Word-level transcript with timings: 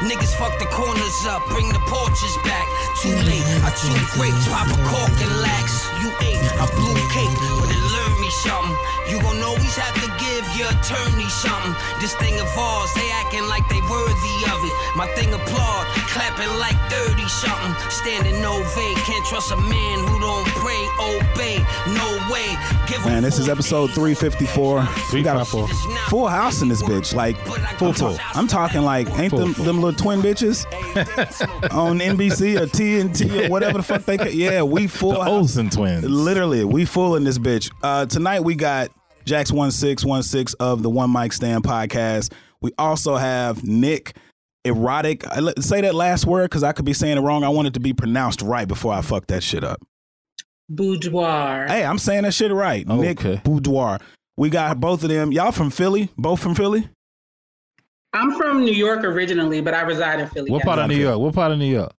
Niggas 0.00 0.32
fuck 0.40 0.56
the 0.58 0.64
corners 0.72 1.26
up, 1.28 1.44
bring 1.48 1.68
the 1.68 1.82
porches 1.84 2.36
back. 2.44 2.66
Too 3.02 3.12
late, 3.28 3.44
I 3.60 3.68
chew 3.76 3.92
grapes, 4.16 4.48
pop 4.48 4.68
a 4.68 4.78
cork 4.88 5.12
and 5.20 5.34
lax. 5.44 5.84
You 6.00 6.08
ate, 6.24 6.40
I 6.56 6.64
blew 6.72 6.96
cake, 7.12 7.34
but 7.60 7.68
it 7.68 7.82
learned 7.92 8.18
me 8.20 8.30
something. 8.40 8.76
You 9.12 9.20
gon' 9.20 9.42
always 9.42 9.76
have 9.76 9.94
to 10.00 10.08
give 10.16 10.44
your 10.56 10.70
attorney 10.72 11.28
something. 11.28 11.74
This 12.00 12.14
thing 12.16 12.38
of 12.40 12.48
ours, 12.56 12.90
they 12.94 13.10
acting 13.20 13.44
like 13.48 13.68
they 13.68 13.80
worthy 13.92 14.36
of 14.48 14.58
it. 14.64 14.74
My 14.96 15.06
thing 15.18 15.34
applaud, 15.34 15.84
clapping 16.08 16.48
like 16.56 16.78
30 16.88 17.26
something. 17.28 17.74
Standing 17.90 18.40
ovate, 18.44 18.96
can't 19.04 19.26
trust 19.26 19.52
a 19.52 19.56
man 19.56 19.96
who 20.06 20.20
don't 20.20 20.48
pray, 20.56 20.80
obey. 20.96 21.58
No 21.92 22.08
way, 22.32 22.56
give 22.86 23.04
Man, 23.04 23.22
this 23.22 23.38
is 23.38 23.48
episode 23.48 23.90
354. 23.90 24.88
We 25.12 25.22
got 25.22 25.40
a 25.40 25.44
full, 25.44 25.66
full 26.08 26.28
house 26.28 26.62
in 26.62 26.68
this 26.68 26.82
bitch. 26.82 27.14
Like, 27.14 27.36
full, 27.78 27.92
full. 27.92 28.16
I'm 28.34 28.46
talking 28.46 28.82
like, 28.82 29.08
ain't 29.18 29.34
them, 29.34 29.52
them 29.54 29.80
little 29.80 29.89
twin 29.92 30.20
bitches 30.22 30.64
on 31.72 31.98
NBC 31.98 32.60
or 32.60 32.66
TNT 32.66 33.46
or 33.46 33.50
whatever 33.50 33.78
the 33.78 33.82
fuck 33.84 34.04
they 34.04 34.16
ca- 34.18 34.30
Yeah, 34.30 34.62
we 34.62 34.86
full 34.86 35.12
The 35.12 35.18
house. 35.20 35.28
Olsen 35.28 35.70
twins. 35.70 36.04
Literally, 36.04 36.64
we 36.64 36.84
full 36.84 37.16
in 37.16 37.24
this 37.24 37.38
bitch. 37.38 37.70
Uh, 37.82 38.06
tonight 38.06 38.40
we 38.40 38.54
got 38.54 38.90
Jax 39.24 39.52
one 39.52 39.70
six 39.70 40.04
one 40.04 40.22
six 40.22 40.54
of 40.54 40.82
the 40.82 40.90
One 40.90 41.12
Mic 41.12 41.32
Stand 41.32 41.64
podcast. 41.64 42.32
We 42.62 42.72
also 42.78 43.16
have 43.16 43.64
Nick 43.64 44.16
Erotic. 44.66 45.26
I 45.26 45.52
Say 45.60 45.80
that 45.82 45.94
last 45.94 46.26
word 46.26 46.44
because 46.50 46.62
I 46.62 46.72
could 46.72 46.84
be 46.84 46.92
saying 46.92 47.16
it 47.16 47.20
wrong. 47.20 47.44
I 47.44 47.48
want 47.48 47.68
it 47.68 47.74
to 47.74 47.80
be 47.80 47.92
pronounced 47.92 48.42
right 48.42 48.66
before 48.68 48.92
I 48.92 49.00
fuck 49.02 49.26
that 49.28 49.42
shit 49.42 49.64
up. 49.64 49.80
Boudoir. 50.68 51.66
Hey, 51.66 51.84
I'm 51.84 51.98
saying 51.98 52.22
that 52.22 52.34
shit 52.34 52.52
right. 52.52 52.86
Nick 52.86 53.42
Boudoir. 53.44 53.98
We 54.36 54.50
got 54.50 54.80
both 54.80 55.02
of 55.02 55.08
them. 55.10 55.32
Y'all 55.32 55.52
from 55.52 55.70
Philly? 55.70 56.10
Both 56.16 56.40
from 56.40 56.54
Philly? 56.54 56.88
I'm 58.12 58.32
from 58.36 58.64
New 58.64 58.72
York 58.72 59.04
originally, 59.04 59.60
but 59.60 59.74
I 59.74 59.82
reside 59.82 60.20
in 60.20 60.28
Philly. 60.28 60.50
What 60.50 60.62
part 60.62 60.78
of 60.78 60.88
New 60.88 60.96
York? 60.96 61.18
What 61.18 61.34
part 61.34 61.52
of 61.52 61.58
New 61.58 61.70
York? 61.72 61.92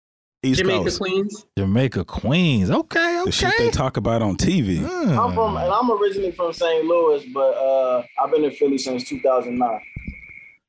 East 0.43 0.61
Jamaica, 0.61 0.85
Coast. 0.85 0.99
Queens. 0.99 1.47
Jamaica, 1.59 2.05
Queens. 2.05 2.71
Okay, 2.71 3.19
okay. 3.21 3.25
The 3.27 3.33
shit 3.33 3.53
they 3.59 3.71
talk 3.71 3.99
about 3.99 4.23
on 4.23 4.37
TV. 4.37 4.79
Hmm. 4.79 5.19
I'm 5.19 5.35
from, 5.35 5.57
and 5.57 5.71
I'm 5.71 5.91
originally 5.91 6.33
from 6.33 6.53
St. 6.53 6.85
Louis, 6.85 7.27
but 7.35 7.55
uh, 7.57 8.03
I've 8.23 8.31
been 8.31 8.45
in 8.45 8.51
Philly 8.53 8.79
since 8.79 9.05
2009. 9.05 9.81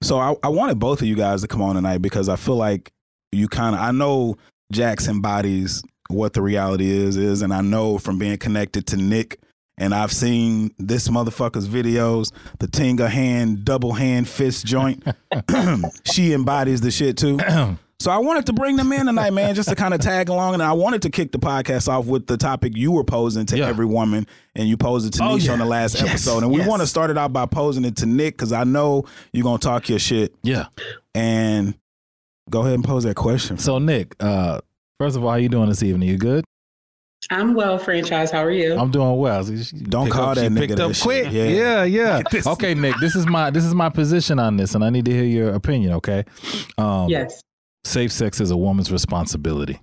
So 0.04 0.18
I, 0.18 0.36
I 0.44 0.50
wanted 0.50 0.78
both 0.78 1.02
of 1.02 1.08
you 1.08 1.16
guys 1.16 1.42
to 1.42 1.48
come 1.48 1.62
on 1.62 1.76
tonight 1.76 2.00
because 2.00 2.28
I 2.28 2.36
feel 2.36 2.58
like 2.58 2.92
you 3.32 3.48
kind 3.48 3.76
of 3.76 3.82
I 3.82 3.92
know 3.92 4.36
Jackson 4.72 5.16
embodies 5.16 5.84
what 6.10 6.34
the 6.34 6.42
reality 6.42 6.90
is 6.90 7.16
is, 7.16 7.42
and 7.42 7.54
I 7.54 7.62
know 7.62 7.98
from 7.98 8.18
being 8.18 8.38
connected 8.38 8.88
to 8.88 8.98
Nick, 8.98 9.40
and 9.82 9.94
I've 9.94 10.12
seen 10.14 10.74
this 10.78 11.08
motherfucker's 11.10 11.68
videos, 11.68 12.32
the 12.60 12.68
Tinga 12.68 13.10
hand 13.10 13.66
double 13.66 13.92
hand 13.94 14.30
fist 14.30 14.66
joint. 14.66 15.04
she 16.06 16.34
embodies 16.34 16.82
the 16.82 16.92
shit 16.92 17.18
too. 17.18 17.40
So 18.02 18.10
I 18.10 18.18
wanted 18.18 18.48
to 18.48 18.54
bring 18.54 18.78
them 18.78 18.92
in 18.94 19.06
tonight, 19.06 19.30
man, 19.32 19.54
just 19.54 19.70
to 19.70 19.76
kind 19.76 19.94
of 19.94 20.00
tag 20.02 20.28
along, 20.30 20.56
and 20.56 20.64
I 20.64 20.74
wanted 20.74 21.04
to 21.04 21.12
kick 21.12 21.32
the 21.32 21.38
podcast 21.38 21.88
off 21.88 22.08
with 22.08 22.26
the 22.26 22.36
topic 22.36 22.76
you 22.76 22.92
were 22.92 23.04
posing 23.04 23.46
to 23.46 23.60
Yeah. 23.60 23.68
every 23.68 23.86
woman, 23.86 24.26
and 24.56 24.68
you 24.68 24.76
posed 24.76 25.06
it 25.06 25.14
to 25.20 25.24
Oh, 25.24 25.36
Nisha 25.38 25.46
yeah. 25.46 25.52
on 25.54 25.60
the 25.60 25.66
last 25.66 25.94
Yes, 26.02 26.10
episode, 26.10 26.42
and 26.42 26.52
we 26.52 26.62
yes. 26.62 26.68
want 26.68 26.82
to 26.82 26.88
start 26.88 27.12
it 27.12 27.18
out 27.20 27.32
by 27.32 27.46
posing 27.46 27.86
it 27.86 27.98
to 27.98 28.08
Nick 28.08 28.34
because 28.38 28.54
I 28.54 28.64
know 28.64 29.06
you're 29.34 29.44
gonna 29.44 29.60
talk 29.60 29.88
your 29.88 30.00
shit, 30.00 30.34
Yeah. 30.42 30.66
and 31.14 31.76
go 32.50 32.62
ahead 32.62 32.74
and 32.74 32.84
pose 32.84 33.04
that 33.04 33.16
question. 33.18 33.60
So 33.60 33.78
Nick, 33.78 34.16
uh, 34.20 34.62
first 35.00 35.16
of 35.16 35.24
all, 35.24 35.30
how 35.30 35.36
you 35.38 35.50
doing 35.50 35.70
this 35.70 35.84
evening? 35.84 36.10
You 36.10 36.18
good? 36.18 36.44
I'm 37.30 37.54
well, 37.54 37.78
franchise. 37.78 38.32
How 38.32 38.44
are 38.44 38.52
you? 38.52 38.76
I'm 38.78 38.90
doing 38.92 39.16
well. 39.18 39.44
So 39.44 39.56
she 39.56 39.76
Don't 39.78 40.10
call 40.10 40.30
up- 40.30 40.36
that 40.36 40.44
she 40.44 40.48
nigga 40.50 40.58
picked 40.60 40.76
that 40.78 40.86
up 40.86 40.96
shit. 40.96 41.04
quick. 41.04 41.32
Yeah. 41.32 41.44
Yeah, 41.46 41.84
yeah. 41.84 42.22
Okay, 42.48 42.74
Nick, 42.74 42.96
this 43.00 43.16
is 43.16 43.26
my 43.28 43.50
this 43.52 43.64
is 43.64 43.74
my 43.76 43.90
position 43.90 44.40
on 44.40 44.58
this, 44.58 44.74
and 44.76 44.84
I 44.84 44.90
need 44.90 45.06
to 45.06 45.12
hear 45.12 45.24
your 45.24 45.54
opinion. 45.54 45.94
Okay. 45.94 46.24
Um, 46.78 47.10
yes. 47.10 47.42
Safe 47.84 48.12
sex 48.12 48.40
is 48.42 48.52
a 48.52 48.58
woman's 48.58 48.92
responsibility. 48.92 49.80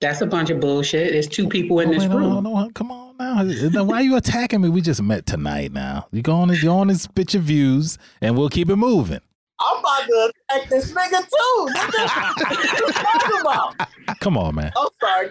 That's 0.00 0.20
a 0.20 0.26
bunch 0.26 0.50
of 0.50 0.58
bullshit. 0.60 1.12
There's 1.12 1.28
two 1.28 1.48
people 1.48 1.78
in 1.80 1.88
Oh, 1.88 1.92
this 1.92 2.02
wait, 2.02 2.10
room. 2.16 2.42
no, 2.42 2.64
no, 2.64 2.70
come 2.74 2.90
on 2.90 3.16
now. 3.18 3.42
Now, 3.42 3.84
Why 3.84 3.96
are 3.98 4.02
you 4.02 4.16
attacking 4.16 4.60
me? 4.60 4.68
We 4.68 4.80
just 4.80 5.00
met 5.00 5.26
tonight. 5.26 5.72
Now 5.72 6.08
you 6.10 6.22
go 6.22 6.34
on, 6.34 6.50
and- 6.50 6.60
you 6.62 6.70
on 6.70 6.90
and 6.90 6.98
spit 7.00 7.34
your 7.34 7.42
views, 7.42 7.98
and 8.20 8.36
we'll 8.36 8.48
keep 8.50 8.68
it 8.68 8.76
moving. 8.76 9.20
I'm 9.60 9.78
about 9.78 10.06
to 10.08 10.32
attack 10.50 10.68
this 10.68 10.92
nigga 10.92 11.20
too. 11.20 11.68
Nigga. 11.72 12.50
what 12.50 12.80
you 12.80 12.92
talking 12.92 13.40
about? 13.40 14.18
Come 14.20 14.36
on, 14.36 14.56
man. 14.56 14.72
I'm 14.76 14.88
sorry. 15.00 15.30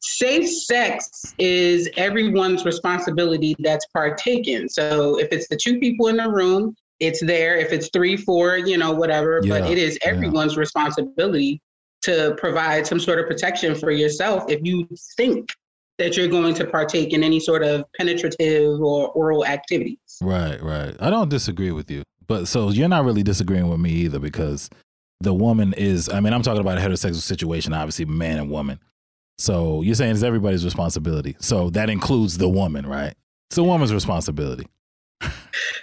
Safe 0.00 0.48
sex 0.48 1.34
is 1.38 1.88
everyone's 1.96 2.64
responsibility 2.64 3.56
that's 3.58 3.86
partaken. 3.86 4.68
So 4.68 5.18
if 5.18 5.28
it's 5.32 5.48
the 5.48 5.56
two 5.56 5.78
people 5.78 6.08
in 6.08 6.16
the 6.16 6.30
room, 6.30 6.74
it's 7.00 7.24
there. 7.24 7.56
If 7.56 7.72
it's 7.72 7.90
three, 7.92 8.16
four, 8.16 8.56
you 8.56 8.78
know, 8.78 8.92
whatever. 8.92 9.40
Yeah, 9.42 9.60
But 9.60 9.70
it 9.70 9.78
is 9.78 9.98
yeah. 10.02 10.08
everyone's 10.10 10.56
responsibility 10.56 11.60
to 12.02 12.34
provide 12.38 12.86
some 12.86 13.00
sort 13.00 13.18
of 13.18 13.26
protection 13.26 13.74
for 13.74 13.90
yourself 13.90 14.44
if 14.48 14.60
you 14.62 14.88
think 15.16 15.50
that 15.98 16.16
you're 16.16 16.28
going 16.28 16.54
to 16.54 16.64
partake 16.64 17.12
in 17.12 17.24
any 17.24 17.40
sort 17.40 17.62
of 17.62 17.84
penetrative 17.98 18.80
or 18.80 19.08
oral 19.10 19.44
activities. 19.44 19.98
Right, 20.22 20.62
right. 20.62 20.94
I 21.00 21.10
don't 21.10 21.28
disagree 21.28 21.72
with 21.72 21.90
you. 21.90 22.04
But 22.28 22.46
so 22.46 22.70
you're 22.70 22.88
not 22.88 23.04
really 23.04 23.22
disagreeing 23.22 23.68
with 23.68 23.80
me 23.80 23.90
either 23.90 24.20
because 24.20 24.70
the 25.20 25.34
woman 25.34 25.72
is, 25.72 26.08
I 26.08 26.20
mean, 26.20 26.32
I'm 26.32 26.42
talking 26.42 26.60
about 26.60 26.78
a 26.78 26.80
heterosexual 26.80 27.16
situation, 27.16 27.72
obviously, 27.72 28.04
man 28.04 28.38
and 28.38 28.50
woman. 28.50 28.78
So 29.38 29.82
you're 29.82 29.94
saying 29.94 30.12
it's 30.12 30.22
everybody's 30.22 30.64
responsibility. 30.64 31.36
So 31.38 31.70
that 31.70 31.88
includes 31.90 32.38
the 32.38 32.48
woman, 32.48 32.86
right? 32.86 33.14
It's 33.48 33.56
the 33.56 33.64
woman's 33.64 33.94
responsibility. 33.94 34.66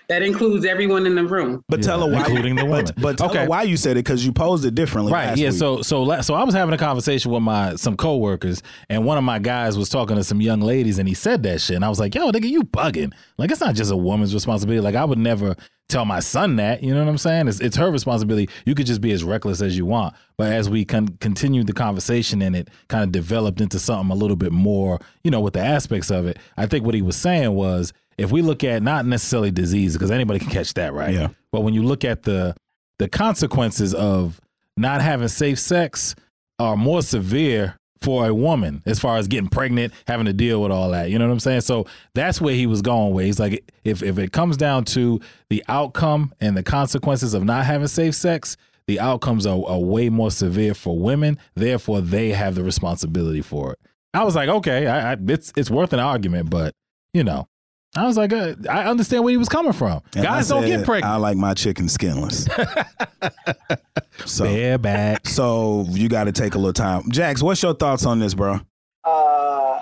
That 0.08 0.22
includes 0.22 0.66
everyone 0.66 1.08
in 1.08 1.16
the 1.16 1.24
room. 1.26 1.64
But 1.68 1.80
Yeah, 1.80 1.86
tell 1.88 2.08
her 2.08 2.14
why, 2.14 2.20
including 2.20 2.56
the 2.58 2.66
woman. 2.68 2.86
But, 2.86 3.02
but 3.02 3.18
tell 3.18 3.30
Okay. 3.32 3.40
her 3.40 3.48
why 3.48 3.64
you 3.64 3.76
said 3.76 3.94
it 3.94 4.06
because 4.06 4.24
you 4.24 4.32
posed 4.32 4.64
it 4.64 4.76
differently. 4.76 5.12
Right. 5.12 5.30
last 5.30 5.40
Yeah. 5.40 5.50
week. 5.50 5.58
So 5.58 5.82
so 5.82 6.04
la- 6.04 6.22
so 6.22 6.36
I 6.36 6.44
was 6.44 6.54
having 6.54 6.76
a 6.76 6.78
conversation 6.78 7.32
with 7.32 7.42
my 7.42 7.76
some 7.76 7.98
coworkers, 7.98 8.62
and 8.88 9.04
one 9.04 9.18
of 9.18 9.24
my 9.24 9.40
guys 9.40 9.80
was 9.80 9.90
talking 9.90 10.16
to 10.16 10.24
some 10.24 10.42
young 10.42 10.62
ladies, 10.62 11.00
and 11.00 11.08
he 11.10 11.16
said 11.16 11.42
that 11.44 11.60
shit, 11.60 11.76
and 11.76 11.84
I 11.84 11.90
was 11.90 12.00
like, 12.00 12.14
"Yo, 12.14 12.32
nigga, 12.32 12.48
you 12.48 12.62
bugging? 12.62 13.14
Like, 13.40 13.50
it's 13.50 13.62
not 13.62 13.74
just 13.74 13.92
a 13.92 13.98
woman's 13.98 14.32
responsibility. 14.36 14.80
Like, 14.80 14.94
I 14.96 15.04
would 15.06 15.18
never 15.18 15.56
tell 15.90 16.06
my 16.06 16.20
son 16.20 16.56
that. 16.58 16.84
You 16.84 16.94
know 16.94 17.04
what 17.04 17.10
I'm 17.10 17.18
saying? 17.18 17.48
It's 17.48 17.60
it's 17.60 17.78
her 17.78 17.92
responsibility. 17.92 18.50
You 18.66 18.76
could 18.76 18.86
just 18.86 19.02
be 19.02 19.12
as 19.12 19.24
reckless 19.24 19.62
as 19.62 19.78
you 19.78 19.86
want. 19.86 20.16
But 20.38 20.52
as 20.52 20.70
we 20.70 20.86
con- 20.86 21.18
continued 21.20 21.68
the 21.68 21.74
conversation 21.74 22.42
and 22.42 22.56
it 22.56 22.70
kind 22.88 23.04
of 23.04 23.12
developed 23.12 23.62
into 23.62 23.80
something 23.80 24.12
a 24.12 24.20
little 24.20 24.36
bit 24.36 24.52
more, 24.52 25.00
you 25.24 25.32
know, 25.32 25.40
with 25.40 25.54
the 25.54 25.62
aspects 25.62 26.10
of 26.10 26.26
it, 26.26 26.38
I 26.58 26.66
think 26.66 26.86
what 26.86 26.96
he 26.96 27.02
was 27.02 27.16
saying 27.16 27.54
was, 27.54 27.94
if 28.18 28.32
we 28.32 28.42
look 28.42 28.64
at 28.64 28.82
not 28.82 29.06
necessarily 29.06 29.52
disease, 29.52 29.94
because 29.94 30.12
anybody 30.12 30.40
can 30.40 30.50
catch 30.50 30.74
that, 30.76 30.94
right? 30.94 31.14
Yeah. 31.14 31.30
But 31.52 31.62
when 31.62 31.74
you 31.74 31.84
look 31.84 32.04
at 32.04 32.24
the 32.24 32.56
the 32.98 33.10
consequences 33.10 33.94
of 33.94 34.40
not 34.78 35.02
having 35.02 35.28
safe 35.28 35.60
sex 35.60 36.16
are 36.60 36.78
more 36.78 37.02
severe 37.02 37.78
for 38.02 38.28
a 38.28 38.34
woman 38.34 38.84
as 38.86 39.00
far 39.00 39.18
as 39.18 39.28
getting 39.28 39.50
pregnant, 39.50 39.94
having 40.08 40.26
to 40.26 40.34
deal 40.34 40.62
with 40.62 40.72
all 40.72 40.92
that. 40.92 41.10
You 41.10 41.18
know 41.18 41.26
what 41.26 41.34
I'm 41.34 41.40
saying? 41.40 41.62
So 41.62 41.86
that's 42.14 42.40
where 42.40 42.54
he 42.54 42.68
was 42.68 42.82
going 42.82 43.14
with. 43.14 43.26
He's 43.26 43.40
like, 43.40 43.72
if 43.84 44.04
if 44.04 44.18
it 44.18 44.32
comes 44.32 44.58
down 44.58 44.86
to 44.86 45.20
the 45.50 45.64
outcome 45.68 46.34
and 46.40 46.56
the 46.56 46.64
consequences 46.64 47.34
of 47.34 47.44
not 47.44 47.66
having 47.66 47.88
safe 47.88 48.16
sex, 48.16 48.58
the 48.88 49.00
outcomes 49.00 49.46
are, 49.46 49.64
are 49.66 49.80
way 49.80 50.10
more 50.10 50.32
severe 50.32 50.74
for 50.74 50.98
women. 50.98 51.40
Therefore, 51.56 52.02
they 52.02 52.30
have 52.30 52.56
the 52.56 52.64
responsibility 52.64 53.42
for 53.42 53.74
it. 53.74 53.80
I 54.14 54.24
was 54.24 54.36
like, 54.36 54.50
okay, 54.50 54.88
I, 54.88 55.14
I, 55.14 55.18
it's 55.28 55.52
it's 55.56 55.72
worth 55.72 55.94
an 55.94 56.00
argument, 56.00 56.50
but 56.50 56.74
you 57.14 57.24
know, 57.24 57.48
I 57.96 58.06
was 58.06 58.18
like, 58.18 58.34
uh, 58.34 58.56
I 58.70 58.84
understand 58.86 59.24
where 59.24 59.32
he 59.32 59.38
was 59.38 59.48
coming 59.50 59.72
from. 59.74 60.02
And 60.16 60.26
I 60.26 60.36
Guys 60.36 60.50
don't 60.50 60.66
get 60.66 60.80
said, 60.80 60.86
pregnant. 60.86 61.14
I 61.14 61.16
like 61.18 61.38
my 61.38 61.54
chicken 61.54 61.88
skinless. 61.88 62.48
so, 64.26 64.44
Bareback. 64.46 65.28
so 65.28 65.86
you 65.90 66.10
got 66.10 66.26
to 66.26 66.32
take 66.32 66.56
a 66.56 66.58
little 66.58 66.74
time. 66.74 67.10
Jax, 67.12 67.42
what's 67.42 67.62
your 67.64 67.74
thoughts 67.74 68.06
on 68.06 68.20
this, 68.20 68.34
bro? 68.34 68.60
Uh, 69.04 69.82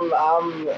I'm, 0.00 0.12
I'm, 0.14 0.68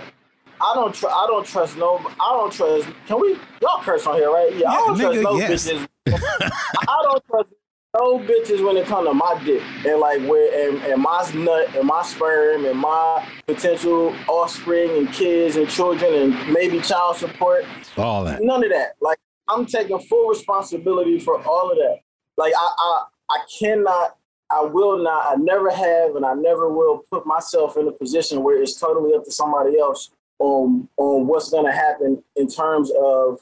I 0.60 0.72
don't, 0.74 0.94
tr- 0.94 1.06
I 1.08 1.26
don't 1.28 1.46
trust 1.46 1.76
no. 1.76 1.98
I 2.20 2.32
don't 2.38 2.52
trust. 2.52 2.88
Can 3.06 3.20
we? 3.20 3.38
Y'all 3.62 3.80
curse 3.82 4.06
on 4.06 4.16
here, 4.16 4.30
right? 4.30 4.52
Yeah, 4.54 4.68
I 4.70 4.72
Yeah, 4.72 4.78
don't 4.86 4.98
trust 4.98 5.20
no 5.22 5.36
yes. 5.38 5.68
bitches. 5.68 5.88
I 6.88 7.00
don't 7.04 7.24
trust 7.26 7.52
no 7.98 8.18
bitches 8.18 8.64
when 8.64 8.76
it 8.76 8.86
comes 8.86 9.08
to 9.08 9.14
my 9.14 9.40
dick 9.44 9.62
and 9.86 10.00
like 10.00 10.20
where 10.28 10.68
and, 10.68 10.82
and 10.84 11.02
my 11.02 11.30
nut 11.34 11.74
and 11.74 11.86
my 11.86 12.02
sperm 12.02 12.64
and 12.64 12.78
my 12.78 13.26
potential 13.46 14.14
offspring 14.28 14.90
and 14.98 15.12
kids 15.12 15.56
and 15.56 15.68
children 15.68 16.14
and 16.14 16.52
maybe 16.52 16.80
child 16.80 17.16
support. 17.16 17.64
All 17.96 18.24
that. 18.24 18.42
None 18.42 18.64
of 18.64 18.70
that. 18.70 18.94
Like 19.00 19.18
I'm 19.48 19.66
taking 19.66 19.98
full 19.98 20.28
responsibility 20.28 21.18
for 21.18 21.42
all 21.42 21.70
of 21.70 21.76
that. 21.78 21.98
Like 22.36 22.52
I, 22.56 22.68
I, 22.78 23.04
I 23.30 23.38
cannot, 23.58 24.16
I 24.50 24.62
will 24.62 25.02
not, 25.02 25.32
I 25.32 25.36
never 25.36 25.70
have, 25.70 26.16
and 26.16 26.24
I 26.24 26.34
never 26.34 26.70
will 26.72 27.04
put 27.10 27.26
myself 27.26 27.76
in 27.76 27.88
a 27.88 27.92
position 27.92 28.42
where 28.42 28.62
it's 28.62 28.78
totally 28.78 29.14
up 29.14 29.24
to 29.24 29.32
somebody 29.32 29.78
else 29.78 30.10
on 30.38 30.88
on 30.96 31.26
what's 31.26 31.50
gonna 31.50 31.72
happen 31.72 32.22
in 32.36 32.48
terms 32.48 32.92
of 33.02 33.40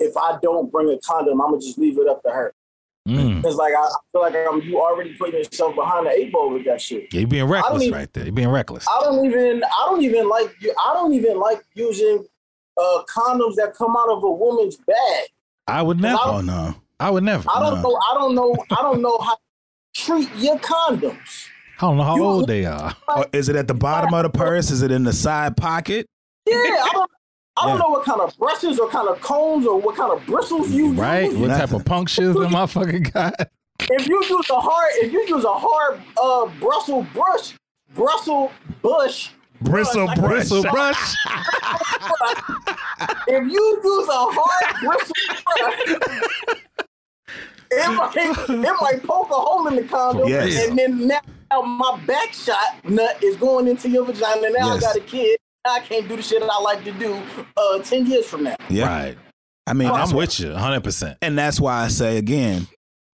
if 0.00 0.16
I 0.16 0.38
don't 0.40 0.70
bring 0.72 0.88
a 0.90 0.98
condom, 0.98 1.40
I'm 1.40 1.50
gonna 1.50 1.60
just 1.60 1.78
leave 1.78 1.98
it 1.98 2.08
up 2.08 2.22
to 2.22 2.30
her. 2.30 2.54
Mm. 3.08 3.42
Cause 3.42 3.56
like 3.56 3.72
I, 3.72 3.78
I 3.80 3.90
feel 4.12 4.20
like 4.22 4.34
I'm, 4.36 4.60
you 4.62 4.78
already 4.80 5.14
putting 5.14 5.36
yourself 5.36 5.74
behind 5.74 6.06
the 6.06 6.10
eight 6.10 6.30
ball 6.32 6.50
with 6.52 6.64
that 6.66 6.80
shit. 6.80 7.12
Yeah, 7.12 7.20
you're 7.20 7.28
being 7.28 7.44
reckless 7.46 7.82
even- 7.84 7.98
right 7.98 8.12
there. 8.12 8.24
You're 8.24 8.32
being 8.32 8.48
reckless. 8.48 8.86
I 8.88 9.00
don't 9.02 9.24
even 9.24 9.62
I 9.64 9.86
don't 9.86 10.02
even 10.02 10.28
like 10.28 10.54
I 10.86 10.92
don't 10.94 11.12
even 11.14 11.38
like 11.38 11.62
using 11.74 12.24
uh, 12.80 13.02
condoms 13.08 13.54
that 13.56 13.74
come 13.76 13.96
out 13.96 14.08
of 14.10 14.22
a 14.22 14.30
woman's 14.30 14.76
bag. 14.76 15.28
I 15.66 15.82
would 15.82 16.00
never. 16.00 16.18
Oh 16.22 16.40
no. 16.40 16.74
I 17.00 17.10
would 17.10 17.24
never. 17.24 17.48
I 17.50 17.60
don't 17.60 17.76
No. 17.82 17.88
know. 17.88 18.00
I 18.10 18.14
don't 18.14 18.34
know. 18.34 18.56
I 18.72 18.82
don't 18.82 19.02
know 19.02 19.18
how 19.18 19.34
to 19.34 19.40
treat 19.94 20.28
your 20.36 20.58
condoms. 20.58 21.46
I 21.80 21.82
don't 21.82 21.96
know 21.96 22.02
how 22.04 22.16
You- 22.16 22.24
old 22.24 22.48
they 22.48 22.64
are. 22.66 22.94
Or 23.08 23.26
is 23.32 23.48
it 23.48 23.56
at 23.56 23.68
the 23.68 23.74
bottom 23.74 24.12
of 24.12 24.22
the 24.24 24.30
purse? 24.30 24.70
Is 24.70 24.82
it 24.82 24.90
in 24.90 25.04
the 25.04 25.12
side 25.12 25.56
pocket? 25.56 26.06
Yeah, 26.46 26.56
I 26.56 26.88
don't. 26.92 27.10
I 27.60 27.66
don't 27.66 27.74
Yeah. 27.76 27.82
know 27.82 27.88
what 27.90 28.04
kind 28.04 28.20
of 28.20 28.36
brushes 28.38 28.78
or 28.78 28.88
kind 28.88 29.08
of 29.08 29.20
combs 29.20 29.66
or 29.66 29.80
what 29.80 29.96
kind 29.96 30.12
of 30.12 30.24
bristles 30.26 30.70
you 30.70 30.92
Right? 30.92 31.24
use. 31.24 31.34
Right? 31.34 31.48
What 31.48 31.56
type 31.58 31.72
of 31.72 31.84
punctures 31.84 32.34
the 32.34 32.40
motherfucker 32.46 33.12
got? 33.12 33.34
If 33.80 34.06
you 34.06 34.22
use 34.28 34.50
a 34.50 34.60
hard, 34.60 34.90
if 34.96 35.12
you 35.12 35.24
use 35.26 35.44
a 35.44 35.52
hard 35.54 36.00
uh 36.20 36.46
Brussels 36.60 37.06
brush, 37.14 37.54
Brussels 37.94 38.50
bush, 38.82 39.30
Bristle 39.60 40.06
brush, 40.06 40.18
brush. 40.18 40.28
Bristle 40.28 40.62
brush. 40.62 41.14
if 43.28 43.52
you 43.52 43.80
use 43.84 44.08
a 44.08 44.12
hard 44.12 44.74
bristle 44.82 45.14
brush, 45.56 46.58
it 47.70 47.96
might 47.96 48.16
it 48.16 48.76
might 48.80 49.02
poke 49.04 49.30
a 49.30 49.34
hole 49.34 49.66
in 49.68 49.76
the 49.76 49.82
condom, 49.84 50.28
Yes. 50.28 50.66
and 50.68 50.78
then 50.78 51.06
now 51.08 51.62
my 51.62 51.98
back 52.06 52.32
shot 52.32 52.56
nut 52.84 53.22
is 53.22 53.36
going 53.36 53.68
into 53.68 53.88
your 53.88 54.04
vagina. 54.04 54.50
Now 54.50 54.74
Yes. 54.74 54.76
I 54.76 54.80
got 54.80 54.96
a 54.96 55.00
kid. 55.00 55.38
I 55.64 55.80
can't 55.80 56.08
do 56.08 56.16
the 56.16 56.22
shit 56.22 56.40
that 56.40 56.50
I 56.50 56.60
like 56.60 56.84
to 56.84 56.92
do 56.92 57.20
uh, 57.56 57.78
ten 57.80 58.06
years 58.06 58.26
from 58.26 58.44
now. 58.44 58.56
Yeah. 58.70 58.86
Right. 58.86 59.18
I 59.66 59.74
mean, 59.74 59.88
I'm 59.90 60.10
with 60.16 60.40
you 60.40 60.46
100%. 60.48 61.18
And 61.20 61.36
that's 61.36 61.60
why 61.60 61.84
I 61.84 61.88
say 61.88 62.16
again, 62.16 62.66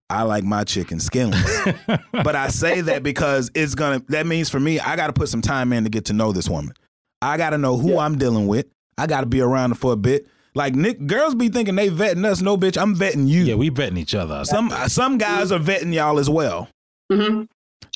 I 0.09 0.21
like 0.21 0.45
my 0.45 0.63
chicken 0.63 1.01
skinless. 1.01 1.67
but 2.13 2.33
I 2.35 2.47
say 2.47 2.79
that 2.79 3.03
because 3.03 3.51
it's 3.53 3.75
gonna 3.75 4.01
that 4.07 4.25
means 4.25 4.49
for 4.49 4.59
me, 4.59 4.79
I 4.79 4.95
gotta 4.95 5.11
put 5.11 5.27
some 5.27 5.41
time 5.41 5.73
in 5.73 5.83
to 5.83 5.89
get 5.89 6.05
to 6.05 6.13
know 6.13 6.31
this 6.31 6.47
woman. 6.49 6.73
I 7.21 7.35
gotta 7.37 7.57
know 7.57 7.75
who 7.75 7.91
Yeah. 7.93 7.99
I'm 7.99 8.17
dealing 8.17 8.47
with. 8.47 8.67
I 8.97 9.05
gotta 9.07 9.25
be 9.25 9.41
around 9.41 9.71
her 9.71 9.75
for 9.75 9.91
a 9.91 9.97
bit. 9.97 10.27
Like 10.53 10.75
Nick, 10.75 11.05
girls 11.05 11.35
be 11.35 11.49
thinking 11.49 11.75
they 11.75 11.89
vetting 11.89 12.23
us. 12.25 12.41
No, 12.41 12.55
bitch, 12.55 12.81
I'm 12.81 12.95
vetting 12.95 13.27
you. 13.27 13.43
Yeah, 13.43 13.55
we 13.55 13.69
vetting 13.69 13.97
each 13.97 14.15
other. 14.15 14.45
some 14.45 14.69
some 14.87 15.17
guys 15.17 15.51
are 15.51 15.59
vetting 15.59 15.93
y'all 15.93 16.19
as 16.19 16.29
well. 16.29 16.69
hmm 17.11 17.43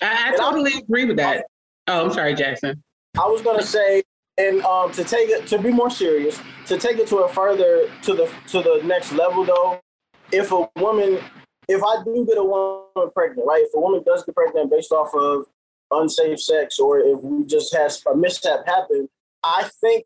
I, 0.02 0.32
I 0.34 0.36
totally 0.36 0.74
agree 0.80 1.06
with 1.06 1.16
that. 1.18 1.46
Oh, 1.88 2.06
I'm 2.06 2.12
sorry, 2.14 2.36
Jackson. 2.36 2.84
I 3.18 3.26
was 3.28 3.42
gonna 3.42 3.64
say, 3.64 4.04
and 4.40 4.62
um, 4.64 4.92
to 4.94 5.04
take 5.04 5.30
it 5.30 5.46
to 5.48 5.60
be 5.60 5.70
more 5.70 5.90
serious, 5.90 6.40
to 6.66 6.78
take 6.78 6.98
it 6.98 7.08
to 7.08 7.18
a 7.18 7.30
further 7.30 7.92
to 8.04 8.14
the 8.14 8.32
to 8.48 8.62
the 8.62 8.82
next 8.86 9.12
level 9.12 9.44
though, 9.44 9.80
if 10.32 10.52
a 10.52 10.68
woman, 10.78 11.20
if 11.68 11.84
I 11.84 12.04
do 12.04 12.26
get 12.26 12.38
a 12.38 12.44
woman 12.44 13.12
pregnant, 13.14 13.46
right? 13.46 13.64
If 13.64 13.74
a 13.76 13.80
woman 13.80 14.02
does 14.06 14.24
get 14.24 14.34
pregnant 14.34 14.72
based 14.72 14.92
off 14.92 15.14
of 15.14 15.46
unsafe 15.92 16.40
sex, 16.40 16.80
or 16.80 17.00
if 17.00 17.22
we 17.22 17.46
just 17.46 17.76
has 17.76 18.02
a 18.10 18.16
mishap 18.16 18.66
happen, 18.66 19.10
I 19.44 19.70
think 19.82 20.06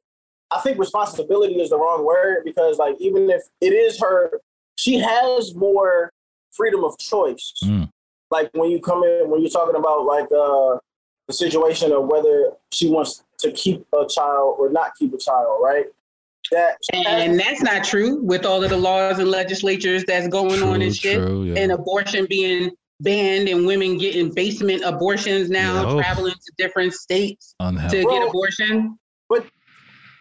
I 0.50 0.60
think 0.62 0.80
responsibility 0.80 1.62
is 1.62 1.70
the 1.70 1.78
wrong 1.78 2.04
word 2.04 2.44
because 2.44 2.80
like 2.80 2.96
even 3.00 3.30
if 3.30 3.44
it 3.62 3.74
is 3.74 4.00
her, 4.02 4.42
she 4.78 4.96
has 4.96 5.54
more 5.54 6.12
freedom 6.52 6.84
of 6.84 6.98
choice. 6.98 7.54
Mm. 7.64 7.90
Like 8.32 8.50
when 8.54 8.72
you 8.72 8.80
come 8.80 9.04
in, 9.04 9.30
when 9.30 9.42
you're 9.42 9.50
talking 9.52 9.76
about 9.76 10.06
like 10.06 10.26
uh 10.26 10.80
the 11.28 11.34
situation 11.34 11.92
of 11.92 12.06
whether 12.06 12.52
she 12.72 12.90
wants 12.90 13.24
to 13.44 13.52
keep 13.52 13.86
a 13.94 14.08
child 14.08 14.56
or 14.60 14.70
not 14.70 14.92
keep 14.98 15.14
a 15.14 15.18
child, 15.18 15.60
right? 15.62 15.86
That 16.52 16.78
And 16.94 17.40
that's 17.40 17.62
not 17.62 17.84
true 17.84 18.22
with 18.22 18.46
all 18.46 18.64
of 18.64 18.70
the 18.70 18.78
laws 18.78 19.20
and 19.20 19.30
legislatures 19.30 20.04
that's 20.06 20.28
going 20.28 20.62
on 20.62 20.82
and 20.82 20.96
shit. 20.96 21.18
true, 21.22 21.44
yeah. 21.44 21.60
And 21.60 21.72
abortion 21.72 22.26
being 22.30 22.72
banned 23.00 23.48
and 23.50 23.66
women 23.66 23.98
getting 23.98 24.34
basement 24.34 24.82
abortions 24.86 25.50
now, 25.50 25.96
Yeah. 25.96 26.02
Traveling 26.02 26.34
to 26.34 26.52
different 26.58 26.94
states 26.94 27.56
Unhealthy. 27.60 27.98
to 27.98 28.04
get 28.04 28.10
Well, 28.20 28.30
abortion. 28.30 28.98
But 29.30 29.46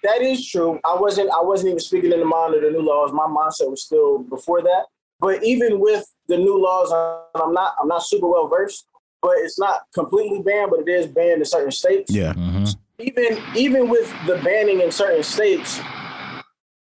that 0.04 0.22
is 0.22 0.48
true. 0.48 0.80
I 0.84 0.94
wasn't 0.94 1.30
I 1.30 1.42
wasn't 1.42 1.70
even 1.70 1.80
speaking 1.80 2.12
in 2.12 2.20
the 2.20 2.24
mind 2.26 2.54
of 2.54 2.62
the 2.62 2.70
new 2.70 2.82
laws. 2.82 3.12
My 3.12 3.26
mindset 3.26 3.70
was 3.70 3.82
still 3.84 4.18
before 4.20 4.62
that. 4.62 4.84
But 5.20 5.44
even 5.44 5.78
with 5.80 6.04
the 6.28 6.36
new 6.38 6.56
laws, 6.60 6.90
I'm 7.34 7.52
not 7.52 7.74
I'm 7.80 7.88
not 7.88 8.04
super 8.04 8.28
well 8.28 8.48
versed. 8.48 8.86
But 9.20 9.32
it's 9.38 9.58
not 9.58 9.82
completely 9.94 10.40
banned, 10.42 10.70
but 10.70 10.80
it 10.80 10.88
is 10.88 11.06
banned 11.06 11.40
in 11.40 11.44
certain 11.44 11.70
states. 11.70 12.12
Yeah. 12.12 12.32
Mhm. 12.32 12.74
Even 13.02 13.42
even 13.56 13.88
with 13.88 14.12
the 14.26 14.36
banning 14.44 14.80
in 14.80 14.90
certain 14.90 15.22
states, 15.22 15.80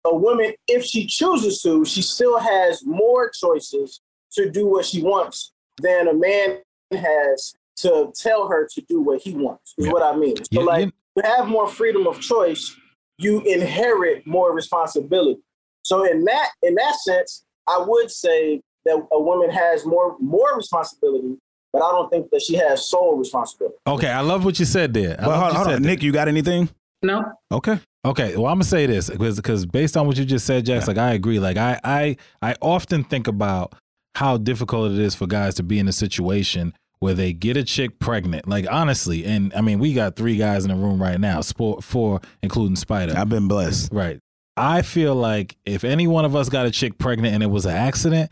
a 0.04 0.14
woman, 0.14 0.52
if 0.68 0.84
she 0.84 1.06
chooses 1.06 1.62
to, 1.62 1.84
she 1.84 2.02
still 2.02 2.38
has 2.38 2.84
more 2.84 3.30
choices 3.30 4.00
to 4.32 4.50
do 4.50 4.66
what 4.66 4.84
she 4.84 5.02
wants 5.02 5.52
than 5.80 6.08
a 6.08 6.14
man 6.14 6.58
has 6.92 7.54
to 7.76 8.12
tell 8.14 8.48
her 8.48 8.68
to 8.72 8.80
do 8.82 9.00
what 9.00 9.22
he 9.22 9.34
wants. 9.34 9.74
Is 9.78 9.86
Yeah. 9.86 9.92
what 9.92 10.02
I 10.02 10.14
mean. 10.16 10.36
So, 10.36 10.42
Yeah, 10.50 10.60
like, 10.62 10.84
you- 10.86 10.92
you 11.16 11.22
have 11.24 11.48
more 11.48 11.66
freedom 11.66 12.06
of 12.06 12.20
choice, 12.20 12.74
you 13.18 13.40
inherit 13.42 14.26
more 14.26 14.52
responsibility. 14.52 15.40
So, 15.82 16.04
in 16.04 16.24
that 16.24 16.50
in 16.62 16.74
that 16.76 16.96
sense, 16.96 17.44
I 17.66 17.78
would 17.78 18.10
say 18.10 18.60
that 18.84 19.06
a 19.12 19.20
woman 19.20 19.50
has 19.50 19.86
more 19.86 20.16
more 20.18 20.56
responsibility, 20.56 21.38
but 21.72 21.82
I 21.82 21.90
don't 21.90 22.10
think 22.10 22.30
that 22.30 22.42
she 22.42 22.54
has 22.56 22.88
sole 22.88 23.16
responsibility. 23.16 23.76
Okay, 23.86 24.10
I 24.10 24.20
love 24.20 24.44
what 24.44 24.58
you 24.58 24.64
said 24.64 24.92
there. 24.94 25.16
I 25.20 25.26
Well, 25.26 25.36
hold, 25.38 25.42
what 25.44 25.52
you 25.52 25.56
hold 25.56 25.66
said 25.68 25.76
on. 25.76 25.82
there. 25.82 25.90
Nick, 25.92 26.02
you 26.02 26.12
got 26.12 26.28
anything? 26.28 26.68
No. 27.02 27.24
Okay. 27.50 27.80
Okay, 28.04 28.36
well, 28.36 28.46
I'm 28.46 28.54
gonna 28.56 28.64
say 28.64 28.86
this 28.86 29.08
because 29.10 29.36
because 29.36 29.64
based 29.66 29.96
on 29.96 30.06
what 30.06 30.16
you 30.16 30.24
just 30.24 30.44
said, 30.46 30.66
Jax, 30.66 30.88
like 30.88 30.98
I 30.98 31.12
agree. 31.12 31.38
Like 31.38 31.56
I 31.56 31.78
I 31.84 32.16
I 32.42 32.56
often 32.60 33.04
think 33.04 33.28
about 33.28 33.74
how 34.16 34.36
difficult 34.36 34.92
it 34.92 34.98
is 34.98 35.14
for 35.14 35.26
guys 35.26 35.54
to 35.56 35.62
be 35.62 35.78
in 35.78 35.86
a 35.88 35.92
situation 35.92 36.74
where 36.98 37.14
they 37.14 37.32
get 37.32 37.56
a 37.56 37.64
chick 37.64 37.98
pregnant. 38.00 38.46
Like 38.48 38.66
honestly, 38.70 39.24
and 39.24 39.52
I 39.54 39.60
mean, 39.60 39.78
we 39.78 39.92
got 39.94 40.16
three 40.16 40.36
guys 40.36 40.64
in 40.64 40.70
the 40.70 40.76
room 40.76 41.00
right 41.02 41.18
now, 41.18 41.40
sport 41.42 41.82
four 41.84 42.20
including 42.42 42.76
Spider. 42.76 43.14
I've 43.16 43.28
been 43.28 43.48
blessed. 43.48 43.92
Right. 43.92 44.18
I 44.56 44.82
feel 44.82 45.14
like 45.14 45.56
if 45.64 45.82
any 45.84 46.06
one 46.06 46.24
of 46.24 46.36
us 46.36 46.48
got 46.48 46.66
a 46.66 46.70
chick 46.70 46.98
pregnant 46.98 47.34
and 47.34 47.42
it 47.42 47.46
was 47.50 47.66
an 47.66 47.74
accident, 47.76 48.30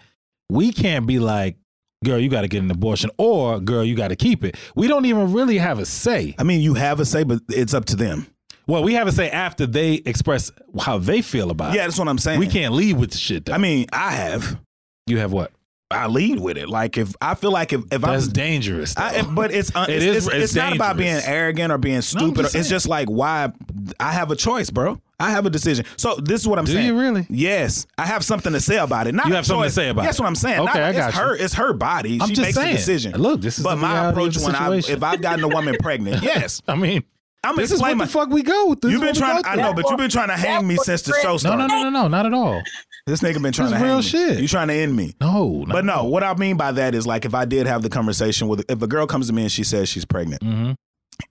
we 0.50 0.70
can't 0.72 1.06
be 1.06 1.18
like, 1.18 1.56
girl, 2.04 2.18
you 2.18 2.28
got 2.28 2.42
to 2.42 2.48
get 2.48 2.62
an 2.62 2.70
abortion 2.70 3.10
or 3.18 3.60
girl, 3.60 3.84
you 3.84 3.94
got 3.94 4.08
to 4.08 4.16
keep 4.16 4.44
it. 4.44 4.56
We 4.74 4.88
don't 4.88 5.04
even 5.04 5.32
really 5.32 5.58
have 5.58 5.78
a 5.78 5.84
say. 5.86 6.34
I 6.38 6.44
mean, 6.44 6.60
you 6.60 6.74
have 6.74 7.00
a 7.00 7.04
say, 7.04 7.24
but 7.24 7.40
it's 7.48 7.74
up 7.74 7.84
to 7.86 7.96
them. 7.96 8.26
Well, 8.66 8.82
we 8.84 8.94
have 8.94 9.08
a 9.08 9.12
say 9.12 9.30
after 9.30 9.66
they 9.66 9.94
express 9.94 10.50
how 10.80 10.98
they 10.98 11.22
feel 11.22 11.50
about 11.50 11.72
it. 11.74 11.76
Yeah, 11.76 11.84
that's 11.86 11.98
what 11.98 12.08
I'm 12.08 12.18
saying. 12.18 12.38
We 12.38 12.46
can't 12.46 12.72
lead 12.74 12.96
with 12.96 13.10
the 13.10 13.18
shit. 13.18 13.46
Though. 13.46 13.52
I 13.52 13.58
mean, 13.58 13.86
I 13.92 14.12
have. 14.12 14.58
you 15.06 15.18
have 15.18 15.32
what? 15.32 15.50
I 15.90 16.06
lead 16.06 16.38
with 16.38 16.56
it. 16.56 16.68
Like 16.68 16.96
if 16.96 17.14
I 17.20 17.34
feel 17.34 17.50
like 17.50 17.72
if, 17.72 17.80
if 17.90 18.00
That's 18.02 18.26
I'm 18.26 18.32
dangerous. 18.32 18.96
I, 18.96 19.22
but 19.22 19.52
it's, 19.52 19.74
uh, 19.74 19.86
It 19.88 19.96
it's, 19.96 20.04
is- 20.04 20.16
it's, 20.18 20.26
it's 20.34 20.44
it's 20.44 20.54
not 20.54 20.72
about 20.72 20.96
being 20.96 21.20
arrogant 21.24 21.72
or 21.72 21.78
being 21.78 22.00
stupid. 22.00 22.42
just 22.42 22.54
it's 22.54 22.68
just 22.68 22.86
like 22.86 23.08
why 23.08 23.52
I 23.98 24.12
have 24.12 24.30
a 24.30 24.36
choice, 24.36 24.70
bro. 24.70 25.00
I 25.20 25.30
have 25.30 25.46
a 25.46 25.50
decision. 25.50 25.84
So 25.96 26.16
this 26.16 26.40
is 26.40 26.48
what 26.48 26.58
I'm 26.58 26.64
Do 26.64 26.72
saying. 26.72 26.86
you 26.86 26.98
really? 26.98 27.26
Yes, 27.28 27.86
I 27.98 28.06
have 28.06 28.24
something 28.24 28.52
to 28.52 28.60
say 28.60 28.78
about 28.78 29.06
it. 29.06 29.14
Not 29.14 29.26
You 29.26 29.32
a 29.34 29.36
have 29.36 29.46
something 29.46 29.62
to 29.62 29.66
choice. 29.68 29.74
say 29.74 29.88
about 29.90 30.02
it. 30.02 30.04
That's 30.06 30.18
it. 30.18 30.22
what 30.22 30.28
I'm 30.28 30.34
saying. 30.34 30.60
Okay, 30.60 30.78
Not- 30.80 30.88
I 30.88 30.92
got 30.92 31.08
it's 31.10 31.16
you. 31.18 31.22
her. 31.24 31.36
It's 31.36 31.54
her 31.54 31.72
body. 31.74 32.18
I'm 32.20 32.28
she 32.28 32.34
just 32.34 32.42
makes 32.46 32.54
saying. 32.56 32.70
the 32.72 32.76
decision. 32.78 33.12
Look, 33.20 33.40
this 33.40 33.58
is 33.58 33.64
but 33.64 33.76
the 33.76 33.80
my 33.82 33.92
reality 33.92 34.08
of 34.08 34.12
approach 34.16 34.34
the 34.36 34.44
when 34.44 34.54
I 34.56 34.58
situation. 34.58 34.96
if 34.96 35.02
I've 35.02 35.20
gotten 35.20 35.44
a 35.44 35.48
woman 35.48 35.76
pregnant, 35.80 36.22
yes, 36.22 36.62
I 36.66 36.74
mean, 36.76 37.04
I'm 37.44 37.56
this 37.56 37.70
is 37.72 37.80
what 37.80 37.90
explaining. 37.92 37.98
the 37.98 38.06
fuck 38.06 38.28
we 38.30 38.42
go 38.42 38.68
with. 38.70 38.80
This 38.80 38.92
You've 38.92 39.00
been 39.00 39.08
what 39.08 39.14
we 39.16 39.20
trying. 39.20 39.42
go 39.42 39.48
I 39.48 39.54
through. 39.54 39.62
know, 39.62 39.74
but 39.74 39.88
you've 39.90 39.98
been 39.98 40.10
trying 40.10 40.28
to 40.28 40.36
hang 40.36 40.66
me 40.66 40.76
since 40.76 41.02
the 41.02 41.14
show 41.22 41.32
No, 41.32 41.36
started. 41.38 41.68
no, 41.68 41.82
no, 41.82 41.82
no, 41.84 42.02
no, 42.02 42.08
not 42.08 42.26
at 42.26 42.34
all. 42.34 42.62
This 43.06 43.20
nigga 43.20 43.40
been 43.42 43.52
trying 43.52 43.70
This 43.70 43.70
to 43.70 43.76
is 43.76 43.82
real 43.82 43.92
hang 43.94 44.02
shit. 44.02 44.40
You 44.40 44.46
trying 44.48 44.68
to 44.68 44.74
end 44.74 44.94
me? 44.94 45.14
No, 45.22 45.64
But 45.66 45.84
no, 45.86 46.04
what 46.04 46.22
I 46.22 46.34
mean 46.34 46.56
by 46.58 46.72
that 46.72 46.94
is 46.94 47.06
like 47.06 47.24
if 47.24 47.34
I 47.34 47.44
did 47.46 47.66
have 47.66 47.82
the 47.82 47.88
conversation 47.88 48.46
with 48.46 48.64
if 48.70 48.82
a 48.82 48.86
girl 48.86 49.06
comes 49.06 49.26
to 49.28 49.32
me 49.32 49.42
and 49.42 49.50
she 49.52 49.64
says 49.64 49.88
she's 49.88 50.04
pregnant 50.04 50.42
Mm-hmm. 50.42 50.72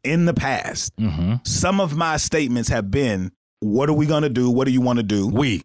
in 0.03 0.25
the 0.25 0.33
past, 0.33 0.95
Mm-hmm. 0.97 1.35
some 1.45 1.79
of 1.79 1.95
my 1.95 2.17
statements 2.17 2.69
have 2.69 2.89
been, 2.89 3.31
"What 3.61 3.89
are 3.89 3.93
we 3.93 4.05
gonna 4.05 4.29
do? 4.29 4.49
What 4.49 4.65
do 4.65 4.71
you 4.71 4.81
want 4.81 4.97
to 4.97 5.03
do?" 5.03 5.27
We 5.27 5.63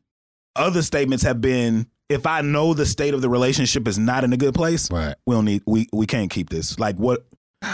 Other 0.57 0.83
statements 0.83 1.25
have 1.25 1.41
been, 1.41 1.87
"If 2.09 2.27
I 2.27 2.41
know 2.41 2.75
the 2.75 2.87
state 2.87 3.13
of 3.15 3.21
the 3.23 3.29
relationship 3.29 3.89
is 3.89 3.99
not 3.99 4.23
in 4.25 4.33
a 4.33 4.37
good 4.37 4.55
place, 4.55 4.91
right. 4.91 5.15
we 5.27 5.35
don't 5.35 5.45
need 5.45 5.63
we 5.67 5.89
we 5.93 6.07
can't 6.07 6.31
keep 6.31 6.49
this." 6.51 6.79
Like 6.79 6.97
what? 6.97 7.27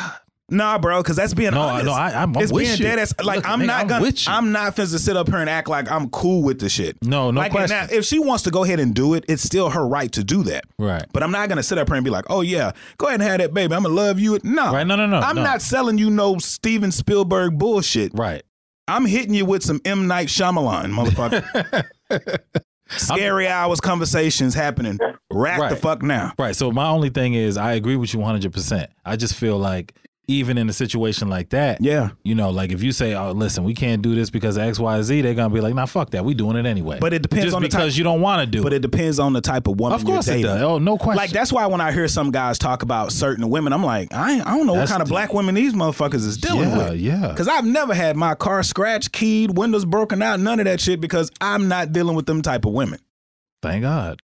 Nah, 0.53 0.79
bro, 0.79 1.00
because 1.00 1.15
that's 1.15 1.33
being 1.33 1.53
No, 1.55 1.61
honest. 1.61 1.87
no, 1.87 1.93
I, 1.93 2.09
I'm, 2.25 2.37
I'm 2.37 2.43
it's 2.43 2.50
being 2.50 2.73
you. 2.73 2.77
dead 2.79 2.99
ass. 2.99 3.15
Like 3.23 3.37
Look, 3.37 3.49
I'm 3.49 3.61
nigga, 3.61 3.67
not 3.67 3.87
gonna. 3.87 4.07
you. 4.09 4.12
I'm 4.27 4.50
not 4.50 4.75
finna 4.75 4.99
sit 4.99 5.17
up 5.17 5.29
here 5.29 5.39
and 5.39 5.49
act 5.49 5.69
like 5.69 5.89
I'm 5.89 6.11
cool 6.11 6.43
with 6.43 6.59
the 6.59 6.69
shit. 6.69 6.97
no, 7.05 7.31
no 7.31 7.39
like 7.41 7.53
question. 7.53 7.77
now, 7.77 7.87
if 7.89 8.05
she 8.05 8.19
wants 8.19 8.43
to 8.43 8.50
go 8.50 8.65
ahead 8.65 8.81
and 8.81 8.93
do 8.93 9.15
it, 9.15 9.25
it's 9.29 9.45
still 9.45 9.71
her 9.71 9.87
right 9.87 10.11
to 10.11 10.25
do 10.25 10.43
that. 10.43 10.65
right. 10.77 11.05
But 11.12 11.23
I'm 11.23 11.31
not 11.31 11.49
gonna 11.49 11.62
sit 11.62 11.79
up 11.79 11.87
here 11.89 11.95
and 11.95 12.05
be 12.05 12.11
like, 12.11 12.25
"Oh 12.29 12.41
yeah, 12.41 12.73
go 12.99 13.07
ahead 13.07 13.21
and 13.21 13.29
have 13.31 13.39
that 13.39 13.55
baby. 13.55 13.73
I'm 13.77 13.85
gonna 13.85 13.95
love 13.95 14.19
you." 14.19 14.41
No, 14.43 14.73
Right, 14.73 14.85
no, 14.85 14.97
no, 14.97 15.07
no, 15.07 15.19
I'm 15.21 15.37
no. 15.37 15.45
not 15.45 15.62
selling 15.62 15.99
you 15.99 16.11
no 16.11 16.39
Steven 16.39 16.91
Spielberg 16.91 17.57
bullshit. 17.57 18.11
Right. 18.12 18.43
I'm 18.90 19.06
hitting 19.06 19.35
you 19.35 19.44
with 19.47 19.62
some 19.62 19.80
M 19.85 20.06
Night 20.06 20.28
Shyamalan, 20.28 20.92
motherfucker. 20.92 21.85
Scary 22.88 23.47
hours 23.47 23.80
conversations 23.80 24.52
happening. 24.54 24.99
Rack 25.32 25.70
the 25.70 25.76
fuck 25.76 26.02
now. 26.02 26.32
Right. 26.38 26.56
So 26.56 26.73
my 26.73 26.88
only 26.88 27.11
thing 27.11 27.35
is 27.35 27.56
I 27.56 27.75
agree 27.75 27.94
with 27.94 28.12
you 28.12 28.18
100%. 28.18 28.88
I 29.04 29.14
just 29.14 29.37
feel 29.37 29.59
like 29.59 29.94
even 30.31 30.57
in 30.59 30.69
a 30.69 30.73
situation 30.73 31.29
like 31.29 31.51
that, 31.51 31.79
Yeah, 31.81 32.11
you 32.25 32.35
know, 32.35 32.51
like 32.51 32.71
if 32.73 32.83
you 32.83 32.93
say, 32.93 33.15
"Oh, 33.15 33.33
listen, 33.33 33.65
we 33.65 33.75
can't 33.75 34.01
do 34.03 34.15
this 34.15 34.31
because 34.31 34.57
of 34.57 34.63
X, 34.63 34.79
Y, 34.79 35.03
Z," 35.03 35.21
they're 35.23 35.35
gonna 35.35 35.53
be 35.53 35.61
like, 35.61 35.75
"Nah, 35.75 35.87
fuck 35.87 36.11
that. 36.11 36.25
We 36.25 36.35
doing 36.35 36.57
it 36.57 36.67
anyway." 36.67 36.99
But 37.01 37.13
it 37.13 37.23
depends 37.23 37.47
just 37.47 37.57
on 37.57 37.63
the 37.63 37.69
because 37.69 37.93
type- 37.93 37.99
you 37.99 38.05
don't 38.05 38.21
want 38.21 38.41
to 38.41 38.47
do 38.47 38.63
but 38.63 38.73
it. 38.73 38.77
it 38.77 38.83
depends 38.83 39.19
on 39.19 39.33
the 39.33 39.41
type 39.41 39.67
of 39.67 39.79
woman 39.79 39.99
Of 39.99 40.05
course 40.05 40.29
it 40.29 40.43
does. 40.43 40.63
Oh, 40.63 40.79
no 40.79 40.97
question. 40.97 41.17
Like 41.17 41.31
that's 41.31 41.53
why 41.53 41.67
when 41.67 41.81
I 41.81 41.93
hear 41.93 42.09
some 42.09 42.31
guys 42.31 42.59
talk 42.59 42.83
about 42.83 43.13
certain 43.13 43.49
women, 43.51 43.73
I'm 43.73 43.85
like, 43.85 44.13
I 44.13 44.41
I 44.41 44.57
don't 44.57 44.67
know 44.67 44.75
That's 44.77 44.91
what 44.91 44.95
kind 44.99 45.03
of 45.03 45.09
black 45.09 45.33
women 45.35 45.55
these 45.55 45.73
motherfuckers 45.75 46.27
is 46.27 46.37
dealing 46.39 46.71
yeah, 46.71 46.91
with. 46.91 47.01
yeah. 47.01 47.35
Cause 47.37 47.49
I've 47.49 47.65
never 47.67 47.95
had 47.95 48.17
my 48.17 48.35
car 48.35 48.63
scratched, 48.63 49.13
keyed, 49.13 49.57
windows 49.59 49.85
broken 49.85 50.23
out, 50.23 50.41
none 50.41 50.61
of 50.61 50.67
that 50.67 50.81
shit. 50.81 51.01
Because 51.01 51.31
I'm 51.41 51.69
not 51.69 51.93
dealing 51.93 52.15
with 52.17 52.27
them 52.27 52.43
type 52.43 52.65
of 52.65 52.73
women. 52.73 53.01
Thank 53.63 53.83
God. 53.83 54.21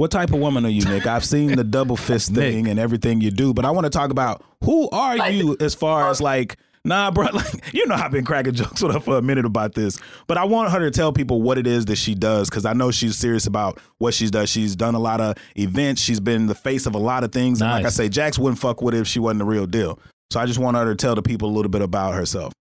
What 0.00 0.10
type 0.10 0.32
of 0.32 0.38
woman 0.40 0.64
are 0.64 0.70
you, 0.70 0.82
Nick? 0.86 1.06
I've 1.06 1.26
seen 1.26 1.56
the 1.56 1.62
double 1.62 1.94
fist 1.94 2.32
thing 2.34 2.68
and 2.68 2.80
everything 2.80 3.20
you 3.20 3.30
do, 3.30 3.52
but 3.52 3.66
I 3.66 3.70
want 3.70 3.84
to 3.84 3.90
talk 3.90 4.10
about 4.10 4.42
who 4.64 4.88
are 4.88 5.28
you 5.28 5.58
as 5.60 5.74
far 5.74 6.08
as 6.08 6.22
like, 6.22 6.56
nah, 6.86 7.10
bro, 7.10 7.26
like 7.34 7.74
you 7.74 7.84
know 7.84 7.96
I've 7.96 8.10
been 8.10 8.24
cracking 8.24 8.54
jokes 8.54 8.80
with 8.80 8.94
her 8.94 9.00
for 9.00 9.18
a 9.18 9.22
minute 9.22 9.44
about 9.44 9.74
this, 9.74 9.98
but 10.26 10.38
I 10.38 10.44
want 10.44 10.72
her 10.72 10.78
to 10.78 10.90
tell 10.90 11.12
people 11.12 11.42
what 11.42 11.58
it 11.58 11.66
is 11.66 11.84
that 11.84 11.96
she 11.96 12.14
does 12.14 12.48
because 12.48 12.64
I 12.64 12.72
know 12.72 12.90
she's 12.90 13.18
serious 13.18 13.46
about 13.46 13.78
what 13.98 14.14
she 14.14 14.30
does. 14.30 14.48
She's 14.48 14.74
done 14.74 14.94
a 14.94 14.98
lot 14.98 15.20
of 15.20 15.36
events. 15.54 16.00
She's 16.00 16.18
been 16.18 16.46
the 16.46 16.54
face 16.54 16.86
of 16.86 16.94
a 16.94 16.98
lot 16.98 17.22
of 17.22 17.30
things, 17.30 17.60
and 17.60 17.70
like 17.70 17.80
I 17.80 17.82
Nice. 17.82 17.96
say, 17.96 18.08
Jax 18.08 18.38
wouldn't 18.38 18.58
fuck 18.58 18.80
with 18.80 18.94
it 18.94 19.00
if 19.00 19.06
she 19.06 19.18
wasn't 19.18 19.40
the 19.40 19.44
real 19.44 19.66
deal. 19.66 19.98
So 20.32 20.40
I 20.40 20.46
just 20.46 20.58
want 20.58 20.78
her 20.78 20.86
to 20.86 20.94
tell 20.94 21.14
the 21.14 21.20
people 21.20 21.50
a 21.50 21.52
little 21.52 21.70
bit 21.70 21.82
about 21.82 22.14
herself. 22.14 22.54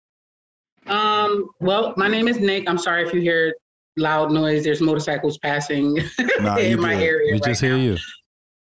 Um, 0.87 1.51
well, 1.61 1.93
my 1.95 2.09
name 2.09 2.27
is 2.27 2.37
Nick. 2.37 2.67
I'm 2.67 2.77
sorry 2.77 3.07
if 3.07 3.13
you 3.13 3.21
hear 3.21 3.53
loud 3.99 4.31
noise. 4.31 4.63
There's 4.63 4.81
motorcycles 4.81 5.37
passing 5.37 5.95
Nah, 6.41 6.57
in 6.57 6.79
my 6.81 6.95
good. 6.95 7.03
area. 7.03 7.25
We 7.27 7.31
right 7.33 7.43
just 7.43 7.61
hear 7.61 7.77
now. 7.77 7.83
you. 7.83 7.97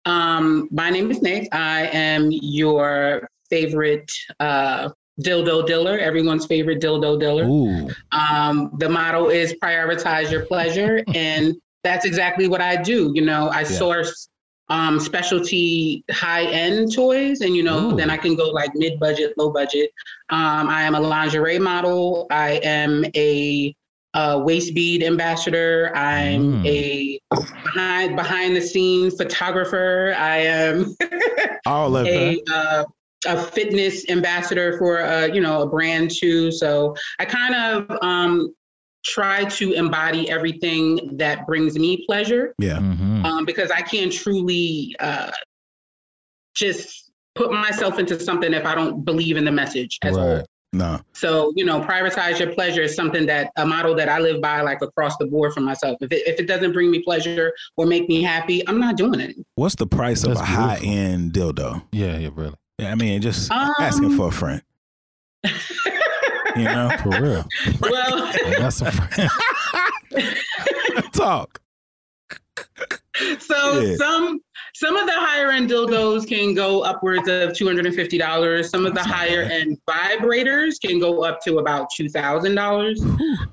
Um, 0.06 0.68
my 0.72 0.90
name 0.90 1.12
is 1.12 1.22
Nick. 1.22 1.48
I 1.54 1.88
am 1.88 2.30
your 2.32 3.30
favorite 3.50 4.12
uh, 4.40 4.90
dildo 5.22 5.66
diller, 5.68 5.98
everyone's 5.98 6.46
favorite 6.46 6.82
dildo 6.82 7.20
diller. 7.20 7.44
Ooh. 7.46 7.90
Um, 8.12 8.72
the 8.80 8.90
motto 8.90 9.30
is 9.30 9.54
prioritize 9.62 10.32
your 10.32 10.46
pleasure, 10.46 11.04
and 11.14 11.56
that's 11.84 12.06
exactly 12.06 12.48
what 12.48 12.62
I 12.62 12.82
do. 12.82 13.12
You 13.14 13.24
know, 13.24 13.50
I 13.50 13.64
source 13.64 14.30
um, 14.70 15.00
specialty 15.00 16.04
high 16.12 16.46
end 16.46 16.94
toys, 16.94 17.42
and 17.42 17.56
you 17.56 17.64
know, 17.64 17.92
Ooh. 17.92 17.96
then 17.96 18.10
I 18.10 18.18
can 18.18 18.36
go 18.36 18.50
like 18.50 18.72
mid 18.76 19.00
budget, 19.00 19.34
low 19.38 19.52
budget. 19.52 19.92
Um, 20.30 20.70
I 20.70 20.84
am 20.84 20.96
a 20.96 21.00
lingerie 21.00 21.60
model. 21.60 22.28
I 22.32 22.60
am 22.64 23.04
a 23.16 23.76
uh, 24.14 24.42
waist 24.44 24.74
bead 24.74 25.04
ambassador. 25.04 25.92
I'm 25.96 26.64
Mm. 26.64 26.66
a 26.66 27.20
behind 27.64 28.16
behind 28.16 28.56
the 28.56 28.62
scenes 28.62 29.16
photographer. 29.16 30.16
I 30.18 30.38
am 30.38 30.96
All 31.66 31.96
of 31.96 32.08
a 32.08 32.42
uh, 32.52 32.84
a 33.28 33.38
fitness 33.38 34.10
ambassador 34.10 34.78
for 34.78 35.02
uh, 35.04 35.26
you 35.26 35.42
know 35.42 35.62
a 35.62 35.68
brand 35.68 36.12
too. 36.12 36.52
So 36.52 36.96
I 37.20 37.26
kind 37.26 37.54
of 37.54 37.98
um, 38.02 38.54
try 39.06 39.46
to 39.46 39.74
embody 39.74 40.30
everything 40.30 41.16
that 41.18 41.46
brings 41.46 41.78
me 41.78 42.04
pleasure 42.06 42.54
Yeah. 42.60 42.78
Mhm. 42.80 43.24
um, 43.26 43.46
because 43.46 43.72
I 43.72 43.82
can't 43.82 44.12
truly 44.12 44.96
uh, 45.00 45.32
just 46.56 47.12
put 47.36 47.52
myself 47.52 48.00
into 48.00 48.20
something 48.20 48.54
if 48.54 48.66
I 48.66 48.76
don't 48.76 49.06
believe 49.06 49.38
in 49.38 49.46
the 49.46 49.52
message 49.52 49.98
as 50.04 50.18
a 50.18 50.20
whole. 50.20 50.46
Right. 50.74 50.80
No. 50.80 51.00
So, 51.14 51.52
you 51.56 51.66
know, 51.66 51.82
prioritize 51.82 52.40
your 52.40 52.54
pleasure 52.54 52.82
is 52.84 52.96
something 52.96 53.26
that 53.26 53.52
a 53.58 53.66
model 53.66 53.96
that 53.96 54.10
I 54.10 54.20
live 54.20 54.42
by 54.42 54.62
like 54.62 54.82
across 54.82 55.18
the 55.18 55.26
board 55.26 55.54
for 55.54 55.62
myself. 55.62 55.98
If 56.02 56.12
it, 56.12 56.28
if 56.28 56.40
it 56.40 56.48
doesn't 56.48 56.74
bring 56.74 56.92
me 56.92 57.02
pleasure 57.02 57.54
or 57.78 57.86
make 57.86 58.08
me 58.08 58.22
happy, 58.22 58.68
I'm 58.68 58.80
not 58.80 58.98
doing 58.98 59.20
it. 59.20 59.36
What's 59.56 59.76
the 59.76 59.88
price 59.88 60.24
of 60.24 60.34
a 60.38 60.44
high 60.44 60.80
end 60.84 61.34
dildo? 61.34 61.84
Yeah, 61.92 62.18
yeah, 62.18 62.30
really. 62.36 62.56
Yeah, 62.78 62.92
I 62.92 62.96
mean, 62.96 63.22
just 63.22 63.52
Um, 63.52 63.74
asking 63.80 64.16
for 64.16 64.28
a 64.28 64.32
friend. 64.32 64.62
You 66.56 66.64
know, 66.66 66.90
For 67.04 67.10
real. 67.22 67.46
well, 67.80 68.32
That's 68.60 68.78
some 68.78 68.92
talk. 71.14 71.60
so 73.40 73.82
Yeah. 73.82 73.96
some 73.96 74.40
some 74.80 74.96
of 74.96 75.06
the 75.08 75.12
higher 75.14 75.52
end 75.52 75.70
dildos 75.70 76.26
can 76.26 76.54
go 76.54 76.82
upwards 76.84 77.28
of 77.28 77.54
two 77.54 77.68
hundred 77.68 77.86
and 77.86 77.94
fifty 77.94 78.18
dollars. 78.18 78.70
Some 78.70 78.86
of 78.86 78.94
the 78.94 79.02
That's 79.02 79.08
higher 79.10 79.42
end 79.42 79.78
vibrators 79.90 80.80
can 80.82 81.00
go 81.00 81.22
up 81.26 81.42
to 81.42 81.58
about 81.58 81.90
two 81.94 82.08
thousand 82.08 82.56
dollars. 82.56 83.02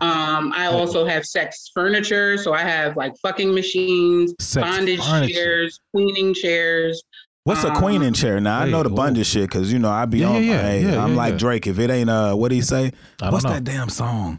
Um, 0.00 0.52
I 0.54 0.66
also 0.70 1.04
have 1.04 1.26
sex 1.26 1.68
furniture, 1.74 2.36
so 2.38 2.52
I 2.54 2.60
have 2.62 2.96
like 2.96 3.16
fucking 3.18 3.52
machines, 3.52 4.34
Sex 4.40 4.64
bondage 4.64 5.00
furniture. 5.04 5.34
chairs, 5.34 5.80
queening 5.92 6.32
chairs. 6.32 7.02
What's 7.42 7.64
a 7.64 7.70
Um, 7.72 7.76
queening 7.82 8.12
chair? 8.12 8.40
Now 8.40 8.60
I 8.60 8.68
know 8.68 8.84
the 8.84 8.88
whoa. 8.88 8.94
bondage 8.96 9.26
shit 9.26 9.48
because 9.50 9.72
you 9.72 9.80
know 9.80 9.90
I 9.90 10.04
be 10.06 10.18
Yeah, 10.18 10.28
on. 10.28 10.34
yeah, 10.44 10.50
yeah, 10.52 10.62
hey, 10.62 10.82
yeah, 10.92 11.02
I'm 11.04 11.10
yeah, 11.12 11.16
like 11.16 11.32
yeah. 11.32 11.38
Drake. 11.38 11.66
If 11.66 11.80
it 11.80 11.90
ain't 11.90 12.08
uh, 12.10 12.34
what 12.34 12.50
do 12.50 12.54
he 12.54 12.62
say? 12.62 12.86
I 12.86 12.92
don't 13.24 13.32
What's 13.32 13.44
know. 13.44 13.50
that 13.54 13.64
damn 13.64 13.88
song? 13.88 14.38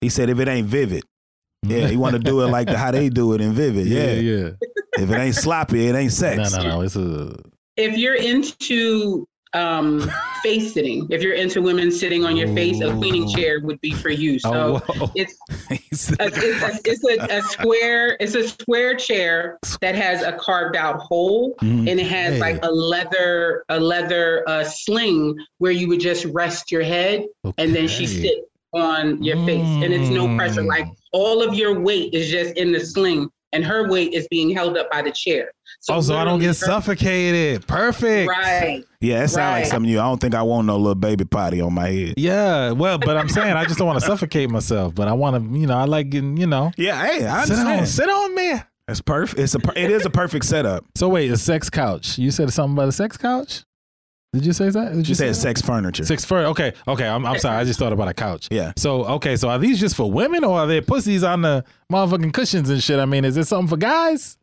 He 0.00 0.08
said 0.08 0.30
if 0.30 0.38
it 0.38 0.46
ain't 0.46 0.68
vivid. 0.68 1.02
Yeah, 1.66 1.88
he 1.88 1.96
want 1.96 2.12
to 2.14 2.20
do 2.20 2.42
it 2.42 2.46
like 2.48 2.68
the, 2.68 2.78
how 2.78 2.92
they 2.92 3.08
do 3.08 3.32
it 3.32 3.40
in 3.40 3.52
Vivid. 3.52 3.86
Yeah. 3.88 4.12
yeah, 4.12 4.20
yeah. 4.44 4.50
If 4.98 5.10
it 5.10 5.16
ain't 5.18 5.34
sloppy, 5.34 5.86
it 5.86 5.94
ain't 5.94 6.12
sex. 6.12 6.52
No, 6.52 6.62
no, 6.62 6.68
no. 6.68 6.80
It's 6.82 6.96
a 6.96 7.34
If 7.76 7.96
you're 7.96 8.16
into 8.16 9.26
um, 9.54 10.10
face 10.42 10.74
sitting, 10.74 11.06
if 11.10 11.22
you're 11.22 11.32
into 11.34 11.62
women 11.62 11.90
sitting 11.90 12.22
on 12.24 12.36
your 12.36 12.48
face, 12.54 12.82
a 12.82 12.94
queening 12.96 13.24
Ooh. 13.24 13.34
chair 13.34 13.60
would 13.62 13.80
be 13.80 13.92
for 13.92 14.10
you. 14.10 14.38
So 14.38 14.82
oh, 14.88 15.10
it's 15.14 15.34
a, 15.70 15.74
it's, 15.90 16.10
a, 16.10 16.16
it's 16.84 17.04
a, 17.04 17.38
a 17.38 17.42
square 17.42 18.16
it's 18.20 18.34
a 18.34 18.46
square 18.46 18.94
chair 18.94 19.58
that 19.80 19.94
has 19.94 20.22
a 20.22 20.32
carved 20.32 20.76
out 20.76 21.00
hole 21.00 21.54
Mhm. 21.62 21.88
and 21.90 21.98
it 22.00 22.06
has 22.06 22.34
Hey. 22.34 22.40
like 22.40 22.58
a 22.62 22.70
leather 22.70 23.64
a 23.70 23.80
leather 23.80 24.44
uh, 24.46 24.64
sling 24.64 25.34
where 25.58 25.72
you 25.72 25.88
would 25.88 26.00
just 26.00 26.26
rest 26.26 26.70
your 26.70 26.82
head 26.82 27.24
and 27.56 27.74
then 27.74 27.88
she 27.88 28.04
Okay. 28.04 28.22
sit 28.28 28.44
on 28.74 29.22
your 29.22 29.36
face 29.46 29.64
and 29.82 29.94
it's 29.94 30.10
no 30.10 30.36
pressure 30.36 30.62
like 30.62 30.86
all 31.12 31.42
of 31.42 31.54
your 31.54 31.80
weight 31.80 32.12
is 32.12 32.28
just 32.30 32.54
in 32.58 32.70
the 32.70 32.80
sling 32.80 33.30
and 33.52 33.64
her 33.64 33.88
weight 33.88 34.12
is 34.12 34.26
being 34.30 34.50
held 34.50 34.76
up 34.76 34.90
by 34.90 35.02
the 35.02 35.10
chair 35.10 35.50
Oh, 35.90 36.00
so 36.00 36.16
I 36.16 36.24
don't 36.24 36.40
get 36.40 36.48
her- 36.48 36.54
suffocated. 36.54 37.66
Perfect. 37.66 38.28
right 38.28 38.84
yeah, 39.00 39.22
it 39.22 39.28
sounds 39.28 39.60
like 39.62 39.66
something 39.66 39.88
you. 39.90 40.00
I 40.00 40.04
don't 40.04 40.20
think 40.20 40.34
I 40.34 40.42
want 40.42 40.66
no 40.66 40.76
little 40.76 40.94
baby 40.96 41.24
potty 41.24 41.60
on 41.60 41.72
my 41.72 41.88
head. 41.88 42.14
Yeah, 42.16 42.72
well, 42.72 42.98
but 42.98 43.16
I'm 43.16 43.28
saying 43.28 43.52
I 43.52 43.64
just 43.64 43.78
don't 43.78 43.86
want 43.86 44.00
to 44.00 44.06
suffocate 44.06 44.50
myself. 44.50 44.94
But 44.94 45.06
I 45.08 45.12
want 45.12 45.36
to, 45.52 45.58
you 45.58 45.66
know, 45.68 45.76
I 45.78 45.84
like 45.84 46.10
getting, 46.10 46.36
you 46.36 46.48
know, 46.48 46.72
Yeah, 46.76 47.00
hey, 47.06 47.24
I 47.24 47.44
sit 47.44 47.58
understand. 47.58 47.80
on, 47.80 47.86
sit 47.86 48.08
on 48.08 48.34
me. 48.34 48.54
It's 48.88 49.00
perfect. 49.02 49.38
It's 49.40 49.54
a. 49.54 49.60
It 49.76 49.90
is 49.90 50.04
a 50.06 50.10
perfect 50.10 50.46
setup. 50.46 50.84
So 50.96 51.08
wait, 51.08 51.30
a 51.30 51.36
sex 51.36 51.70
couch. 51.70 52.18
You 52.18 52.30
said 52.30 52.52
something 52.52 52.72
about 52.76 52.88
a 52.88 52.92
sex 52.92 53.16
couch? 53.16 53.62
Did 54.34 54.44
you 54.44 54.52
say 54.52 54.68
that? 54.68 54.92
Did 54.92 55.08
You 55.08 55.14
said 55.14 55.34
say 55.34 55.40
sex 55.40 55.62
furniture. 55.62 56.04
Sex 56.04 56.24
fur. 56.24 56.44
Okay, 56.46 56.74
okay. 56.86 57.08
I'm, 57.08 57.24
I'm 57.24 57.38
sorry. 57.38 57.56
I 57.56 57.64
just 57.64 57.78
thought 57.78 57.94
about 57.94 58.08
a 58.08 58.14
couch. 58.14 58.48
Yeah. 58.50 58.72
So 58.76 59.04
okay, 59.06 59.36
so 59.36 59.48
are 59.48 59.58
these 59.58 59.80
just 59.80 59.96
for 59.96 60.10
women 60.10 60.44
or 60.44 60.58
are 60.60 60.66
there 60.66 60.82
pussies 60.82 61.24
on 61.24 61.40
the 61.40 61.64
motherfucking 61.90 62.34
cushions 62.34 62.68
and 62.68 62.82
shit? 62.82 62.98
I 62.98 63.06
mean, 63.06 63.24
is 63.24 63.34
this 63.34 63.48
something 63.48 63.68
for 63.68 63.78
guys? 63.78 64.36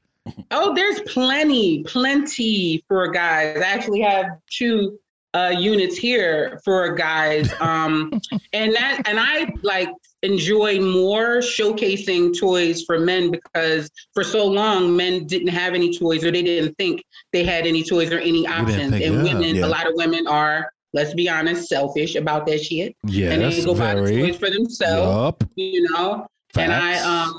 Oh, 0.50 0.74
there's 0.74 1.02
plenty, 1.02 1.84
plenty 1.84 2.84
for 2.88 3.12
guys. 3.12 3.58
I 3.58 3.66
actually 3.66 4.02
have 4.02 4.26
two 4.50 4.98
uh, 5.36 5.54
units 5.56 5.98
here 5.98 6.60
for 6.66 6.96
guys, 6.96 7.54
um, 7.60 8.12
and 8.54 8.74
that 8.74 9.04
and 9.06 9.20
I 9.20 9.54
like 9.62 9.90
enjoy 10.26 10.80
more 10.82 11.38
showcasing 11.38 12.38
toys 12.38 12.84
for 12.84 13.00
men 13.00 13.32
because 13.32 13.90
for 14.14 14.24
so 14.24 14.46
long 14.46 14.96
men 14.96 15.26
didn't 15.26 15.50
have 15.50 15.74
any 15.74 15.98
toys 15.98 16.24
or 16.24 16.32
they 16.32 16.42
didn't 16.42 16.74
think 16.76 17.04
they 17.32 17.44
had 17.44 17.66
any 17.68 17.84
toys 17.84 18.12
or 18.12 18.20
any 18.20 18.46
options. 18.48 18.92
think- 18.92 19.06
and 19.06 19.16
yeah, 19.16 19.34
women, 19.34 19.56
yeah. 19.56 19.66
a 19.66 19.68
lot 19.68 19.88
of 19.88 19.94
women 19.96 20.26
are, 20.28 20.72
let's 20.94 21.14
be 21.14 21.30
honest, 21.30 21.70
selfish 21.70 22.16
about 22.16 22.46
that 22.48 22.62
shit, 22.62 22.96
Yes, 23.06 23.34
and 23.34 23.42
they 23.44 23.64
go 23.64 23.76
buy 23.76 23.96
the 23.96 24.02
toys 24.02 24.38
for 24.38 24.50
themselves 24.50 25.42
Yup. 25.42 25.50
you 25.56 25.90
know 25.92 26.28
and 26.58 26.74
i 26.74 26.98
um 27.00 27.34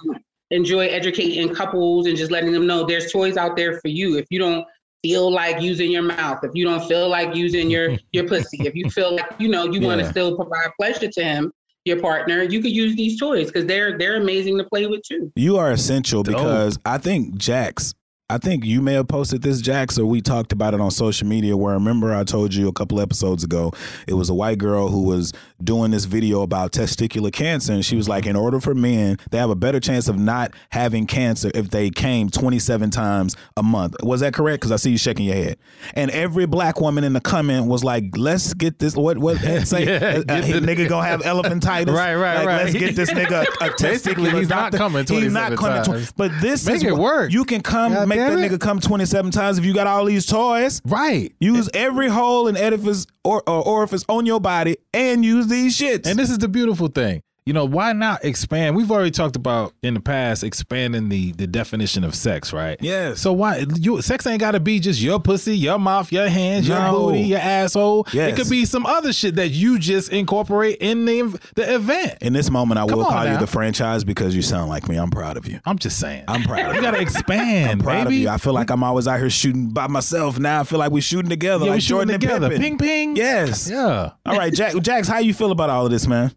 enjoy 0.51 0.87
educating 0.87 1.53
couples 1.55 2.07
and 2.07 2.17
just 2.17 2.31
letting 2.31 2.53
them 2.53 2.67
know 2.67 2.85
there's 2.85 3.11
toys 3.11 3.37
out 3.37 3.57
there 3.57 3.81
for 3.81 3.89
you 3.89 4.17
if 4.17 4.27
you 4.31 4.39
don't 4.39 4.65
feel 5.03 5.31
like 5.31 5.61
using 5.61 5.91
your 5.91 6.03
mouth 6.03 6.39
if 6.45 6.51
you 6.55 6.65
don't 6.65 6.87
feel 6.87 7.09
like 7.09 7.35
using 7.35 7.71
your 7.71 7.97
your 8.13 8.27
pussy 8.29 8.59
if 8.61 8.75
you 8.75 8.89
feel 8.91 9.15
like 9.17 9.27
you 9.39 9.49
know 9.49 9.65
you 9.65 9.81
want 9.81 10.01
to 10.01 10.09
still 10.09 10.37
provide 10.37 10.69
pleasure 10.79 11.09
to 11.09 11.23
him 11.23 11.53
your 11.87 12.01
partner 12.01 12.43
you 12.43 12.61
could 12.61 12.73
use 12.73 12.97
these 12.97 13.19
toys 13.19 13.47
because 13.47 13.65
they're 13.65 13.97
they're 13.97 14.17
amazing 14.17 14.59
to 14.59 14.65
play 14.65 14.87
with 14.87 15.03
too 15.03 15.33
You 15.37 15.57
are 15.57 15.71
essential 15.71 16.23
Dope. 16.23 16.35
because 16.37 16.79
I 16.85 16.99
think 16.99 17.37
Jax. 17.37 17.95
I 18.29 18.39
think 18.39 18.65
you 18.65 18.83
may 18.83 18.95
have 18.95 19.07
posted 19.07 19.43
this, 19.43 19.61
Jax, 19.61 20.01
or 20.01 20.05
we 20.05 20.21
talked 20.21 20.51
about 20.51 20.75
it 20.75 20.81
on 20.81 20.91
social 20.91 21.29
media. 21.29 21.57
Where 21.57 21.71
I 21.71 21.75
remember 21.75 22.13
I 22.13 22.25
told 22.25 22.53
you 22.55 22.67
a 22.67 22.73
couple 22.73 23.01
episodes 23.01 23.45
ago, 23.45 23.73
it 24.09 24.15
was 24.15 24.29
a 24.29 24.35
white 24.35 24.59
girl 24.59 24.89
who 24.89 25.03
was 25.05 25.33
doing 25.63 25.93
this 25.93 26.07
video 26.07 26.43
about 26.43 26.73
testicular 26.73 27.33
cancer, 27.33 27.73
and 27.73 27.85
she 27.85 27.95
was 27.95 28.09
like, 28.09 28.27
in 28.27 28.35
order 28.35 28.59
for 28.61 28.75
men, 28.75 29.19
they 29.31 29.39
have 29.39 29.49
a 29.51 29.55
better 29.55 29.79
chance 29.79 30.09
of 30.09 30.19
not 30.19 30.53
having 30.71 31.07
cancer 31.07 31.53
if 31.55 31.71
they 31.71 31.89
came 31.89 32.29
27 32.29 32.91
times 32.91 33.37
a 33.57 33.63
month. 33.63 33.95
Was 34.03 34.23
that 34.23 34.35
correct? 34.35 34.61
Because 34.61 34.73
I 34.73 34.77
see 34.77 34.91
you 34.91 34.99
shaking 34.99 35.27
your 35.27 35.37
head. 35.37 35.57
And 35.95 36.11
every 36.11 36.47
black 36.47 36.81
woman 36.81 37.05
in 37.05 37.13
the 37.13 37.21
comment 37.21 37.69
was 37.69 37.85
like, 37.85 38.17
let's 38.17 38.55
get 38.55 38.81
this. 38.81 38.97
What 38.97 39.19
what 39.19 39.37
say? 39.67 39.85
Yeah, 39.87 40.23
uh, 40.29 40.41
nigga 40.63 40.89
gonna 40.89 41.07
have 41.07 41.21
elephantitis. 41.23 41.95
Right, 41.95 42.17
right, 42.17 42.39
Like, 42.39 42.47
right. 42.47 42.65
Let's 42.65 42.75
get 42.77 42.97
this 42.97 43.11
nigga 43.13 43.47
a, 43.61 43.67
a 43.67 43.73
Basically, 43.81 44.31
he's 44.33 44.49
not 44.49 44.73
coming 44.73 45.07
He's 45.07 45.33
not 45.33 45.57
coming. 45.57 45.85
times. 45.85 46.11
Tw- 46.11 46.17
but 46.17 46.33
this 46.41 46.67
Make 46.67 46.77
is 46.79 46.83
it 46.83 46.97
work. 46.97 47.31
You 47.31 47.45
can 47.45 47.61
come 47.61 47.93
God 47.93 48.16
make 48.17 48.29
that 48.29 48.39
it. 48.39 48.53
nigga 48.53 48.61
come 48.61 48.81
27 48.81 49.31
times 49.31 49.59
if 49.59 49.65
you 49.65 49.75
got 49.75 49.87
all 49.87 50.05
these 50.05 50.27
toys. 50.27 50.81
Right. 50.85 51.33
Use 51.41 51.69
every 51.75 52.09
hole 52.09 52.49
and 52.49 52.57
edifice 52.57 53.07
or, 53.25 53.43
or 53.49 53.67
orifice 53.67 54.05
on 54.09 54.27
your 54.27 54.41
body 54.41 54.77
and 54.93 55.25
use 55.25 55.49
these 55.49 55.77
shits. 55.79 56.07
And 56.07 56.19
this 56.19 56.31
is 56.31 56.39
the 56.39 56.49
beautiful 56.49 56.89
thing. 56.89 57.23
You 57.47 57.53
know, 57.53 57.65
why 57.65 57.93
not 57.93 58.25
expand? 58.25 58.75
We've 58.75 58.91
already 58.91 59.13
talked 59.13 59.37
about 59.37 59.73
in 59.81 59.95
the 59.95 60.01
past 60.01 60.43
expanding 60.43 61.09
the 61.09 61.31
the 61.33 61.47
definition 61.47 62.03
of 62.03 62.17
sex, 62.17 62.53
right? 62.53 62.77
Yeah. 62.81 63.15
So 63.15 63.33
why 63.33 63.65
you 63.77 64.03
sex 64.03 64.27
ain't 64.27 64.41
got 64.41 64.51
to 64.51 64.61
be 64.61 64.81
just 64.81 65.01
your 65.01 65.21
pussy, 65.21 65.57
your 65.57 65.79
mouth, 65.79 66.11
your 66.11 66.29
hands, 66.29 66.67
your 66.67 66.91
booty, 66.91 67.21
your 67.21 67.39
asshole. 67.39 68.09
Yes. 68.13 68.33
It 68.33 68.37
could 68.37 68.51
be 68.51 68.65
some 68.65 68.85
other 68.85 69.13
shit 69.13 69.37
that 69.37 69.51
you 69.51 69.79
just 69.79 70.13
incorporate 70.13 70.79
in 70.81 71.05
the 71.05 71.41
the 71.55 71.77
event. 71.77 72.19
In 72.21 72.33
this 72.33 72.51
moment, 72.51 72.79
I 72.81 72.87
Come 72.87 72.99
will 72.99 73.05
call 73.07 73.29
you 73.29 73.39
the 73.39 73.47
franchise 73.47 74.03
because 74.03 74.35
you 74.35 74.43
sound 74.43 74.69
like 74.69 74.89
me. 74.89 74.97
I'm 74.97 75.11
proud 75.11 75.37
of 75.37 75.47
you. 75.47 75.61
I'm 75.65 75.79
just 75.79 76.01
saying. 76.01 76.25
I'm 76.27 76.43
proud 76.43 76.63
of 76.63 76.69
you 76.71 76.75
you. 76.75 76.83
gotta 76.83 77.01
expand, 77.01 77.71
I'm 77.71 77.79
proud 77.79 78.05
baby. 78.05 78.17
of 78.17 78.23
you. 78.23 78.29
I 78.29 78.39
feel 78.39 78.55
like 78.55 78.71
I'm 78.71 78.83
always 78.83 79.07
out 79.07 79.21
here 79.21 79.31
shooting 79.31 79.69
by 79.69 79.87
myself. 79.87 80.41
Now 80.41 80.63
I 80.63 80.65
feel 80.65 80.81
like 80.81 80.91
we're 80.91 81.01
shooting 81.01 81.31
together, 81.31 81.65
yeah, 81.67 81.71
like 81.71 81.77
we 81.77 81.81
shooting 81.81 82.09
Jordan 82.09 82.21
together. 82.21 82.59
Ping 82.59 82.77
ping. 82.77 83.15
Yes. 83.15 83.71
Yeah. 83.71 84.11
All 84.27 84.37
right, 84.37 84.53
Jack. 84.53 84.75
Jax, 84.83 85.07
how 85.07 85.19
you 85.19 85.33
feel 85.33 85.53
about 85.53 85.71
all 85.71 85.85
of 85.85 85.93
this, 85.93 86.09
man? 86.09 86.35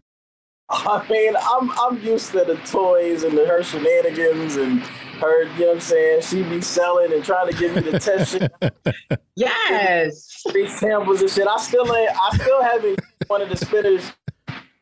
I 0.70 1.04
mean, 1.10 1.34
I'm 1.36 1.70
I'm 1.78 2.00
used 2.02 2.32
to 2.32 2.44
the 2.44 2.56
toys 2.66 3.24
and 3.24 3.36
the, 3.36 3.46
her 3.46 3.62
shenanigans 3.62 4.56
and 4.56 4.80
her, 5.20 5.42
you 5.42 5.60
know 5.60 5.66
what 5.66 5.74
I'm 5.74 5.80
saying? 5.80 6.22
She 6.22 6.42
be 6.42 6.60
selling 6.60 7.12
and 7.12 7.24
trying 7.24 7.50
to 7.50 7.58
give 7.58 7.74
me 7.74 7.82
the 7.82 7.98
test 7.98 8.32
shit, 8.32 8.52
Yes. 9.36 10.42
free 10.50 10.68
samples 10.68 11.20
and 11.20 11.30
shit. 11.30 11.46
I 11.46 11.58
still 11.58 11.94
ain't, 11.94 12.10
I 12.10 12.36
still 12.36 12.62
haven't 12.62 13.00
one 13.26 13.42
of 13.42 13.48
the 13.48 13.56
spinners 13.56 14.12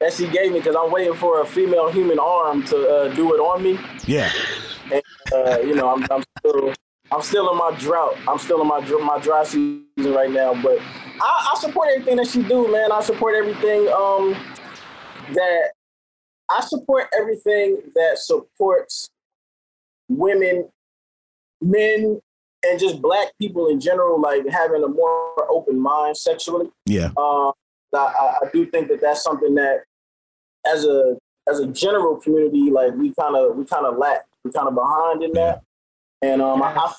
that 0.01 0.13
she 0.13 0.29
gave 0.29 0.53
me 0.53 0.59
because 0.61 0.77
I'm 0.79 0.93
waiting 0.93 1.15
for 1.15 1.41
a 1.41 1.47
female 1.47 1.91
human 1.91 2.19
arm 2.19 2.63
to 2.65 2.89
uh, 2.89 3.15
do 3.15 3.35
it 3.35 3.39
on 3.39 3.63
me. 3.63 3.79
Yeah. 4.07 4.31
Uh, 5.33 5.59
you 5.61 5.75
know, 5.75 5.91
I'm, 5.91 6.07
I'm 6.11 6.23
still 6.39 6.75
I'm 7.11 7.23
still 7.23 7.51
in 7.51 7.59
my 7.59 7.75
drought. 7.79 8.17
I'm 8.29 8.39
still 8.39 8.61
in 8.61 8.69
my 8.69 8.81
my 8.81 9.19
dry 9.19 9.43
season 9.45 9.87
right 9.97 10.31
now. 10.31 10.55
But 10.63 10.79
I, 10.81 11.53
I 11.53 11.59
support 11.59 11.89
everything 11.95 12.17
that 12.17 12.29
she 12.29 12.43
do, 12.43 12.71
man. 12.71 12.93
I 12.93 13.01
support 13.01 13.35
everything 13.35 13.89
um, 13.89 14.37
that 15.35 15.73
I 16.51 16.61
support 16.61 17.07
everything 17.19 17.83
that 17.95 18.19
supports 18.19 19.11
women, 20.09 20.69
men, 21.61 22.21
and 22.67 22.81
just 22.81 23.01
black 23.01 23.29
people 23.41 23.69
in 23.69 23.81
general, 23.81 24.21
like 24.21 24.49
having 24.49 24.83
a 24.83 24.89
more 24.89 25.51
open 25.51 25.79
mind 25.79 26.17
sexually. 26.17 26.71
Yeah. 26.87 27.11
Um, 27.17 27.53
I, 27.95 27.97
I, 27.97 28.35
I 28.43 28.51
do 28.53 28.67
think 28.67 28.89
that 28.89 29.01
that's 29.01 29.23
something 29.23 29.55
that, 29.55 29.85
as 30.67 30.85
a 30.85 31.17
as 31.49 31.61
a 31.61 31.67
general 31.67 32.17
community, 32.17 32.71
like 32.71 32.95
we 32.95 33.15
kind 33.15 33.37
of 33.37 33.57
we 33.57 33.65
kind 33.65 33.87
of 33.87 33.97
lack, 33.97 34.25
we 34.45 34.51
kind 34.51 34.69
of 34.69 34.75
behind 34.75 35.23
in 35.23 35.33
that. 35.33 35.63
And 36.21 36.43
um, 36.43 36.63
I, 36.63 36.75
I 36.75 36.93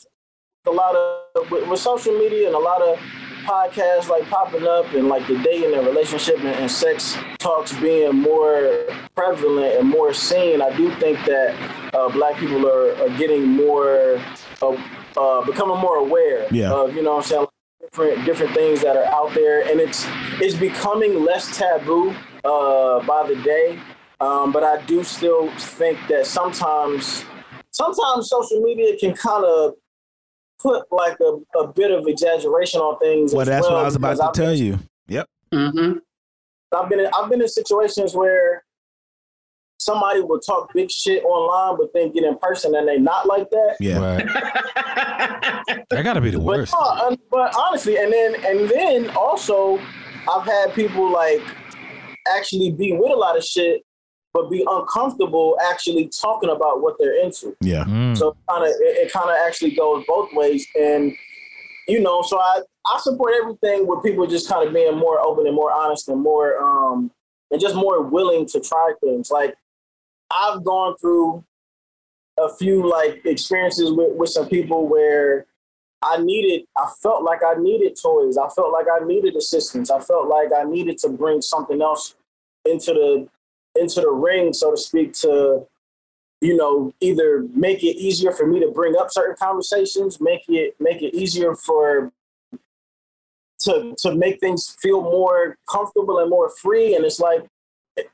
a 0.70 0.72
lot 0.72 0.96
of 0.96 1.50
with, 1.52 1.68
with 1.68 1.80
social 1.80 2.14
media 2.18 2.48
and 2.48 2.56
a 2.56 2.60
lot 2.60 2.82
of 2.82 2.98
podcasts 3.46 4.10
like 4.10 4.24
popping 4.30 4.68
up 4.68 4.86
and 4.94 5.08
like 5.08 5.26
the 5.28 5.38
dating 5.44 5.74
and 5.74 5.88
relationship 5.88 6.38
and, 6.38 6.48
and 6.48 6.70
sex 6.70 7.18
talks 7.40 7.74
being 7.80 8.16
more 8.16 8.86
prevalent 9.16 9.76
and 9.78 9.90
more 9.90 10.14
seen. 10.14 10.62
I 10.62 10.76
do 10.76 10.94
think 10.96 11.18
that 11.26 11.56
uh, 11.94 12.10
black 12.10 12.38
people 12.38 12.68
are, 12.68 12.94
are 13.02 13.18
getting 13.18 13.48
more, 13.48 14.22
uh, 14.62 14.78
uh, 15.18 15.46
becoming 15.46 15.78
more 15.78 15.98
aware 15.98 16.48
Yeah. 16.52 16.72
of 16.72 16.96
you 16.96 17.02
know 17.02 17.16
what 17.16 17.26
I'm 17.26 17.30
saying 17.30 17.48
different 17.82 18.26
different 18.26 18.54
things 18.54 18.82
that 18.82 18.96
are 18.98 19.06
out 19.06 19.34
there, 19.34 19.68
and 19.70 19.80
it's 19.80 20.06
it's 20.42 20.56
becoming 20.56 21.24
less 21.24 21.58
taboo 21.58 22.14
uh, 22.44 23.04
by 23.06 23.26
the 23.28 23.36
day. 23.44 23.80
Um, 24.22 24.52
but 24.52 24.64
I 24.64 24.82
do 24.86 25.04
still 25.04 25.50
think 25.58 25.98
that 26.10 26.26
sometimes 26.28 27.24
sometimes 27.72 28.30
social 28.30 28.62
media 28.62 28.98
can 28.98 29.14
kind 29.16 29.46
of 29.46 29.74
put 30.62 30.86
like 30.92 31.18
a, 31.22 31.38
a 31.60 31.68
bit 31.68 31.92
of 31.92 32.08
exaggeration 32.08 32.82
on 32.82 33.00
things. 33.00 33.34
Well, 33.34 33.42
as 33.42 33.48
that's 33.48 33.68
what 33.68 33.78
I 33.78 33.84
was 33.84 33.96
about 33.96 34.18
to 34.18 34.24
I've 34.26 34.34
tell 34.34 34.54
been- 34.54 34.58
you. 34.66 34.80
Yep. 35.08 35.28
hmm 35.54 35.92
I've 36.76 36.88
been 36.90 37.00
in, 37.00 37.10
I've 37.18 37.30
been 37.30 37.42
in 37.42 37.48
situations 37.48 38.14
where 38.16 38.64
somebody 39.80 40.22
will 40.22 40.40
talk 40.40 40.72
big 40.74 40.92
shit 40.92 41.24
online, 41.24 41.78
but 41.78 41.88
then 41.94 42.12
get 42.12 42.24
in 42.26 42.38
person 42.38 42.76
and 42.76 42.88
they 42.88 43.00
not 43.00 43.26
like 43.26 43.50
that. 43.50 43.78
Yeah. 43.80 44.00
Right. 44.00 44.28
That 45.90 46.04
gotta 46.04 46.22
be 46.22 46.30
the 46.32 46.38
But, 46.38 46.46
worst. 46.46 46.74
no, 46.74 46.80
uh, 46.80 47.16
but 47.32 47.56
honestly, 47.58 47.98
and 47.98 48.12
then 48.12 48.36
and 48.46 48.70
then 48.70 49.10
also, 49.16 49.78
I've 50.32 50.46
had 50.46 50.74
people 50.74 51.12
like 51.12 51.42
actually 52.28 52.72
be 52.72 52.94
with 52.94 53.12
a 53.12 53.16
lot 53.16 53.38
of 53.38 53.44
shit, 53.44 53.82
but 54.34 54.50
be 54.50 54.66
uncomfortable 54.70 55.58
actually 55.70 56.08
talking 56.08 56.50
about 56.50 56.82
what 56.82 56.96
they're 57.00 57.24
into. 57.24 57.56
Yeah. 57.62 57.86
Mm. 57.86 58.18
So 58.18 58.36
kind 58.50 58.64
of 58.64 58.70
it, 58.70 59.08
it 59.08 59.12
kind 59.12 59.30
of 59.30 59.36
actually 59.46 59.72
goes 59.72 60.06
both 60.08 60.30
ways, 60.34 60.68
and 60.80 61.16
you 61.88 62.00
know, 62.00 62.22
so 62.22 62.40
I 62.40 62.62
I 62.86 63.00
support 63.00 63.34
everything 63.42 63.88
with 63.88 64.04
people 64.04 64.28
just 64.28 64.50
kind 64.50 64.68
of 64.68 64.74
being 64.74 64.98
more 64.98 65.20
open 65.20 65.48
and 65.48 65.56
more 65.56 65.72
honest 65.72 66.08
and 66.10 66.22
more 66.22 66.62
um 66.62 67.12
and 67.52 67.60
just 67.60 67.76
more 67.76 68.02
willing 68.04 68.46
to 68.48 68.60
try 68.60 68.94
things. 69.02 69.32
Like 69.32 69.56
I've 70.32 70.64
gone 70.64 70.96
through 70.98 71.44
a 72.40 72.50
few 72.56 72.90
like 72.90 73.26
experiences 73.26 73.92
with, 73.92 74.16
with 74.16 74.30
some 74.30 74.48
people 74.48 74.88
where 74.88 75.46
I 76.02 76.18
needed, 76.22 76.66
I 76.78 76.90
felt 77.02 77.24
like 77.24 77.42
I 77.44 77.60
needed 77.60 77.98
toys. 78.02 78.38
I 78.38 78.48
felt 78.50 78.72
like 78.72 78.86
I 78.90 79.04
needed 79.06 79.36
assistance. 79.36 79.92
I 79.92 80.00
felt 80.00 80.28
like 80.28 80.50
I 80.56 80.64
needed 80.64 80.98
to 81.00 81.10
bring 81.10 81.42
something 81.42 81.82
else 81.82 82.16
into 82.66 82.94
the 82.94 83.28
into 83.80 84.02
the 84.02 84.10
ring, 84.10 84.54
so 84.54 84.72
to 84.72 84.78
speak, 84.78 85.14
to 85.14 85.66
you 86.42 86.56
know 86.56 86.94
either 87.02 87.46
make 87.54 87.84
it 87.84 87.98
easier 87.98 88.32
for 88.32 88.48
me 88.48 88.60
to 88.60 88.72
bring 88.72 88.96
up 88.96 89.12
certain 89.12 89.36
conversations, 89.36 90.20
make 90.22 90.44
it 90.48 90.76
make 90.80 91.02
it 91.02 91.14
easier 91.16 91.56
for 91.56 92.12
to 93.60 93.94
to 93.98 94.16
make 94.16 94.40
things 94.40 94.76
feel 94.82 95.02
more 95.02 95.58
comfortable 95.70 96.20
and 96.20 96.30
more 96.30 96.50
free. 96.50 96.96
And 96.96 97.06
it's 97.06 97.20
like 97.20 97.46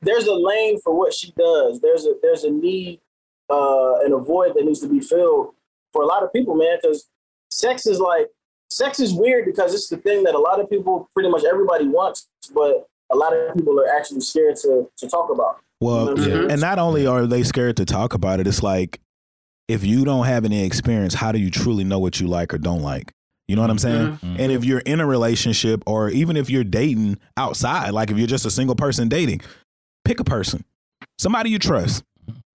there's 0.02 0.26
a 0.26 0.34
lane 0.34 0.80
for 0.80 0.96
what 0.96 1.14
she 1.14 1.32
does. 1.32 1.80
There's 1.80 2.04
a 2.04 2.14
there's 2.22 2.44
a 2.44 2.50
need 2.50 3.00
uh, 3.48 4.00
and 4.00 4.12
a 4.14 4.18
void 4.18 4.54
that 4.54 4.64
needs 4.64 4.80
to 4.80 4.88
be 4.88 5.00
filled 5.00 5.54
for 5.92 6.02
a 6.02 6.06
lot 6.06 6.22
of 6.22 6.32
people, 6.32 6.54
man. 6.54 6.78
Because 6.80 7.08
sex 7.50 7.86
is 7.86 8.00
like 8.00 8.28
sex 8.70 9.00
is 9.00 9.14
weird 9.14 9.44
because 9.44 9.74
it's 9.74 9.88
the 9.88 9.96
thing 9.96 10.24
that 10.24 10.34
a 10.34 10.38
lot 10.38 10.60
of 10.60 10.68
people, 10.68 11.08
pretty 11.14 11.30
much 11.30 11.44
everybody 11.44 11.86
wants, 11.86 12.28
but 12.52 12.88
a 13.12 13.16
lot 13.16 13.34
of 13.36 13.54
people 13.54 13.78
are 13.80 13.88
actually 13.96 14.20
scared 14.20 14.56
to 14.56 14.88
to 14.96 15.08
talk 15.08 15.30
about. 15.30 15.58
Well, 15.80 16.08
Mhm. 16.16 16.50
and 16.50 16.60
not 16.60 16.78
only 16.78 17.06
are 17.06 17.26
they 17.26 17.42
scared 17.42 17.76
to 17.76 17.84
talk 17.84 18.14
about 18.14 18.40
it, 18.40 18.46
it's 18.46 18.62
like 18.62 19.00
if 19.68 19.84
you 19.84 20.04
don't 20.04 20.26
have 20.26 20.44
any 20.44 20.64
experience, 20.64 21.14
how 21.14 21.32
do 21.32 21.38
you 21.38 21.50
truly 21.50 21.84
know 21.84 21.98
what 21.98 22.20
you 22.20 22.26
like 22.28 22.54
or 22.54 22.58
don't 22.58 22.82
like? 22.82 23.12
You 23.48 23.56
know 23.56 23.62
what 23.62 23.70
I'm 23.70 23.78
saying? 23.78 24.18
Mhm. 24.22 24.38
And 24.40 24.52
if 24.52 24.64
you're 24.64 24.80
in 24.80 25.00
a 25.00 25.06
relationship 25.06 25.82
or 25.86 26.08
even 26.10 26.36
if 26.36 26.48
you're 26.50 26.64
dating 26.64 27.18
outside, 27.36 27.90
like 27.90 28.10
if 28.10 28.16
you're 28.18 28.26
just 28.26 28.46
a 28.46 28.50
single 28.50 28.74
person 28.76 29.08
dating, 29.08 29.40
pick 30.04 30.18
a 30.20 30.24
person, 30.24 30.64
somebody 31.18 31.50
you 31.50 31.58
trust. 31.58 32.02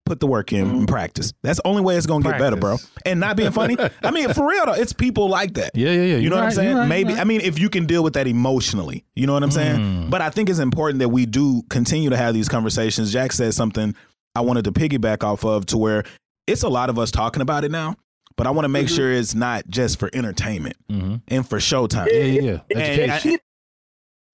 Put 0.07 0.19
the 0.21 0.27
work 0.27 0.53
in 0.53 0.69
and 0.69 0.87
practice. 0.87 1.33
That's 1.43 1.59
the 1.59 1.67
only 1.67 1.81
way 1.81 1.97
it's 1.97 2.05
gonna 2.05 2.23
get 2.23 2.39
better, 2.39 2.55
bro. 2.55 2.77
And 3.05 3.19
not 3.19 3.35
being 3.35 3.51
funny. 3.51 3.75
I 4.03 4.11
mean, 4.11 4.33
for 4.33 4.47
real 4.47 4.65
though, 4.65 4.73
it's 4.73 4.93
people 4.93 5.27
like 5.29 5.55
that. 5.55 5.71
Yeah, 5.75 5.89
yeah, 5.91 5.95
yeah. 5.95 6.03
You 6.03 6.17
You're 6.17 6.29
know 6.29 6.35
what 6.37 6.41
I'm 6.41 6.45
right, 6.45 6.53
saying? 6.55 6.69
you're 6.69 6.79
right, 6.79 6.87
Maybe 6.87 7.11
you're 7.11 7.19
I 7.19 7.23
mean 7.25 7.41
if 7.41 7.59
you 7.59 7.69
can 7.69 7.85
deal 7.85 8.03
with 8.03 8.13
that 8.13 8.25
emotionally, 8.25 9.03
you 9.15 9.27
know 9.27 9.33
what 9.33 9.43
I'm 9.43 9.51
saying? 9.51 9.75
Mm. 9.79 10.09
But 10.09 10.21
I 10.21 10.29
think 10.29 10.49
it's 10.49 10.59
important 10.59 10.99
that 10.99 11.09
we 11.09 11.25
do 11.25 11.61
continue 11.69 12.09
to 12.09 12.17
have 12.17 12.33
these 12.33 12.47
conversations. 12.47 13.11
Jax 13.11 13.35
said 13.35 13.53
something 13.53 13.95
I 14.33 14.41
wanted 14.41 14.63
to 14.65 14.71
piggyback 14.71 15.23
off 15.25 15.43
of 15.43 15.65
to 15.67 15.77
where 15.77 16.03
it's 16.47 16.63
a 16.63 16.69
lot 16.69 16.89
of 16.89 16.97
us 16.97 17.11
talking 17.11 17.41
about 17.41 17.65
it 17.65 17.71
now, 17.71 17.95
but 18.37 18.47
I 18.47 18.51
want 18.51 18.63
to 18.63 18.69
make 18.69 18.87
Mhm. 18.87 18.95
sure 18.95 19.11
it's 19.11 19.35
not 19.35 19.67
just 19.67 19.99
for 19.99 20.09
entertainment 20.13 20.77
Mhm. 20.89 21.21
and 21.27 21.47
for 21.47 21.57
showtime. 21.57 22.07
Yeah, 22.09 22.19
yeah, 22.21 22.41
yeah. 22.41 22.59
And 22.71 22.81
Education. 22.81 23.31
I- 23.33 23.39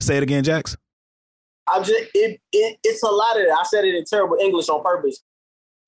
say 0.06 0.18
it 0.18 0.24
again, 0.24 0.44
Jax. 0.44 0.78
I 1.66 1.80
just 1.80 1.94
it, 2.14 2.42
it 2.52 2.78
it's 2.84 3.02
a 3.04 3.08
lot 3.10 3.40
of 3.40 3.48
that. 3.48 3.58
I 3.58 3.64
said 3.64 3.86
it 3.86 3.96
in 3.96 4.04
terrible 4.04 4.36
English 4.42 4.68
on 4.68 4.84
purpose. 4.84 5.24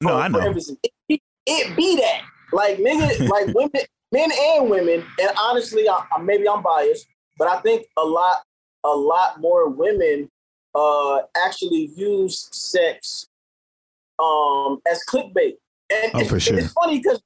No, 0.01 0.09
for- 0.09 0.13
I 0.15 0.27
know. 0.27 0.53
It, 0.55 0.91
be- 1.07 1.21
it 1.45 1.75
be 1.77 1.95
that 1.97 2.21
like 2.53 2.77
nigga, 2.77 3.27
like 3.29 3.47
women, 3.55 3.81
men 4.11 4.29
and 4.31 4.69
women, 4.69 5.03
and 5.19 5.29
honestly, 5.39 5.87
I, 5.89 6.03
I- 6.15 6.21
maybe 6.21 6.47
I'm 6.47 6.61
biased, 6.63 7.07
but 7.37 7.47
I 7.47 7.59
think 7.61 7.85
a 7.97 8.03
lot, 8.03 8.43
a 8.83 8.89
lot 8.89 9.39
more 9.41 9.69
women 9.69 10.29
uh 10.73 11.21
actually 11.37 11.89
use 11.95 12.49
sex 12.51 13.27
um 14.19 14.81
as 14.89 15.01
clickbait. 15.07 15.53
And 15.89 16.11
Oh, 16.13 16.19
it's, 16.19 16.29
for 16.29 16.39
sure. 16.39 16.57
it's 16.59 16.71
funny 16.73 16.97
because. 16.99 17.21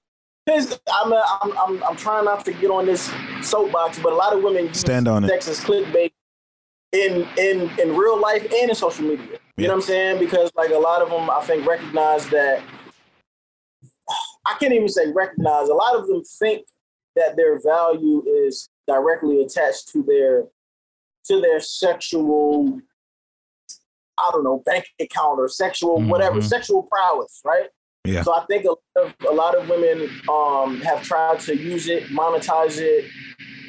I'm, 0.51 1.13
uh, 1.13 1.21
I'm, 1.43 1.55
I'm, 1.59 1.83
I'm 1.83 1.95
trying 1.95 2.25
not 2.25 2.43
to 2.45 2.51
get 2.53 2.71
on 2.71 2.87
this 2.87 3.11
soapbox, 3.43 3.99
but 3.99 4.13
a 4.13 4.15
lot 4.15 4.33
of 4.35 4.41
women 4.41 4.65
use 4.65 4.79
Stand 4.79 5.07
on 5.07 5.23
it. 5.23 5.27
sex 5.27 5.47
as 5.47 5.59
clickbait 5.59 6.11
in 6.91 7.27
in 7.37 7.69
in 7.79 7.95
real 7.95 8.19
life 8.19 8.41
and 8.51 8.69
in 8.69 8.73
social 8.75 9.05
media. 9.05 9.37
You 9.59 9.63
Yeah. 9.63 9.67
know 9.71 9.73
what 9.75 9.83
I'm 9.83 9.87
saying? 9.87 10.19
Because 10.19 10.51
like 10.55 10.69
a 10.71 10.77
lot 10.77 11.01
of 11.01 11.09
them, 11.09 11.29
I 11.29 11.41
think 11.41 11.67
recognize 11.67 12.29
that. 12.29 12.63
I 14.45 14.53
can't 14.57 14.71
even 14.73 14.87
say 14.87 15.11
recognize. 15.11 15.67
A 15.67 15.73
lot 15.73 15.95
of 15.95 16.07
them 16.07 16.23
think 16.23 16.65
that 17.17 17.35
their 17.35 17.59
value 17.59 18.23
is 18.25 18.69
directly 18.87 19.41
attached 19.43 19.89
to 19.89 20.01
their 20.01 20.47
to 21.25 21.41
their 21.41 21.59
sexual. 21.59 22.79
I 24.17 24.29
don't 24.31 24.43
know, 24.45 24.61
bank 24.65 24.85
account 24.99 25.39
or 25.39 25.47
sexual 25.49 26.01
whatever, 26.01 26.39
Mhm. 26.39 26.43
sexual 26.49 26.83
prowess, 26.83 27.41
right? 27.45 27.69
Yeah. 28.05 28.23
So 28.23 28.33
I 28.33 28.45
think 28.45 28.65
a 28.65 28.69
lot 28.69 28.79
of, 28.95 29.13
a 29.29 29.33
lot 29.33 29.55
of 29.55 29.69
women 29.69 30.09
um, 30.29 30.79
have 30.81 31.03
tried 31.03 31.39
to 31.41 31.55
use 31.55 31.87
it, 31.89 32.03
monetize 32.09 32.79
it, 32.79 33.05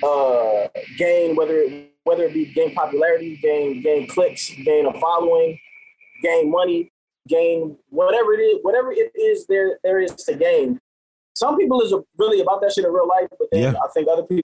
uh, 0.05 0.69
gain 0.97 1.35
whether 1.37 1.59
it, 1.59 1.91
whether 2.05 2.25
it 2.25 2.33
be 2.35 2.47
gain 2.47 2.75
popularity, 2.75 3.37
gain 3.37 3.81
gain 3.81 4.07
clicks, 4.09 4.51
gain 4.65 4.87
a 4.87 5.01
following, 5.01 5.59
gain 6.23 6.51
money, 6.51 6.91
gain 7.29 7.77
whatever 7.91 8.33
it 8.35 8.39
is, 8.41 8.59
whatever 8.63 8.93
it 8.93 9.13
is 9.19 9.47
there 9.47 9.79
there 9.85 10.01
is 10.01 10.13
to 10.15 10.35
gain. 10.35 10.79
Some 11.35 11.57
people 11.57 11.81
is 11.81 11.95
really 12.19 12.41
about 12.41 12.61
that 12.63 12.73
shit 12.73 12.85
in 12.85 12.93
real 12.93 13.09
life, 13.09 13.29
but 13.39 13.49
then 13.53 13.63
Yeah. 13.63 13.81
I 13.83 13.89
think 13.95 14.09
other 14.09 14.23
people 14.23 14.43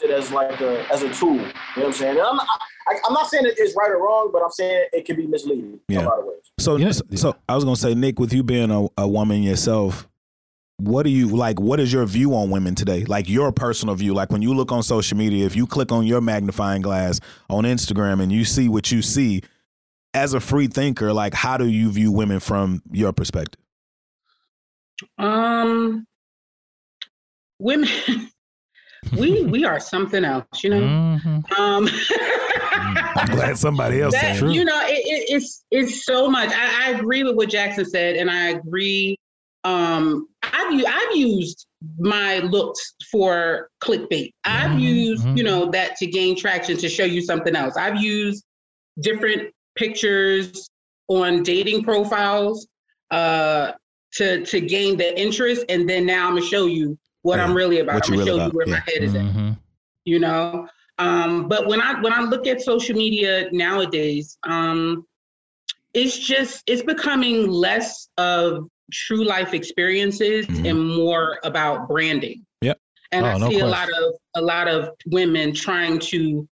use 0.00 0.10
it 0.10 0.14
as 0.14 0.30
like 0.32 0.60
a 0.60 0.86
as 0.92 1.02
a 1.02 1.12
tool. 1.12 1.34
You 1.34 1.38
know 1.38 1.48
what 1.74 1.86
I'm 1.86 1.92
saying? 1.92 2.16
And 2.18 2.20
I'm 2.26 2.36
not, 2.36 2.46
I, 2.88 2.94
I'm 3.06 3.12
not 3.12 3.28
saying 3.28 3.46
it 3.46 3.58
is 3.58 3.74
right 3.78 3.90
or 3.90 3.98
wrong, 4.02 4.30
but 4.32 4.42
I'm 4.42 4.50
saying 4.50 4.86
it 4.92 5.04
can 5.04 5.16
be 5.16 5.26
misleading 5.26 5.80
in 5.88 5.94
Yeah. 5.94 6.04
a 6.04 6.08
lot 6.08 6.18
of 6.20 6.24
ways. 6.26 6.36
So, 6.60 6.76
Yeah. 6.76 6.90
so, 6.92 7.04
so 7.14 7.36
I 7.48 7.54
was 7.54 7.64
gonna 7.64 7.76
say, 7.76 7.94
Nick, 7.94 8.18
with 8.18 8.32
you 8.32 8.42
being 8.42 8.70
a, 8.70 8.86
a 8.96 9.06
woman 9.08 9.42
yourself, 9.42 10.08
what 10.80 11.02
do 11.02 11.10
you 11.10 11.26
like? 11.28 11.58
What 11.60 11.80
is 11.80 11.92
your 11.92 12.06
view 12.06 12.34
on 12.36 12.50
women 12.50 12.76
today? 12.76 13.04
Like 13.04 13.28
your 13.28 13.50
personal 13.50 13.96
view. 13.96 14.14
Like 14.14 14.30
when 14.30 14.42
you 14.42 14.54
look 14.54 14.70
on 14.70 14.84
social 14.84 15.18
media, 15.18 15.44
if 15.44 15.56
you 15.56 15.66
click 15.66 15.90
on 15.90 16.06
your 16.06 16.20
magnifying 16.20 16.82
glass 16.82 17.18
on 17.50 17.64
Instagram 17.64 18.22
and 18.22 18.30
you 18.30 18.44
see 18.44 18.68
what 18.68 18.92
you 18.92 19.02
see, 19.02 19.42
as 20.14 20.34
a 20.34 20.40
free 20.40 20.66
thinker, 20.66 21.12
like 21.12 21.34
how 21.34 21.56
do 21.56 21.66
you 21.66 21.90
view 21.90 22.10
women 22.12 22.40
from 22.40 22.82
your 22.90 23.12
perspective? 23.12 23.60
Um, 25.18 26.06
women, 27.58 27.88
we 29.12 29.44
we 29.44 29.64
are 29.64 29.80
something 29.80 30.24
else, 30.24 30.46
you 30.62 30.70
know. 30.70 30.80
Mhm. 30.80 31.58
Um, 31.58 31.88
I'm 33.16 33.28
glad 33.28 33.58
somebody 33.58 34.00
else 34.00 34.14
that, 34.14 34.34
said. 34.34 34.38
True. 34.38 34.52
you 34.52 34.64
know, 34.64 34.80
it, 34.84 34.90
it, 35.04 35.34
it's 35.36 35.64
it's 35.70 36.04
so 36.04 36.28
much. 36.30 36.50
I, 36.52 36.86
I 36.88 36.90
agree 36.98 37.22
with 37.22 37.36
what 37.36 37.48
Jackson 37.48 37.84
said, 37.84 38.16
and 38.16 38.30
I 38.30 38.48
agree. 38.50 39.16
Um, 39.64 40.28
I've 40.42 40.84
I've 40.86 41.16
used 41.16 41.66
my 41.98 42.38
looks 42.38 42.94
for 43.10 43.68
clickbait. 43.82 44.32
I've 44.44 44.70
Mhm, 44.72 44.80
used 44.80 45.26
you 45.34 45.42
know 45.44 45.70
that 45.70 45.96
to 45.96 46.06
gain 46.06 46.36
traction 46.36 46.76
to 46.78 46.88
show 46.88 47.04
you 47.04 47.20
something 47.22 47.54
else. 47.54 47.76
I've 47.76 48.00
used 48.00 48.44
different 49.00 49.52
pictures 49.78 50.68
on 51.08 51.42
dating 51.42 51.82
profiles 51.84 52.66
uh, 53.10 53.72
to 54.14 54.44
to 54.44 54.60
gain 54.60 54.96
the 54.96 55.18
interest, 55.18 55.64
and 55.68 55.88
then 55.88 56.04
now 56.04 56.26
I'm 56.28 56.34
gonna 56.34 56.46
show 56.46 56.66
you 56.66 56.98
what 57.22 57.38
Yeah, 57.38 57.44
I'm 57.44 57.54
really 57.54 57.78
about. 57.78 57.94
what 57.94 58.08
I'm 58.08 58.14
you 58.14 58.20
gonna 58.20 58.30
really 58.32 58.38
show 58.38 58.44
about, 58.44 58.52
you 58.52 58.56
where 58.58 58.68
yeah. 58.68 58.74
my 58.74 58.92
head 58.92 59.02
is 59.02 59.14
at 59.14 59.22
Mhm. 59.22 59.58
you 60.04 60.18
know 60.18 60.66
um 60.98 61.48
but 61.48 61.66
when 61.68 61.80
i 61.82 62.00
when 62.00 62.12
i 62.12 62.20
look 62.22 62.46
at 62.46 62.60
social 62.62 62.96
media 62.96 63.48
nowadays 63.52 64.38
um 64.44 65.04
it's 65.94 66.16
just 66.18 66.62
it's 66.66 66.82
becoming 66.82 67.46
less 67.48 68.08
of 68.16 68.68
true 68.92 69.24
life 69.24 69.52
experiences 69.54 70.46
Mhm. 70.46 70.70
and 70.70 70.78
more 70.96 71.38
about 71.44 71.88
branding 71.88 72.44
Yep. 72.62 72.78
and 73.12 73.26
Oh, 73.26 73.28
i 73.30 73.38
no 73.38 73.48
see 73.50 73.60
a 73.60 73.66
lot 73.66 73.88
of 74.00 74.14
a 74.34 74.40
lot 74.52 74.66
of 74.66 74.90
women 75.06 75.52
trying 75.52 75.98
to 76.12 76.48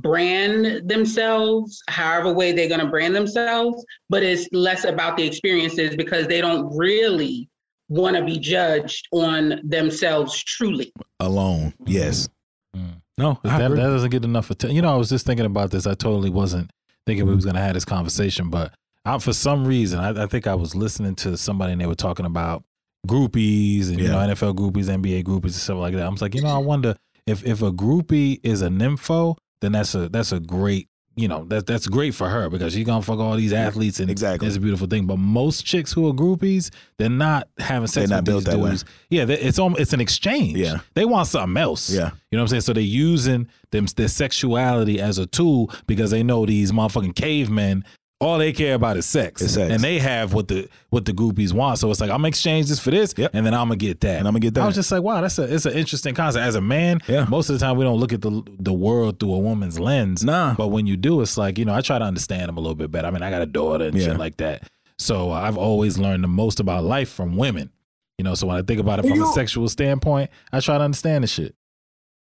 brand 0.00 0.88
themselves 0.88 1.82
however 1.88 2.32
way 2.32 2.52
they're 2.52 2.68
going 2.68 2.80
to 2.80 2.86
brand 2.86 3.14
themselves 3.14 3.84
but 4.08 4.22
it's 4.22 4.48
less 4.52 4.84
about 4.84 5.16
the 5.16 5.26
experiences 5.26 5.94
because 5.96 6.26
they 6.26 6.40
don't 6.40 6.74
really 6.76 7.48
want 7.88 8.16
to 8.16 8.24
be 8.24 8.38
judged 8.38 9.06
on 9.12 9.60
themselves 9.64 10.42
truly 10.44 10.92
Alone, 11.22 11.72
yes. 11.86 12.28
Mm. 12.76 13.00
No, 13.16 13.38
that, 13.44 13.58
that 13.58 13.76
doesn't 13.76 14.10
get 14.10 14.24
enough 14.24 14.50
attention. 14.50 14.74
You 14.74 14.82
know, 14.82 14.92
I 14.92 14.96
was 14.96 15.08
just 15.08 15.24
thinking 15.24 15.46
about 15.46 15.70
this. 15.70 15.86
I 15.86 15.94
totally 15.94 16.30
wasn't 16.30 16.70
thinking 17.06 17.26
we 17.26 17.34
was 17.34 17.44
going 17.44 17.54
to 17.54 17.62
have 17.62 17.74
this 17.74 17.84
conversation, 17.84 18.50
but 18.50 18.74
I, 19.04 19.18
for 19.18 19.32
some 19.32 19.64
reason, 19.64 20.00
I, 20.00 20.24
I 20.24 20.26
think 20.26 20.48
I 20.48 20.56
was 20.56 20.74
listening 20.74 21.14
to 21.16 21.36
somebody 21.36 21.72
and 21.72 21.80
they 21.80 21.86
were 21.86 21.94
talking 21.94 22.26
about 22.26 22.64
groupies 23.06 23.88
and 23.88 24.00
you 24.00 24.08
know 24.08 24.16
NFL 24.16 24.56
groupies, 24.56 24.86
NBA 24.86 25.22
groupies, 25.22 25.44
and 25.44 25.54
stuff 25.54 25.78
like 25.78 25.94
that. 25.94 26.06
I 26.06 26.08
was 26.08 26.22
like, 26.22 26.34
you 26.34 26.42
know, 26.42 26.48
I 26.48 26.58
wonder 26.58 26.96
if 27.26 27.44
if 27.44 27.62
a 27.62 27.70
groupie 27.70 28.40
is 28.42 28.62
a 28.62 28.68
nympho, 28.68 29.36
then 29.62 29.72
that's 29.72 29.94
a 29.94 30.10
that's 30.10 30.32
a 30.32 30.40
great. 30.40 30.88
You 31.14 31.28
know 31.28 31.44
that 31.50 31.66
that's 31.66 31.86
great 31.88 32.14
for 32.14 32.26
her 32.26 32.48
because 32.48 32.72
she's 32.72 32.86
gonna 32.86 33.02
fuck 33.02 33.18
all 33.18 33.36
these 33.36 33.52
athletes 33.52 34.00
and 34.00 34.10
Exactly. 34.10 34.48
it's 34.48 34.56
a 34.56 34.60
beautiful 34.60 34.86
thing. 34.86 35.06
But 35.06 35.18
most 35.18 35.62
chicks 35.66 35.92
who 35.92 36.08
are 36.08 36.14
groupies, 36.14 36.70
they're 36.96 37.10
not 37.10 37.48
having 37.58 37.86
sex 37.86 38.08
They're 38.08 38.16
not 38.16 38.22
with 38.22 38.24
built 38.24 38.44
these 38.46 38.54
that 38.54 38.58
way. 38.58 38.70
dudes. 38.70 38.84
Yeah, 39.10 39.24
they- 39.26 39.38
it's 39.38 39.58
almost, 39.58 39.82
it's 39.82 39.92
an 39.92 40.00
exchange. 40.00 40.56
Yeah. 40.56 40.78
they 40.94 41.04
want 41.04 41.26
something 41.28 41.58
else. 41.60 41.90
Yeah. 41.90 42.12
You 42.30 42.38
know 42.38 42.38
what 42.38 42.40
I'm 42.44 42.48
saying? 42.48 42.60
So 42.62 42.72
they're 42.72 42.82
using 42.82 43.46
them 43.72 43.84
their 43.94 44.08
sexuality 44.08 45.02
as 45.02 45.18
a 45.18 45.26
tool 45.26 45.70
because 45.86 46.10
they 46.12 46.22
know 46.22 46.46
these 46.46 46.72
motherfucking 46.72 47.14
cavemen, 47.14 47.84
all 48.22 48.38
they 48.38 48.52
care 48.52 48.74
about 48.74 48.96
is 48.96 49.04
sex. 49.06 49.42
Is 49.42 49.54
sex. 49.54 49.72
And 49.72 49.82
they 49.82 49.98
have 49.98 50.32
what 50.32 50.48
the 50.48 50.68
what 50.90 51.04
the 51.04 51.12
groupies 51.12 51.52
want. 51.52 51.78
So 51.78 51.90
it's 51.90 52.00
like, 52.00 52.10
I'm 52.10 52.18
gonna 52.18 52.28
exchange 52.28 52.68
this 52.68 52.78
for 52.78 52.90
this, 52.90 53.14
Yep. 53.16 53.32
and 53.34 53.44
then 53.44 53.52
I'm 53.54 53.66
gonna 53.68 53.76
get 53.76 54.00
that. 54.02 54.18
And 54.18 54.26
I'm 54.28 54.32
gonna 54.32 54.40
get 54.40 54.54
that. 54.54 54.62
I 54.62 54.66
was 54.66 54.74
just 54.74 54.90
like, 54.92 55.02
wow, 55.02 55.20
that's 55.20 55.38
a 55.38 55.52
it's 55.54 55.66
an 55.66 55.72
interesting 55.74 56.14
concept. 56.14 56.44
As 56.44 56.54
a 56.54 56.60
man, 56.60 57.00
Yeah. 57.08 57.26
most 57.28 57.50
of 57.50 57.58
the 57.58 57.64
time 57.64 57.76
we 57.76 57.84
don't 57.84 57.98
look 57.98 58.12
at 58.12 58.22
the 58.22 58.42
the 58.58 58.72
world 58.72 59.18
through 59.20 59.34
a 59.34 59.38
woman's 59.38 59.78
lens. 59.80 60.24
Nah. 60.24 60.54
But 60.54 60.68
when 60.68 60.86
you 60.86 60.96
do, 60.96 61.20
it's 61.20 61.36
like, 61.36 61.58
you 61.58 61.64
know, 61.64 61.74
I 61.74 61.80
try 61.80 61.98
to 61.98 62.04
understand 62.04 62.48
them 62.48 62.56
a 62.56 62.60
little 62.60 62.74
bit 62.76 62.90
better. 62.90 63.08
I 63.08 63.10
mean, 63.10 63.22
I 63.22 63.30
got 63.30 63.42
a 63.42 63.46
daughter 63.46 63.84
and 63.86 63.96
Yeah. 63.98 64.06
shit 64.08 64.18
like 64.18 64.36
that. 64.38 64.62
So 64.98 65.30
I've 65.32 65.58
always 65.58 65.98
learned 65.98 66.22
the 66.22 66.28
most 66.28 66.60
about 66.60 66.84
life 66.84 67.10
from 67.10 67.36
women. 67.36 67.70
You 68.18 68.24
know, 68.24 68.34
so 68.34 68.46
when 68.46 68.56
I 68.56 68.62
think 68.62 68.78
about 68.80 69.00
it 69.00 69.02
Do 69.02 69.08
from 69.08 69.22
a 69.22 69.32
sexual 69.32 69.68
standpoint, 69.68 70.30
I 70.52 70.60
try 70.60 70.78
to 70.78 70.84
understand 70.84 71.24
the 71.24 71.28
shit. 71.28 71.54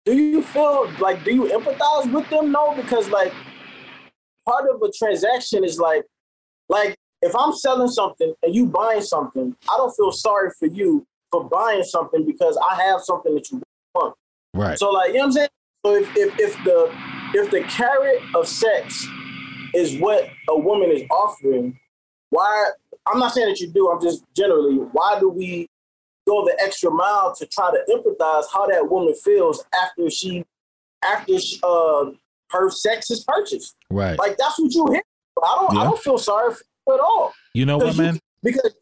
do 0.06 0.16
you 0.16 0.42
feel 0.42 0.90
like 1.02 1.24
do 1.26 1.34
you 1.36 1.44
empathize 1.46 2.12
with 2.14 2.28
them 2.30 2.52
no 2.54 2.74
because 2.76 3.10
like 3.10 3.34
part 4.50 4.66
of 4.74 4.82
a 4.82 4.92
transaction 4.92 5.64
is 5.64 5.80
like 5.80 6.04
like 6.70 6.96
if 7.22 7.36
i'm 7.36 7.54
selling 7.54 7.88
something 7.88 8.34
and 8.44 8.56
you 8.56 8.66
buying 8.66 9.02
something 9.02 9.56
i 9.72 9.78
don't 9.78 9.94
feel 9.96 10.12
sorry 10.12 10.50
for 10.58 10.68
you 10.68 11.06
for 11.32 11.44
buying 11.48 11.84
something 11.84 12.26
because 12.26 12.58
i 12.72 12.76
have 12.82 13.02
something 13.02 13.36
that 13.36 13.50
you 13.52 13.62
want 13.96 14.16
Right. 14.54 14.80
so 14.80 14.90
like 14.90 15.10
you 15.10 15.16
know 15.16 15.20
what 15.20 15.26
i'm 15.28 15.32
saying 15.34 15.50
so 15.86 15.96
if, 15.96 16.18
if, 16.18 16.40
if 16.40 16.64
the 16.64 16.92
if 17.36 17.52
the 17.52 17.62
carrot 17.62 18.22
of 18.36 18.48
sex 18.48 19.06
is 19.76 19.98
what 20.00 20.28
a 20.50 20.58
woman 20.58 20.90
is 20.90 21.04
offering 21.12 21.80
why 22.32 22.72
i'm 23.06 23.20
not 23.20 23.34
saying 23.34 23.50
that 23.50 23.60
you 23.60 23.68
do 23.68 23.90
i'm 23.90 24.02
just 24.02 24.24
generally 24.36 24.76
why 24.76 25.20
do 25.20 25.30
we 25.30 25.68
go 26.28 26.44
the 26.46 26.58
extra 26.64 26.90
mile 26.90 27.34
to 27.36 27.46
try 27.46 27.72
to 27.72 27.80
empathize 27.94 28.46
how 28.54 28.66
that 28.66 28.90
woman 28.90 29.14
feels 29.24 29.64
after 29.84 30.10
she 30.10 30.44
after 31.04 31.40
she, 31.40 31.60
uh 31.64 32.06
her 32.52 32.70
sex 32.70 33.10
is 33.12 33.24
purchased 33.28 33.76
right. 33.92 34.18
like 34.20 34.38
that's 34.38 34.60
what 34.60 34.74
you 34.74 34.86
hear 34.92 35.02
i 35.44 35.56
don't 35.56 35.74
Yeah. 35.74 35.82
i 35.82 35.84
don't 35.84 36.00
feel 36.00 36.18
sorry 36.18 36.54
for 36.54 36.62
you 36.88 36.94
at 36.96 37.00
all 37.00 37.34
You 37.54 37.66
know 37.66 37.78
what, 37.78 37.84
because 37.86 37.98
you, 37.98 38.04
man? 38.04 38.20
because 38.44 38.76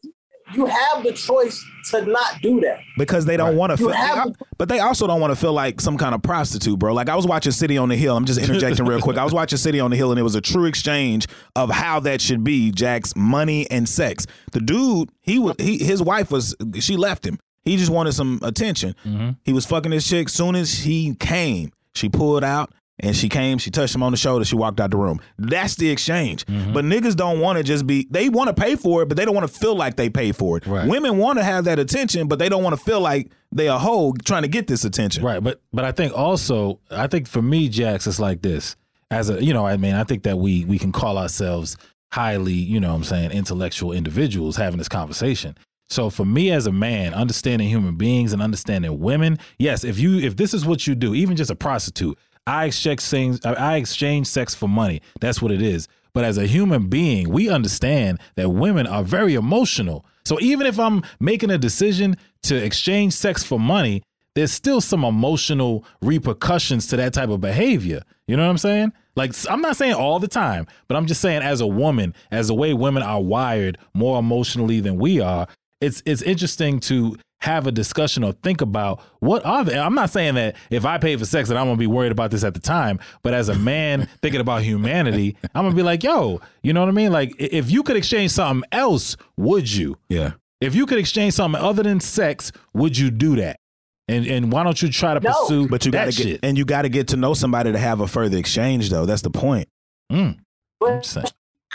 you 0.54 0.64
have 0.64 1.02
the 1.04 1.12
choice 1.12 1.62
to 1.90 2.06
not 2.06 2.40
do 2.40 2.58
that 2.62 2.78
because 2.96 3.26
they 3.26 3.36
don't 3.36 3.48
Right. 3.48 3.56
want 3.56 3.70
to 3.72 3.76
feel, 3.76 3.90
have- 3.90 4.32
but 4.56 4.70
they 4.70 4.78
also 4.78 5.06
don't 5.06 5.20
want 5.20 5.30
to 5.30 5.36
feel 5.36 5.52
like 5.52 5.78
some 5.78 5.98
kind 5.98 6.14
of 6.14 6.22
prostitute, 6.22 6.78
bro. 6.78 6.94
Like 6.94 7.10
I 7.10 7.16
was 7.16 7.26
watching 7.26 7.52
City 7.52 7.76
on 7.76 7.90
the 7.90 7.96
Hill. 7.96 8.16
I'm 8.16 8.24
just 8.24 8.40
interjecting 8.48 8.86
real 8.86 8.98
quick. 9.02 9.18
I 9.18 9.24
was 9.24 9.34
watching 9.34 9.58
City 9.58 9.78
on 9.78 9.90
the 9.90 9.98
Hill, 9.98 10.10
and 10.10 10.18
it 10.18 10.22
was 10.22 10.34
a 10.36 10.40
true 10.40 10.64
exchange 10.64 11.26
of 11.54 11.68
how 11.68 12.00
that 12.00 12.22
should 12.22 12.44
be. 12.44 12.70
Jax 12.72 13.14
money 13.14 13.70
and 13.70 13.86
sex. 13.86 14.26
The 14.52 14.60
dude, 14.60 15.10
he 15.20 15.38
was, 15.38 15.54
he, 15.58 15.84
his 15.84 16.02
wife 16.02 16.30
was, 16.30 16.56
she 16.80 16.96
left 16.96 17.26
him. 17.26 17.38
He 17.66 17.76
just 17.76 17.90
wanted 17.90 18.12
some 18.12 18.40
attention. 18.42 18.94
Mhm. 19.04 19.36
He 19.44 19.52
was 19.52 19.66
fucking 19.66 19.90
this 19.90 20.08
chick. 20.08 20.30
Soon 20.30 20.54
as 20.56 20.78
he 20.78 21.14
came, 21.16 21.72
she 21.94 22.08
pulled 22.08 22.42
out. 22.42 22.72
And 23.00 23.16
she 23.16 23.28
came, 23.28 23.58
she 23.58 23.70
touched 23.70 23.94
him 23.94 24.02
on 24.02 24.10
the 24.10 24.18
shoulder, 24.18 24.44
she 24.44 24.56
walked 24.56 24.80
out 24.80 24.90
the 24.90 24.96
room. 24.96 25.20
That's 25.38 25.76
the 25.76 25.88
exchange. 25.88 26.44
Mm-hmm. 26.46 26.72
But 26.72 26.84
niggas 26.84 27.14
don't 27.14 27.38
want 27.38 27.58
to 27.58 27.62
just 27.64 27.86
be, 27.86 28.08
they 28.10 28.28
want 28.28 28.48
to 28.48 28.60
pay 28.60 28.74
for 28.74 29.02
it, 29.02 29.08
but 29.08 29.16
they 29.16 29.24
don't 29.24 29.34
want 29.34 29.46
to 29.46 29.56
feel 29.56 29.76
like 29.76 29.96
they 29.96 30.10
pay 30.10 30.32
for 30.32 30.56
it. 30.56 30.66
Right. 30.66 30.88
Women 30.88 31.16
want 31.16 31.38
to 31.38 31.44
have 31.44 31.64
that 31.66 31.78
attention, 31.78 32.26
but 32.26 32.40
they 32.40 32.48
don't 32.48 32.64
want 32.64 32.76
to 32.76 32.84
feel 32.84 33.00
like 33.00 33.30
they 33.52 33.68
a 33.68 33.78
hoe 33.78 34.12
trying 34.24 34.42
to 34.42 34.48
get 34.48 34.66
this 34.66 34.84
attention. 34.84 35.24
Right, 35.24 35.42
but 35.42 35.60
but 35.72 35.84
I 35.84 35.92
think 35.92 36.16
also 36.16 36.80
I 36.90 37.06
think 37.06 37.26
for 37.26 37.42
me, 37.42 37.68
Jax, 37.68 38.06
it's 38.06 38.20
like 38.20 38.42
this. 38.42 38.76
As 39.10 39.30
a 39.30 39.42
you 39.42 39.54
know, 39.54 39.66
I 39.66 39.76
mean, 39.76 39.94
I 39.94 40.04
think 40.04 40.24
that 40.24 40.38
we 40.38 40.64
we 40.64 40.78
can 40.78 40.92
call 40.92 41.18
ourselves 41.18 41.76
highly, 42.12 42.52
you 42.52 42.80
know 42.80 42.88
what 42.88 42.96
I'm 42.96 43.04
saying, 43.04 43.30
intellectual 43.30 43.92
individuals 43.92 44.56
having 44.56 44.78
this 44.78 44.88
conversation. 44.88 45.56
So 45.90 46.10
for 46.10 46.26
me 46.26 46.50
as 46.50 46.66
a 46.66 46.72
man, 46.72 47.14
understanding 47.14 47.68
human 47.68 47.96
beings 47.96 48.34
and 48.34 48.42
understanding 48.42 48.98
women, 48.98 49.38
yes, 49.58 49.84
if 49.84 49.98
you 49.98 50.18
if 50.18 50.36
this 50.36 50.52
is 50.52 50.66
what 50.66 50.86
you 50.86 50.94
do, 50.94 51.14
even 51.14 51.36
just 51.36 51.50
a 51.50 51.54
prostitute, 51.54 52.18
I 52.48 52.64
exchange 52.66 53.02
things 53.02 53.44
I 53.44 53.76
exchange 53.76 54.26
sex 54.26 54.54
for 54.54 54.68
money. 54.68 55.02
That's 55.20 55.42
what 55.42 55.52
it 55.52 55.62
is. 55.62 55.86
But 56.14 56.24
as 56.24 56.38
a 56.38 56.46
human 56.46 56.88
being, 56.88 57.28
we 57.28 57.48
understand 57.48 58.18
that 58.36 58.48
women 58.50 58.86
are 58.86 59.04
very 59.04 59.34
emotional. 59.34 60.04
So 60.24 60.40
even 60.40 60.66
if 60.66 60.78
I'm 60.78 61.02
making 61.20 61.50
a 61.50 61.58
decision 61.58 62.16
to 62.44 62.56
exchange 62.56 63.12
sex 63.12 63.44
for 63.44 63.60
money, 63.60 64.02
there's 64.34 64.52
still 64.52 64.80
some 64.80 65.04
emotional 65.04 65.84
repercussions 66.00 66.86
to 66.88 66.96
that 66.96 67.12
type 67.12 67.28
of 67.28 67.40
behavior. 67.40 68.02
You 68.26 68.36
know 68.36 68.44
what 68.44 68.50
I'm 68.50 68.58
saying? 68.58 68.92
Like 69.14 69.34
I'm 69.50 69.60
not 69.60 69.76
saying 69.76 69.94
all 69.94 70.18
the 70.18 70.28
time, 70.28 70.66
but 70.86 70.96
I'm 70.96 71.06
just 71.06 71.20
saying 71.20 71.42
as 71.42 71.60
a 71.60 71.66
woman, 71.66 72.14
as 72.30 72.48
the 72.48 72.54
way 72.54 72.72
women 72.72 73.02
are 73.02 73.20
wired 73.20 73.78
more 73.94 74.18
emotionally 74.18 74.80
than 74.80 74.96
we 74.96 75.20
are, 75.20 75.48
it's 75.80 76.02
it's 76.06 76.22
interesting 76.22 76.80
to 76.80 77.16
have 77.40 77.66
a 77.68 77.72
discussion 77.72 78.24
or 78.24 78.32
think 78.32 78.60
about 78.60 79.00
what 79.20 79.44
are 79.46 79.64
they. 79.64 79.78
I'm 79.78 79.94
not 79.94 80.10
saying 80.10 80.34
that 80.34 80.56
if 80.70 80.84
I 80.84 80.98
pay 80.98 81.16
for 81.16 81.24
sex 81.24 81.48
that 81.48 81.56
I'm 81.56 81.66
gonna 81.66 81.76
be 81.76 81.86
worried 81.86 82.10
about 82.12 82.30
this 82.32 82.42
at 82.44 82.54
the 82.54 82.60
time, 82.60 82.98
but 83.22 83.32
as 83.34 83.48
a 83.48 83.54
man 83.54 84.08
thinking 84.22 84.40
about 84.40 84.62
humanity, 84.62 85.36
I'm 85.54 85.64
gonna 85.64 85.76
be 85.76 85.82
like, 85.84 86.02
yo, 86.02 86.40
you 86.62 86.72
know 86.72 86.80
what 86.80 86.88
I 86.88 86.92
mean? 86.92 87.12
Like 87.12 87.34
if 87.38 87.70
you 87.70 87.82
could 87.82 87.96
exchange 87.96 88.32
something 88.32 88.68
else, 88.72 89.16
would 89.36 89.72
you? 89.72 89.98
Yeah. 90.08 90.32
If 90.60 90.74
you 90.74 90.86
could 90.86 90.98
exchange 90.98 91.34
something 91.34 91.60
other 91.60 91.84
than 91.84 92.00
sex, 92.00 92.50
would 92.74 92.98
you 92.98 93.10
do 93.12 93.36
that? 93.36 93.60
And 94.08 94.26
and 94.26 94.50
why 94.50 94.64
don't 94.64 94.80
you 94.82 94.88
try 94.88 95.14
to 95.14 95.20
No. 95.20 95.30
pursue 95.32 95.68
But 95.68 95.84
you 95.84 95.92
that 95.92 96.06
gotta 96.06 96.16
get 96.16 96.22
shit? 96.26 96.40
and 96.42 96.58
you 96.58 96.64
gotta 96.64 96.88
get 96.88 97.08
to 97.08 97.16
know 97.16 97.34
somebody 97.34 97.70
to 97.70 97.78
have 97.78 98.00
a 98.00 98.08
further 98.08 98.36
exchange 98.38 98.90
though. 98.90 99.06
That's 99.06 99.22
the 99.22 99.30
point. 99.30 99.68
Mm, 100.10 100.38
I'm 100.82 101.02
but 101.02 101.32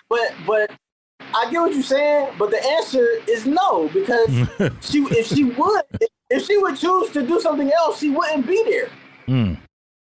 but 0.10 0.34
but 0.46 0.72
I 1.20 1.50
get 1.50 1.60
what 1.62 1.74
you're 1.74 1.84
saying, 1.84 2.30
but 2.38 2.52
the 2.52 2.64
answer 2.64 3.08
is 3.28 3.46
no 3.46 3.90
because 3.94 4.28
she 4.82 5.00
if 5.12 5.28
she 5.28 5.46
would 5.46 5.84
if 6.30 6.46
she 6.46 6.58
would 6.58 6.78
choose 6.78 7.12
to 7.12 7.26
do 7.26 7.40
something 7.40 7.72
else, 7.72 8.00
she 8.00 8.10
wouldn't 8.10 8.46
be 8.48 8.64
there. 8.66 8.90
Mm. 9.28 9.58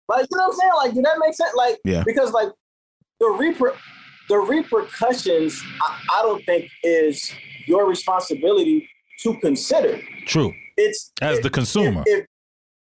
Like 0.08 0.26
you 0.30 0.36
know 0.36 0.48
what 0.48 0.52
I'm 0.54 0.58
saying? 0.58 0.72
Like, 0.76 0.94
did 0.94 1.04
that 1.04 1.18
make 1.18 1.34
sense? 1.34 1.54
Like, 1.54 1.78
Yeah. 1.84 2.02
because 2.04 2.32
like 2.32 2.48
the 3.20 3.26
reper 3.26 3.74
the 4.28 4.36
repercussions, 4.38 5.60
I, 5.82 5.98
I 6.18 6.22
don't 6.22 6.44
think 6.44 6.68
is 6.82 7.32
your 7.66 7.86
responsibility 7.88 8.88
to 9.20 9.34
consider. 9.38 10.00
True. 10.26 10.52
It's 10.76 11.12
As 11.20 11.38
if- 11.38 11.42
the 11.44 11.50
consumer. 11.50 12.02
if- 12.06 12.20
if- 12.20 12.26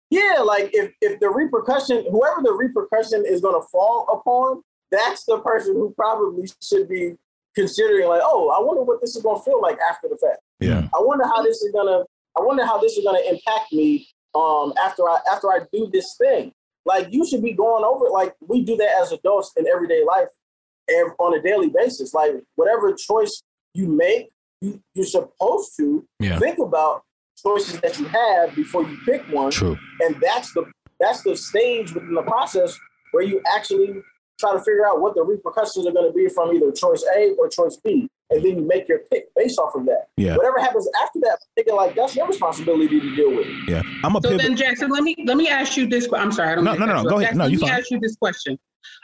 yeah, 0.09 0.39
like 0.41 0.69
if 0.73 0.93
if 1.01 1.19
the 1.19 1.29
repercussion, 1.29 2.05
whoever 2.09 2.41
the 2.41 2.53
repercussion 2.53 3.25
is 3.27 3.41
going 3.41 3.59
to 3.61 3.67
fall 3.67 4.07
upon, 4.13 4.61
that's 4.89 5.25
the 5.25 5.39
person 5.39 5.73
who 5.73 5.93
probably 5.97 6.49
should 6.61 6.87
be 6.87 7.15
considering. 7.61 8.07
Like, 8.07 8.21
oh, 8.23 8.49
I 8.57 8.63
wonder 8.63 8.83
what 8.83 9.01
this 9.01 9.15
is 9.15 9.21
going 9.23 9.37
to 9.39 9.43
feel 9.43 9.61
like 9.61 9.77
after 9.79 10.07
the 10.07 10.17
fact. 10.17 10.39
Yeah. 10.59 10.87
I 10.97 11.01
wonder 11.01 11.25
how 11.25 11.41
this 11.43 11.61
is 11.61 11.71
gonna. 11.73 12.03
I 12.37 12.41
wonder 12.41 12.65
how 12.65 12.77
this 12.79 12.95
is 12.97 13.03
gonna 13.03 13.19
impact 13.27 13.73
me 13.73 14.07
um, 14.35 14.73
after 14.83 15.03
I 15.09 15.17
after 15.31 15.47
I 15.49 15.59
do 15.73 15.89
this 15.91 16.15
thing. 16.17 16.51
Like 16.85 17.07
you 17.11 17.25
should 17.27 17.43
be 17.43 17.53
going 17.53 17.83
over 17.83 18.05
it. 18.07 18.11
Like 18.11 18.33
we 18.47 18.63
do 18.63 18.75
that 18.77 18.91
as 19.01 19.11
adults 19.11 19.51
in 19.57 19.67
everyday 19.67 20.03
life, 20.05 20.27
ev- 20.89 21.15
on 21.19 21.37
a 21.37 21.41
daily 21.41 21.69
basis. 21.69 22.13
Like 22.13 22.33
whatever 22.55 22.93
choice 22.93 23.41
you 23.73 23.87
make, 23.87 24.29
you, 24.61 24.81
you're 24.93 25.05
supposed 25.05 25.75
to 25.77 26.07
Yeah. 26.19 26.39
think 26.39 26.59
about 26.59 27.03
choices 27.43 27.79
that 27.81 27.99
you 27.99 28.05
have 28.05 28.55
before 28.55 28.83
you 28.83 28.97
pick 29.05 29.21
one, 29.31 29.51
True. 29.51 29.77
and 30.01 30.15
that's 30.21 30.53
the 30.53 30.63
that's 30.99 31.21
the 31.23 31.35
stage 31.35 31.93
within 31.93 32.13
the 32.13 32.23
process 32.23 32.77
where 33.11 33.23
you 33.23 33.41
actually 33.55 34.01
try 34.37 34.53
to 34.53 34.59
figure 34.59 34.85
out 34.87 35.01
what 35.01 35.15
the 35.15 35.23
repercussions 35.23 35.85
are 35.87 35.91
going 35.91 36.09
to 36.09 36.15
be 36.15 36.29
from 36.29 36.53
either 36.55 36.71
choice 36.71 37.03
A 37.15 37.31
or 37.39 37.47
choice 37.49 37.77
B, 37.83 38.07
and 38.29 38.43
then 38.43 38.57
you 38.59 38.61
make 38.65 38.87
your 38.87 38.99
pick 39.11 39.33
based 39.35 39.59
off 39.59 39.75
of 39.75 39.85
that. 39.85 40.07
Yeah. 40.17 40.35
Whatever 40.37 40.59
happens 40.59 40.87
after 41.03 41.19
that, 41.21 41.31
I'm 41.41 41.47
thinking 41.55 41.75
like 41.75 41.95
that's 41.95 42.15
your 42.15 42.27
responsibility 42.27 42.99
to 42.99 43.15
deal 43.15 43.35
with. 43.35 43.47
Yeah. 43.67 43.81
I'm 44.03 44.15
a 44.15 44.21
So 44.21 44.29
pivot. 44.29 44.41
then, 44.45 44.55
Jackson, 44.55 44.89
let 44.89 45.03
me 45.03 45.15
let 45.25 45.37
me 45.37 45.47
ask 45.49 45.75
you 45.77 45.87
this. 45.87 46.07
que- 46.07 46.17
I'm 46.17 46.31
sorry, 46.31 46.51
I 46.51 46.55
don't. 46.55 46.63
No, 46.63 46.71
mean 46.71 46.81
no, 46.81 46.85
no, 46.87 47.03
go 47.03 47.15
off. 47.15 47.21
ahead. 47.21 47.21
Jackson, 47.21 47.37
No, 47.39 47.43
let 47.45 47.51
you 47.53 47.59
me 47.59 47.67
fine. 47.67 47.79
ask 47.79 47.91
you 47.91 47.99
this 47.99 48.15
question. 48.15 48.59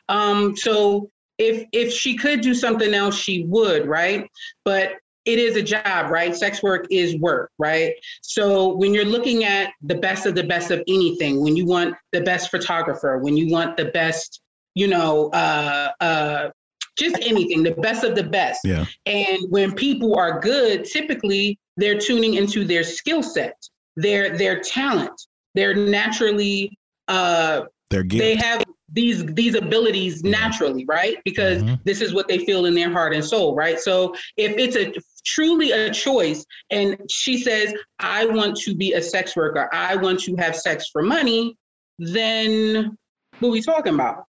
Um, 0.10 0.56
so 0.56 1.10
if 1.38 1.66
if 1.72 1.92
she 1.92 2.16
could 2.16 2.42
do 2.42 2.54
something 2.54 2.94
else, 2.94 3.16
she 3.16 3.46
would, 3.46 3.88
right? 3.88 4.30
But 4.66 4.94
it 5.26 5.40
is 5.40 5.56
a 5.56 5.62
job, 5.64 6.12
right? 6.12 6.36
Sex 6.36 6.62
work 6.62 6.86
is 6.92 7.18
work, 7.18 7.50
right? 7.58 7.94
So 8.22 8.76
when 8.76 8.94
you're 8.94 9.06
looking 9.06 9.46
at 9.46 9.72
the 9.82 9.96
best 9.96 10.26
of 10.26 10.36
the 10.36 10.44
best 10.44 10.70
of 10.70 10.84
anything, 10.88 11.42
when 11.42 11.56
you 11.56 11.66
want 11.66 11.96
the 12.12 12.20
best 12.22 12.52
photographer, 12.52 13.18
when 13.20 13.38
you 13.38 13.50
want 13.50 13.78
the 13.78 13.86
best, 13.86 14.42
you 14.76 14.88
know, 14.88 15.30
uh, 15.30 15.92
uh, 16.00 16.50
just 16.98 17.16
anything, 17.22 17.64
the 17.64 17.72
best 17.72 18.04
of 18.04 18.16
the 18.16 18.24
best. 18.24 18.62
Yeah. 18.64 18.86
And 19.06 19.40
when 19.50 19.74
people 19.74 20.16
are 20.16 20.40
good, 20.40 20.86
typically 20.86 21.60
they're 21.78 21.98
tuning 21.98 22.36
into 22.36 22.66
their 22.66 22.84
skill 22.84 23.24
set, 23.24 23.56
their 23.96 24.38
their 24.38 24.60
talent. 24.60 25.14
They're 25.56 25.76
naturally 25.76 26.78
uh 27.08 27.64
They're 27.90 28.04
they 28.04 28.36
have 28.36 28.64
these 28.92 29.26
these 29.34 29.56
abilities 29.56 30.24
naturally, 30.24 30.86
right? 30.86 31.18
Because 31.26 31.64
Mhm. 31.64 31.80
this 31.84 32.02
is 32.02 32.14
what 32.14 32.28
they 32.28 32.40
feel 32.46 32.66
in 32.66 32.76
their 32.76 32.92
heart 32.92 33.14
and 33.16 33.26
soul, 33.26 33.56
right? 33.56 33.80
So 33.80 34.14
if 34.38 34.56
it's 34.58 34.76
a 34.76 34.94
truly 35.26 35.72
a 35.72 35.92
choice 35.92 36.46
and 36.70 36.98
she 37.10 37.38
says, 37.38 37.74
I 38.00 38.26
want 38.26 38.58
to 38.58 38.76
be 38.76 38.94
a 38.94 39.02
sex 39.02 39.36
worker, 39.36 39.68
I 39.74 39.96
want 39.96 40.20
to 40.22 40.36
have 40.36 40.56
sex 40.56 40.90
for 40.92 41.02
money, 41.02 41.56
then 41.98 42.98
what 43.40 43.50
are 43.50 43.52
we 43.52 43.62
talking 43.62 43.96
about? 43.96 44.26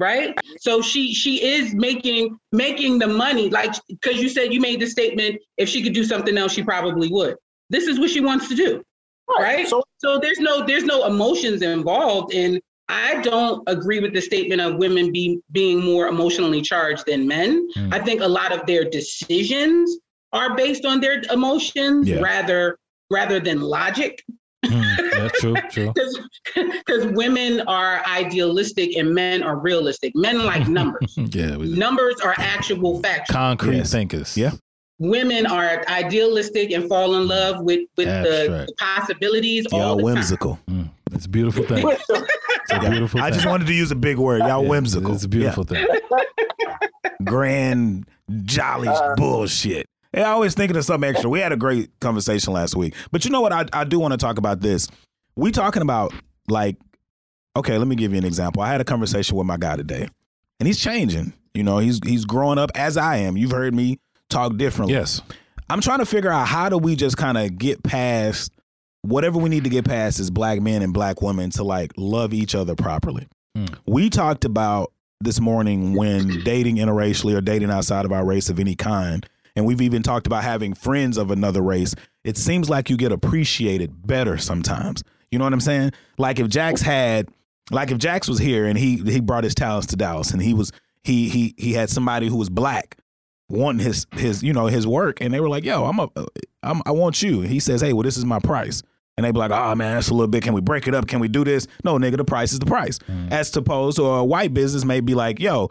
Right? 0.00 0.34
So 0.60 0.80
she 0.82 1.12
she 1.14 1.44
is 1.44 1.74
making 1.74 2.38
making 2.50 2.98
the 2.98 3.06
money, 3.06 3.50
like 3.50 3.74
because 3.88 4.20
you 4.20 4.28
said 4.28 4.52
you 4.52 4.60
made 4.60 4.80
the 4.80 4.86
statement, 4.86 5.40
if 5.58 5.68
she 5.68 5.82
could 5.82 5.92
do 5.92 6.04
something 6.04 6.36
else, 6.36 6.52
she 6.52 6.62
probably 6.62 7.08
would. 7.08 7.36
This 7.68 7.84
is 7.84 8.00
what 8.00 8.10
she 8.10 8.20
wants 8.20 8.48
to 8.48 8.54
do 8.56 8.82
right? 9.38 9.68
So 9.68 9.82
So 9.98 10.18
there's 10.18 10.38
no 10.38 10.64
there's 10.66 10.84
no 10.84 11.06
emotions 11.06 11.62
involved, 11.62 12.34
and 12.34 12.60
I 12.88 13.20
don't 13.22 13.62
agree 13.68 14.00
with 14.00 14.12
the 14.14 14.20
statement 14.20 14.60
of 14.60 14.76
women 14.76 15.12
be 15.12 15.40
being 15.52 15.84
more 15.84 16.08
emotionally 16.08 16.62
charged 16.62 17.06
than 17.06 17.26
men. 17.26 17.68
Mm. 17.76 17.94
I 17.94 18.00
think 18.00 18.20
a 18.20 18.28
lot 18.28 18.52
of 18.52 18.66
their 18.66 18.84
decisions 18.88 19.98
are 20.32 20.56
based 20.56 20.84
on 20.84 21.00
their 21.00 21.22
emotions 21.30 22.08
Yeah. 22.08 22.20
rather 22.20 22.78
rather 23.10 23.40
than 23.40 23.60
logic. 23.60 24.24
Mm. 24.64 24.96
Yeah, 25.12 25.28
true, 25.34 25.54
true. 25.70 25.92
Because 26.54 27.06
women 27.14 27.60
are 27.62 28.02
idealistic 28.06 28.96
and 28.96 29.14
men 29.14 29.42
are 29.42 29.56
realistic. 29.58 30.12
Men 30.16 30.44
like 30.44 30.68
numbers. 30.78 31.14
Yeah, 31.16 31.56
we 31.56 31.68
numbers 31.74 32.16
are 32.22 32.34
actual 32.38 33.00
facts. 33.00 33.30
concrete 33.30 33.76
Yes. 33.76 33.92
thinkers. 33.92 34.36
Yeah. 34.36 34.52
Women 34.98 35.46
are 35.46 35.82
idealistic 35.88 36.72
and 36.72 36.88
fall 36.88 37.14
in 37.14 37.26
love 37.28 37.62
with 37.64 37.88
with 37.96 38.06
the, 38.08 38.66
the 38.66 38.74
possibilities. 38.78 39.66
all 39.72 39.78
Y'all 39.80 39.96
the 39.96 40.02
time. 40.02 40.14
whimsical. 40.14 40.58
Mm. 40.68 40.90
It's 41.12 41.26
a 41.26 41.28
beautiful 41.28 41.64
thing. 41.64 41.86
It's 41.88 42.72
a 42.72 42.80
beautiful 42.90 43.20
I 43.20 43.24
thing. 43.30 43.34
just 43.34 43.46
wanted 43.46 43.66
to 43.66 43.74
use 43.74 43.90
a 43.90 43.96
big 43.96 44.18
word. 44.18 44.40
Y'all 44.40 44.62
Yeah, 44.62 44.68
whimsical. 44.68 45.14
It's 45.14 45.24
a 45.24 45.28
beautiful 45.28 45.64
thing. 45.64 45.86
Grand, 47.24 48.06
jolly 48.44 48.88
Uh, 48.88 49.14
bullshit. 49.16 49.86
Hey, 50.12 50.22
I 50.22 50.30
always 50.30 50.54
thinking 50.54 50.76
of 50.76 50.84
something 50.84 51.08
extra. 51.08 51.30
We 51.30 51.40
had 51.40 51.52
a 51.52 51.56
great 51.56 51.90
conversation 52.00 52.52
last 52.52 52.74
week. 52.74 52.94
But 53.12 53.24
you 53.24 53.30
know 53.30 53.40
what? 53.40 53.52
I, 53.52 53.66
I 53.72 53.84
do 53.84 54.00
want 54.00 54.12
to 54.12 54.18
talk 54.18 54.38
about 54.38 54.60
this. 54.60 54.88
We 55.36 55.52
talking 55.52 55.82
about 55.82 56.12
like, 56.48 56.76
okay, 57.56 57.78
let 57.78 57.86
me 57.86 57.96
give 57.96 58.12
you 58.12 58.18
an 58.18 58.24
example. 58.24 58.62
I 58.62 58.68
had 58.68 58.80
a 58.80 58.84
conversation 58.84 59.36
with 59.36 59.46
my 59.46 59.56
guy 59.56 59.76
today, 59.76 60.08
and 60.58 60.66
he's 60.66 60.80
changing. 60.80 61.32
You 61.54 61.62
know, 61.62 61.78
he's 61.78 62.00
he's 62.04 62.24
growing 62.24 62.58
up 62.58 62.70
as 62.74 62.96
I 62.96 63.16
am. 63.18 63.36
You've 63.36 63.52
heard 63.52 63.74
me 63.74 63.98
talk 64.28 64.56
differently. 64.56 64.94
Yes. 64.94 65.22
I'm 65.68 65.80
trying 65.80 66.00
to 66.00 66.06
figure 66.06 66.30
out 66.30 66.48
how 66.48 66.68
do 66.68 66.78
we 66.78 66.96
just 66.96 67.16
kind 67.16 67.38
of 67.38 67.56
get 67.56 67.82
past 67.84 68.52
whatever 69.02 69.38
we 69.38 69.48
need 69.48 69.64
to 69.64 69.70
get 69.70 69.84
past 69.84 70.20
as 70.20 70.30
black 70.30 70.60
men 70.60 70.82
and 70.82 70.92
black 70.92 71.22
women 71.22 71.50
to 71.50 71.64
like 71.64 71.92
love 71.96 72.34
each 72.34 72.54
other 72.54 72.74
properly. 72.74 73.28
Mm. 73.56 73.74
We 73.86 74.10
talked 74.10 74.44
about 74.44 74.92
this 75.20 75.40
morning 75.40 75.94
when 75.94 76.42
dating 76.44 76.76
interracially 76.76 77.36
or 77.36 77.40
dating 77.40 77.70
outside 77.70 78.04
of 78.04 78.12
our 78.12 78.24
race 78.24 78.48
of 78.48 78.58
any 78.58 78.74
kind, 78.74 79.26
and 79.56 79.66
we've 79.66 79.80
even 79.80 80.02
talked 80.02 80.26
about 80.26 80.44
having 80.44 80.74
friends 80.74 81.16
of 81.16 81.30
another 81.30 81.62
race. 81.62 81.94
It 82.24 82.36
seems 82.36 82.68
like 82.68 82.90
you 82.90 82.96
get 82.96 83.12
appreciated 83.12 84.06
better 84.06 84.38
sometimes. 84.38 85.02
You 85.30 85.38
know 85.38 85.44
what 85.44 85.52
I'm 85.52 85.60
saying? 85.60 85.92
Like 86.18 86.38
if 86.38 86.48
Jax 86.48 86.82
had, 86.82 87.28
like 87.70 87.90
if 87.90 87.98
Jax 87.98 88.28
was 88.28 88.38
here 88.38 88.66
and 88.66 88.78
he 88.78 88.96
he 88.96 89.20
brought 89.20 89.44
his 89.44 89.54
talents 89.54 89.86
to 89.88 89.96
Dallas 89.96 90.32
and 90.32 90.42
he 90.42 90.54
was 90.54 90.72
he 91.04 91.28
he 91.28 91.54
he 91.56 91.72
had 91.72 91.88
somebody 91.88 92.28
who 92.28 92.36
was 92.36 92.50
black 92.50 92.96
wanting 93.48 93.84
his 93.84 94.06
his 94.12 94.42
you 94.42 94.52
know 94.52 94.66
his 94.66 94.86
work 94.86 95.20
and 95.20 95.34
they 95.34 95.40
were 95.40 95.48
like 95.48 95.64
yo 95.64 95.84
i'm 95.84 95.98
a 95.98 96.08
I'm, 96.62 96.82
i 96.86 96.92
want 96.92 97.22
you. 97.22 97.40
He 97.40 97.58
says 97.58 97.80
hey 97.80 97.92
well 97.92 98.02
this 98.02 98.16
is 98.16 98.24
my 98.24 98.38
price. 98.38 98.82
And 99.16 99.26
they 99.26 99.32
be 99.32 99.38
like 99.38 99.50
oh 99.50 99.74
man 99.74 99.96
that's 99.96 100.08
a 100.08 100.14
little 100.14 100.28
bit. 100.28 100.42
Can 100.42 100.54
we 100.54 100.60
break 100.60 100.88
it 100.88 100.94
up? 100.94 101.06
Can 101.06 101.20
we 101.20 101.28
do 101.28 101.44
this? 101.44 101.66
No 101.84 101.98
nigga 101.98 102.16
the 102.16 102.24
price 102.24 102.52
is 102.52 102.58
the 102.58 102.66
price. 102.66 102.98
Mm. 103.00 103.30
As 103.30 103.54
opposed 103.56 103.96
to 103.96 104.04
a 104.04 104.24
white 104.24 104.54
business 104.54 104.84
may 104.84 105.00
be 105.00 105.14
like 105.14 105.38
yo 105.40 105.68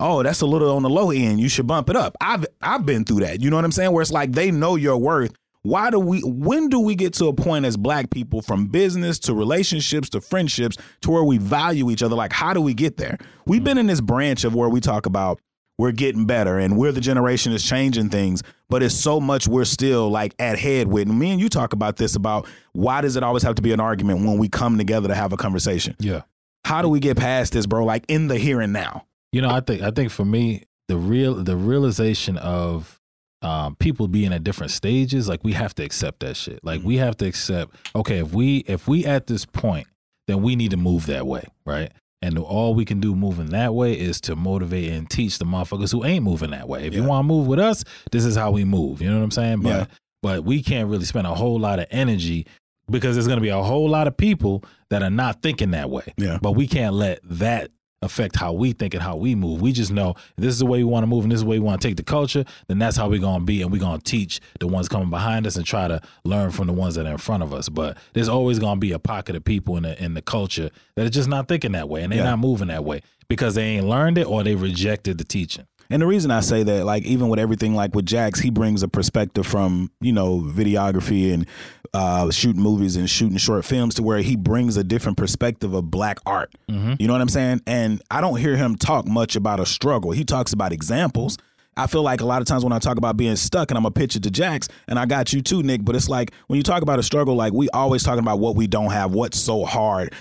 oh 0.00 0.22
that's 0.22 0.40
a 0.40 0.46
little 0.46 0.74
on 0.76 0.82
the 0.82 0.90
low 0.90 1.10
end. 1.10 1.40
You 1.40 1.48
should 1.48 1.66
bump 1.66 1.88
it 1.90 1.96
up. 1.96 2.16
I've 2.20 2.44
i've 2.62 2.84
been 2.86 3.04
through 3.04 3.20
that. 3.20 3.40
You 3.40 3.50
know 3.50 3.56
what 3.56 3.64
i'm 3.64 3.72
saying? 3.72 3.92
Where 3.92 4.02
it's 4.02 4.12
like 4.12 4.32
they 4.32 4.50
know 4.50 4.76
your 4.76 4.96
worth. 4.98 5.34
Why 5.62 5.90
do 5.90 5.98
we 5.98 6.20
when 6.20 6.68
do 6.68 6.78
we 6.80 6.94
get 6.94 7.14
to 7.14 7.26
a 7.28 7.32
point 7.32 7.64
as 7.64 7.76
black 7.76 8.10
people 8.10 8.42
from 8.42 8.66
business 8.66 9.18
to 9.20 9.34
relationships 9.34 10.10
to 10.10 10.20
friendships 10.20 10.76
to 11.02 11.10
where 11.10 11.24
we 11.24 11.38
value 11.38 11.90
each 11.90 12.02
other? 12.02 12.14
Like 12.16 12.32
how 12.32 12.52
do 12.52 12.60
we 12.60 12.74
get 12.74 12.98
there? 12.98 13.18
We've 13.46 13.64
been 13.64 13.78
in 13.78 13.86
this 13.86 14.00
branch 14.02 14.44
of 14.44 14.54
where 14.54 14.68
we 14.68 14.80
talk 14.80 15.06
about 15.06 15.40
we're 15.78 15.90
getting 15.92 16.24
better 16.26 16.58
and 16.58 16.76
we're 16.76 16.92
the 16.92 17.00
generation 17.00 17.50
that's 17.50 17.66
changing 17.66 18.08
things 18.08 18.42
but 18.68 18.82
it's 18.82 18.94
so 18.94 19.20
much 19.20 19.46
we're 19.48 19.64
still 19.64 20.08
like 20.10 20.34
at 20.38 20.58
head 20.58 20.88
with. 20.88 21.08
And 21.08 21.18
me 21.18 21.30
and 21.30 21.40
you 21.40 21.48
talk 21.48 21.72
about 21.72 21.96
this 21.96 22.14
about 22.16 22.46
why 22.72 23.00
does 23.00 23.16
it 23.16 23.22
always 23.22 23.42
have 23.42 23.54
to 23.56 23.62
be 23.62 23.72
an 23.72 23.80
argument 23.80 24.24
when 24.26 24.38
we 24.38 24.48
come 24.48 24.78
together 24.78 25.08
to 25.08 25.14
have 25.14 25.32
a 25.32 25.36
conversation? 25.36 25.96
Yeah. 25.98 26.22
how 26.64 26.82
do 26.82 26.88
we 26.88 27.00
get 27.00 27.16
past 27.16 27.52
this 27.52 27.66
bro? 27.66 27.84
Like 27.84 28.04
in 28.08 28.28
the 28.28 28.36
here 28.36 28.60
and 28.60 28.72
now 28.72 29.06
You 29.34 29.42
know, 29.42 29.50
I 29.50 29.58
think 29.58 29.82
I 29.82 29.90
think 29.90 30.12
for 30.12 30.24
me, 30.24 30.62
the 30.86 30.96
real 30.96 31.34
the 31.34 31.56
realization 31.56 32.38
of 32.38 33.00
um, 33.42 33.74
people 33.74 34.06
being 34.06 34.32
at 34.32 34.44
different 34.44 34.70
stages, 34.70 35.28
like 35.28 35.42
we 35.42 35.54
have 35.54 35.74
to 35.74 35.82
accept 35.82 36.20
that 36.20 36.36
shit. 36.36 36.60
Like 36.62 36.82
we 36.84 36.98
have 36.98 37.16
to 37.16 37.26
accept, 37.26 37.74
okay, 37.96 38.18
if 38.18 38.32
we 38.32 38.58
if 38.58 38.86
we 38.86 39.04
at 39.04 39.26
this 39.26 39.44
point, 39.44 39.88
then 40.28 40.40
we 40.40 40.54
need 40.54 40.70
to 40.70 40.76
move 40.76 41.06
that 41.06 41.26
way, 41.26 41.48
right? 41.66 41.90
And 42.22 42.38
all 42.38 42.76
we 42.76 42.84
can 42.84 43.00
do 43.00 43.16
moving 43.16 43.46
that 43.46 43.74
way 43.74 43.98
is 43.98 44.20
to 44.22 44.36
motivate 44.36 44.92
and 44.92 45.10
teach 45.10 45.38
the 45.38 45.44
motherfuckers 45.44 45.90
who 45.90 46.04
ain't 46.04 46.24
moving 46.24 46.52
that 46.52 46.68
way. 46.68 46.86
If 46.86 46.94
you 46.94 47.02
want 47.02 47.24
to 47.24 47.26
move 47.26 47.48
with 47.48 47.58
us, 47.58 47.82
this 48.12 48.24
is 48.24 48.36
how 48.36 48.52
we 48.52 48.64
move. 48.64 49.02
You 49.02 49.10
know 49.10 49.18
what 49.18 49.24
I'm 49.24 49.30
saying? 49.32 49.60
But 49.62 49.68
Yeah. 49.68 49.86
but 50.22 50.44
we 50.44 50.62
can't 50.62 50.88
really 50.88 51.06
spend 51.06 51.26
a 51.26 51.34
whole 51.34 51.58
lot 51.58 51.80
of 51.80 51.86
energy 51.90 52.46
because 52.88 53.16
there's 53.16 53.26
going 53.26 53.38
to 53.38 53.42
be 53.42 53.48
a 53.48 53.60
whole 53.60 53.88
lot 53.88 54.06
of 54.06 54.16
people 54.16 54.62
that 54.90 55.02
are 55.02 55.10
not 55.10 55.42
thinking 55.42 55.72
that 55.72 55.90
way. 55.90 56.14
Yeah. 56.16 56.38
But 56.40 56.52
we 56.52 56.68
can't 56.68 56.94
let 56.94 57.18
that 57.24 57.72
affect 58.04 58.36
how 58.36 58.52
we 58.52 58.72
think 58.72 58.94
and 58.94 59.02
how 59.02 59.16
we 59.16 59.34
move. 59.34 59.60
We 59.60 59.72
just 59.72 59.90
know 59.92 60.14
this 60.36 60.48
is 60.52 60.58
the 60.58 60.66
way 60.66 60.78
we 60.78 60.84
want 60.84 61.02
to 61.02 61.06
move 61.08 61.24
and 61.24 61.32
this 61.32 61.38
is 61.38 61.42
the 61.42 61.48
way 61.48 61.58
we 61.58 61.64
want 61.64 61.80
to 61.80 61.88
take 61.88 61.96
the 61.96 62.02
culture, 62.02 62.44
then 62.68 62.78
that's 62.78 62.96
how 62.96 63.08
we're 63.08 63.18
going 63.20 63.40
to 63.40 63.44
be. 63.44 63.62
And 63.62 63.72
we're 63.72 63.78
going 63.80 63.98
to 63.98 64.04
teach 64.04 64.40
the 64.60 64.66
ones 64.66 64.88
coming 64.88 65.10
behind 65.10 65.46
us 65.46 65.56
and 65.56 65.64
try 65.66 65.88
to 65.88 66.00
learn 66.24 66.50
from 66.50 66.66
the 66.66 66.72
ones 66.72 66.94
that 66.96 67.06
are 67.06 67.12
in 67.12 67.18
front 67.18 67.42
of 67.42 67.52
us. 67.54 67.68
But 67.68 67.96
there's 68.12 68.28
always 68.28 68.58
going 68.58 68.76
to 68.76 68.80
be 68.80 68.92
a 68.92 68.98
pocket 68.98 69.36
of 69.36 69.44
people 69.44 69.76
in 69.76 69.82
the, 69.84 70.02
in 70.02 70.14
the 70.14 70.22
culture 70.22 70.70
that 70.96 71.06
are 71.06 71.10
just 71.10 71.28
not 71.28 71.48
thinking 71.48 71.72
that 71.72 71.88
way 71.88 72.02
and 72.02 72.12
they're 72.12 72.18
Yeah. 72.20 72.30
not 72.30 72.38
moving 72.38 72.68
that 72.68 72.84
way 72.84 73.00
because 73.28 73.54
they 73.54 73.64
ain't 73.64 73.86
learned 73.86 74.18
it 74.18 74.26
or 74.26 74.42
they 74.44 74.54
rejected 74.54 75.18
the 75.18 75.24
teaching. 75.24 75.66
And 75.90 76.00
the 76.00 76.06
reason 76.06 76.30
I 76.30 76.40
say 76.40 76.62
that, 76.62 76.84
like, 76.84 77.04
even 77.04 77.28
with 77.28 77.38
everything, 77.38 77.74
like 77.74 77.94
with 77.94 78.06
Jax, 78.06 78.40
he 78.40 78.50
brings 78.50 78.82
a 78.82 78.88
perspective 78.88 79.46
from, 79.46 79.90
you 80.00 80.12
know, 80.12 80.40
videography 80.40 81.32
and 81.32 81.46
uh, 81.92 82.30
shooting 82.30 82.62
movies 82.62 82.96
and 82.96 83.08
shooting 83.08 83.36
short 83.36 83.64
films 83.64 83.94
to 83.94 84.02
where 84.02 84.18
he 84.18 84.36
brings 84.36 84.76
a 84.76 84.84
different 84.84 85.16
perspective 85.16 85.74
of 85.74 85.90
black 85.90 86.18
art. 86.26 86.52
Mm-hmm. 86.68 86.94
You 86.98 87.06
know 87.06 87.12
what 87.12 87.22
I'm 87.22 87.28
saying? 87.28 87.62
And 87.66 88.02
I 88.10 88.20
don't 88.20 88.38
hear 88.38 88.56
him 88.56 88.76
talk 88.76 89.06
much 89.06 89.36
about 89.36 89.60
a 89.60 89.66
struggle. 89.66 90.10
He 90.10 90.24
talks 90.24 90.52
about 90.52 90.72
examples. 90.72 91.38
I 91.76 91.86
feel 91.86 92.02
like 92.02 92.20
a 92.20 92.24
lot 92.26 92.40
of 92.40 92.46
times 92.46 92.62
when 92.64 92.72
I 92.72 92.78
talk 92.78 92.98
about 92.98 93.16
being 93.16 93.36
stuck 93.36 93.70
and 93.70 93.78
I'm 93.78 93.84
a 93.84 93.90
pitch 93.90 94.16
it 94.16 94.22
to 94.24 94.30
Jax, 94.30 94.68
and 94.86 94.98
I 94.98 95.06
got 95.06 95.32
you 95.32 95.42
too, 95.42 95.62
Nick, 95.62 95.84
but 95.84 95.96
it's 95.96 96.08
like 96.08 96.32
when 96.46 96.56
you 96.56 96.62
talk 96.62 96.82
about 96.82 96.98
a 96.98 97.02
struggle, 97.02 97.34
like 97.34 97.52
we 97.52 97.68
always 97.70 98.02
talking 98.02 98.20
about 98.20 98.38
what 98.38 98.54
we 98.56 98.66
don't 98.66 98.92
have, 98.92 99.12
what's 99.12 99.40
so 99.40 99.64
hard. 99.64 100.12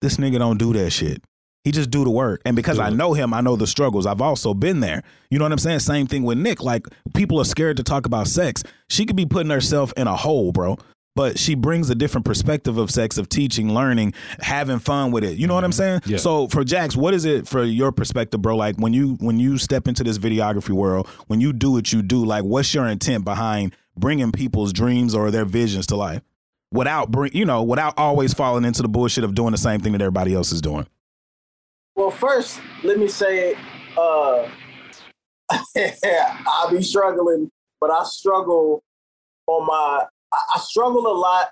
This 0.00 0.16
nigga 0.16 0.38
don't 0.38 0.58
do 0.58 0.72
that 0.74 0.90
shit. 0.90 1.22
He 1.64 1.70
just 1.70 1.90
do 1.90 2.02
the 2.02 2.10
work. 2.10 2.42
And 2.44 2.56
because 2.56 2.80
I 2.80 2.90
know 2.90 3.12
him, 3.12 3.32
I 3.32 3.40
know 3.40 3.54
the 3.54 3.68
struggles. 3.68 4.04
I've 4.04 4.20
also 4.20 4.52
been 4.52 4.80
there. 4.80 5.02
You 5.30 5.38
know 5.38 5.44
what 5.44 5.52
I'm 5.52 5.58
saying? 5.58 5.78
Same 5.78 6.06
thing 6.08 6.24
with 6.24 6.38
Nick. 6.38 6.62
Like 6.62 6.86
people 7.14 7.40
are 7.40 7.44
scared 7.44 7.76
to 7.76 7.84
talk 7.84 8.04
about 8.04 8.26
sex. 8.26 8.64
She 8.88 9.06
could 9.06 9.16
be 9.16 9.26
putting 9.26 9.50
herself 9.50 9.92
in 9.96 10.08
a 10.08 10.16
hole, 10.16 10.50
bro. 10.50 10.76
But 11.14 11.38
she 11.38 11.54
brings 11.54 11.90
a 11.90 11.94
different 11.94 12.24
perspective 12.24 12.78
of 12.78 12.90
sex, 12.90 13.18
of 13.18 13.28
teaching, 13.28 13.74
learning, 13.74 14.14
having 14.40 14.78
fun 14.78 15.12
with 15.12 15.24
it. 15.24 15.36
You 15.36 15.46
know 15.46 15.54
what 15.54 15.62
I'm 15.62 15.72
saying? 15.72 16.00
Mm-hmm. 16.00 16.12
Yeah. 16.12 16.16
So 16.16 16.48
for 16.48 16.64
Jax, 16.64 16.96
what 16.96 17.12
is 17.12 17.26
it 17.26 17.46
for 17.46 17.62
your 17.62 17.92
perspective, 17.92 18.40
bro? 18.40 18.56
Like 18.56 18.76
when 18.78 18.94
you 18.94 19.16
when 19.20 19.38
you 19.38 19.58
step 19.58 19.86
into 19.86 20.02
this 20.02 20.18
videography 20.18 20.70
world, 20.70 21.06
when 21.26 21.40
you 21.40 21.52
do 21.52 21.70
what 21.70 21.92
you 21.92 22.02
do, 22.02 22.24
like 22.24 22.44
what's 22.44 22.72
your 22.72 22.86
intent 22.86 23.24
behind 23.24 23.76
bringing 23.96 24.32
people's 24.32 24.72
dreams 24.72 25.14
or 25.14 25.30
their 25.30 25.44
visions 25.44 25.86
to 25.88 25.96
life, 25.96 26.22
without 26.72 27.10
bring 27.10 27.32
you 27.34 27.44
know 27.44 27.62
without 27.62 27.92
always 27.98 28.32
falling 28.32 28.64
into 28.64 28.80
the 28.80 28.88
bullshit 28.88 29.22
of 29.22 29.34
doing 29.34 29.52
the 29.52 29.58
same 29.58 29.80
thing 29.80 29.92
that 29.92 30.00
everybody 30.00 30.34
else 30.34 30.50
is 30.50 30.62
doing? 30.62 30.86
Well, 31.94 32.10
first, 32.10 32.60
let 32.84 32.98
me 32.98 33.08
say, 33.08 33.54
uh, 33.98 34.48
I'll 36.46 36.70
be 36.70 36.82
struggling, 36.82 37.50
but 37.80 37.90
I 37.90 38.04
struggle 38.04 38.82
on 39.46 39.66
my, 39.66 40.04
I 40.32 40.38
I 40.54 40.58
struggle 40.60 41.06
a 41.06 41.16
lot 41.16 41.50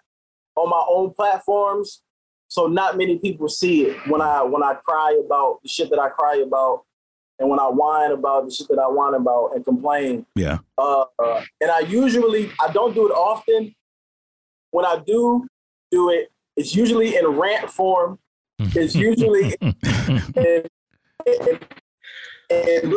on 0.57 0.71
my 0.71 0.85
own 0.89 1.13
platforms. 1.13 2.03
So 2.49 2.67
not 2.67 2.97
many 2.97 3.19
people 3.19 3.49
see 3.49 3.87
it 3.87 3.97
when 4.09 4.21
I 4.21 4.43
when 4.43 4.63
I 4.63 4.75
cry 4.75 5.21
about 5.25 5.61
the 5.63 5.69
shit 5.69 5.91
that 5.91 5.99
I 5.99 6.09
cry 6.09 6.37
about, 6.37 6.85
and 7.39 7.49
when 7.49 7.59
I 7.59 7.65
whine 7.65 8.13
about 8.13 8.47
the 8.47 8.51
shit 8.53 8.69
that 8.69 8.79
I 8.79 8.89
whine 8.89 9.15
about 9.15 9.53
and 9.55 9.65
complain. 9.65 10.27
Yeah. 10.37 10.59
Uh, 10.79 11.05
uh, 11.19 11.43
and 11.61 11.71
I 11.71 11.81
usually 11.81 12.51
I 12.61 12.73
don't 12.73 12.95
do 12.95 13.07
it 13.07 13.13
often. 13.13 13.75
When 14.71 14.87
I 14.87 15.03
do 15.05 15.47
do 15.91 16.11
it, 16.11 16.31
it's 16.57 16.75
usually 16.75 17.17
in 17.17 17.27
rant 17.27 17.71
form. 17.71 18.19
It's 18.63 18.95
usually 18.95 19.57
in, 19.61 19.75
in, 20.37 20.67
in, 22.51 22.91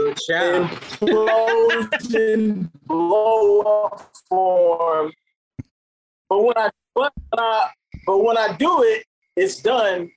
implosion, 1.02 2.69
blow 2.86 3.62
up 3.62 4.12
form. 4.28 5.13
But 6.30 6.43
when 6.43 6.58
I 6.58 6.69
but 6.93 7.13
when 7.30 7.39
I 7.39 7.69
but 8.06 8.17
when 8.23 8.38
I 8.38 8.56
do 8.58 8.84
it, 8.84 9.06
it's 9.38 9.62
done. 9.62 10.12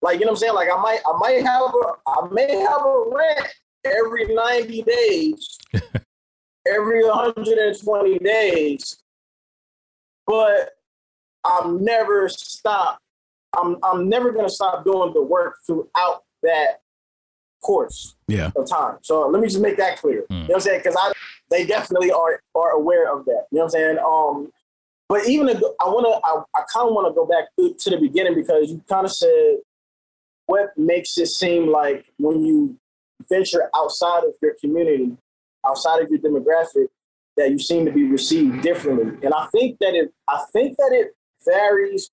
Like 0.00 0.18
you 0.18 0.24
know 0.24 0.32
what 0.32 0.36
I'm 0.36 0.40
saying? 0.40 0.54
Like 0.54 0.70
I 0.72 0.80
might 0.80 1.00
I 1.06 1.12
might 1.18 1.44
have 1.44 1.62
a 1.62 1.92
I 2.06 2.26
may 2.30 2.56
have 2.56 2.80
a 2.80 3.04
rant 3.12 3.48
every 3.84 4.34
90 4.34 4.82
days, 4.82 5.58
every 6.66 7.04
120 7.04 8.18
days, 8.18 8.96
but 10.26 10.70
I'm 11.44 11.84
never 11.84 12.30
stop. 12.30 12.98
I'm 13.56 13.76
I'm 13.82 14.08
never 14.08 14.32
gonna 14.32 14.48
stop 14.48 14.84
doing 14.84 15.12
the 15.12 15.22
work 15.22 15.58
throughout 15.66 16.24
that 16.42 16.80
course 17.62 18.14
Yeah. 18.28 18.50
of 18.56 18.68
time. 18.68 18.98
So 19.02 19.26
let 19.28 19.40
me 19.40 19.48
just 19.48 19.60
make 19.60 19.76
that 19.78 19.98
clear. 19.98 20.24
You 20.28 20.36
know 20.36 20.44
what 20.46 20.54
I'm 20.56 20.60
saying? 20.60 20.80
Because 20.80 20.96
I 20.98 21.12
they 21.50 21.64
definitely 21.66 22.10
are 22.10 22.40
are 22.54 22.70
aware 22.72 23.12
of 23.14 23.24
that. 23.26 23.46
You 23.50 23.58
know 23.58 23.64
what 23.64 23.64
I'm 23.64 23.70
saying? 23.70 23.98
Um, 23.98 24.52
but 25.08 25.28
even 25.28 25.48
if, 25.48 25.58
I 25.80 25.84
want 25.88 26.06
to, 26.06 26.26
I, 26.26 26.60
I 26.60 26.64
kind 26.72 26.88
of 26.88 26.94
want 26.94 27.06
to 27.08 27.14
go 27.14 27.26
back 27.26 27.44
to, 27.58 27.74
to 27.78 27.90
the 27.90 27.98
beginning 27.98 28.34
because 28.34 28.70
you 28.70 28.82
kind 28.88 29.04
of 29.04 29.12
said 29.12 29.58
what 30.46 30.76
makes 30.76 31.16
it 31.18 31.26
seem 31.26 31.70
like 31.70 32.06
when 32.18 32.44
you 32.44 32.76
venture 33.30 33.70
outside 33.76 34.24
of 34.24 34.32
your 34.42 34.54
community, 34.60 35.16
outside 35.66 36.02
of 36.02 36.10
your 36.10 36.18
demographic, 36.20 36.86
that 37.36 37.50
you 37.50 37.58
seem 37.58 37.84
to 37.84 37.92
be 37.92 38.04
received 38.04 38.62
differently. 38.62 39.18
And 39.22 39.34
I 39.34 39.46
think 39.46 39.78
that 39.80 39.94
it, 39.94 40.12
I 40.28 40.44
think 40.52 40.76
that 40.76 40.90
it 40.92 41.14
varies, 41.46 42.10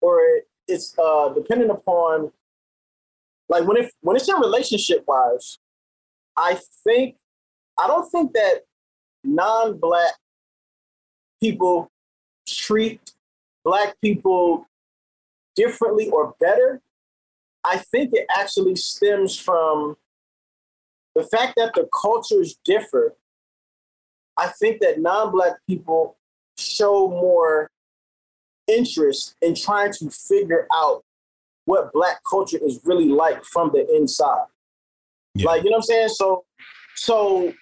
or 0.00 0.20
it, 0.20 0.48
it's 0.70 0.96
uh, 0.98 1.28
dependent 1.30 1.70
upon, 1.70 2.32
like 3.48 3.66
when 3.66 3.76
it 3.76 3.92
when 4.00 4.16
it's 4.16 4.28
in 4.28 4.36
relationship 4.36 5.04
wise, 5.06 5.58
I 6.36 6.58
think 6.84 7.16
I 7.78 7.86
don't 7.86 8.08
think 8.10 8.32
that 8.34 8.62
non-black 9.24 10.14
people 11.42 11.90
treat 12.46 13.12
black 13.64 13.94
people 14.02 14.66
differently 15.56 16.08
or 16.08 16.34
better. 16.40 16.80
I 17.64 17.78
think 17.78 18.10
it 18.14 18.26
actually 18.34 18.76
stems 18.76 19.38
from 19.38 19.96
the 21.14 21.24
fact 21.24 21.54
that 21.56 21.74
the 21.74 21.88
cultures 22.00 22.58
differ. 22.64 23.14
I 24.36 24.48
think 24.48 24.80
that 24.80 25.00
non-black 25.00 25.54
people 25.68 26.16
show 26.56 27.08
more 27.08 27.70
interest 28.70 29.36
in 29.42 29.54
trying 29.54 29.92
to 29.94 30.10
figure 30.10 30.66
out 30.72 31.02
what 31.64 31.92
black 31.92 32.20
culture 32.28 32.58
is 32.62 32.80
really 32.84 33.08
like 33.08 33.44
from 33.44 33.70
the 33.72 33.86
inside. 33.94 34.46
Yeah. 35.34 35.46
Like, 35.46 35.62
you 35.62 35.70
know 35.70 35.76
what 35.76 35.82
I'm 35.82 35.82
saying? 35.82 36.08
So 36.08 36.44
so 36.96 37.52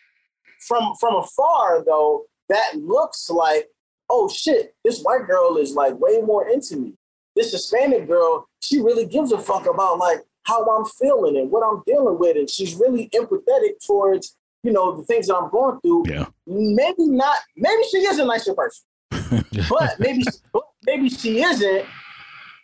from 0.66 0.94
from 0.98 1.16
afar 1.16 1.84
though, 1.84 2.24
that 2.48 2.76
looks 2.76 3.30
like, 3.30 3.68
oh 4.10 4.28
shit, 4.28 4.74
this 4.84 5.02
white 5.02 5.26
girl 5.26 5.56
is 5.56 5.74
like 5.74 5.98
way 5.98 6.20
more 6.22 6.48
into 6.48 6.76
me. 6.76 6.94
This 7.36 7.52
Hispanic 7.52 8.08
girl, 8.08 8.48
she 8.60 8.80
really 8.80 9.06
gives 9.06 9.32
a 9.32 9.38
fuck 9.38 9.66
about 9.66 9.98
like 9.98 10.20
how 10.44 10.64
I'm 10.64 10.86
feeling 10.86 11.36
and 11.36 11.50
what 11.50 11.62
I'm 11.62 11.82
dealing 11.86 12.18
with. 12.18 12.36
And 12.36 12.48
she's 12.48 12.74
really 12.74 13.08
empathetic 13.10 13.84
towards, 13.86 14.36
you 14.62 14.72
know, 14.72 14.96
the 14.96 15.04
things 15.04 15.28
that 15.28 15.36
I'm 15.36 15.50
going 15.50 15.78
through. 15.80 16.04
Yeah. 16.08 16.26
Maybe 16.46 17.06
not, 17.06 17.36
maybe 17.56 17.82
she 17.90 17.98
is 17.98 18.18
a 18.18 18.24
nicer 18.24 18.54
person. 18.54 18.84
but 19.68 19.98
maybe 19.98 20.24
but 20.52 20.64
maybe 20.86 21.08
she 21.08 21.42
isn't. 21.42 21.86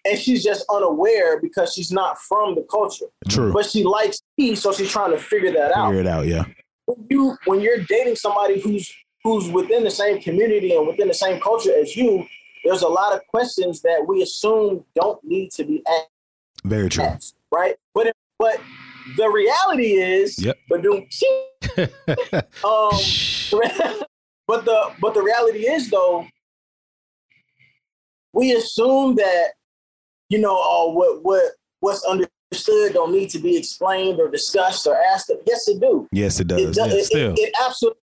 And 0.06 0.18
she's 0.18 0.44
just 0.44 0.66
unaware 0.70 1.40
because 1.40 1.72
she's 1.72 1.90
not 1.90 2.18
from 2.20 2.54
the 2.54 2.62
culture. 2.70 3.06
True. 3.30 3.54
But 3.54 3.64
she 3.64 3.84
likes 3.84 4.20
me, 4.36 4.54
so 4.54 4.70
she's 4.70 4.90
trying 4.90 5.12
to 5.12 5.18
figure 5.18 5.50
that 5.52 5.72
out 5.74 5.88
Figure 5.88 6.00
it 6.02 6.06
out. 6.06 6.26
Yeah. 6.26 6.44
when 6.84 7.06
you 7.08 7.36
when 7.46 7.60
you're 7.60 7.78
dating 7.84 8.16
somebody 8.16 8.60
who's 8.60 8.92
who's 9.22 9.48
within 9.50 9.82
the 9.82 9.90
same 9.90 10.20
community 10.20 10.74
and 10.76 10.86
within 10.86 11.08
the 11.08 11.14
same 11.14 11.40
culture 11.40 11.72
as 11.74 11.96
you, 11.96 12.26
there's 12.64 12.82
a 12.82 12.88
lot 12.88 13.14
of 13.14 13.26
questions 13.28 13.80
that 13.80 14.04
we 14.06 14.20
assume 14.22 14.84
don't 14.94 15.18
need 15.24 15.50
to 15.52 15.64
be 15.64 15.82
asked. 15.88 16.10
Very 16.64 16.90
true. 16.90 17.04
asked, 17.04 17.36
right? 17.50 17.76
But 17.94 18.12
but 18.38 18.60
the 19.16 19.28
reality 19.30 19.92
is, 19.94 20.38
Yep. 20.38 20.58
but 20.68 20.80
um, 20.84 20.90
but 24.46 24.64
the 24.66 24.92
but 25.00 25.14
the 25.14 25.22
reality 25.22 25.60
is 25.66 25.88
though, 25.88 26.26
we 28.34 28.52
assume 28.52 29.14
that 29.16 29.52
you 30.28 30.38
know 30.38 30.56
oh, 30.56 30.92
what 30.92 31.22
what 31.22 31.52
what's 31.80 32.04
understood 32.04 32.92
don't 32.92 33.12
need 33.12 33.30
to 33.30 33.38
be 33.38 33.56
explained 33.56 34.20
or 34.20 34.30
discussed 34.30 34.86
or 34.86 34.96
asked. 34.96 35.32
Yes, 35.46 35.68
it 35.68 35.80
do. 35.80 36.08
Yes, 36.12 36.40
it 36.40 36.50
It, 36.50 36.56
does. 36.56 36.76
does, 36.76 36.92
yeah, 36.92 36.98
it, 36.98 37.04
still. 37.04 37.32
it, 37.32 37.38
it 37.38 37.54
absolutely 37.64 38.00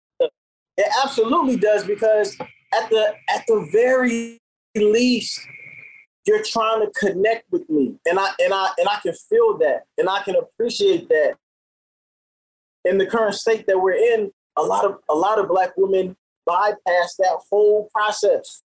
it 0.79 0.93
absolutely 1.03 1.57
does 1.57 1.85
because 1.85 2.37
at 2.41 2.91
the 2.91 3.15
at 3.31 3.45
the 3.47 3.69
very 3.73 4.39
least 4.75 5.41
you're 6.27 6.43
trying 6.43 6.81
to 6.85 6.91
connect 6.99 7.45
with 7.51 7.69
me 7.71 7.95
and 8.05 8.19
I 8.19 8.31
and 8.41 8.53
I 8.53 8.71
and 8.79 8.89
I 8.89 8.99
can 9.01 9.15
feel 9.15 9.57
that 9.59 9.85
and 9.97 10.09
I 10.09 10.23
can 10.23 10.37
appreciate 10.37 11.09
that 11.09 11.37
in 12.85 12.99
the 12.99 13.07
current 13.07 13.35
state 13.35 13.67
that 13.67 13.81
we're 13.81 13.93
in 13.93 14.31
a 14.57 14.62
lot 14.62 14.85
of 14.85 14.99
a 15.09 15.15
lot 15.15 15.39
of 15.39 15.49
black 15.49 15.71
women 15.77 16.17
bypass 16.45 17.17
that 17.19 17.39
whole 17.51 17.89
process. 17.93 18.62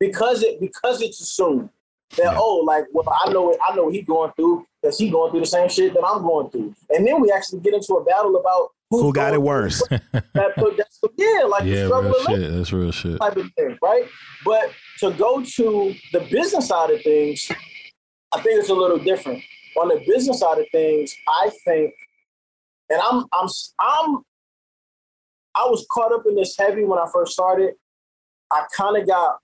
Because 0.00 0.42
it 0.42 0.60
because 0.60 1.02
it's 1.02 1.20
assumed 1.20 1.68
that 2.16 2.32
Yeah. 2.32 2.38
oh 2.38 2.62
like 2.66 2.84
well 2.92 3.06
I 3.24 3.32
know 3.32 3.50
it 3.52 3.58
I 3.68 3.74
know 3.74 3.84
what 3.84 3.94
he 3.94 4.02
going 4.02 4.32
through 4.36 4.66
because 4.80 4.98
he 4.98 5.10
going 5.10 5.30
through 5.30 5.40
the 5.40 5.46
same 5.46 5.68
shit 5.68 5.92
that 5.94 6.04
I'm 6.06 6.22
going 6.22 6.50
through 6.50 6.74
and 6.90 7.06
then 7.06 7.20
we 7.20 7.30
actually 7.30 7.60
get 7.60 7.74
into 7.74 7.94
a 7.94 8.04
battle 8.04 8.36
about 8.36 8.70
Who 8.90 9.12
got 9.12 9.34
it 9.34 9.42
worse? 9.42 9.82
that, 9.88 10.02
that's, 10.34 11.00
yeah 11.16 11.42
like 11.44 11.64
the 11.64 11.68
yeah, 11.68 11.86
struggle 11.86 12.10
real 12.12 12.24
shit. 12.38 12.52
That's 12.52 12.72
real 12.72 12.92
shit. 12.92 13.18
type 13.20 13.36
of 13.36 13.52
thing 13.54 13.78
right 13.82 14.04
but 14.44 14.70
to 15.00 15.10
go 15.12 15.42
to 15.42 15.94
the 16.12 16.20
business 16.30 16.68
side 16.68 16.90
of 16.90 17.02
things 17.02 17.50
I 18.32 18.40
think 18.40 18.60
it's 18.60 18.70
a 18.70 18.74
little 18.74 18.98
different 18.98 19.42
on 19.80 19.88
the 19.88 20.02
business 20.06 20.40
side 20.40 20.58
of 20.58 20.66
things 20.72 21.14
I 21.28 21.50
think 21.64 21.92
and 22.88 23.00
I'm 23.02 23.24
I'm 23.32 23.48
I'm 23.80 24.18
I 25.54 25.64
was 25.68 25.86
caught 25.90 26.12
up 26.12 26.22
in 26.26 26.36
this 26.36 26.56
heavy 26.56 26.84
when 26.84 26.98
I 26.98 27.06
first 27.12 27.32
started 27.32 27.74
I 28.50 28.64
kind 28.74 28.96
of 28.96 29.06
got 29.06 29.36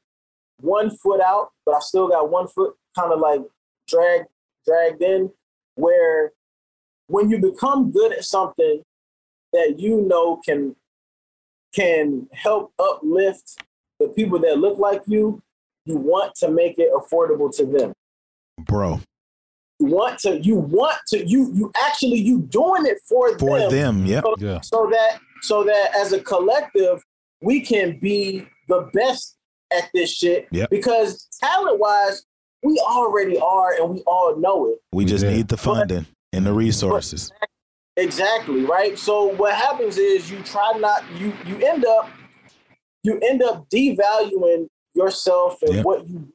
one 0.64 0.90
foot 0.96 1.20
out, 1.20 1.50
but 1.66 1.74
I 1.74 1.80
still 1.80 2.08
got 2.08 2.30
one 2.30 2.48
foot 2.48 2.74
kind 2.98 3.12
of 3.12 3.20
like 3.20 3.42
dragged 3.86 4.26
dragged 4.66 5.02
in. 5.02 5.30
Where 5.76 6.32
when 7.08 7.28
you 7.30 7.38
become 7.38 7.90
good 7.90 8.12
at 8.12 8.24
something, 8.24 8.82
that 9.52 9.74
you 9.78 10.02
know 10.02 10.40
can 10.44 10.74
can 11.74 12.28
help 12.32 12.72
uplift 12.78 13.58
the 14.00 14.08
people 14.08 14.38
that 14.40 14.58
look 14.58 14.78
like 14.78 15.02
you, 15.06 15.42
you 15.84 15.96
want 15.96 16.34
to 16.36 16.50
make 16.50 16.78
it 16.78 16.88
affordable 16.92 17.54
to 17.56 17.66
them. 17.66 17.92
bro. 18.60 19.00
You 19.80 19.86
want 19.86 20.18
to 20.20 20.40
you 20.40 20.54
want 20.56 20.98
to 21.08 21.26
you 21.26 21.52
you 21.52 21.72
actually 21.84 22.18
you 22.20 22.40
doing 22.42 22.86
it 22.86 22.98
for, 23.08 23.36
For 23.38 23.58
them, 23.58 23.70
them, 23.70 24.06
yep. 24.06 24.24
So, 24.24 24.34
Yeah. 24.38 24.60
so 24.60 24.88
that 24.90 25.18
so 25.42 25.64
that 25.64 25.90
as 25.96 26.12
a 26.12 26.20
collective 26.20 27.02
we 27.42 27.60
can 27.60 27.98
be 27.98 28.46
the 28.68 28.88
best 28.94 29.36
at 29.72 29.90
this 29.94 30.12
shit 30.12 30.46
Yep. 30.50 30.70
because 30.70 31.26
talent 31.40 31.78
wise 31.78 32.24
we 32.62 32.78
already 32.86 33.38
are 33.38 33.74
and 33.74 33.90
we 33.90 34.02
all 34.06 34.36
know 34.36 34.68
it 34.70 34.78
We 34.92 35.04
just 35.04 35.24
Yeah. 35.24 35.32
need 35.32 35.48
the 35.48 35.56
funding 35.56 36.06
and 36.32 36.46
the 36.46 36.52
resources. 36.52 37.30
Exactly, 37.96 38.64
right? 38.64 38.98
So 38.98 39.26
what 39.36 39.54
happens 39.54 39.98
is 39.98 40.30
you 40.30 40.42
try 40.42 40.72
not 40.78 41.04
you 41.18 41.32
you 41.46 41.58
end 41.64 41.84
up 41.84 42.10
you 43.02 43.18
end 43.20 43.42
up 43.42 43.68
devaluing 43.68 44.68
yourself 44.94 45.62
and 45.62 45.74
Yeah. 45.76 45.82
what 45.82 46.08
you 46.08 46.32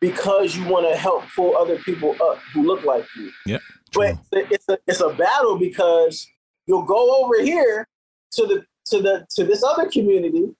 because 0.00 0.56
you 0.56 0.66
want 0.68 0.88
to 0.90 0.96
help 0.96 1.24
pull 1.34 1.56
other 1.56 1.78
people 1.80 2.16
up 2.22 2.38
who 2.54 2.62
look 2.62 2.84
like 2.84 3.04
you. 3.16 3.30
Yep, 3.46 3.60
But 3.94 4.16
it's 4.32 4.68
a 4.68 4.78
it's 4.86 5.00
a 5.00 5.10
battle 5.10 5.58
because 5.58 6.26
you'll 6.66 6.84
go 6.84 7.24
over 7.24 7.40
here 7.42 7.88
to 8.32 8.46
the 8.46 8.64
to 8.86 9.02
the 9.02 9.26
to 9.36 9.44
this 9.44 9.62
other 9.64 9.88
community 9.90 10.54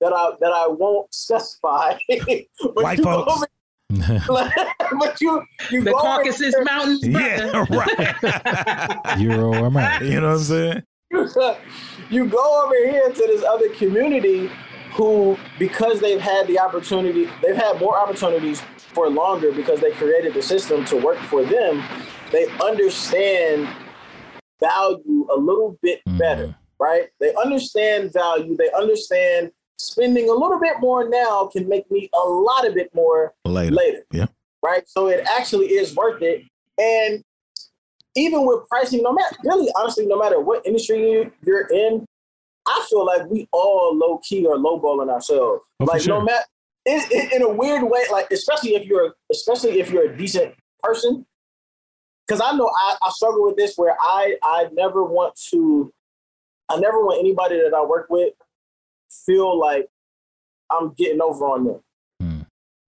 that 0.00 0.12
I 0.12 0.30
that 0.40 0.52
I 0.52 0.66
won't 0.68 1.12
specify. 1.14 1.94
but 2.08 2.74
White 2.74 2.98
you 2.98 3.04
folks. 3.04 3.44
but 4.28 5.20
you 5.20 5.42
you 5.70 5.82
The 5.82 5.90
go 5.92 5.98
Caucasus 5.98 6.54
here- 6.54 6.64
Mountains. 6.64 7.06
Yeah, 7.06 7.64
right. 7.70 9.18
Euro 9.18 9.52
America. 9.64 10.04
you 10.06 10.20
know 10.20 10.28
what 10.28 10.36
I'm 10.36 10.42
saying? 10.44 10.82
you 12.10 12.26
go 12.26 12.64
over 12.64 12.88
here 12.88 13.08
to 13.08 13.14
this 13.26 13.42
other 13.42 13.68
community 13.70 14.48
who, 14.94 15.36
because 15.58 16.00
they've 16.00 16.20
had 16.20 16.46
the 16.46 16.58
opportunity, 16.58 17.28
they've 17.42 17.56
had 17.56 17.80
more 17.80 17.98
opportunities 17.98 18.62
for 18.76 19.08
longer 19.08 19.50
because 19.52 19.80
they 19.80 19.90
created 19.92 20.34
the 20.34 20.42
system 20.42 20.84
to 20.84 20.96
work 20.96 21.18
for 21.18 21.44
them. 21.44 21.82
They 22.32 22.46
understand 22.64 23.68
value 24.60 25.26
a 25.32 25.36
little 25.36 25.78
bit 25.82 26.00
better, 26.18 26.54
right? 26.78 27.08
They 27.18 27.34
understand 27.34 28.12
value. 28.12 28.56
They 28.56 28.70
understand 28.72 29.50
spending 29.80 30.28
a 30.28 30.32
little 30.32 30.60
bit 30.60 30.74
more 30.80 31.08
now 31.08 31.46
can 31.46 31.68
make 31.68 31.90
me 31.90 32.10
a 32.14 32.28
lot 32.28 32.66
of 32.66 32.74
bit 32.74 32.94
more 32.94 33.34
Later. 33.44 33.74
later. 33.74 34.02
Yeah. 34.12 34.26
Right. 34.62 34.86
So 34.88 35.08
it 35.08 35.26
actually 35.26 35.68
is 35.68 35.94
worth 35.94 36.22
it. 36.22 36.42
And 36.78 37.24
even 38.14 38.44
with 38.46 38.68
pricing, 38.68 39.02
no 39.02 39.12
matter 39.12 39.36
really 39.44 39.72
honestly, 39.76 40.06
no 40.06 40.18
matter 40.18 40.40
what 40.40 40.66
industry 40.66 41.10
you, 41.10 41.32
you're 41.44 41.66
in, 41.68 42.04
I 42.66 42.86
feel 42.90 43.06
like 43.06 43.28
we 43.30 43.48
all 43.52 43.96
low 43.96 44.18
key 44.18 44.46
are 44.46 44.56
lowballing 44.56 45.10
ourselves. 45.10 45.62
Oh, 45.80 45.84
like 45.84 46.06
no 46.06 46.20
matter 46.20 46.44
in, 46.84 47.00
in, 47.12 47.32
in 47.36 47.42
a 47.42 47.48
weird 47.48 47.82
way, 47.82 48.04
like 48.12 48.30
especially 48.30 48.74
if 48.74 48.86
you're 48.86 49.14
especially 49.32 49.80
if 49.80 49.90
you're 49.90 50.12
a 50.12 50.16
decent 50.16 50.54
person. 50.82 51.24
Because 52.26 52.42
I 52.44 52.52
know 52.56 52.68
I, 52.68 52.96
I 53.02 53.10
struggle 53.10 53.46
with 53.46 53.56
this 53.56 53.76
where 53.76 53.96
I 54.00 54.36
I 54.42 54.68
never 54.72 55.04
want 55.04 55.40
to 55.50 55.92
I 56.68 56.78
never 56.78 57.02
want 57.04 57.18
anybody 57.18 57.56
that 57.56 57.74
I 57.74 57.82
work 57.84 58.08
with 58.10 58.34
feel 59.26 59.58
like 59.58 59.86
I'm 60.70 60.92
getting 60.94 61.20
over 61.20 61.46
on 61.46 61.64
them 61.64 61.80
Hmm. 62.20 62.40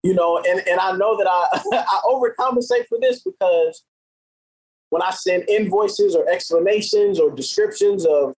you 0.02 0.12
know 0.14 0.36
and 0.46 0.60
and 0.68 0.78
i 0.78 0.92
know 0.94 1.16
that 1.16 1.26
i 1.26 1.46
i 1.88 2.00
overcompensate 2.04 2.86
for 2.86 2.98
this 3.00 3.22
because 3.22 3.82
when 4.90 5.00
i 5.00 5.10
send 5.10 5.48
invoices 5.48 6.14
or 6.14 6.28
explanations 6.28 7.18
or 7.18 7.30
descriptions 7.34 8.04
of 8.04 8.34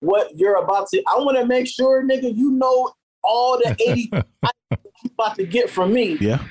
what 0.00 0.34
you're 0.36 0.56
about 0.56 0.88
to 0.88 1.02
i 1.06 1.16
want 1.18 1.36
to 1.36 1.44
make 1.44 1.66
sure 1.66 2.02
nigga 2.02 2.34
you 2.34 2.50
know 2.52 2.90
all 3.22 3.58
the 3.58 3.76
80 3.86 4.10
you 4.12 4.22
about 5.18 5.36
to 5.36 5.44
get 5.44 5.68
from 5.68 5.92
me 5.92 6.16
Yeah. 6.18 6.42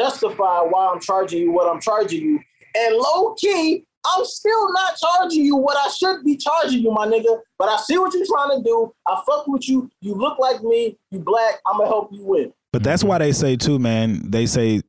justify 0.00 0.58
why 0.62 0.90
i'm 0.92 1.00
charging 1.00 1.42
you 1.42 1.52
what 1.52 1.72
i'm 1.72 1.80
charging 1.80 2.22
you 2.22 2.40
and 2.76 2.96
low 2.96 3.34
key 3.34 3.84
i'm 4.16 4.24
still 4.24 4.72
not 4.72 4.96
charging 4.96 5.44
you 5.44 5.56
what 5.56 5.76
i 5.76 5.88
should 5.90 6.24
be 6.24 6.36
charging 6.36 6.80
you 6.82 6.90
my 6.90 7.06
nigga 7.06 7.38
but 7.58 7.68
i 7.68 7.76
see 7.78 7.98
what 7.98 8.12
you're 8.14 8.26
trying 8.26 8.56
to 8.58 8.62
do 8.64 8.92
i 9.06 9.20
fuck 9.26 9.46
with 9.46 9.68
you 9.68 9.90
you 10.00 10.14
look 10.14 10.38
like 10.38 10.62
me 10.62 10.96
you 11.10 11.18
black 11.18 11.56
i'm 11.66 11.78
gonna 11.78 11.88
help 11.88 12.10
you 12.12 12.24
win 12.24 12.52
But 12.72 12.82
that's 12.82 13.02
why 13.04 13.18
they 13.18 13.32
say 13.32 13.56
too, 13.56 13.78
man. 13.78 14.30
They 14.30 14.46
say 14.46 14.82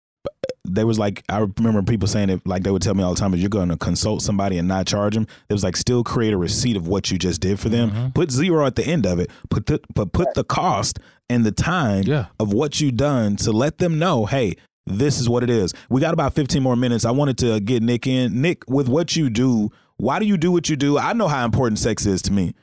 they 0.67 0.83
was 0.83 0.99
like 0.99 1.23
I 1.29 1.47
remember 1.57 1.81
people 1.81 2.07
saying 2.07 2.29
it 2.29 2.41
like 2.45 2.63
they 2.63 2.69
would 2.71 2.81
tell 2.81 2.93
me 2.93 3.03
all 3.03 3.13
the 3.13 3.19
time, 3.19 3.33
if 3.33 3.39
you're 3.39 3.49
going 3.49 3.69
to 3.69 3.77
consult 3.77 4.21
somebody 4.21 4.57
and 4.57 4.67
not 4.67 4.85
charge 4.85 5.15
them, 5.15 5.25
it 5.49 5.53
was 5.53 5.63
like 5.63 5.77
still 5.77 6.03
create 6.03 6.33
a 6.33 6.37
receipt 6.37 6.75
of 6.75 6.87
what 6.87 7.09
you 7.09 7.17
just 7.17 7.39
did 7.41 7.57
for 7.59 7.69
them. 7.69 7.89
Mm-hmm. 7.89 8.09
Put 8.09 8.31
zero 8.31 8.65
at 8.65 8.75
the 8.75 8.85
end 8.85 9.05
of 9.05 9.17
it. 9.19 9.31
Put 9.49 9.65
the 9.67 9.79
but 9.95 10.11
put 10.11 10.33
the 10.35 10.43
cost 10.43 10.99
and 11.29 11.45
the 11.45 11.51
time 11.53 12.03
Yeah. 12.03 12.25
of 12.39 12.51
what 12.53 12.81
you 12.81 12.91
done 12.91 13.37
to 13.37 13.51
let 13.51 13.77
them 13.77 13.97
know, 13.97 14.25
hey, 14.25 14.55
this 14.85 15.19
is 15.19 15.29
what 15.29 15.43
it 15.43 15.49
is. 15.49 15.73
We 15.89 16.01
got 16.01 16.13
about 16.13 16.33
15 16.33 16.61
more 16.63 16.75
minutes. 16.75 17.05
I 17.05 17.11
wanted 17.11 17.37
to 17.39 17.59
get 17.59 17.83
Nick 17.83 18.07
in. 18.07 18.41
Nick, 18.41 18.63
with 18.69 18.89
what 18.89 19.15
you 19.15 19.29
do, 19.29 19.69
why 19.97 20.19
do 20.19 20.25
you 20.25 20.37
do 20.37 20.51
what 20.51 20.69
you 20.69 20.75
do? 20.75 20.97
I 20.97 21.13
know 21.13 21.27
how 21.27 21.45
important 21.45 21.79
sex 21.79 22.05
is 22.05 22.21
to 22.23 22.33
me. 22.33 22.53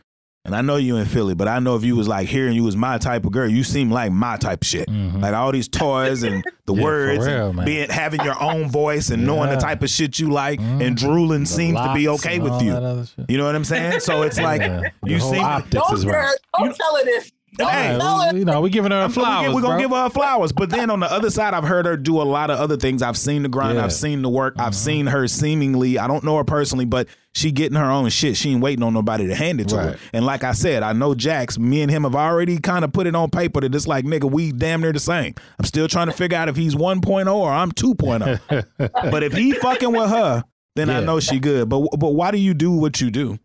And 0.45 0.55
I 0.55 0.61
know 0.61 0.77
you 0.77 0.97
in 0.97 1.07
Philly, 1.07 1.35
but 1.35 1.49
I 1.49 1.59
know 1.59 1.75
if 1.75 1.83
you 1.83 1.97
was 1.97 2.07
like 2.07 2.29
here 2.29 2.47
and 2.47 2.55
you 2.55 2.63
was 2.63 2.77
my 2.77 2.99
type 2.99 3.25
of 3.25 3.33
girl, 3.33 3.51
you 3.51 3.65
seem 3.65 3.91
like 3.91 4.13
my 4.13 4.37
type 4.37 4.63
of 4.63 4.67
shit. 4.69 4.89
Like 4.89 5.35
all 5.35 5.51
these 5.51 5.67
toys 5.67 6.23
and 6.23 6.45
the 6.67 6.73
Mm-hmm. 6.73 6.79
Yeah, 6.79 6.85
words 6.85 7.27
real, 7.27 7.49
and 7.51 7.65
being 7.65 7.89
having 7.91 8.21
your 8.25 8.41
own 8.41 8.69
voice 8.71 9.11
and 9.11 9.27
knowing 9.27 9.51
the 9.51 9.57
Mm-hmm. 9.57 9.61
type 9.67 9.83
of 9.83 9.91
shit 9.91 10.21
you 10.21 10.31
like 10.31 10.61
and 10.61 10.97
drooling 10.97 11.41
The 11.41 11.47
seems 11.47 11.81
to 11.81 11.93
be 11.95 12.07
okay 12.09 12.39
with 12.39 12.63
you. 12.63 12.71
that 12.73 12.83
other 12.85 13.07
shit. 13.07 13.29
You 13.29 13.39
know 13.39 13.45
what 13.45 13.57
I'm 13.57 13.65
saying? 13.65 13.99
So 14.01 14.23
it's 14.23 14.39
like 14.51 14.61
Yeah. 14.61 14.83
you 15.05 15.13
Your 15.13 15.21
seem 15.21 15.43
optics 15.43 15.85
don't, 15.85 15.99
is 15.99 16.07
right. 16.07 16.37
don't 16.59 16.77
tell 16.77 16.97
her 16.97 17.05
this 17.05 17.25
don't 17.31 17.36
Hey, 17.59 17.97
tell 17.99 18.37
you 18.37 18.45
know, 18.45 18.61
we 18.61 18.71
giving 18.71 18.91
her 18.93 18.99
I'm- 18.99 19.11
flowers. 19.11 19.55
We're 19.55 19.63
gonna 19.63 19.75
bro. 19.75 19.83
give 19.83 19.91
her 19.91 20.11
flowers. 20.11 20.53
But 20.53 20.71
then 20.71 20.91
on 20.91 21.01
the 21.01 21.11
other 21.11 21.31
side, 21.31 21.55
I've 21.55 21.65
heard 21.65 21.87
her 21.87 21.97
do 21.97 22.21
a 22.21 22.25
lot 22.25 22.51
of 22.51 22.59
other 22.59 22.77
things. 22.77 23.03
I've 23.03 23.17
seen 23.17 23.43
the 23.43 23.49
grind, 23.49 23.75
Yeah. 23.75 23.81
Mm-hmm. 23.81 23.85
I've 23.87 23.93
seen 23.93 24.23
the 24.23 24.29
work, 24.29 24.55
I've 24.59 24.75
seen 24.75 25.07
her 25.07 25.27
seemingly, 25.27 25.99
I 25.99 26.07
don't 26.07 26.25
know 26.25 26.37
her 26.37 26.45
personally, 26.45 26.85
but 26.85 27.09
she 27.35 27.53
getting 27.53 27.77
her 27.77 27.91
own 27.91 28.09
shit. 28.11 28.37
She 28.37 28.51
ain't 28.53 28.63
waiting 28.63 28.83
on 28.83 28.95
nobody 28.95 29.27
to 29.27 29.35
hand 29.35 29.61
it 29.61 29.69
to 29.69 29.77
her. 29.77 29.99
And 30.13 30.25
like 30.25 30.43
I 30.45 30.53
said, 30.53 30.83
I 30.83 30.93
know 30.95 31.15
Jax, 31.15 31.59
me 31.59 31.83
and 31.83 31.91
him 31.91 32.05
have 32.05 32.15
already 32.15 32.59
kind 32.59 32.85
of 32.85 32.93
put 32.93 33.07
it 33.07 33.15
on 33.15 33.31
paper 33.31 33.61
that 33.61 33.75
it's 33.75 33.87
like, 33.87 34.05
nigga, 34.07 34.31
we 34.31 34.53
damn 34.53 34.81
near 34.81 34.93
the 34.93 35.01
same. 35.01 35.35
I'm 35.59 35.65
still 35.67 35.87
trying 35.87 36.07
to 36.07 36.13
figure 36.15 36.39
out 36.39 36.49
if 36.49 36.57
he's 36.57 36.75
1.0 36.75 37.35
or 37.35 37.51
I'm 37.51 37.73
2.0. 37.73 39.11
but 39.11 39.23
if 39.23 39.33
he 39.35 39.53
fucking 39.53 39.93
with 39.93 40.09
her, 40.11 40.45
then 40.77 40.91
I 40.91 41.01
know 41.01 41.21
she 41.21 41.39
good. 41.39 41.69
But 41.69 41.89
but 41.99 42.11
why 42.11 42.31
do 42.31 42.39
you 42.39 42.53
do 42.55 42.71
what 42.73 43.01
you 43.01 43.11
do? 43.11 43.39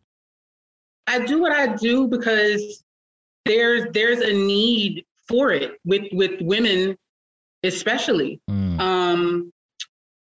I 1.07 1.20
do 1.26 1.41
what 1.41 1.51
I 1.51 1.76
do 1.76 2.07
because 2.07 2.84
there's 3.46 3.86
there's 3.94 4.20
a 4.20 4.34
need 4.34 5.06
for 5.28 5.52
it 5.52 5.80
with 5.86 6.04
with 6.12 6.42
women, 6.42 6.98
especially. 7.64 8.39
Mm. 8.50 8.80
Um, 8.80 9.54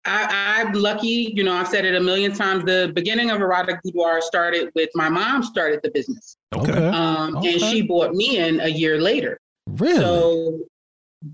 I, 0.08 0.60
I'm 0.60 0.72
lucky, 0.72 1.32
you 1.34 1.42
know, 1.42 1.52
I've 1.54 1.66
said 1.66 1.84
it 1.84 1.94
a 1.96 2.00
million 2.00 2.32
times. 2.32 2.64
The 2.64 2.92
beginning 2.94 3.30
of 3.30 3.40
Erotic 3.40 3.80
Boudoir 3.82 4.20
started 4.20 4.70
with 4.76 4.88
my 4.94 5.08
mom 5.08 5.42
started 5.42 5.80
the 5.82 5.90
business. 5.90 6.36
Okay. 6.54 6.72
Um, 6.72 7.36
Okay. 7.38 7.54
and 7.54 7.60
she 7.60 7.82
bought 7.82 8.14
me 8.14 8.38
in 8.38 8.60
a 8.60 8.68
year 8.68 9.00
later. 9.00 9.40
Really? 9.66 9.98
So 9.98 10.60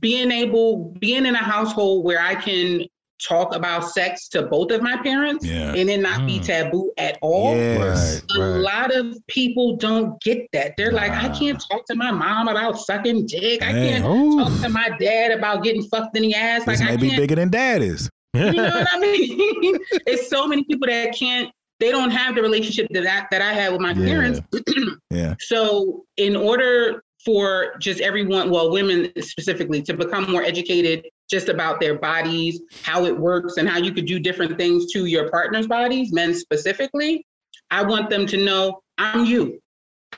being 0.00 0.30
able, 0.30 0.94
being 0.98 1.26
in 1.26 1.34
a 1.34 1.44
household 1.44 2.04
where 2.04 2.20
I 2.20 2.34
can 2.34 2.86
talk 3.22 3.54
about 3.54 3.88
sex 3.90 4.28
to 4.28 4.42
both 4.42 4.70
of 4.72 4.82
my 4.82 4.96
parents 5.02 5.44
Yeah. 5.46 5.72
and 5.74 5.88
it 5.90 6.00
not 6.00 6.26
be 6.26 6.38
Mm. 6.38 6.44
taboo 6.46 6.90
at 6.98 7.18
all. 7.22 7.54
Yes. 7.56 8.22
right. 8.36 8.38
A 8.38 8.52
Right. 8.52 8.60
lot 8.60 8.94
of 8.94 9.16
people 9.28 9.76
don't 9.76 10.20
get 10.22 10.46
that. 10.52 10.74
They're 10.76 10.92
like, 10.92 11.12
I 11.12 11.28
can't 11.30 11.62
talk 11.70 11.86
to 11.86 11.94
my 11.94 12.10
mom 12.10 12.48
about 12.48 12.78
sucking 12.78 13.26
dick. 13.26 13.62
I 13.62 13.72
can't 13.72 14.04
Ooh. 14.04 14.38
talk 14.44 14.60
to 14.62 14.68
my 14.68 14.90
dad 15.00 15.30
about 15.32 15.62
getting 15.62 15.82
fucked 15.84 16.16
in 16.16 16.22
the 16.22 16.34
ass. 16.34 16.64
This 16.64 16.80
Like 16.80 16.88
may 16.88 16.94
I 16.94 16.96
be 16.96 17.08
can't 17.08 17.20
bigger 17.20 17.34
than 17.36 17.50
dad 17.50 17.82
is. 17.82 18.08
you 18.34 18.52
know 18.52 18.62
what 18.64 18.88
I 18.92 18.98
mean? 19.00 19.78
it's 20.06 20.28
so 20.28 20.46
many 20.48 20.64
people 20.64 20.88
that 20.88 21.14
can't. 21.16 21.50
They 21.80 21.90
don't 21.90 22.10
have 22.12 22.36
the 22.36 22.42
relationship 22.42 22.86
that 22.92 23.06
I, 23.06 23.26
that 23.30 23.42
I 23.42 23.52
had 23.52 23.72
with 23.72 23.80
my 23.80 23.92
Yeah. 23.92 24.06
parents. 24.06 24.40
Yeah. 25.10 25.34
So, 25.40 26.04
in 26.16 26.36
order 26.36 27.02
for 27.24 27.74
just 27.78 28.00
everyone, 28.00 28.50
well, 28.50 28.70
women 28.70 29.12
specifically, 29.22 29.82
to 29.82 29.94
become 29.94 30.30
more 30.30 30.42
educated 30.42 31.06
just 31.30 31.48
about 31.48 31.80
their 31.80 31.98
bodies, 31.98 32.60
how 32.82 33.04
it 33.04 33.16
works, 33.16 33.56
and 33.56 33.68
how 33.68 33.78
you 33.78 33.92
could 33.92 34.06
do 34.06 34.18
different 34.18 34.58
things 34.58 34.92
to 34.92 35.06
your 35.06 35.30
partner's 35.30 35.66
bodies, 35.66 36.12
men 36.12 36.34
specifically, 36.34 37.24
I 37.70 37.82
want 37.82 38.10
them 38.10 38.26
to 38.26 38.36
know 38.36 38.82
I'm 38.98 39.24
you. 39.24 39.60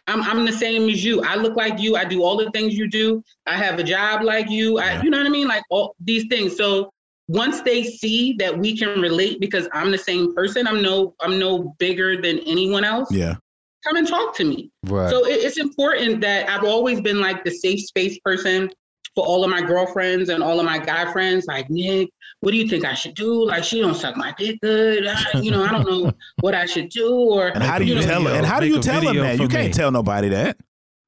I'm, 0.06 0.22
I'm 0.22 0.44
the 0.44 0.52
same 0.52 0.88
as 0.88 1.04
you. 1.04 1.22
I 1.22 1.36
look 1.36 1.56
like 1.56 1.78
you. 1.78 1.96
I 1.96 2.04
do 2.04 2.22
all 2.22 2.36
the 2.36 2.50
things 2.50 2.74
you 2.74 2.88
do. 2.88 3.22
I 3.46 3.56
have 3.56 3.78
a 3.78 3.84
job 3.84 4.22
like 4.22 4.50
you. 4.50 4.78
I, 4.78 5.00
you 5.02 5.10
know 5.10 5.18
what 5.18 5.26
I 5.26 5.30
mean? 5.30 5.46
Like 5.46 5.62
all 5.70 5.94
these 6.00 6.26
things. 6.28 6.56
So 6.56 6.90
once 7.28 7.60
they 7.62 7.84
see 7.84 8.34
that 8.38 8.58
we 8.58 8.76
can 8.76 9.00
relate 9.00 9.40
because 9.40 9.68
I'm 9.72 9.90
the 9.90 9.98
same 9.98 10.34
person, 10.34 10.66
I'm 10.66 10.82
no 10.82 11.14
I'm 11.20 11.38
no 11.38 11.74
bigger 11.78 12.20
than 12.20 12.40
anyone 12.40 12.84
else. 12.84 13.10
Yeah. 13.10 13.36
Come 13.86 13.96
and 13.96 14.06
talk 14.08 14.34
to 14.36 14.44
me. 14.44 14.70
Right. 14.84 15.10
So 15.10 15.26
it, 15.26 15.44
it's 15.44 15.58
important 15.58 16.20
that 16.22 16.48
I've 16.48 16.64
always 16.64 17.00
been 17.00 17.20
like 17.20 17.44
the 17.44 17.50
safe 17.50 17.80
space 17.80 18.18
person 18.24 18.70
for 19.14 19.24
all 19.24 19.44
of 19.44 19.50
my 19.50 19.60
girlfriends 19.60 20.28
and 20.28 20.42
all 20.42 20.58
of 20.58 20.66
my 20.66 20.78
guy 20.78 21.10
friends, 21.12 21.46
like 21.46 21.70
Nick, 21.70 22.08
what 22.40 22.50
do 22.50 22.56
you 22.56 22.66
think 22.68 22.84
I 22.84 22.94
should 22.94 23.14
do? 23.14 23.44
Like 23.46 23.62
she 23.62 23.80
don't 23.80 23.94
suck 23.94 24.16
my 24.16 24.34
dick 24.36 24.58
good. 24.60 25.06
I, 25.06 25.38
you 25.38 25.50
know, 25.52 25.62
I 25.64 25.70
don't 25.70 25.88
know 25.88 26.12
what 26.40 26.54
I 26.54 26.66
should 26.66 26.88
do. 26.88 27.12
Or 27.14 27.48
And 27.48 27.62
how 27.62 27.78
do 27.78 27.84
you 27.84 27.94
know, 27.94 28.02
tell 28.02 28.22
her? 28.24 28.30
And 28.34 28.44
how 28.44 28.58
do 28.58 28.66
you 28.66 28.80
tell 28.82 29.00
them 29.00 29.08
video 29.14 29.22
that? 29.22 29.38
You 29.38 29.48
can't 29.48 29.68
me. 29.68 29.72
tell 29.72 29.90
nobody 29.92 30.28
that. 30.30 30.56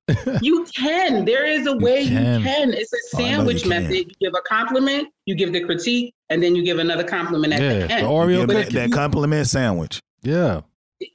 You 0.41 0.65
can. 0.67 1.25
There 1.25 1.45
is 1.45 1.67
a 1.67 1.77
way 1.79 2.03
you 2.03 2.11
can. 2.17 2.43
can. 2.45 2.73
It's 2.73 2.93
a 2.93 2.97
Oh, 2.97 3.19
I 3.19 3.23
know 3.23 3.27
sandwich 3.39 3.61
can. 3.63 3.71
method. 3.71 3.93
You 3.97 4.05
give 4.21 4.35
a 4.35 4.43
compliment, 4.49 5.09
you 5.25 5.35
give 5.35 5.53
the 5.53 5.65
critique, 5.65 6.15
and 6.31 6.41
then 6.41 6.55
you 6.55 6.63
give 6.65 6.79
another 6.79 7.03
compliment 7.03 7.55
at 7.55 7.61
Yeah, 7.61 7.73
the 7.81 7.87
the 7.89 7.93
end. 7.93 8.07
Oreo 8.07 8.39
Give 8.41 8.49
that, 8.49 8.65
cookie. 8.67 8.75
that 8.77 8.93
compliment 8.93 9.49
sandwich. 9.49 10.01
Yeah. 10.23 10.61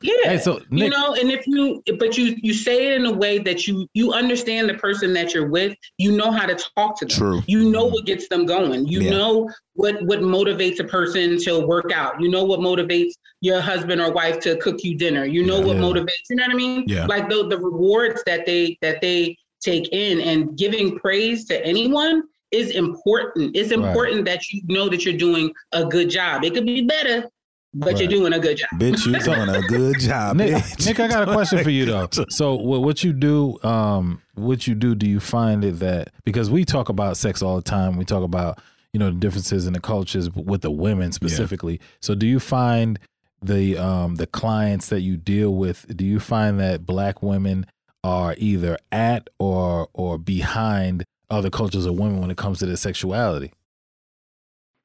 Yeah. 0.02 0.14
Hey, 0.24 0.38
so 0.38 0.62
you 0.70 0.90
know, 0.90 1.14
and 1.16 1.32
if 1.32 1.46
you 1.48 1.82
but 1.98 2.18
you 2.18 2.36
you 2.42 2.54
say 2.54 2.88
it 2.88 2.94
in 2.94 3.06
a 3.06 3.12
way 3.14 3.40
that 3.40 3.68
you 3.68 3.88
you 3.94 4.14
understand 4.14 4.70
the 4.70 4.76
person 4.76 5.14
that 5.14 5.34
you're 5.34 5.48
with, 5.50 5.76
you 5.98 6.12
know 6.16 6.32
how 6.32 6.46
to 6.46 6.56
talk 6.76 7.00
to 7.00 7.06
them. 7.06 7.18
True. 7.18 7.42
You 7.48 7.70
know 7.70 7.86
what 7.86 8.06
gets 8.06 8.28
them 8.28 8.46
going. 8.46 8.86
You 8.88 9.02
Yeah. 9.02 9.12
know 9.12 9.50
what 9.74 10.02
what 10.04 10.20
motivates 10.20 10.80
a 10.80 10.84
person 10.84 11.38
to 11.44 11.66
work 11.66 11.92
out. 11.92 12.22
You 12.22 12.30
know 12.30 12.44
what 12.44 12.60
motivates 12.60 13.14
your 13.42 13.60
husband 13.60 14.02
or 14.02 14.12
wife 14.12 14.40
to 14.42 14.58
cook 14.58 14.84
you 14.84 14.96
dinner. 14.98 15.26
You 15.26 15.44
know 15.46 15.60
Yeah. 15.60 15.66
what 15.66 15.76
Yeah. 15.78 15.82
motivates. 15.84 16.30
You 16.30 16.36
know 16.36 16.44
what 16.44 16.54
I 16.54 16.58
mean? 16.58 16.84
Yeah. 16.88 17.06
Like 17.08 17.30
the 17.30 17.48
the 17.48 17.58
rewards 17.58 18.22
that 18.26 18.46
they 18.46 18.78
that 18.82 19.02
they 19.02 19.38
take 19.64 19.90
in 19.92 20.22
and 20.22 20.58
giving 20.58 20.98
praise 21.00 21.46
to 21.46 21.66
anyone 21.66 22.24
is 22.52 22.72
important. 22.72 23.56
It's 23.56 23.70
Right. 23.76 23.88
important 23.88 24.26
that 24.26 24.42
you 24.52 24.62
know 24.68 24.90
that 24.90 25.06
you're 25.06 25.18
doing 25.18 25.54
a 25.72 25.86
good 25.86 26.10
job. 26.10 26.44
It 26.44 26.54
could 26.54 26.66
be 26.66 26.82
better, 26.82 27.26
but 27.74 28.00
you're 28.00 28.08
doing 28.10 28.34
a 28.34 28.40
good 28.40 28.58
job. 28.58 28.70
Bitch, 28.76 29.06
you're 29.06 29.20
doing 29.36 29.50
a 29.50 29.62
good 29.68 30.00
job, 30.00 30.36
Nick, 30.36 30.54
bitch. 30.56 30.86
Nick, 30.86 31.00
I 31.00 31.08
got 31.08 31.28
a 31.28 31.34
question 31.34 31.64
for 31.64 31.70
you 31.70 31.86
though. 31.86 32.08
So, 32.30 32.56
what, 32.56 32.82
what 32.82 33.04
you 33.04 33.14
do, 33.14 33.62
um, 33.64 34.22
what 34.36 34.68
you 34.68 34.76
do, 34.76 34.96
do 34.96 35.08
you 35.08 35.20
find 35.20 35.64
it 35.64 35.80
that 35.80 36.12
because 36.24 36.50
we 36.50 36.66
talk 36.66 36.90
about 36.90 37.18
sex 37.18 37.42
all 37.42 37.56
the 37.56 37.62
time, 37.62 37.98
we 37.98 38.06
talk 38.06 38.24
about 38.24 38.60
you 38.94 39.00
know 39.00 39.10
the 39.10 39.18
differences 39.18 39.68
in 39.68 39.74
the 39.74 39.80
cultures 39.80 40.30
with 40.32 40.62
the 40.62 40.72
women 40.72 41.12
specifically. 41.12 41.80
So, 42.02 42.16
do 42.16 42.28
you 42.28 42.40
find 42.40 43.00
the 43.42 43.78
um 43.78 44.16
the 44.16 44.28
clients 44.28 44.90
that 44.90 45.02
you 45.02 45.18
deal 45.18 45.56
with? 45.56 45.86
Do 45.96 46.06
you 46.06 46.20
find 46.20 46.60
that 46.60 46.86
black 46.86 47.24
women 47.24 47.66
are 48.04 48.36
either 48.38 48.78
at 48.92 49.30
or 49.40 49.90
or 49.94 50.18
behind 50.18 51.06
other 51.30 51.50
cultures 51.50 51.86
of 51.86 51.96
women 51.96 52.20
when 52.20 52.32
it 52.32 52.38
comes 52.38 52.60
to 52.60 52.66
their 52.66 52.76
sexuality? 52.78 53.54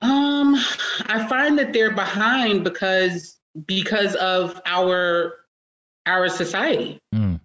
Um, 0.02 0.54
I 1.06 1.26
find 1.28 1.58
that 1.58 1.72
they're 1.72 1.94
behind 1.94 2.64
because 2.64 3.38
because 3.66 4.14
of 4.16 4.60
our 4.66 5.34
our 6.06 6.28
society. 6.28 7.00
Mm. 7.14 7.40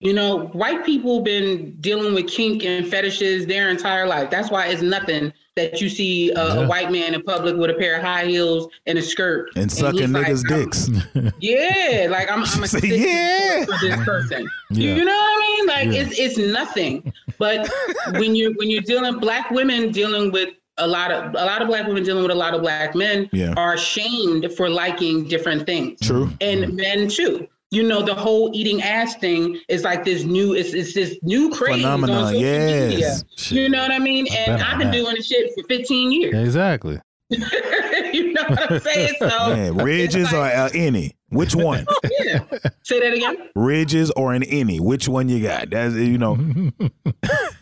You 0.00 0.12
know, 0.12 0.48
white 0.48 0.84
people 0.84 1.20
been 1.22 1.76
dealing 1.80 2.12
with 2.14 2.26
kink 2.28 2.62
and 2.64 2.86
fetishes 2.86 3.46
their 3.46 3.70
entire 3.70 4.06
life. 4.06 4.28
That's 4.28 4.50
why 4.50 4.66
it's 4.66 4.82
nothing 4.82 5.32
that 5.56 5.80
you 5.80 5.88
see 5.88 6.30
a, 6.32 6.34
Yeah. 6.34 6.54
a 6.64 6.68
white 6.68 6.90
man 6.92 7.14
in 7.14 7.22
public 7.22 7.56
with 7.56 7.70
a 7.70 7.74
pair 7.74 7.96
of 7.96 8.02
high 8.02 8.26
heels 8.26 8.68
and 8.86 8.98
a 8.98 9.02
skirt 9.02 9.50
and 9.56 9.70
sucking 9.72 10.00
he's 10.00 10.10
like, 10.10 10.26
niggas' 10.26 10.48
dicks. 10.48 11.32
Yeah, 11.40 12.08
like 12.10 12.30
I'm, 12.30 12.40
I'm 12.42 12.62
a 12.64 12.68
Say, 12.68 12.80
yeah. 12.88 13.64
for 13.64 13.78
this 13.80 14.04
person. 14.04 14.46
Yeah. 14.70 14.94
You 14.96 15.04
know 15.04 15.12
what 15.12 15.14
I 15.14 15.40
mean? 15.40 15.66
Like 15.68 15.96
Yeah. 15.96 16.02
it's 16.02 16.18
it's 16.18 16.36
nothing. 16.38 17.12
But 17.38 17.70
when 18.18 18.34
you're 18.34 18.52
when 18.54 18.68
you're 18.68 18.82
dealing 18.82 19.18
black 19.20 19.50
women 19.52 19.90
dealing 19.92 20.32
with 20.32 20.50
a 20.78 20.86
lot 20.86 21.10
of 21.12 21.30
a 21.34 21.44
lot 21.44 21.62
of 21.62 21.68
black 21.68 21.86
women 21.86 22.02
dealing 22.02 22.22
with 22.22 22.32
a 22.32 22.34
lot 22.34 22.54
of 22.54 22.60
black 22.62 22.94
men 22.94 23.28
Yeah. 23.32 23.54
are 23.56 23.76
shamed 23.76 24.52
for 24.56 24.68
liking 24.68 25.24
different 25.28 25.66
things. 25.66 26.00
True. 26.00 26.30
And 26.40 26.74
men 26.74 27.08
too. 27.08 27.46
You 27.70 27.82
know, 27.82 28.02
the 28.02 28.14
whole 28.14 28.50
eating 28.54 28.82
ass 28.82 29.16
thing 29.16 29.58
is 29.68 29.82
like 29.82 30.04
this 30.04 30.22
new, 30.22 30.54
it's, 30.54 30.74
it's 30.74 30.94
this 30.94 31.18
new 31.22 31.50
craze 31.50 31.76
Phenomenon, 31.76 32.16
on 32.16 32.26
social 32.26 32.40
media. 32.42 32.98
yes. 32.98 33.24
You 33.50 33.68
know 33.68 33.82
what 33.82 33.90
I 33.90 33.98
mean? 33.98 34.26
And 34.32 34.62
I've 34.62 34.78
been 34.78 34.88
that. 34.88 34.92
doing 34.92 35.14
this 35.16 35.26
shit 35.26 35.50
for 35.56 35.64
15 35.68 36.12
years. 36.12 36.34
Exactly. 36.34 37.00
you 37.30 38.32
know 38.32 38.44
what 38.46 38.70
I'm 38.70 38.80
saying? 38.80 39.14
So 39.18 39.26
Yeah, 39.56 39.70
ridges 39.74 40.32
or 40.32 40.44
uh, 40.44 40.70
any? 40.72 41.16
Which 41.30 41.56
one? 41.56 41.84
yeah. 42.20 42.40
Say 42.84 43.00
that 43.00 43.12
again. 43.12 43.48
ridges 43.56 44.12
or 44.12 44.34
an 44.34 44.44
any? 44.44 44.78
Which 44.78 45.08
one 45.08 45.28
you 45.28 45.42
got? 45.42 45.70
That's 45.70 45.94
you 45.94 46.16
know. 46.18 46.34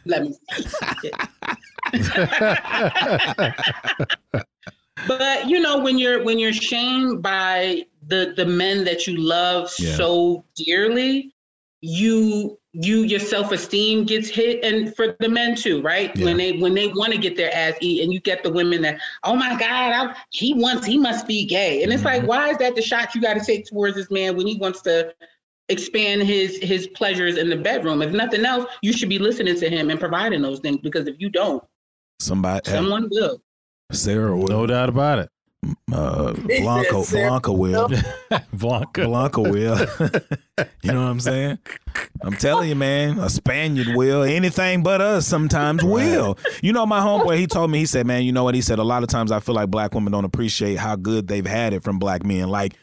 Let 0.05 0.23
me 0.25 0.35
see. 1.01 1.11
but 5.07 5.49
you 5.49 5.61
know 5.61 5.78
when 5.78 5.99
you're 5.99 6.22
when 6.24 6.38
you're 6.38 6.53
shamed 6.53 7.22
by 7.22 7.84
the 8.09 8.34
the 8.36 8.47
men 8.47 8.84
that 8.84 9.07
you 9.07 9.16
love 9.16 9.70
Yeah. 9.78 9.97
so 9.97 10.45
dearly 10.55 11.34
you 11.80 12.59
you 12.72 13.03
your 13.03 13.20
self-esteem 13.20 14.05
gets 14.05 14.28
hit 14.28 14.64
and 14.64 14.95
for 14.97 15.16
the 15.20 15.28
men 15.28 15.55
too 15.55 15.82
right 15.82 16.14
Yeah. 16.16 16.26
when 16.26 16.36
they 16.36 16.53
when 16.53 16.74
they 16.74 16.88
want 16.88 17.12
to 17.12 17.18
get 17.18 17.36
their 17.36 17.55
ass 17.55 17.74
eat 17.80 18.03
and 18.03 18.12
you 18.12 18.20
get 18.20 18.43
the 18.43 18.51
women 18.51 18.80
that 18.82 18.99
oh 19.24 19.36
my 19.36 19.51
god 19.51 19.93
I, 19.93 20.16
he 20.30 20.55
wants 20.55 20.86
he 20.86 20.97
must 20.97 21.26
be 21.26 21.45
gay 21.45 21.82
and 21.82 21.93
it's 21.93 22.05
like 22.05 22.20
mm-hmm. 22.20 22.28
why 22.28 22.51
is 22.51 22.59
that 22.59 22.76
the 22.76 22.82
shot 22.82 23.14
you 23.14 23.20
got 23.20 23.34
to 23.34 23.45
take 23.45 23.66
towards 23.66 23.97
this 23.97 24.11
man 24.11 24.36
when 24.36 24.47
he 24.47 24.57
wants 24.57 24.80
to 24.82 25.12
expand 25.68 26.22
his 26.22 26.57
his 26.59 26.86
pleasures 26.88 27.36
in 27.36 27.51
the 27.51 27.57
bedroom 27.57 28.01
if 28.01 28.12
nothing 28.12 28.45
else 28.45 28.66
you 28.82 28.93
should 28.93 29.09
be 29.09 29.18
listening 29.18 29.59
to 29.59 29.68
him 29.68 29.90
and 29.90 30.01
providing 30.01 30.43
those 30.43 30.61
things 30.61 30.78
because 30.78 31.07
if 31.07 31.16
you 31.18 31.28
don't 31.28 31.62
Somebody, 32.23 32.70
someone 32.70 33.09
will 33.11 33.43
Sarah 33.91 34.37
will, 34.37 34.49
No 34.49 34.66
doubt 34.66 34.89
about 34.89 35.18
it. 35.18 35.29
uh, 35.93 36.33
Blanca, 36.61 37.03
Sarah. 37.05 37.29
Blanca 37.31 37.53
will, 37.53 37.89
Blanca. 38.53 39.05
Blanca 39.05 39.41
will. 39.43 39.79
you 40.83 40.93
know 40.93 41.03
what 41.03 41.11
I'm 41.11 41.20
saying? 41.20 41.59
I'm 42.23 42.35
telling 42.37 42.68
you, 42.68 42.75
man, 42.75 43.18
a 43.18 43.29
Spaniard 43.29 43.89
will. 43.97 44.23
Anything 44.23 44.83
but 44.83 45.01
us 45.01 45.27
sometimes 45.27 45.83
will. 45.85 46.39
You 46.62 46.73
know, 46.73 46.87
my 46.87 47.01
homeboy, 47.01 47.39
he 47.39 47.47
told 47.47 47.70
me, 47.70 47.79
he 47.79 47.87
said, 47.87 48.07
man, 48.07 48.23
you 48.23 48.33
know 48.33 48.45
what? 48.45 48.55
He 48.55 48.61
said, 48.61 48.79
a 48.79 48.85
lot 48.85 49.03
of 49.03 49.09
times 49.09 49.33
I 49.33 49.41
feel 49.41 49.55
like 49.55 49.70
black 49.70 49.95
women 49.95 50.12
don't 50.12 50.25
appreciate 50.25 50.79
how 50.79 50.97
good 50.97 51.27
they've 51.29 51.47
had 51.47 51.75
it 51.75 51.83
from 51.83 51.99
black 51.99 52.25
men. 52.25 52.49
Like, 52.49 52.75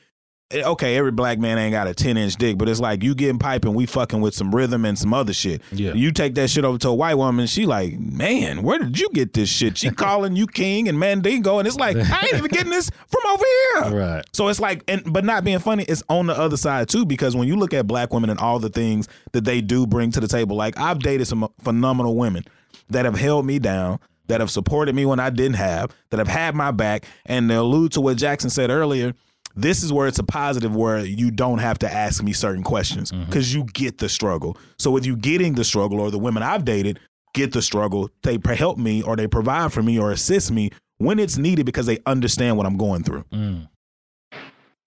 okay, 0.52 0.97
every 0.97 1.12
black 1.12 1.38
man 1.38 1.58
ain't 1.58 1.74
got 1.74 1.88
a 1.88 1.93
10 1.93 2.18
inch 2.18 2.36
dick, 2.36 2.58
but 2.58 2.68
it's 2.68 2.80
like 2.80 3.04
you 3.04 3.14
getting 3.14 3.38
pipe 3.38 3.66
and 3.66 3.76
we 3.76 3.86
fucking 3.86 4.20
with 4.20 4.34
some 4.34 4.54
rhythm 4.54 4.84
and 4.84 4.97
some 4.97 5.14
other 5.14 5.34
shit. 5.34 5.62
Yeah. 5.72 5.93
You 5.93 6.12
take 6.12 6.36
that 6.36 6.50
shit 6.50 6.66
over 6.66 6.78
to 6.80 6.89
a 6.89 6.93
white 6.93 7.16
woman, 7.16 7.45
she 7.45 7.66
like, 7.66 8.00
man, 8.00 8.64
where 8.64 8.80
did 8.80 9.00
you 9.00 9.10
get 9.14 9.34
this 9.34 9.50
shit? 9.50 9.78
She 9.78 9.89
calling 9.91 10.36
you 10.36 10.47
king 10.47 10.88
and 10.88 11.00
mandingo, 11.00 11.60
and 11.60 11.68
it's 11.68 11.78
like, 11.78 11.97
I 12.00 12.26
ain't 12.26 12.36
even 12.36 12.50
getting 12.50 12.72
this 12.72 12.89
from 12.89 13.22
over 13.32 13.45
here. 13.45 14.00
Right. 14.00 14.26
So 14.34 14.47
it's 14.47 14.60
like, 14.60 14.84
and 14.88 15.14
but 15.14 15.24
not 15.24 15.43
being 15.43 15.60
funny, 15.60 15.84
it's 15.84 16.04
on 16.10 16.26
the 16.26 16.38
other 16.38 16.58
side 16.58 16.89
too, 16.89 17.06
because 17.06 17.36
when 17.36 17.47
you 17.47 17.56
look 17.56 17.74
at 17.74 17.86
black 17.86 18.12
women 18.12 18.30
and 18.32 18.39
all 18.39 18.60
the 18.60 18.70
things 18.70 19.08
that 19.34 19.45
they 19.45 19.62
do 19.62 19.86
bring 19.86 20.12
to 20.12 20.20
the 20.20 20.28
table, 20.28 20.56
like 20.56 20.78
I've 20.80 21.00
dated 21.00 21.28
some 21.28 21.47
phenomenal 21.62 22.16
women 22.16 22.43
that 22.89 23.06
have 23.06 23.18
held 23.18 23.45
me 23.45 23.60
down, 23.60 24.00
that 24.30 24.39
have 24.39 24.50
supported 24.50 24.95
me 24.95 25.06
when 25.06 25.20
I 25.20 25.30
didn't 25.30 25.58
have, 25.58 25.91
that 26.10 26.18
have 26.18 26.28
had 26.28 26.56
my 26.56 26.72
back, 26.72 27.06
and 27.26 27.50
to 27.50 27.56
allude 27.56 27.91
to 27.93 28.02
what 28.02 28.18
Jackson 28.18 28.50
said 28.50 28.72
earlier. 28.72 29.14
This 29.56 29.84
is 29.84 29.91
where 29.91 30.08
it's 30.08 30.20
a 30.20 30.24
positive 30.24 30.76
where 30.76 31.00
you 31.00 31.32
don't 31.32 31.60
have 31.60 31.80
to 31.80 31.91
ask 31.91 32.24
me 32.24 32.34
certain 32.34 32.64
questions 32.64 33.12
because 33.12 33.54
you 33.54 33.66
get 33.66 33.97
the 33.97 34.10
struggle. 34.10 34.58
So 34.78 34.91
with 34.91 35.06
you 35.06 35.16
getting 35.16 35.56
the 35.56 35.64
struggle, 35.64 36.00
or 36.00 36.12
the 36.12 36.20
women 36.20 36.43
I've 36.43 36.66
dated 36.66 37.00
get 37.34 37.52
the 37.52 37.62
struggle, 37.62 38.10
they 38.24 38.38
help 38.56 38.78
me 38.78 39.02
or 39.02 39.16
they 39.16 39.28
provide 39.28 39.74
for 39.74 39.84
me 39.84 40.00
or 40.00 40.12
assist 40.12 40.52
me 40.52 40.72
when 40.97 41.20
it's 41.20 41.38
needed 41.38 41.66
because 41.66 41.86
they 41.86 42.00
understand 42.06 42.58
what 42.58 42.66
I'm 42.66 42.78
going 42.78 43.04
through. 43.04 43.24
Mm. 43.32 43.68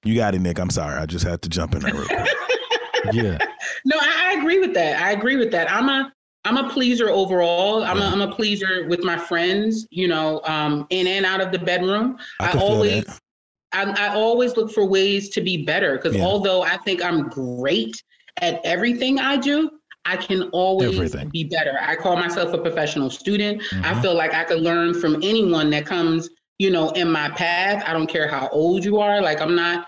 You 0.04 0.14
got 0.14 0.34
it, 0.34 0.40
Nick. 0.40 0.58
I'm 0.58 0.70
sorry. 0.70 0.96
I 0.96 1.06
just 1.06 1.24
had 1.24 1.42
to 1.42 1.48
jump 1.48 1.74
in 1.74 1.82
there 1.82 1.94
real 1.94 2.06
quick. 2.06 2.28
Yeah. 3.12 3.36
No, 3.84 3.96
I, 4.00 4.30
I 4.30 4.38
agree 4.38 4.60
with 4.60 4.74
that. 4.74 5.02
I 5.02 5.10
agree 5.10 5.34
with 5.34 5.50
that. 5.50 5.68
I'm 5.68 5.88
a 5.88 6.12
I'm 6.44 6.56
a 6.56 6.68
pleaser 6.70 7.08
overall. 7.08 7.82
I'm 7.84 7.98
a, 7.98 8.04
I'm 8.04 8.20
a 8.20 8.32
pleaser 8.32 8.86
with 8.88 9.04
my 9.04 9.16
friends, 9.16 9.86
you 9.90 10.08
know, 10.08 10.40
um, 10.44 10.86
in 10.90 11.06
and 11.06 11.26
out 11.26 11.40
of 11.40 11.52
the 11.52 11.58
bedroom. 11.58 12.16
I 12.40 12.46
I, 12.46 12.50
can 12.50 12.60
feel 12.60 12.68
always 12.68 13.20
that. 13.72 13.98
I, 13.98 14.06
I 14.08 14.14
always 14.14 14.56
look 14.56 14.70
for 14.72 14.84
ways 14.84 15.28
to 15.30 15.40
be 15.40 15.64
better 15.64 15.96
because 15.96 16.16
Yeah. 16.16 16.24
although 16.24 16.62
I 16.62 16.76
think 16.78 17.02
I'm 17.02 17.28
great 17.28 18.02
at 18.40 18.60
everything 18.64 19.18
I 19.18 19.36
do, 19.36 19.70
I 20.04 20.16
can 20.16 20.44
always 20.50 20.94
Everything. 20.96 21.28
be 21.28 21.44
better. 21.44 21.78
I 21.80 21.94
call 21.94 22.16
myself 22.16 22.52
a 22.52 22.58
professional 22.58 23.08
student. 23.10 23.62
I 23.84 23.94
Mhm. 23.94 24.02
feel 24.02 24.14
like 24.14 24.34
I 24.34 24.44
could 24.44 24.60
learn 24.60 24.94
from 24.94 25.16
anyone 25.22 25.70
that 25.70 25.86
comes, 25.86 26.28
you 26.58 26.70
know, 26.70 26.90
in 26.90 27.10
my 27.10 27.28
path. 27.30 27.84
I 27.86 27.92
don't 27.92 28.08
care 28.08 28.26
how 28.26 28.48
old 28.48 28.84
you 28.84 28.98
are. 28.98 29.20
Like 29.22 29.40
I'm 29.40 29.54
not 29.54 29.86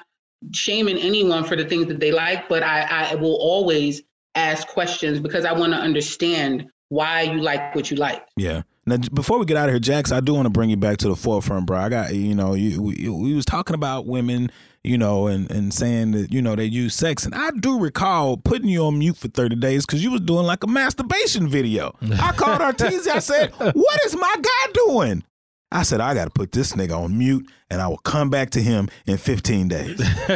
shaming 0.52 0.98
anyone 0.98 1.42
for 1.42 1.56
the 1.56 1.64
things 1.64 1.86
that 1.86 1.98
they 2.00 2.12
like, 2.12 2.48
but 2.48 2.62
I, 2.62 2.82
I 3.10 3.14
will 3.16 3.36
always 3.40 4.02
ask 4.36 4.68
questions 4.68 5.18
because 5.18 5.44
I 5.44 5.52
want 5.52 5.72
to 5.72 5.78
understand 5.78 6.66
why 6.90 7.22
you 7.22 7.40
like 7.40 7.74
what 7.74 7.90
you 7.90 7.96
like. 7.96 8.24
Yeah. 8.36 8.62
Now, 8.86 8.98
before 9.12 9.38
we 9.38 9.46
get 9.46 9.56
out 9.56 9.68
of 9.68 9.72
here, 9.72 9.80
Jax, 9.80 10.12
I 10.12 10.20
do 10.20 10.34
want 10.34 10.46
to 10.46 10.50
bring 10.50 10.68
you 10.68 10.76
back 10.76 10.98
to 10.98 11.08
the 11.08 11.16
forefront, 11.16 11.66
bro. 11.66 11.78
I 11.78 11.88
got, 11.88 12.14
you 12.14 12.34
know, 12.34 12.54
you, 12.54 12.82
we, 12.82 13.08
we 13.08 13.34
was 13.34 13.46
talking 13.46 13.74
about 13.74 14.06
women, 14.06 14.50
you 14.82 14.98
know, 14.98 15.26
and, 15.26 15.50
and 15.50 15.72
saying 15.72 16.10
that, 16.12 16.32
you 16.32 16.42
know, 16.42 16.54
they 16.54 16.66
use 16.66 16.94
sex. 16.94 17.24
And 17.24 17.34
I 17.34 17.50
do 17.52 17.78
recall 17.78 18.36
putting 18.36 18.68
you 18.68 18.84
on 18.84 18.98
mute 18.98 19.16
for 19.16 19.28
30 19.28 19.56
days 19.56 19.86
because 19.86 20.04
you 20.04 20.10
was 20.10 20.20
doing 20.20 20.44
like 20.44 20.62
a 20.64 20.66
masturbation 20.66 21.48
video. 21.48 21.96
I 22.20 22.32
called 22.32 22.60
Arteezy. 22.76 23.08
I 23.08 23.20
said, 23.20 23.52
what 23.52 24.04
is 24.04 24.14
my 24.16 24.34
guy 24.40 24.72
doing? 24.74 25.24
I 25.72 25.82
said, 25.82 26.00
I 26.00 26.14
got 26.14 26.26
to 26.26 26.30
put 26.30 26.52
this 26.52 26.74
nigga 26.74 26.96
on 26.96 27.16
mute 27.16 27.50
and 27.70 27.80
I 27.80 27.88
will 27.88 27.98
come 27.98 28.28
back 28.28 28.50
to 28.50 28.62
him 28.62 28.88
in 29.06 29.16
15 29.16 29.68
days. 29.68 30.00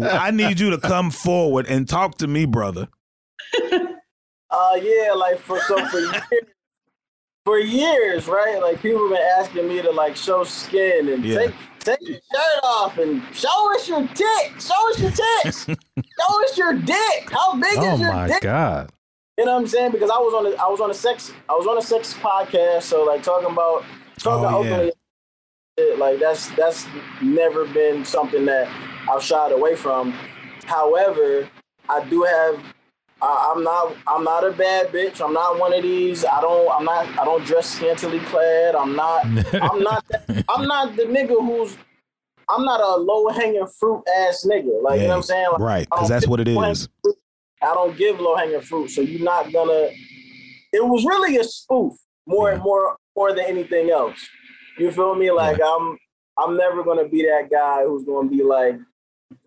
I 0.00 0.30
need 0.32 0.60
you 0.60 0.70
to 0.70 0.78
come 0.78 1.10
forward 1.10 1.66
and 1.66 1.88
talk 1.88 2.18
to 2.18 2.26
me, 2.28 2.46
brother. 2.46 2.88
Uh, 4.48 4.78
yeah, 4.80 5.12
like 5.12 5.40
for 5.40 5.58
so 5.62 5.84
for 5.86 5.98
years, 5.98 6.22
for 7.46 7.58
years, 7.60 8.26
right? 8.26 8.60
Like 8.60 8.82
people 8.82 9.02
have 9.08 9.16
been 9.16 9.26
asking 9.38 9.68
me 9.68 9.80
to 9.80 9.90
like 9.92 10.16
show 10.16 10.42
skin 10.44 11.08
and 11.08 11.24
Yeah. 11.24 11.38
take 11.38 11.54
take 11.78 12.00
your 12.02 12.16
shirt 12.16 12.64
off 12.64 12.98
and 12.98 13.22
show 13.32 13.72
us 13.74 13.88
your 13.88 14.02
dick. 14.02 14.60
Show 14.60 14.90
us 14.90 15.00
your 15.00 15.12
tits. 15.12 15.64
show 15.66 16.44
us 16.44 16.58
your 16.58 16.72
dick. 16.74 17.30
How 17.30 17.54
big 17.54 17.78
Oh 17.78 17.94
is 17.94 18.00
your 18.00 18.10
dick? 18.10 18.12
Oh 18.12 18.28
my 18.28 18.40
god. 18.40 18.90
You 19.38 19.44
know 19.44 19.54
what 19.54 19.60
I'm 19.60 19.66
saying? 19.68 19.92
Because 19.92 20.10
I 20.10 20.18
was 20.18 20.34
on 20.34 20.46
a 20.52 20.56
I 20.60 20.66
was 20.68 20.80
on 20.80 20.90
a 20.90 20.94
sex 20.94 21.32
I 21.48 21.52
was 21.52 21.66
on 21.68 21.78
a 21.78 21.82
sex 21.82 22.14
podcast, 22.14 22.82
so 22.82 23.04
like 23.04 23.22
talking 23.22 23.50
about 23.50 23.84
talking 24.18 24.44
Oh, 24.52 24.58
openly 24.58 24.92
shit, 25.78 25.98
like 25.98 26.18
that's 26.18 26.48
that's 26.56 26.86
never 27.22 27.64
been 27.66 28.04
something 28.04 28.44
that 28.46 28.66
I've 29.08 29.22
shied 29.22 29.52
away 29.52 29.76
from. 29.76 30.12
However, 30.64 31.48
I 31.88 32.02
do 32.08 32.24
have 32.24 32.60
I, 33.22 33.52
I'm 33.54 33.64
not 33.64 33.96
I'm 34.06 34.24
not 34.24 34.46
a 34.46 34.52
bad 34.52 34.88
bitch. 34.88 35.24
I'm 35.24 35.32
not 35.32 35.58
one 35.58 35.72
of 35.72 35.82
these. 35.82 36.24
I 36.24 36.40
don't 36.40 36.70
I'm 36.70 36.84
not 36.84 37.06
I 37.18 37.24
don't 37.24 37.44
dress 37.44 37.66
scantily 37.66 38.20
clad. 38.20 38.74
I'm 38.74 38.94
not 38.94 39.24
I'm 39.24 39.82
not 39.82 40.04
that, 40.08 40.44
I'm 40.48 40.66
not 40.68 40.96
the 40.96 41.04
nigga 41.04 41.40
who's 41.40 41.76
I'm 42.48 42.64
not 42.64 42.80
a 42.80 42.96
low 42.96 43.28
hanging 43.28 43.66
fruit 43.66 44.04
ass 44.18 44.46
nigga. 44.48 44.82
Like 44.82 45.00
you 45.00 45.06
know 45.06 45.08
what 45.08 45.16
I'm 45.16 45.22
saying? 45.22 45.48
Like, 45.52 45.60
right, 45.60 45.88
because 45.90 46.08
that's 46.08 46.28
what 46.28 46.40
it 46.40 46.48
is. 46.48 46.88
fruit. 47.02 47.16
I 47.62 47.74
don't 47.74 47.96
give 47.96 48.20
low 48.20 48.36
hanging 48.36 48.60
fruit, 48.60 48.90
so 48.90 49.00
you're 49.00 49.24
not 49.24 49.52
gonna. 49.52 49.88
It 50.72 50.84
was 50.84 51.04
really 51.04 51.38
a 51.38 51.44
spoof 51.44 51.94
more 52.26 52.52
and 52.52 52.62
more 52.62 52.96
more 53.16 53.32
than 53.32 53.46
anything 53.46 53.90
else. 53.90 54.18
You 54.78 54.90
feel 54.90 55.14
me? 55.14 55.30
Like 55.30 55.58
I'm 55.64 55.96
I'm 56.38 56.56
never 56.56 56.84
gonna 56.84 57.08
be 57.08 57.22
that 57.22 57.48
guy 57.50 57.84
who's 57.84 58.04
gonna 58.04 58.28
be 58.28 58.42
like 58.42 58.76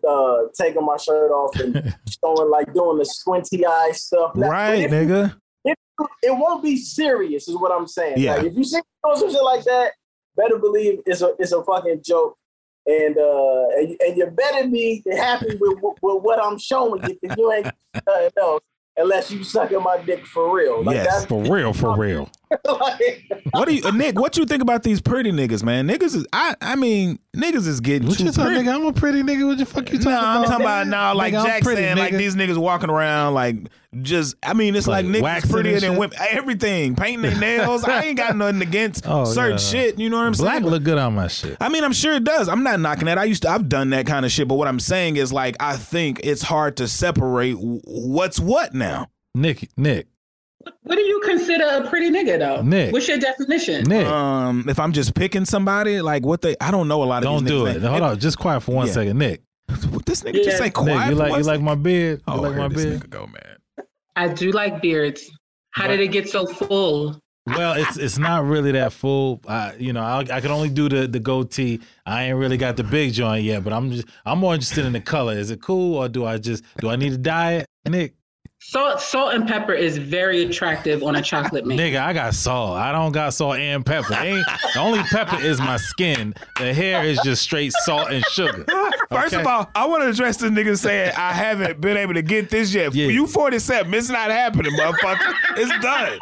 uh 0.08 0.38
taking 0.54 0.84
my 0.84 0.96
shirt 0.96 1.30
off 1.30 1.58
and 1.60 1.94
showing 2.24 2.50
like 2.50 2.72
doing 2.74 2.98
the 2.98 3.04
squinty 3.04 3.64
eye 3.66 3.92
stuff. 3.94 4.34
Now, 4.34 4.48
Right, 4.50 4.80
if- 4.80 4.90
nigga. 4.90 5.34
it, 5.64 5.76
it 6.22 6.30
won't 6.36 6.62
be 6.62 6.76
serious, 6.76 7.48
is 7.48 7.56
what 7.56 7.72
I'm 7.72 7.86
saying. 7.86 8.14
Yeah. 8.18 8.36
Like, 8.36 8.46
if 8.46 8.54
you 8.56 8.64
see 8.64 8.80
some 9.16 9.30
shit 9.30 9.42
like 9.42 9.64
that, 9.64 9.92
better 10.36 10.58
believe 10.58 11.00
it's 11.06 11.22
a 11.22 11.34
it's 11.38 11.52
a 11.52 11.62
fucking 11.64 12.02
joke, 12.04 12.36
and 12.86 13.16
uh, 13.18 13.68
and, 13.76 13.90
you- 13.90 13.98
and 14.06 14.16
you 14.16 14.26
better 14.26 14.68
be 14.68 15.02
happy 15.12 15.56
with, 15.60 15.78
with, 15.82 15.96
with 16.02 16.22
what 16.22 16.42
I'm 16.42 16.58
showing 16.58 17.02
you, 17.08 17.18
because 17.20 17.36
you 17.36 17.52
ain't 17.52 17.70
nothing 18.06 18.30
else 18.38 18.62
unless 18.96 19.30
you 19.30 19.42
sucking 19.44 19.82
my 19.82 19.98
dick 19.98 20.26
for 20.26 20.54
real. 20.54 20.82
Like 20.82 20.96
Yes. 20.96 21.24
For 21.26 21.42
real, 21.42 21.72
for 21.72 21.96
real. 21.98 22.30
like, 22.64 23.22
What 23.52 23.68
do 23.68 23.74
you, 23.74 23.82
uh, 23.84 23.90
Nick? 23.92 24.18
What 24.18 24.36
you 24.36 24.44
think 24.44 24.62
about 24.62 24.82
these 24.82 25.00
pretty 25.00 25.30
niggas, 25.32 25.62
man? 25.62 25.86
Niggas 25.88 26.14
is, 26.16 26.26
I, 26.32 26.54
I 26.60 26.76
mean, 26.76 27.18
niggas 27.36 27.66
is 27.66 27.80
getting 27.80 28.08
What 28.08 28.18
too 28.18 28.24
you 28.24 28.32
talking, 28.32 28.54
pretty. 28.54 28.68
nigga? 28.68 28.74
I'm 28.74 28.86
a 28.86 28.92
pretty 28.92 29.22
nigga. 29.22 29.46
What 29.46 29.58
the 29.58 29.66
fuck 29.66 29.90
you 29.92 29.98
talking 29.98 30.12
about? 30.12 30.22
No, 30.22 30.40
I'm 30.40 30.44
talking 30.44 30.64
about 30.66 30.86
now, 30.88 31.14
like 31.14 31.32
Nigga, 31.34 31.44
Jack 31.44 31.62
pretty, 31.62 31.82
saying, 31.82 31.96
like 31.96 32.14
these 32.14 32.34
niggas 32.36 32.56
walking 32.56 32.90
around, 32.90 33.34
like 33.34 33.56
just. 34.02 34.36
I 34.42 34.52
mean, 34.54 34.74
it's 34.76 34.86
like, 34.86 35.04
Like 35.06 35.14
niggas 35.44 35.50
prettier 35.50 35.74
and 35.74 35.82
than 35.82 35.96
women. 35.96 36.16
Everything, 36.30 36.96
painting 36.96 37.22
their 37.22 37.38
nails. 37.38 37.84
I 37.84 38.02
ain't 38.04 38.16
got 38.16 38.36
nothing 38.36 38.62
against 38.62 39.04
Oh, 39.08 39.24
certain 39.24 39.52
yeah. 39.52 39.56
shit. 39.58 39.98
You 39.98 40.10
know 40.10 40.16
what 40.18 40.26
I'm 40.26 40.32
Black 40.32 40.52
saying? 40.54 40.62
Black 40.62 40.72
look 40.72 40.82
good 40.82 40.98
on 40.98 41.14
my 41.14 41.28
shit. 41.28 41.56
I 41.60 41.68
mean, 41.68 41.84
I'm 41.84 41.92
sure 41.92 42.14
it 42.14 42.24
does. 42.24 42.48
I'm 42.48 42.62
not 42.62 42.80
knocking 42.80 43.06
that. 43.06 43.18
I 43.18 43.24
used 43.24 43.42
to, 43.42 43.50
I've 43.50 43.68
done 43.68 43.90
that 43.90 44.06
kind 44.06 44.24
of 44.26 44.32
shit. 44.32 44.48
But 44.48 44.56
what 44.56 44.66
I'm 44.68 44.80
saying 44.80 45.16
is, 45.16 45.32
like, 45.32 45.56
I 45.60 45.76
think 45.76 46.20
it's 46.24 46.42
hard 46.42 46.76
to 46.78 46.88
separate 46.88 47.54
what's 47.60 48.40
what 48.40 48.74
now. 48.74 49.06
Nick, 49.34 49.68
Nick, 49.76 50.06
What 50.82 50.96
do 50.96 51.02
you 51.02 51.20
consider 51.24 51.64
a 51.64 51.88
pretty 51.88 52.10
nigga 52.10 52.38
though? 52.38 52.62
Nick. 52.62 52.92
What's 52.92 53.08
your 53.08 53.18
definition? 53.18 53.84
Nick. 53.84 54.06
Um, 54.06 54.66
if 54.68 54.78
I'm 54.78 54.92
just 54.92 55.14
picking 55.14 55.44
somebody, 55.44 56.00
like 56.02 56.24
what 56.26 56.42
they, 56.42 56.54
I 56.60 56.70
don't 56.70 56.88
know 56.88 57.02
a 57.02 57.04
lot 57.06 57.18
of. 57.18 57.24
don't 57.24 57.44
these 57.44 57.50
do 57.50 57.66
it. 57.66 57.72
names. 57.74 57.84
Hold 57.84 58.02
on, 58.02 58.18
just 58.18 58.38
quiet 58.38 58.60
for 58.62 58.74
one 58.74 58.86
Yeah. 58.86 58.92
second, 58.92 59.18
Nick. 59.18 59.42
This 60.06 60.22
nigga 60.22 60.34
Yeah. 60.38 60.42
just 60.44 60.58
say 60.58 60.64
Nick, 60.64 60.74
quiet. 60.74 61.10
you 61.10 61.16
for 61.16 61.22
like 61.22 61.30
one 61.30 61.40
you 61.40 61.46
like 61.46 61.60
my 61.60 61.74
beard? 61.76 62.18
You 62.26 62.34
Oh, 62.34 62.40
like 62.40 62.56
my 62.56 62.68
this 62.68 62.84
beard? 62.84 63.00
nigga 63.00 63.10
go, 63.10 63.26
man. 63.26 63.86
I 64.16 64.28
do 64.28 64.50
like 64.50 64.82
beards. 64.82 65.30
How 65.70 65.86
did 65.86 66.00
it 66.00 66.08
get 66.08 66.28
so 66.28 66.46
full? 66.46 67.18
Well, 67.46 67.72
it's 67.74 67.96
it's 67.96 68.18
not 68.18 68.44
really 68.44 68.72
that 68.72 68.92
full. 68.92 69.40
I, 69.48 69.74
you 69.78 69.92
know, 69.92 70.02
I, 70.02 70.18
I 70.30 70.40
can 70.40 70.50
only 70.50 70.68
do 70.68 70.88
the 70.88 71.06
the 71.06 71.20
goatee. 71.20 71.80
I 72.04 72.24
ain't 72.24 72.36
really 72.36 72.56
got 72.58 72.76
the 72.76 72.84
big 72.84 73.12
joint 73.14 73.44
yet, 73.44 73.64
but 73.64 73.72
I'm 73.72 73.90
just 73.92 74.06
I'm 74.26 74.38
more 74.40 74.52
interested 74.54 74.84
in 74.84 74.92
the 74.92 75.00
color. 75.00 75.32
Is 75.32 75.50
it 75.50 75.62
cool 75.62 75.96
or 75.96 76.08
do 76.08 76.26
I 76.26 76.36
just 76.38 76.64
do 76.80 76.90
I 76.90 76.96
need 76.96 77.10
to 77.10 77.18
dye 77.18 77.52
it, 77.52 77.66
Nick? 77.88 78.14
Salt, 78.62 79.00
salt 79.00 79.32
and 79.32 79.48
pepper 79.48 79.72
is 79.72 79.96
very 79.96 80.42
attractive 80.42 81.02
on 81.02 81.16
a 81.16 81.22
chocolate 81.22 81.64
man. 81.66 81.78
Nigga, 81.78 81.98
I 82.00 82.12
got 82.12 82.34
salt. 82.34 82.76
I 82.76 82.92
don't 82.92 83.10
got 83.10 83.32
salt 83.32 83.56
and 83.56 83.84
pepper. 83.84 84.12
Ain't, 84.14 84.44
the 84.74 84.80
only 84.80 85.00
pepper 85.04 85.40
is 85.40 85.58
my 85.58 85.78
skin. 85.78 86.34
The 86.58 86.74
hair 86.74 87.02
is 87.02 87.18
just 87.24 87.42
straight 87.42 87.72
salt 87.84 88.10
and 88.10 88.22
sugar. 88.26 88.64
First 89.10 89.32
Okay. 89.32 89.40
of 89.40 89.46
all, 89.46 89.70
I 89.74 89.86
want 89.86 90.02
to 90.02 90.10
address 90.10 90.36
the 90.36 90.48
nigga 90.48 90.78
saying 90.78 91.12
I 91.16 91.32
haven't 91.32 91.80
been 91.80 91.96
able 91.96 92.14
to 92.14 92.22
get 92.22 92.50
this 92.50 92.74
yet. 92.74 92.94
Yeah. 92.94 93.06
You 93.08 93.26
47, 93.26 93.92
it's 93.94 94.10
not 94.10 94.30
happening, 94.30 94.72
motherfucker. 94.76 95.34
It's 95.56 95.82
done. 95.82 96.18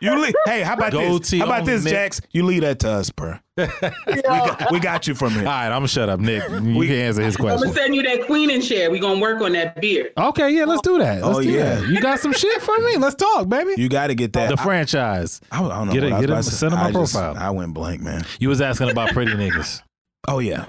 You 0.00 0.18
leave. 0.20 0.34
Hey, 0.44 0.62
how 0.62 0.74
about 0.74 0.90
this? 0.92 1.30
How 1.30 1.44
about 1.44 1.64
this, 1.64 1.84
Nick. 1.84 1.92
Jax? 1.92 2.20
You 2.32 2.44
leave 2.44 2.62
that 2.62 2.80
to 2.80 2.90
us, 2.90 3.10
bro. 3.10 3.36
We 4.06 4.22
got, 4.22 4.72
we 4.72 4.80
got 4.80 5.06
you 5.06 5.14
from 5.14 5.26
All 5.28 5.32
here. 5.34 5.44
right, 5.44 5.66
I'm 5.66 5.72
gonna 5.72 5.88
shut 5.88 6.08
up, 6.08 6.20
Nick. 6.20 6.48
You 6.48 6.74
We- 6.78 6.86
can 6.86 6.96
answer 6.96 7.22
his 7.22 7.36
question. 7.36 7.58
I'm 7.58 7.62
gonna 7.64 7.74
send 7.74 7.94
you 7.94 8.02
that 8.02 8.24
queening 8.26 8.62
chair. 8.62 8.90
We 8.90 8.98
gonna 8.98 9.20
work 9.20 9.42
on 9.42 9.52
that 9.52 9.80
beard. 9.80 10.12
Okay, 10.16 10.50
yeah, 10.50 10.64
let's 10.64 10.80
do 10.82 10.98
that. 10.98 11.22
Let's 11.22 11.38
Oh, 11.38 11.42
do 11.42 11.50
yeah. 11.50 11.74
that. 11.76 11.86
You 11.88 12.00
got 12.00 12.18
some 12.20 12.32
shit 12.32 12.62
for 12.62 12.78
me? 12.78 12.96
Let's 12.96 13.14
talk, 13.14 13.48
baby. 13.48 13.74
You 13.76 13.88
got 13.90 14.06
to 14.06 14.14
get 14.14 14.32
that. 14.32 14.48
the 14.48 14.56
franchise. 14.56 15.40
I, 15.50 15.62
I 15.62 15.68
don't 15.68 15.88
know 15.88 15.92
Get 15.92 16.02
what 16.02 16.12
it- 16.12 16.20
get 16.20 16.24
about 16.30 16.36
him- 16.38 16.42
to 16.44 16.50
send 16.50 16.72
him 16.72 16.78
my 16.78 16.86
I 16.86 16.92
just- 16.92 17.12
profile. 17.12 17.36
I 17.36 17.50
went 17.50 17.74
blank, 17.74 18.00
man. 18.00 18.24
You 18.40 18.48
was 18.48 18.60
asking 18.62 18.90
about 18.90 19.10
pretty 19.10 19.32
niggas. 19.32 19.82
Oh 20.28 20.38
yeah. 20.38 20.64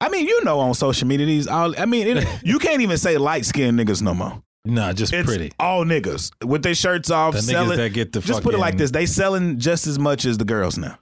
I 0.00 0.08
mean, 0.08 0.26
you 0.26 0.42
know, 0.44 0.58
on 0.58 0.74
social 0.74 1.06
media, 1.06 1.26
these 1.26 1.46
all. 1.46 1.78
I 1.80 1.86
mean, 1.86 2.16
it, 2.16 2.26
you 2.42 2.58
can't 2.58 2.82
even 2.82 2.98
say 2.98 3.16
light 3.16 3.44
skinned 3.46 3.78
niggas 3.78 4.02
no 4.02 4.12
more. 4.12 4.42
Nah, 4.66 4.92
just 4.92 5.12
It's 5.12 5.26
pretty. 5.28 5.52
all 5.60 5.84
niggas 5.84 6.30
with 6.44 6.62
their 6.62 6.74
shirts 6.74 7.10
off, 7.10 7.34
The 7.34 7.42
selling. 7.42 7.70
niggas 7.70 7.76
that 7.76 7.92
get 7.92 8.12
the 8.12 8.20
just 8.20 8.42
put 8.42 8.54
it 8.54 8.58
like 8.58 8.76
this: 8.76 8.90
they 8.90 9.06
selling 9.06 9.58
just 9.60 9.86
as 9.86 9.98
much 9.98 10.24
as 10.24 10.38
the 10.38 10.44
girls 10.44 10.76
now. 10.78 10.98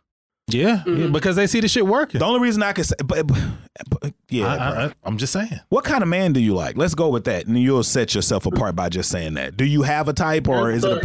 Yeah, 0.49 0.83
yeah, 0.87 1.07
because 1.07 1.37
they 1.37 1.47
see 1.47 1.61
the 1.61 1.69
shit 1.69 1.87
working. 1.87 2.19
The 2.19 2.25
only 2.27 2.41
reason 2.41 2.63
I 2.63 2.73
could 2.73 2.85
say, 2.85 2.95
but, 3.05 3.27
but- 3.27 3.39
but- 3.89 4.13
yeah, 4.29 4.47
I, 4.49 4.57
bro. 4.57 4.85
I, 4.85 4.93
I'm 5.05 5.17
just 5.17 5.33
saying. 5.33 5.61
what 5.71 5.85
kind 5.85 6.03
of 6.03 6.09
man 6.09 6.33
do 6.33 6.41
you 6.41 6.55
like? 6.55 6.77
Let's 6.77 6.95
go 6.95 7.09
with 7.09 7.25
that, 7.25 7.47
and 7.47 7.59
you'll 7.59 7.83
set 7.85 8.15
yourself 8.15 8.45
apart 8.47 8.75
by 8.77 8.89
just 8.89 9.11
saying 9.11 9.35
that. 9.35 9.57
Do 9.57 9.65
you 9.65 9.83
have 9.83 10.09
a 10.09 10.13
type, 10.13 10.49
or 10.49 10.71
is 10.71 10.85
it? 10.85 11.03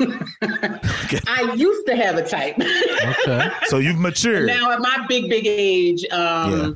I 1.26 1.52
used 1.56 1.86
to 1.86 1.94
have 1.96 2.16
a 2.16 2.26
type. 2.26 2.56
Okay. 2.58 3.50
so 3.66 3.78
you've 3.78 3.98
matured? 3.98 4.46
now 4.46 4.70
at 4.72 4.80
my 4.80 5.04
big, 5.08 5.28
big 5.28 5.46
age, 5.46 6.04
um, 6.10 6.50
Yeah. 6.52 6.70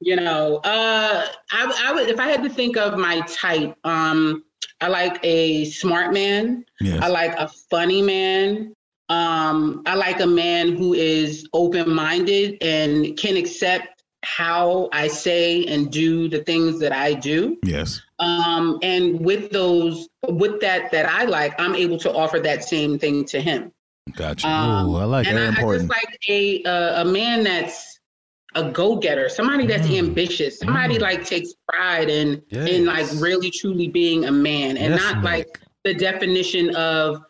you 0.00 0.16
know, 0.16 0.58
uh, 0.58 1.26
I, 1.52 1.82
I 1.88 1.92
would 1.94 2.08
if 2.08 2.20
I 2.20 2.28
had 2.28 2.42
to 2.44 2.48
think 2.48 2.76
of 2.76 2.96
my 2.98 3.20
type, 3.22 3.74
um, 3.84 4.44
I 4.80 4.88
like 4.88 5.18
a 5.24 5.64
smart 5.66 6.12
man. 6.14 6.64
Yes. 6.80 7.02
I 7.02 7.08
like 7.08 7.34
a 7.38 7.48
funny 7.48 8.02
man. 8.02 8.74
Um, 9.08 9.82
I 9.86 9.94
like 9.94 10.20
a 10.20 10.26
man 10.26 10.76
who 10.76 10.92
is 10.94 11.46
open 11.52 11.90
minded 11.94 12.58
and 12.62 13.16
can 13.16 13.36
accept 13.36 14.02
how 14.24 14.88
I 14.92 15.08
say 15.08 15.64
and 15.66 15.90
do 15.90 16.28
the 16.28 16.40
things 16.44 16.78
that 16.80 16.92
I 16.92 17.14
do. 17.14 17.56
yes. 17.64 18.00
Um, 18.18 18.78
and 18.82 19.20
with 19.20 19.50
those, 19.50 20.08
with 20.28 20.60
that 20.60 20.90
that 20.90 21.06
I 21.06 21.24
like, 21.24 21.54
I'm 21.60 21.74
able 21.76 21.98
to 22.00 22.12
offer 22.12 22.40
that 22.40 22.64
same 22.64 22.98
thing 22.98 23.24
to 23.26 23.40
him. 23.40 23.70
Gotcha. 24.16 24.48
Um, 24.48 24.88
Ooh, 24.90 24.96
I 24.96 25.04
like 25.04 25.26
and 25.28 25.36
that. 25.38 25.58
I, 25.58 25.62
I 25.66 25.76
just 25.76 25.88
like 25.88 26.18
a 26.28 26.62
uh, 26.64 27.02
a 27.02 27.04
man 27.04 27.44
that's 27.44 28.00
a 28.56 28.64
go 28.70 28.96
getter, 28.96 29.28
somebody 29.28 29.66
that's 29.66 29.86
Mm. 29.86 29.98
ambitious, 29.98 30.58
somebody 30.58 30.96
Mm. 30.96 31.02
like 31.02 31.24
takes 31.26 31.54
pride 31.68 32.10
in 32.10 32.42
in 32.50 32.86
like 32.86 33.06
really 33.16 33.50
truly 33.52 33.86
being 33.88 34.24
a 34.24 34.32
man, 34.32 34.76
and 34.76 34.94
Yes, 34.94 35.00
not 35.02 35.16
Nick. 35.16 35.24
like 35.24 35.60
the 35.84 35.94
definition 35.94 36.74
of 36.74 37.22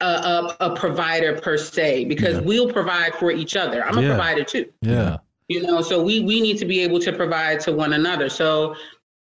a, 0.00 0.04
a, 0.06 0.56
a 0.60 0.76
provider 0.76 1.34
per 1.40 1.56
se, 1.56 2.04
because 2.04 2.34
Yeah. 2.36 2.40
we'll 2.42 2.72
provide 2.72 3.14
for 3.14 3.30
each 3.32 3.56
other. 3.56 3.84
I'm 3.84 3.98
a 3.98 4.02
Yeah. 4.02 4.08
provider 4.08 4.44
too, 4.44 4.66
Yeah. 4.80 5.16
you 5.48 5.62
know. 5.62 5.80
So 5.82 6.02
we 6.02 6.20
we 6.20 6.40
need 6.40 6.58
to 6.58 6.64
be 6.66 6.80
able 6.80 7.00
to 7.00 7.12
provide 7.12 7.60
to 7.60 7.72
one 7.72 7.92
another. 7.94 8.28
So, 8.28 8.74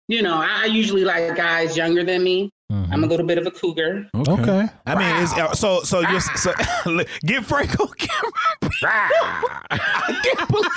you 0.08 0.22
know, 0.22 0.36
I, 0.36 0.64
I 0.64 0.66
usually 0.66 1.04
like 1.06 1.36
guys 1.36 1.78
younger 1.78 2.04
than 2.04 2.24
me. 2.24 2.50
Mhm. 2.72 2.92
I'm 2.92 3.04
a 3.06 3.08
little 3.08 3.26
bit 3.26 3.38
of 3.38 3.48
a 3.48 3.52
cougar. 3.52 4.10
Okay. 4.28 4.68
I 4.86 4.96
mean, 4.96 5.24
it's, 5.24 5.32
uh, 5.34 5.54
so 5.54 5.82
so 5.84 6.02
you're 6.02 6.20
so 6.20 6.52
get 7.26 7.46
Franco 7.46 7.88
camera. 7.88 8.32
I 9.72 10.20
can't 10.24 10.50
believe. 10.50 10.68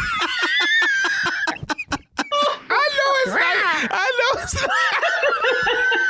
I 2.72 2.88
know 2.96 3.10
it's 3.22 3.34
night. 3.34 3.88
I 3.90 4.06
know 4.18 4.42
it's. 4.42 4.54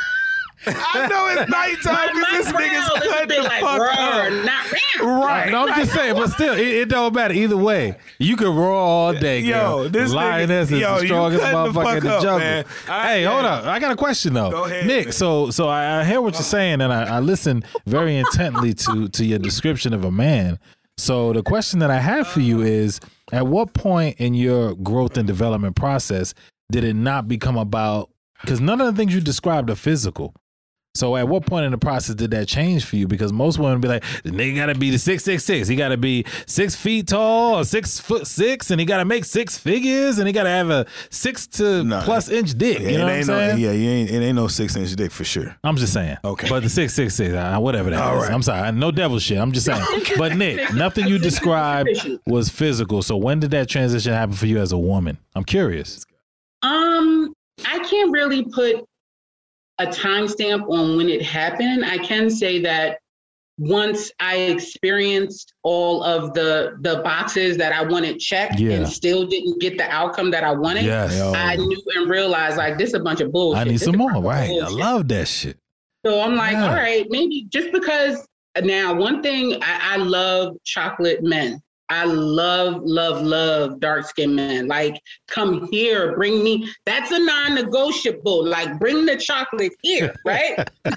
I 0.67 1.07
know 1.09 1.27
it's 1.29 1.51
nighttime 1.51 2.09
because 2.15 2.45
this 2.47 2.53
nigga's 2.53 2.89
growl 2.89 3.03
a 3.03 3.09
cut 3.09 3.29
bit 3.29 3.37
the 3.43 3.49
like, 3.49 3.61
fuck 3.61 3.79
"Roar, 3.79 3.89
up. 3.91 4.45
not 4.45 4.67
Right. 5.03 5.51
No, 5.51 5.67
I'm 5.67 5.75
just 5.81 5.95
saying, 5.95 6.15
but 6.15 6.29
still, 6.31 6.53
it, 6.55 6.61
it 6.67 6.89
don't 6.91 7.15
matter 7.15 7.33
either 7.33 7.57
way. 7.57 7.97
You 8.19 8.37
can 8.37 8.55
roar 8.55 8.75
all 8.75 9.13
day, 9.15 9.41
girl. 9.43 9.85
Yo, 9.85 9.89
this 9.89 10.13
lioness 10.13 10.69
nigga- 10.71 10.75
is 10.75 10.81
yo, 10.81 11.01
the 11.01 11.07
strongest 11.07 11.43
cutting 11.43 11.73
the 11.73 11.81
motherfucker 11.81 11.97
in 11.97 12.05
the 12.05 12.15
up, 12.17 12.23
jungle. 12.23 12.39
man. 12.41 12.65
I- 12.89 13.07
hey, 13.09 13.25
hold 13.25 13.43
yeah. 13.45 13.49
up, 13.55 13.65
I 13.65 13.79
got 13.79 13.93
a 13.93 13.97
question 13.97 14.35
though, 14.35 14.51
Go 14.51 14.65
ahead, 14.65 14.87
Nick. 14.87 15.07
man. 15.07 15.13
So, 15.13 15.51
so 15.51 15.69
I, 15.69 16.01
I 16.01 16.05
hear 16.05 16.21
what 16.21 16.35
you're 16.35 16.43
saying, 16.43 16.83
and 16.83 16.93
I, 16.93 17.17
I 17.17 17.21
listen 17.21 17.63
very 17.87 18.17
intently 18.17 18.75
to 18.75 19.09
to 19.09 19.25
your 19.25 19.39
description 19.39 19.95
of 19.95 20.05
a 20.05 20.11
man. 20.11 20.59
So, 20.99 21.33
the 21.33 21.43
question 21.43 21.79
that 21.79 21.91
I 21.91 21.99
have 22.01 22.29
for 22.29 22.41
you 22.41 22.61
is: 22.61 23.01
At 23.33 23.47
what 23.47 23.73
point 23.73 24.19
in 24.19 24.35
your 24.35 24.75
growth 24.75 25.17
and 25.17 25.27
development 25.27 25.75
process 25.77 26.35
did 26.71 26.85
it 26.85 26.95
not 26.95 27.27
become 27.29 27.57
about? 27.57 28.11
Because 28.43 28.61
none 28.61 28.81
of 28.83 28.87
the 28.87 28.93
things 29.01 29.15
you 29.15 29.21
described 29.23 29.71
are 29.71 29.75
physical. 29.75 30.35
So 30.97 31.16
at 31.16 31.28
what 31.28 31.47
point 31.47 31.64
in 31.64 31.70
the 31.70 31.78
process 31.78 32.16
did 32.16 32.32
that 32.32 32.49
change 32.49 32.84
for 32.84 32.97
you? 32.97 33.07
Because 33.07 33.32
most 33.32 33.61
women 33.61 33.80
be 33.80 33.86
like, 33.86 34.03
the 34.24 34.30
nigga 34.30 34.57
gotta 34.57 34.74
be 34.74 34.91
the 34.91 34.99
six 34.99 35.22
six 35.22 35.45
six. 35.45 35.68
He 35.68 35.76
gotta 35.76 35.97
be 35.97 36.24
six 36.47 36.74
feet 36.74 37.07
tall 37.07 37.55
or 37.61 37.64
six 37.64 38.01
foot 38.01 38.26
six, 38.26 38.72
and 38.72 38.80
he 38.80 38.84
gotta 38.86 39.05
make 39.05 39.24
six 39.24 39.57
figures, 39.57 40.18
and 40.18 40.26
he 40.26 40.32
gotta 40.32 40.49
have 40.49 40.68
a 40.68 40.86
six 41.11 41.47
to 41.47 41.84
No. 41.84 42.01
plus 42.01 42.28
inch 42.28 42.59
dick. 42.59 42.80
Yeah, 42.80 42.88
you 42.88 42.99
know 42.99 43.05
it 43.05 43.05
what 43.05 43.11
I'm 43.12 43.16
ain't 43.18 43.26
saying? 43.26 43.49
no, 43.51 43.55
yeah, 43.57 43.70
you 43.72 43.88
ain't, 43.91 44.11
it 44.11 44.20
ain't 44.20 44.34
no 44.34 44.49
six 44.49 44.74
inch 44.74 44.93
dick 44.97 45.12
for 45.12 45.22
sure. 45.24 45.57
I'm 45.62 45.76
just 45.76 45.93
saying. 45.93 46.16
Okay. 46.24 46.49
But 46.49 46.64
the 46.64 46.68
six 46.68 46.93
six 46.93 47.14
six, 47.14 47.34
uh, 47.34 47.57
whatever 47.59 47.91
that 47.91 47.97
is. 47.97 48.03
All 48.03 48.16
right. 48.16 48.32
I'm 48.32 48.43
sorry. 48.43 48.72
No 48.72 48.91
devil 48.91 49.20
shit. 49.20 49.38
I'm 49.38 49.53
just 49.53 49.66
saying. 49.66 49.84
but 50.18 50.36
Nick, 50.36 50.74
nothing 50.74 51.07
you 51.07 51.18
described 51.18 51.91
was 52.26 52.49
physical. 52.49 53.03
So 53.03 53.16
when 53.16 53.38
did 53.38 53.53
that 53.53 53.68
transition 53.68 54.12
happen 54.12 54.34
for 54.34 54.47
you 54.47 54.59
as 54.59 54.72
a 54.72 54.78
woman? 54.78 55.18
I'm 55.36 55.45
curious. 55.45 56.05
Um, 56.62 57.32
I 57.64 57.78
can't 57.78 58.11
really 58.11 58.45
put 58.45 58.84
a 59.81 59.87
timestamp 59.87 60.68
on 60.70 60.97
when 60.97 61.09
it 61.09 61.22
happened. 61.22 61.85
I 61.85 61.99
can 61.99 62.31
say 62.31 62.61
that 62.62 62.99
once 63.59 64.11
I 64.20 64.37
experienced 64.37 65.53
all 65.64 66.03
of 66.03 66.33
the 66.35 66.76
the 66.81 67.03
boxes 67.03 67.57
that 67.59 67.72
I 67.72 67.83
wanted 67.83 68.18
checked 68.18 68.59
Yeah. 68.59 68.72
and 68.76 68.89
still 68.89 69.26
didn't 69.26 69.61
get 69.61 69.76
the 69.76 69.85
outcome 69.91 70.31
that 70.31 70.45
I 70.45 70.53
wanted, 70.53 70.85
Yes. 70.85 71.20
I 71.20 71.57
knew 71.57 71.83
and 71.97 72.09
realized 72.09 72.57
like 72.57 72.78
this 72.78 72.89
is 72.91 72.95
a 72.95 73.01
bunch 73.01 73.20
of 73.20 73.33
bullshit. 73.33 73.61
I 73.61 73.64
need 73.64 73.74
This 73.74 73.85
some 73.85 73.97
more. 73.97 74.11
fucking 74.11 74.24
Right. 74.24 74.51
I 74.62 74.68
love 74.68 75.09
that 75.09 75.28
shit. 75.28 75.57
So 76.07 76.20
I'm 76.22 76.37
like, 76.37 76.53
Yeah. 76.53 76.68
all 76.70 76.74
right, 76.74 77.07
maybe 77.11 77.47
just 77.51 77.70
because 77.72 78.26
now 78.62 78.95
one 78.95 79.22
thing 79.22 79.62
I, 79.62 79.95
I 79.95 79.97
love 79.99 80.57
chocolate 80.64 81.22
men. 81.22 81.61
I 81.91 82.05
love, 82.05 82.82
love, 82.84 83.22
love 83.22 83.80
dark 83.80 84.07
skinned 84.07 84.36
men. 84.36 84.68
Like, 84.68 85.01
come 85.28 85.68
here, 85.72 86.14
bring 86.14 86.43
me. 86.45 86.70
That's 86.86 87.11
a 87.11 87.18
non-negotiable. 87.18 88.47
Like, 88.47 88.78
bring 88.78 89.05
the 89.07 89.16
chocolate 89.16 89.72
here, 89.82 90.14
right? 90.24 90.66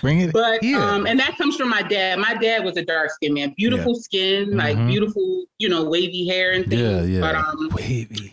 Bring 0.00 0.20
it 0.20 0.32
But 0.32 0.62
here. 0.62 0.78
um, 0.78 1.06
and 1.06 1.18
that 1.20 1.36
comes 1.38 1.56
from 1.56 1.68
my 1.68 1.82
dad. 1.82 2.18
My 2.18 2.34
dad 2.34 2.64
was 2.64 2.76
a 2.76 2.84
dark 2.84 3.10
skinned 3.10 3.34
man, 3.34 3.54
beautiful 3.56 3.94
skin, 3.94 4.56
like 4.56 4.76
Mhm. 4.76 4.88
beautiful, 4.88 5.44
you 5.58 5.68
know, 5.68 5.84
wavy 5.84 6.26
hair 6.26 6.52
and 6.52 6.66
things. 6.66 6.80
yeah, 6.82 7.02
yeah. 7.02 7.20
But 7.20 7.34
um, 7.36 7.68
Wavy. 7.72 8.32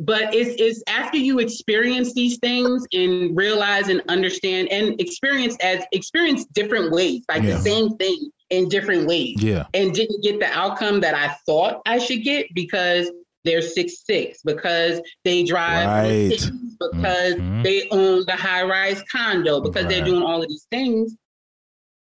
but 0.00 0.34
it's 0.34 0.60
it's 0.60 0.82
after 0.88 1.18
you 1.18 1.38
experience 1.38 2.14
these 2.14 2.38
things 2.38 2.86
and 2.94 3.36
realize 3.36 3.88
and 3.88 4.00
understand 4.08 4.68
and 4.72 4.98
experience 5.00 5.56
as 5.60 5.84
experience 5.92 6.46
different 6.46 6.90
ways 6.92 7.22
like 7.28 7.42
Yeah. 7.42 7.56
the 7.56 7.58
same 7.60 7.90
thing 7.98 8.30
in 8.52 8.68
different 8.68 9.06
ways 9.06 9.36
Yeah. 9.42 9.64
and 9.74 9.92
didn't 9.92 10.22
get 10.22 10.38
the 10.38 10.46
outcome 10.46 11.00
that 11.00 11.14
i 11.14 11.28
thought 11.46 11.80
i 11.86 11.98
should 11.98 12.22
get 12.22 12.46
because 12.54 13.10
they're 13.44 13.62
six 13.62 14.04
six 14.06 14.42
because 14.44 15.00
they 15.24 15.42
drive 15.42 15.86
Right. 15.88 16.28
Mercedes, 16.28 16.50
because 16.92 17.34
Mhm. 17.34 17.64
they 17.64 17.88
own 17.90 18.24
the 18.26 18.36
high 18.36 18.62
rise 18.62 19.02
condo 19.10 19.60
because 19.60 19.86
they're 19.86 20.04
doing 20.04 20.22
all 20.22 20.42
of 20.42 20.48
these 20.48 20.66
things 20.70 21.16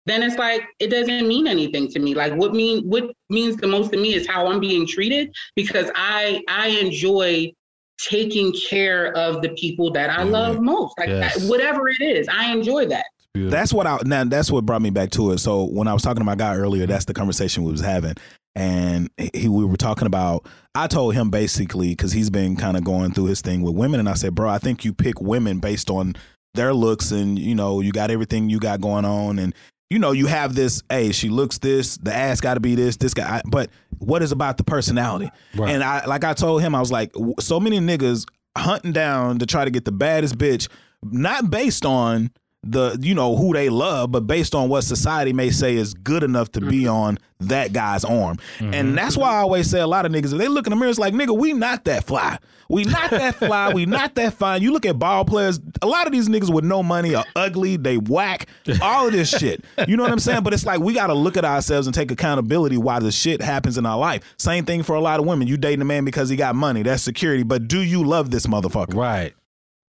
then 0.06 0.22
it's 0.22 0.36
like 0.38 0.62
it 0.80 0.88
doesn't 0.88 1.28
mean 1.28 1.46
anything 1.46 1.86
to 1.88 1.98
me 2.00 2.14
like 2.14 2.34
what 2.34 2.52
mean 2.52 2.82
what 2.88 3.04
means 3.30 3.56
the 3.56 3.66
most 3.66 3.92
to 3.92 3.96
me 3.98 4.14
is 4.14 4.26
how 4.26 4.46
i'm 4.48 4.58
being 4.60 4.86
treated 4.86 5.32
because 5.54 5.90
i 5.94 6.42
i 6.48 6.68
enjoy 6.68 7.50
taking 7.98 8.50
care 8.52 9.14
of 9.16 9.40
the 9.42 9.50
people 9.50 9.90
that 9.92 10.10
i 10.10 10.22
Yeah. 10.24 10.30
love 10.30 10.60
most 10.60 10.98
like 10.98 11.08
Yes. 11.10 11.44
I- 11.44 11.48
whatever 11.48 11.88
it 11.88 12.00
is 12.00 12.26
i 12.28 12.50
enjoy 12.52 12.86
that 12.86 13.04
Beautiful. 13.32 13.56
That's 13.56 13.72
what 13.72 13.86
I 13.86 13.98
now. 14.04 14.24
That's 14.24 14.50
what 14.50 14.66
brought 14.66 14.82
me 14.82 14.90
back 14.90 15.10
to 15.10 15.30
it. 15.30 15.38
So 15.38 15.64
when 15.64 15.86
I 15.86 15.92
was 15.92 16.02
talking 16.02 16.20
to 16.20 16.24
my 16.24 16.34
guy 16.34 16.56
earlier, 16.56 16.86
that's 16.86 17.04
the 17.04 17.14
conversation 17.14 17.62
we 17.62 17.70
was 17.70 17.80
having, 17.80 18.14
and 18.56 19.08
he 19.34 19.48
we 19.48 19.64
were 19.64 19.76
talking 19.76 20.06
about. 20.06 20.46
I 20.74 20.88
told 20.88 21.14
him 21.14 21.30
basically 21.30 21.90
because 21.90 22.12
he's 22.12 22.30
been 22.30 22.56
kind 22.56 22.76
of 22.76 22.82
going 22.82 23.12
through 23.12 23.26
his 23.26 23.40
thing 23.40 23.62
with 23.62 23.74
women, 23.74 24.00
and 24.00 24.08
I 24.08 24.14
said, 24.14 24.34
bro, 24.34 24.48
I 24.48 24.58
think 24.58 24.84
you 24.84 24.92
pick 24.92 25.20
women 25.20 25.60
based 25.60 25.90
on 25.90 26.14
their 26.54 26.74
looks, 26.74 27.12
and 27.12 27.38
you 27.38 27.54
know, 27.54 27.80
you 27.80 27.92
got 27.92 28.10
everything 28.10 28.50
you 28.50 28.58
got 28.58 28.80
going 28.80 29.04
on, 29.04 29.38
and 29.38 29.54
you 29.90 30.00
know, 30.00 30.10
you 30.10 30.26
have 30.26 30.56
this. 30.56 30.82
Hey, 30.90 31.12
she 31.12 31.28
looks 31.28 31.58
this. 31.58 31.98
The 31.98 32.12
ass 32.12 32.40
got 32.40 32.54
to 32.54 32.60
be 32.60 32.74
this. 32.74 32.96
This 32.96 33.14
guy. 33.14 33.42
But 33.44 33.70
what 33.98 34.22
is 34.22 34.32
about 34.32 34.56
the 34.56 34.64
personality? 34.64 35.30
Right. 35.54 35.72
And 35.72 35.84
I 35.84 36.04
like 36.06 36.24
I 36.24 36.32
told 36.32 36.62
him, 36.62 36.74
I 36.74 36.80
was 36.80 36.90
like, 36.90 37.12
so 37.38 37.60
many 37.60 37.78
niggas 37.78 38.26
hunting 38.58 38.92
down 38.92 39.38
to 39.38 39.46
try 39.46 39.64
to 39.64 39.70
get 39.70 39.84
the 39.84 39.92
baddest 39.92 40.36
bitch, 40.36 40.68
not 41.04 41.48
based 41.50 41.86
on 41.86 42.30
the 42.62 42.98
you 43.00 43.14
know 43.14 43.36
who 43.36 43.52
they 43.54 43.70
love, 43.70 44.12
but 44.12 44.26
based 44.26 44.54
on 44.54 44.68
what 44.68 44.82
society 44.82 45.32
may 45.32 45.50
say 45.50 45.76
is 45.76 45.94
good 45.94 46.22
enough 46.22 46.52
to 46.52 46.60
be 46.60 46.82
mm-hmm. 46.82 46.94
on 46.94 47.18
that 47.40 47.72
guy's 47.72 48.04
arm. 48.04 48.36
And 48.58 48.72
mm-hmm. 48.72 48.94
that's 48.94 49.16
why 49.16 49.30
I 49.30 49.36
always 49.38 49.70
say 49.70 49.80
a 49.80 49.86
lot 49.86 50.04
of 50.04 50.12
niggas, 50.12 50.32
if 50.32 50.38
they 50.38 50.48
look 50.48 50.66
in 50.66 50.70
the 50.70 50.76
mirror, 50.76 50.90
it's 50.90 50.98
like, 50.98 51.14
nigga, 51.14 51.36
we 51.36 51.54
not 51.54 51.84
that 51.84 52.04
fly. 52.04 52.38
We 52.68 52.84
not 52.84 53.10
that 53.10 53.36
fly. 53.36 53.72
we 53.72 53.86
not 53.86 54.14
that 54.16 54.34
fine. 54.34 54.62
You 54.62 54.72
look 54.72 54.84
at 54.84 54.98
ball 54.98 55.24
players, 55.24 55.58
a 55.80 55.86
lot 55.86 56.06
of 56.06 56.12
these 56.12 56.28
niggas 56.28 56.52
with 56.52 56.64
no 56.64 56.82
money 56.82 57.14
are 57.14 57.24
ugly, 57.34 57.76
they 57.76 57.96
whack, 57.96 58.46
all 58.82 59.06
of 59.06 59.12
this 59.12 59.30
shit. 59.30 59.64
You 59.88 59.96
know 59.96 60.02
what 60.02 60.12
I'm 60.12 60.18
saying? 60.18 60.42
But 60.42 60.52
it's 60.52 60.66
like 60.66 60.80
we 60.80 60.92
gotta 60.92 61.14
look 61.14 61.36
at 61.36 61.44
ourselves 61.44 61.86
and 61.86 61.94
take 61.94 62.10
accountability 62.10 62.76
why 62.76 63.00
the 63.00 63.10
shit 63.10 63.40
happens 63.40 63.78
in 63.78 63.86
our 63.86 63.98
life. 63.98 64.22
Same 64.38 64.66
thing 64.66 64.82
for 64.82 64.94
a 64.94 65.00
lot 65.00 65.18
of 65.18 65.26
women. 65.26 65.48
You 65.48 65.56
dating 65.56 65.80
a 65.80 65.86
man 65.86 66.04
because 66.04 66.28
he 66.28 66.36
got 66.36 66.54
money. 66.54 66.82
That's 66.82 67.02
security. 67.02 67.42
But 67.42 67.68
do 67.68 67.80
you 67.80 68.04
love 68.04 68.30
this 68.30 68.46
motherfucker? 68.46 68.94
right. 68.94 69.34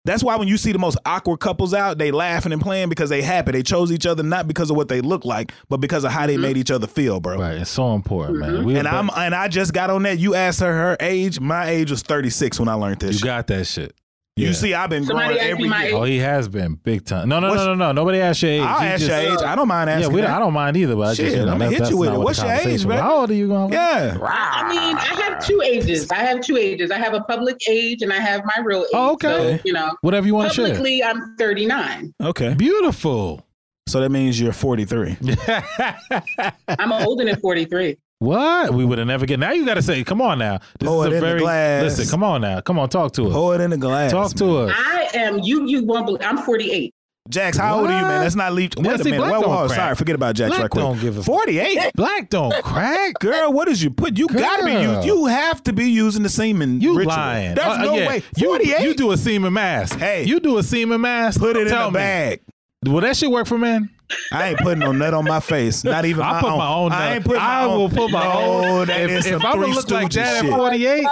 That's 0.06 0.24
why 0.24 0.38
when 0.38 0.48
you 0.48 0.58
see 0.58 0.72
the 0.72 0.80
most 0.80 0.98
awkward 1.06 1.40
couples 1.40 1.74
out, 1.74 1.98
they 1.98 2.12
laughing 2.12 2.54
and 2.54 2.62
playing 2.62 2.90
because 2.90 3.10
they 3.10 3.22
happy. 3.22 3.52
They 3.52 3.64
chose 3.64 3.92
each 3.92 4.06
other 4.06 4.24
not 4.24 4.48
because 4.48 4.70
of 4.70 4.78
what 4.78 4.88
they 4.88 5.02
look 5.02 5.26
like, 5.26 5.52
but 5.68 5.78
because 5.78 6.04
of 6.04 6.12
how 6.12 6.26
they 6.26 6.34
mm-hmm. 6.34 6.44
made 6.44 6.58
each 6.58 6.72
other 6.72 6.88
feel, 6.88 7.20
bro. 7.20 7.38
Right. 7.38 7.58
It's 7.58 7.70
so 7.70 7.94
important, 7.94 8.40
man. 8.40 8.54
Mm-hmm. 8.54 8.66
We, 8.66 8.78
And 8.78 8.88
I'm 8.88 9.10
and 9.16 9.36
I 9.36 9.50
just 9.50 9.74
got 9.74 9.90
on 9.90 10.04
that. 10.04 10.18
You 10.18 10.36
asked 10.36 10.62
her 10.62 10.72
her 10.72 10.98
age. 11.00 11.40
My 11.40 11.68
age 11.68 11.92
was 11.92 12.02
36 12.02 12.60
when 12.60 12.70
I 12.70 12.74
learned 12.74 13.02
this. 13.02 13.14
you 13.14 13.20
shit. 13.20 13.26
got 13.26 13.48
that 13.48 13.66
shit. 13.66 13.94
You 14.40 14.48
Yeah. 14.48 14.54
see, 14.54 14.74
I've 14.74 14.90
been 14.90 15.04
Somebody 15.06 15.28
growing 15.30 15.40
asked 15.42 15.50
every 15.52 15.64
me 15.64 15.70
my 15.70 15.86
year. 15.88 15.96
Oh, 15.96 16.04
he 16.04 16.18
has 16.20 16.48
been 16.48 16.76
big 16.76 17.04
time. 17.06 17.28
No, 17.30 17.40
no, 17.40 17.48
no, 17.48 17.54
What's- 17.54 17.66
no, 17.66 17.74
no. 17.76 17.92
Nobody 17.92 18.20
asked 18.20 18.42
your 18.42 18.52
age. 18.52 18.62
I'll 18.62 18.82
You 18.82 18.88
ask 18.88 19.06
just- 19.06 19.24
your 19.24 19.34
age. 19.34 19.40
I 19.44 19.56
don't 19.56 19.68
mind 19.68 19.90
Yeah, 19.90 19.98
asking. 19.98 20.14
we, 20.14 20.22
that. 20.22 20.30
I 20.30 20.40
don't 20.40 20.54
mind 20.54 20.78
either, 20.78 20.96
but 20.96 21.02
I 21.10 21.14
Shit, 21.14 21.26
just, 21.26 21.38
you 21.38 21.46
know, 21.46 21.52
I'ma 21.54 21.66
that- 21.66 21.72
hit 21.72 21.80
that's 21.80 21.92
you 21.92 21.98
with 21.98 22.10
not 22.10 22.16
it. 22.16 22.18
what 22.20 22.26
What's 22.26 22.40
your 22.42 22.48
age, 22.52 22.60
conversation 22.62 22.90
man? 22.90 23.00
How 23.00 23.16
old 23.20 23.30
are 23.32 23.34
you 23.34 23.48
going? 23.48 23.74
Yeah. 23.74 24.18
I 24.22 24.70
mean, 24.70 24.96
I 24.98 25.22
have 25.30 25.46
two 25.46 25.62
ages. 25.64 26.10
I 26.12 26.16
have 26.16 26.42
two 26.42 26.58
ages. 26.58 26.90
I 26.92 26.98
have 26.98 27.14
a 27.14 27.22
public 27.22 27.58
age 27.70 28.02
and 28.02 28.12
I 28.14 28.18
have 28.20 28.42
my 28.46 28.64
real 28.64 28.82
age. 28.82 28.88
Oh, 28.94 29.12
okay. 29.14 29.58
So, 29.58 29.62
you 29.66 29.74
know, 29.74 29.92
Whatever 30.02 30.28
you 30.28 30.36
want 30.36 30.50
to 30.50 30.56
share. 30.56 30.66
publicly, 30.68 31.04
I'm 31.04 31.36
39. 31.38 32.14
Okay. 32.22 32.54
Beautiful. 32.56 33.46
So 33.88 34.00
that 34.02 34.10
means 34.12 34.40
you're 34.40 34.54
43. 34.54 35.18
I'm 36.68 36.92
older 36.92 37.26
than 37.26 37.40
43. 37.40 37.98
What? 38.20 38.74
We 38.74 38.86
would 38.86 38.98
have 38.98 39.08
never 39.08 39.26
get. 39.26 39.40
Now 39.40 39.52
you 39.54 39.66
got 39.66 39.76
to 39.76 39.82
say, 39.82 40.04
come 40.04 40.22
on 40.22 40.40
now. 40.40 40.60
This 40.80 40.88
Pour 40.90 41.08
is 41.08 41.14
it 41.14 41.16
a 41.16 41.18
in 41.18 41.22
the 41.22 41.28
very. 41.28 41.40
glass. 41.40 41.84
Listen, 41.84 42.10
come 42.10 42.24
on 42.24 42.42
now. 42.42 42.62
Come 42.62 42.78
on, 42.80 42.90
talk 42.90 43.14
to 43.14 43.28
us. 43.28 43.34
Pour 43.34 43.56
it 43.56 43.62
in 43.62 43.70
the 43.72 43.78
glass. 43.78 44.12
talk 44.12 44.34
to 44.36 44.46
man. 44.46 44.70
us. 44.70 44.76
I 44.78 45.10
am, 45.16 45.40
you, 45.40 45.66
you 45.68 45.84
won't 45.86 46.06
believe, 46.06 46.22
I'm 46.22 46.38
48. 46.38 46.94
Jax, 47.30 47.58
how 47.58 47.80
old 47.80 47.88
are 47.90 47.92
you, 47.96 48.06
man? 48.08 48.16
What? 48.18 48.22
Let's 48.24 48.36
not 48.36 48.54
leave. 48.54 48.72
Yeah, 48.76 48.84
Wait 48.92 49.02
a 49.02 49.04
minute. 49.04 49.18
black 49.18 49.32
Whoa, 49.34 49.42
don't 49.42 49.50
whoa, 49.52 49.68
sorry. 49.68 49.94
Forget 49.96 50.16
about 50.16 50.34
Jax 50.36 50.50
Black 50.50 50.62
right 50.64 50.72
quick. 50.72 50.82
don't 50.84 51.00
give 51.00 51.18
a- 51.20 51.24
48. 51.24 51.92
Black 51.96 52.30
don't 52.30 52.64
crack. 52.64 53.14
Girl, 53.20 53.54
what 53.54 53.68
did 53.68 53.80
you 53.80 53.92
put? 53.92 54.18
You 54.18 54.28
gotta 54.28 54.66
be 54.66 54.72
Girl. 54.72 54.96
used. 54.96 55.06
You 55.06 55.26
have 55.28 55.62
to 55.66 55.74
be 55.74 55.92
using 55.92 56.24
the 56.24 56.30
semen. 56.30 56.82
You 56.82 56.98
ritual. 56.98 57.14
lying. 57.16 57.54
There's 57.54 57.68
Uh, 57.68 57.82
no 57.84 57.96
yeah. 57.98 58.08
way. 58.08 58.24
You- 58.36 58.48
48. 58.48 58.82
You, 58.82 58.94
do 58.96 59.12
a 59.12 59.18
semen 59.18 59.54
mask. 59.54 60.00
Hey. 60.00 60.24
You 60.24 60.40
do 60.40 60.58
a 60.58 60.64
semen 60.64 61.02
mask. 61.02 61.40
put 61.40 61.56
it 61.56 61.64
in 61.64 61.68
Tell 61.68 61.90
a 61.90 61.92
me. 61.92 61.98
bag. 61.98 62.42
Will 62.86 63.02
that 63.02 63.16
shit 63.16 63.30
work 63.30 63.46
for 63.46 63.60
men? 63.60 63.92
I 64.32 64.50
ain't 64.50 64.60
putting 64.60 64.80
no 64.80 64.92
nut 64.92 65.14
on 65.14 65.26
my 65.26 65.40
face. 65.40 65.84
Not 65.84 66.06
even 66.06 66.24
I'll 66.24 66.34
my 66.34 66.42
put 66.42 66.52
own. 66.52 66.58
my 66.58 66.68
own. 66.74 66.92
I 66.92 67.00
nut. 67.00 67.16
ain't 67.16 67.26
putting 67.26 67.42
my 67.42 67.48
I 67.48 67.66
own. 67.66 67.78
will 67.80 67.90
put 67.90 68.12
my 68.12 68.24
no, 68.24 68.32
own. 68.32 68.88
That 68.88 69.02
if 69.02 69.12
is 69.12 69.26
if 69.26 69.32
some 69.34 69.46
I'm 69.46 69.60
gonna 69.60 69.74
look 69.74 69.90
like 69.92 70.12
that 70.12 70.42
shit. 70.44 70.52
at 70.52 70.58
48, 70.58 71.06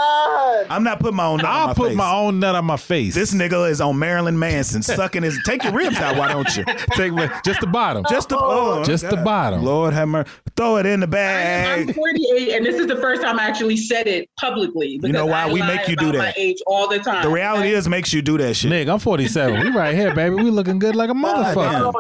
I'm 0.69 0.83
not 0.83 0.99
putting 0.99 1.15
my 1.15 1.25
own 1.25 1.37
nut 1.37 1.45
on 1.45 1.51
my 1.51 1.57
face. 1.57 1.57
I'll 1.61 1.67
my 1.67 1.73
put 1.73 1.87
face. 1.89 1.97
my 1.97 2.13
own 2.15 2.39
nut 2.39 2.55
on 2.55 2.65
my 2.65 2.77
face. 2.77 3.15
This 3.15 3.33
nigga 3.33 3.69
is 3.69 3.81
on 3.81 3.97
Marilyn 3.99 4.37
Manson, 4.39 4.81
sucking 4.83 5.23
his. 5.23 5.39
Take 5.45 5.63
your 5.63 5.73
ribs 5.73 5.97
out, 5.97 6.17
why 6.17 6.27
don't 6.29 6.55
you? 6.57 6.63
Take 6.93 7.13
me- 7.13 7.27
just 7.43 7.61
the 7.61 7.67
bottom. 7.67 8.03
Just 8.09 8.29
the 8.29 8.37
oh, 8.37 8.79
oh 8.79 8.83
Just 8.83 9.09
the 9.09 9.17
bottom. 9.17 9.63
Lord 9.63 9.93
have 9.93 10.07
mercy. 10.07 10.29
Throw 10.55 10.77
it 10.77 10.85
in 10.85 10.99
the 10.99 11.07
bag. 11.07 11.89
I'm 11.89 11.93
48, 11.93 12.55
and 12.55 12.65
this 12.65 12.75
is 12.75 12.87
the 12.87 12.95
first 12.97 13.21
time 13.21 13.39
I 13.39 13.43
actually 13.45 13.77
said 13.77 14.07
it 14.07 14.29
publicly. 14.39 14.99
You 15.03 15.11
know 15.11 15.25
why? 15.27 15.43
I 15.43 15.51
We 15.53 15.59
lie 15.61 15.75
make 15.75 15.87
you 15.87 15.95
do 15.95 16.11
that. 16.13 16.17
My 16.17 16.33
age 16.35 16.57
all 16.65 16.87
the 16.87 16.97
time. 16.99 17.21
The 17.23 17.29
reality 17.29 17.69
is, 17.69 17.87
makes 17.87 18.11
you 18.13 18.21
do 18.21 18.37
that 18.39 18.55
shit. 18.55 18.71
Nigga, 18.71 18.93
I'm 18.93 18.99
47. 18.99 19.59
We 19.59 19.69
right 19.71 19.93
here, 19.95 20.13
baby. 20.15 20.35
We 20.35 20.49
looking 20.49 20.79
good 20.79 20.95
like 20.95 21.09
a 21.09 21.13
motherfucker. 21.13 21.93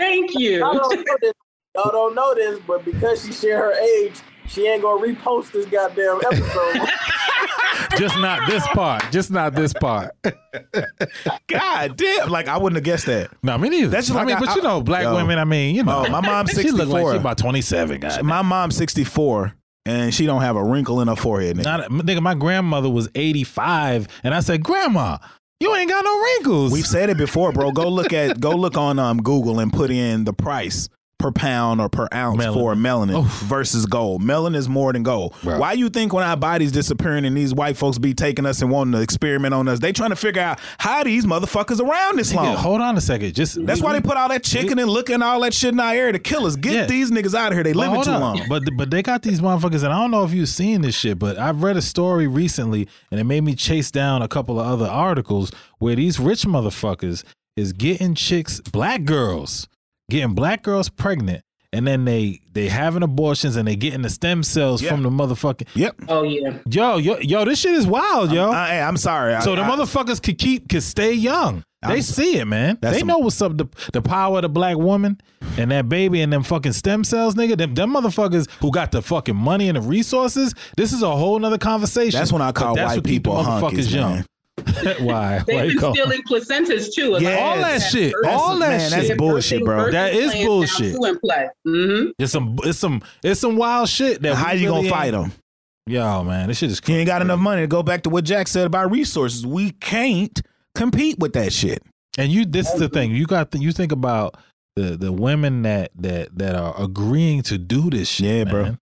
Thank 0.00 0.30
you. 0.38 0.58
Y'all 0.58 0.74
don't 0.78 1.06
know 1.06 1.16
this, 1.22 1.32
y'all 1.76 1.90
don't 1.92 2.14
know 2.14 2.34
this, 2.34 2.58
but 2.66 2.84
because 2.84 3.24
she 3.24 3.32
share 3.32 3.58
her 3.58 3.72
age, 3.80 4.14
she 4.48 4.66
ain't 4.66 4.82
gonna 4.82 5.00
repost 5.06 5.52
this 5.52 5.66
goddamn 5.66 6.20
episode. 6.32 6.88
Just 7.98 8.18
not 8.18 8.48
this 8.48 8.66
part. 8.68 9.04
Just 9.10 9.30
not 9.30 9.54
this 9.54 9.72
part. 9.72 10.10
God 11.48 11.96
damn! 11.96 12.28
Like 12.28 12.48
I 12.48 12.56
wouldn't 12.56 12.76
have 12.76 12.84
guessed 12.84 13.06
that. 13.06 13.30
No, 13.42 13.56
me 13.58 13.68
neither. 13.68 13.88
That's 13.88 14.06
just 14.06 14.16
I 14.16 14.22
like 14.22 14.26
mean, 14.28 14.36
I- 14.36 14.40
but 14.40 14.56
you 14.56 14.62
know, 14.62 14.80
black 14.80 15.02
Yo. 15.04 15.14
women. 15.14 15.38
I 15.38 15.44
mean, 15.44 15.74
you 15.74 15.82
know, 15.82 16.04
Oh, 16.06 16.10
my 16.10 16.20
mom's 16.20 16.50
She 16.50 16.70
look 16.70 16.88
like 16.88 17.02
64. 17.02 17.12
she 17.12 17.16
about 17.18 17.38
27. 17.38 18.00
God. 18.00 18.22
My 18.22 18.42
mom's 18.42 18.76
64 18.76 19.54
and 19.86 20.14
she 20.14 20.26
don't 20.26 20.42
have 20.42 20.56
a 20.56 20.64
wrinkle 20.64 21.00
in 21.00 21.08
her 21.08 21.16
forehead. 21.16 21.56
Nigga. 21.56 21.64
Not, 21.64 21.90
nigga, 21.90 22.20
my 22.22 22.34
grandmother 22.34 22.90
was 22.90 23.08
85, 23.14 24.08
and 24.22 24.34
I 24.34 24.40
said, 24.40 24.62
Grandma, 24.62 25.16
you 25.60 25.74
ain't 25.76 25.90
got 25.90 26.04
no 26.04 26.20
wrinkles. 26.20 26.72
We've 26.72 26.86
said 26.86 27.10
it 27.10 27.16
before, 27.16 27.52
bro. 27.52 27.70
Go 27.70 27.88
look 27.88 28.12
at 28.12 28.40
go 28.40 28.50
look 28.50 28.76
on 28.76 28.98
um 28.98 29.22
Google 29.22 29.60
and 29.60 29.72
put 29.72 29.90
in 29.90 30.24
the 30.24 30.32
price 30.32 30.88
per 31.20 31.30
pound 31.30 31.80
or 31.80 31.88
per 31.88 32.08
ounce 32.12 32.42
Melanin. 32.42 32.54
for 32.54 32.74
melanin 32.74 33.18
Oof. 33.22 33.40
versus 33.42 33.86
gold. 33.86 34.22
Melanin 34.22 34.56
is 34.56 34.68
more 34.68 34.92
than 34.92 35.02
gold. 35.04 35.34
Bro. 35.44 35.58
Why 35.60 35.74
you 35.74 35.88
think 35.90 36.12
when 36.12 36.24
our 36.24 36.36
bodies 36.36 36.72
disappearing 36.72 37.24
and 37.24 37.36
these 37.36 37.54
white 37.54 37.76
folks 37.76 37.98
be 37.98 38.14
taking 38.14 38.46
us 38.46 38.62
and 38.62 38.70
wanting 38.70 38.92
to 38.92 39.00
experiment 39.00 39.54
on 39.54 39.68
us, 39.68 39.78
they 39.78 39.92
trying 39.92 40.10
to 40.10 40.16
figure 40.16 40.42
out 40.42 40.58
how 40.78 41.04
these 41.04 41.26
motherfuckers 41.26 41.80
around 41.80 42.18
this 42.18 42.34
long? 42.34 42.46
Nigga, 42.46 42.56
hold 42.56 42.80
on 42.80 42.96
a 42.96 43.00
second. 43.00 43.34
Just 43.34 43.64
That's 43.66 43.80
why 43.82 43.92
they 43.92 44.00
put 44.00 44.16
all 44.16 44.28
that 44.30 44.42
chicken 44.42 44.78
and 44.78 44.90
looking 44.90 45.14
and 45.14 45.22
all 45.22 45.40
that 45.42 45.54
shit 45.54 45.72
in 45.74 45.78
our 45.80 45.92
air 45.94 46.10
to 46.10 46.18
kill 46.18 46.46
us. 46.46 46.56
Get 46.56 46.72
Yeah. 46.72 46.86
these 46.86 47.10
niggas 47.10 47.34
out 47.34 47.52
of 47.52 47.54
here. 47.56 47.62
They 47.62 47.72
But 47.74 47.78
living 47.80 47.94
hold 47.94 48.06
too 48.06 48.12
on. 48.12 48.20
long. 48.20 48.42
But 48.48 48.62
but 48.76 48.90
they 48.90 49.02
got 49.02 49.22
these 49.22 49.40
motherfuckers, 49.40 49.84
and 49.84 49.92
I 49.92 50.00
don't 50.00 50.10
know 50.10 50.24
if 50.24 50.32
you've 50.32 50.48
seen 50.48 50.80
this 50.80 50.94
shit, 50.94 51.18
but 51.18 51.38
I've 51.38 51.62
read 51.62 51.76
a 51.76 51.82
story 51.82 52.26
recently, 52.26 52.88
and 53.10 53.20
it 53.20 53.24
made 53.24 53.42
me 53.44 53.54
chase 53.54 53.90
down 53.90 54.22
a 54.22 54.28
couple 54.28 54.58
of 54.58 54.66
other 54.66 54.86
articles 54.86 55.52
where 55.78 55.96
these 55.96 56.18
rich 56.18 56.42
motherfuckers 56.44 57.24
is 57.56 57.72
getting 57.72 58.14
chicks, 58.14 58.60
black 58.60 59.04
girls, 59.04 59.66
getting 60.10 60.34
black 60.34 60.62
girls 60.62 60.88
pregnant, 60.90 61.42
and 61.72 61.86
then 61.86 62.04
they 62.04 62.40
they 62.52 62.68
having 62.68 63.02
abortions 63.02 63.56
and 63.56 63.66
they 63.66 63.76
getting 63.76 64.02
the 64.02 64.10
stem 64.10 64.42
cells 64.42 64.82
Yeah. 64.82 64.90
from 64.90 65.02
the 65.02 65.10
motherfucking 65.10 65.68
Yep. 65.74 65.96
Oh 66.08 66.22
yeah. 66.24 66.58
yo 66.68 66.96
yo 66.98 67.18
yo. 67.18 67.44
This 67.44 67.60
shit 67.60 67.74
is 67.74 67.86
wild, 67.86 68.32
yo. 68.32 68.50
I, 68.50 68.68
hey, 68.70 68.80
I'm 68.82 68.96
sorry. 68.96 69.40
so 69.42 69.52
I, 69.52 69.56
the 69.56 69.62
I- 69.62 69.70
motherfuckers 69.70 70.22
could 70.22 70.36
keep 70.38 70.68
could 70.68 70.82
stay 70.82 71.12
young. 71.14 71.64
They 71.82 71.88
I'm- 71.94 72.02
see 72.02 72.36
it, 72.36 72.44
man. 72.44 72.76
That's 72.82 72.94
They 72.96 72.98
some- 72.98 73.08
know 73.08 73.18
what's 73.18 73.40
up. 73.40 73.56
The, 73.56 73.66
the 73.94 74.02
power 74.02 74.36
of 74.38 74.42
the 74.42 74.50
black 74.50 74.76
woman 74.76 75.18
and 75.56 75.70
that 75.70 75.88
baby 75.88 76.20
and 76.20 76.30
them 76.30 76.42
fucking 76.42 76.74
stem 76.74 77.04
cells, 77.04 77.36
nigga. 77.36 77.56
Them, 77.56 77.74
them 77.74 77.94
motherfuckers 77.94 78.50
who 78.60 78.70
got 78.70 78.92
the 78.92 79.00
fucking 79.00 79.34
money 79.36 79.66
and 79.68 79.78
the 79.78 79.80
resources. 79.80 80.54
This 80.76 80.92
is 80.92 81.00
a 81.02 81.10
whole 81.10 81.38
nother 81.38 81.56
conversation. 81.56 82.18
That's 82.18 82.32
when 82.34 82.42
I 82.42 82.52
call 82.52 82.74
white 82.76 82.84
what 82.84 82.94
keep 82.96 83.04
the 83.04 83.08
people 83.08 83.36
hunkies, 83.36 83.94
man. 83.94 84.26
Why? 84.64 85.00
Why 85.00 85.42
They've 85.46 85.64
you 85.64 85.70
been 85.70 85.78
call- 85.78 85.94
stealing 85.94 86.22
placentas 86.22 86.92
too. 86.94 87.16
Yeah. 87.20 87.36
All 87.38 87.56
that 87.56 87.78
shit. 87.80 88.14
That's- 88.22 88.40
All 88.40 88.58
that 88.58 88.68
man, 88.68 88.90
that's 88.90 89.06
shit. 89.08 89.18
bullshit, 89.18 89.64
bro. 89.64 89.90
That 89.90 90.14
is 90.14 90.34
bullshit. 90.44 90.96
Mm-hmm. 90.96 92.10
It's 92.18 92.32
some. 92.32 92.58
It's 92.64 92.78
some. 92.78 93.02
It's 93.22 93.40
some 93.40 93.56
wild 93.56 93.88
shit. 93.88 94.22
That 94.22 94.34
How 94.36 94.52
you 94.52 94.68
really 94.70 94.88
gonna 94.88 94.90
fight 94.90 95.10
them? 95.12 95.32
Yo, 95.86 96.22
man, 96.24 96.48
this 96.48 96.58
shit 96.58 96.70
is. 96.70 96.78
You 96.78 96.82
crazy. 96.82 96.98
ain't 97.00 97.06
got 97.06 97.22
enough 97.22 97.40
money 97.40 97.62
to 97.62 97.66
go 97.66 97.82
back 97.82 98.02
to 98.02 98.10
what 98.10 98.24
Jack 98.24 98.48
said 98.48 98.66
about 98.66 98.90
resources. 98.90 99.46
We 99.46 99.70
can't 99.72 100.40
compete 100.74 101.18
with 101.18 101.32
that 101.32 101.52
shit. 101.52 101.82
And 102.18 102.30
you, 102.30 102.44
this 102.44 102.68
is 102.72 102.78
the 102.78 102.88
thing. 102.88 103.12
You 103.14 103.26
got. 103.26 103.50
The, 103.50 103.58
You 103.58 103.72
think 103.72 103.92
about 103.92 104.36
the 104.76 104.96
the 104.96 105.12
women 105.12 105.62
that 105.62 105.90
that 105.96 106.36
that 106.38 106.54
are 106.54 106.74
agreeing 106.80 107.42
to 107.44 107.58
do 107.58 107.90
this 107.90 108.08
shit. 108.08 108.26
Yeah, 108.26 108.44
bro. 108.50 108.62
man. 108.62 108.78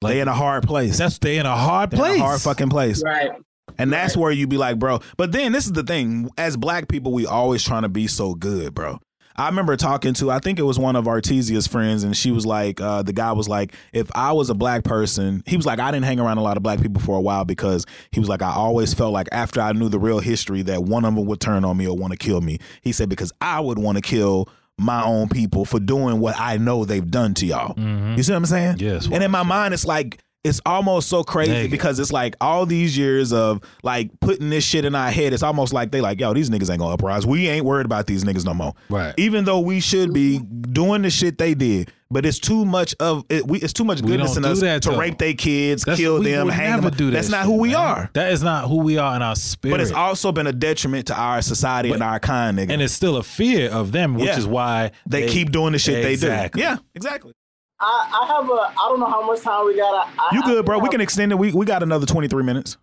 Like, 0.00 0.14
they 0.14 0.20
in 0.20 0.28
a 0.28 0.32
hard 0.34 0.62
place. 0.64 0.96
That's 0.98 1.18
they 1.18 1.38
in 1.38 1.46
a 1.46 1.56
hard 1.56 1.90
They 1.90 1.96
in 1.96 2.00
place. 2.02 2.20
a 2.20 2.22
hard 2.22 2.40
fucking 2.40 2.68
place. 2.70 3.02
Right. 3.04 3.30
And 3.78 3.92
that's 3.92 4.16
where 4.16 4.30
you 4.32 4.46
be 4.46 4.56
like, 4.58 4.78
bro. 4.78 5.00
But 5.16 5.32
then 5.32 5.52
this 5.52 5.66
is 5.66 5.72
the 5.72 5.82
thing. 5.84 6.28
As 6.36 6.56
black 6.56 6.88
people, 6.88 7.12
we 7.12 7.26
always 7.26 7.62
trying 7.62 7.82
to 7.82 7.88
be 7.88 8.06
so 8.06 8.34
good, 8.34 8.74
bro. 8.74 8.98
I 9.36 9.46
remember 9.46 9.76
talking 9.76 10.14
to, 10.14 10.32
I 10.32 10.40
think 10.40 10.58
it 10.58 10.64
was 10.64 10.80
one 10.80 10.96
of 10.96 11.06
Artesia's 11.06 11.68
friends, 11.68 12.02
and 12.02 12.16
she 12.16 12.32
was 12.32 12.44
like, 12.44 12.80
uh, 12.80 13.02
the 13.04 13.12
guy 13.12 13.30
was 13.30 13.48
like, 13.48 13.72
if 13.92 14.10
I 14.16 14.32
was 14.32 14.50
a 14.50 14.54
black 14.54 14.82
person, 14.82 15.44
he 15.46 15.56
was 15.56 15.64
like, 15.64 15.78
I 15.78 15.92
didn't 15.92 16.06
hang 16.06 16.18
around 16.18 16.38
a 16.38 16.42
lot 16.42 16.56
of 16.56 16.64
black 16.64 16.82
people 16.82 17.00
for 17.00 17.16
a 17.16 17.20
while 17.20 17.44
because 17.44 17.86
he 18.10 18.18
was 18.18 18.28
like, 18.28 18.42
I 18.42 18.50
always 18.52 18.94
felt 18.94 19.12
like 19.12 19.28
after 19.30 19.60
I 19.60 19.70
knew 19.74 19.88
the 19.88 20.00
real 20.00 20.18
history 20.18 20.62
that 20.62 20.82
one 20.82 21.04
of 21.04 21.14
them 21.14 21.24
would 21.24 21.40
turn 21.40 21.64
on 21.64 21.76
me 21.76 21.86
or 21.86 21.96
want 21.96 22.10
to 22.12 22.16
kill 22.16 22.40
me. 22.40 22.58
He 22.82 22.90
said, 22.90 23.08
because 23.08 23.30
I 23.40 23.60
would 23.60 23.78
want 23.78 23.94
to 23.96 24.02
kill 24.02 24.48
my 24.76 25.04
own 25.04 25.28
people 25.28 25.64
for 25.64 25.78
doing 25.78 26.18
what 26.18 26.34
I 26.36 26.56
know 26.56 26.84
they've 26.84 27.08
done 27.08 27.34
to 27.34 27.46
y'all. 27.46 27.74
Mhm. 27.74 28.16
You 28.16 28.22
see 28.24 28.32
what 28.32 28.38
I'm 28.38 28.46
saying? 28.46 28.76
Yes, 28.80 29.08
And 29.10 29.22
in 29.22 29.30
my 29.30 29.44
mind, 29.44 29.72
it's 29.72 29.84
like 29.86 30.18
it's 30.48 30.60
almost 30.66 31.08
so 31.08 31.22
crazy 31.22 31.68
because 31.68 31.98
it's 31.98 32.12
like 32.12 32.34
all 32.40 32.66
these 32.66 32.96
years 32.98 33.32
of 33.32 33.60
like 33.82 34.10
putting 34.20 34.50
this 34.50 34.64
shit 34.64 34.84
in 34.84 34.94
our 34.94 35.10
head. 35.10 35.32
It's 35.32 35.42
almost 35.42 35.72
like 35.72 35.90
they 35.92 36.00
like, 36.00 36.18
yo, 36.20 36.32
these 36.34 36.50
niggas 36.50 36.70
ain't 36.70 36.80
gonna 36.80 36.94
uprise. 36.94 37.26
We 37.26 37.48
ain't 37.48 37.64
worried 37.64 37.86
about 37.86 38.06
these 38.06 38.24
niggas 38.24 38.44
no 38.44 38.54
more. 38.54 38.74
Right. 38.88 39.14
Even 39.18 39.44
though 39.44 39.60
we 39.60 39.80
should 39.80 40.12
be 40.12 40.38
doing 40.38 41.02
the 41.02 41.10
shit 41.10 41.38
they 41.38 41.54
did, 41.54 41.92
but 42.10 42.24
it's 42.24 42.38
too 42.38 42.64
much 42.64 42.94
of 43.00 43.24
it. 43.28 43.46
We 43.46 43.58
it's 43.58 43.74
too 43.74 43.84
much 43.84 44.00
goodness 44.02 44.36
in 44.38 44.44
us 44.46 44.60
to 44.60 44.78
though. 44.90 44.96
rape 44.98 45.18
their 45.18 45.34
kids, 45.34 45.82
That's- 45.84 45.98
kill 46.00 46.20
we 46.20 46.30
them, 46.32 46.46
would 46.46 46.54
hang 46.54 46.70
never 46.70 46.88
them. 46.88 46.96
do 46.96 47.06
that 47.10 47.16
That's 47.16 47.28
not 47.28 47.40
shit, 47.42 47.46
who 47.46 47.58
we 47.58 47.68
man. 47.72 47.76
are. 47.76 48.10
That 48.14 48.32
is 48.32 48.42
not 48.42 48.66
who 48.68 48.78
we 48.78 48.96
are 48.96 49.14
in 49.14 49.20
our 49.20 49.36
spirit. 49.36 49.74
But 49.74 49.80
it's 49.82 49.92
also 49.92 50.32
been 50.32 50.46
a 50.46 50.52
detriment 50.52 51.08
to 51.08 51.14
our 51.14 51.42
society 51.42 51.92
and 51.92 52.02
our 52.02 52.18
kind, 52.18 52.58
nigga. 52.58 52.70
and 52.70 52.80
it's 52.80 52.94
still 52.94 53.18
a 53.18 53.22
fear 53.22 53.68
of 53.70 53.92
them, 53.92 54.14
which 54.14 54.24
Yeah. 54.26 54.38
is 54.38 54.46
why 54.46 54.92
they, 55.06 55.28
keep 55.28 55.52
doing 55.52 55.72
the 55.72 55.78
shit 55.78 56.02
Exactly. 56.02 56.62
they 56.62 56.66
do. 56.66 56.72
Yeah, 56.72 56.76
exactly. 56.94 57.32
I, 57.80 58.22
I 58.22 58.26
have 58.26 58.48
a 58.50 58.52
I 58.52 58.88
don't 58.88 59.00
know 59.00 59.06
how 59.06 59.24
much 59.24 59.42
time 59.42 59.66
we 59.66 59.76
got. 59.76 59.94
I, 59.94 60.12
I, 60.18 60.34
You 60.34 60.42
good, 60.42 60.58
I, 60.58 60.62
bro? 60.62 60.78
We 60.78 60.88
can 60.88 61.00
extend 61.00 61.32
it. 61.32 61.36
We 61.36 61.52
we 61.52 61.64
got 61.64 61.82
another 61.82 62.06
twenty 62.06 62.28
three 62.28 62.42
minutes. 62.42 62.76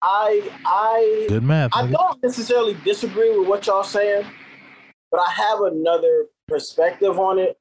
I 0.00 0.50
I 0.64 1.26
Good 1.28 1.42
math. 1.42 1.70
I 1.74 1.82
nigga. 1.82 1.92
don't 1.92 2.22
necessarily 2.22 2.76
disagree 2.84 3.36
with 3.36 3.48
what 3.48 3.66
y'all 3.66 3.84
saying, 3.84 4.26
but 5.10 5.20
I 5.20 5.30
have 5.30 5.60
another 5.60 6.26
perspective 6.48 7.18
on 7.18 7.38
it. 7.38 7.58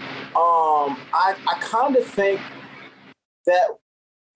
Um, 0.00 0.98
I 1.12 1.34
I 1.46 1.58
kind 1.60 1.96
of 1.96 2.04
think 2.04 2.40
that 3.46 3.68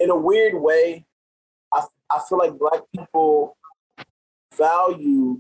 in 0.00 0.10
a 0.10 0.16
weird 0.16 0.54
way, 0.54 1.04
I 1.72 1.82
I 2.10 2.20
feel 2.28 2.38
like 2.38 2.58
black 2.58 2.80
people 2.94 3.56
value. 4.56 5.38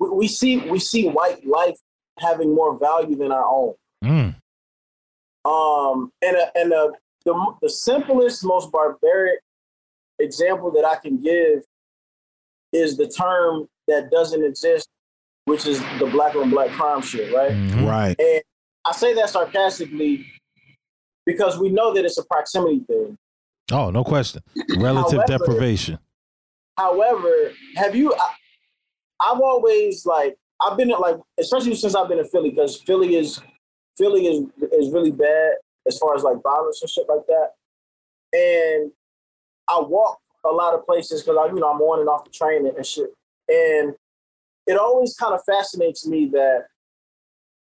We, 0.00 0.10
we 0.10 0.28
see 0.28 0.58
we 0.58 0.80
see 0.80 1.08
white 1.08 1.46
life 1.46 1.78
having 2.18 2.54
more 2.54 2.78
value 2.78 3.16
than 3.16 3.32
our 3.32 3.44
own. 3.44 3.74
Mm. 4.04 4.34
Um, 5.44 6.10
and 6.22 6.36
a, 6.36 6.58
and 6.58 6.72
a, 6.72 6.90
the 7.24 7.54
the 7.62 7.68
simplest, 7.70 8.44
most 8.44 8.70
barbaric 8.72 9.40
example 10.18 10.70
that 10.72 10.84
I 10.84 10.96
can 10.96 11.20
give 11.22 11.62
is 12.72 12.96
the 12.96 13.06
term 13.08 13.66
that 13.88 14.10
doesn't 14.10 14.42
exist, 14.44 14.88
which 15.44 15.66
is 15.66 15.80
the 15.98 16.08
black 16.10 16.34
on 16.34 16.50
black 16.50 16.70
crime 16.70 17.02
shit, 17.02 17.34
right? 17.34 17.52
Mhm. 17.52 17.86
Right. 17.88 18.16
And 18.18 18.42
I 18.84 18.92
say 18.92 19.14
that 19.14 19.30
sarcastically 19.30 20.26
because 21.26 21.58
we 21.58 21.68
know 21.70 21.92
that 21.94 22.04
it's 22.04 22.18
a 22.18 22.24
proximity 22.24 22.80
thing. 22.86 23.16
Oh, 23.72 23.90
no 23.90 24.04
question. 24.04 24.42
Relative 24.78 25.20
However- 25.20 25.38
deprivation. 25.38 25.98
However, 26.76 27.52
have 27.76 27.94
you? 27.94 28.12
I, 28.14 28.34
I've 29.20 29.40
always 29.40 30.04
like 30.04 30.36
I've 30.60 30.76
been 30.76 30.88
like, 30.88 31.16
especially 31.38 31.74
since 31.76 31.94
I've 31.94 32.08
been 32.08 32.18
in 32.18 32.24
Philly, 32.26 32.50
because 32.50 32.80
Philly 32.82 33.14
is 33.16 33.40
Philly 33.96 34.26
is 34.26 34.44
is 34.72 34.92
really 34.92 35.12
bad 35.12 35.52
as 35.86 35.98
far 35.98 36.14
as 36.16 36.22
like 36.22 36.42
violence 36.42 36.80
and 36.82 36.90
shit 36.90 37.06
like 37.08 37.26
that. 37.26 37.50
And 38.32 38.90
I 39.68 39.80
walk 39.80 40.18
a 40.44 40.50
lot 40.50 40.74
of 40.74 40.84
places 40.84 41.22
because 41.22 41.38
I, 41.40 41.46
you 41.46 41.60
know, 41.60 41.70
I'm 41.70 41.80
on 41.80 42.00
and 42.00 42.08
off 42.08 42.24
the 42.24 42.30
train 42.30 42.66
and, 42.66 42.76
and 42.76 42.86
shit. 42.86 43.10
And 43.48 43.94
it 44.66 44.78
always 44.78 45.14
kind 45.14 45.34
of 45.34 45.40
fascinates 45.44 46.06
me 46.06 46.26
that 46.26 46.66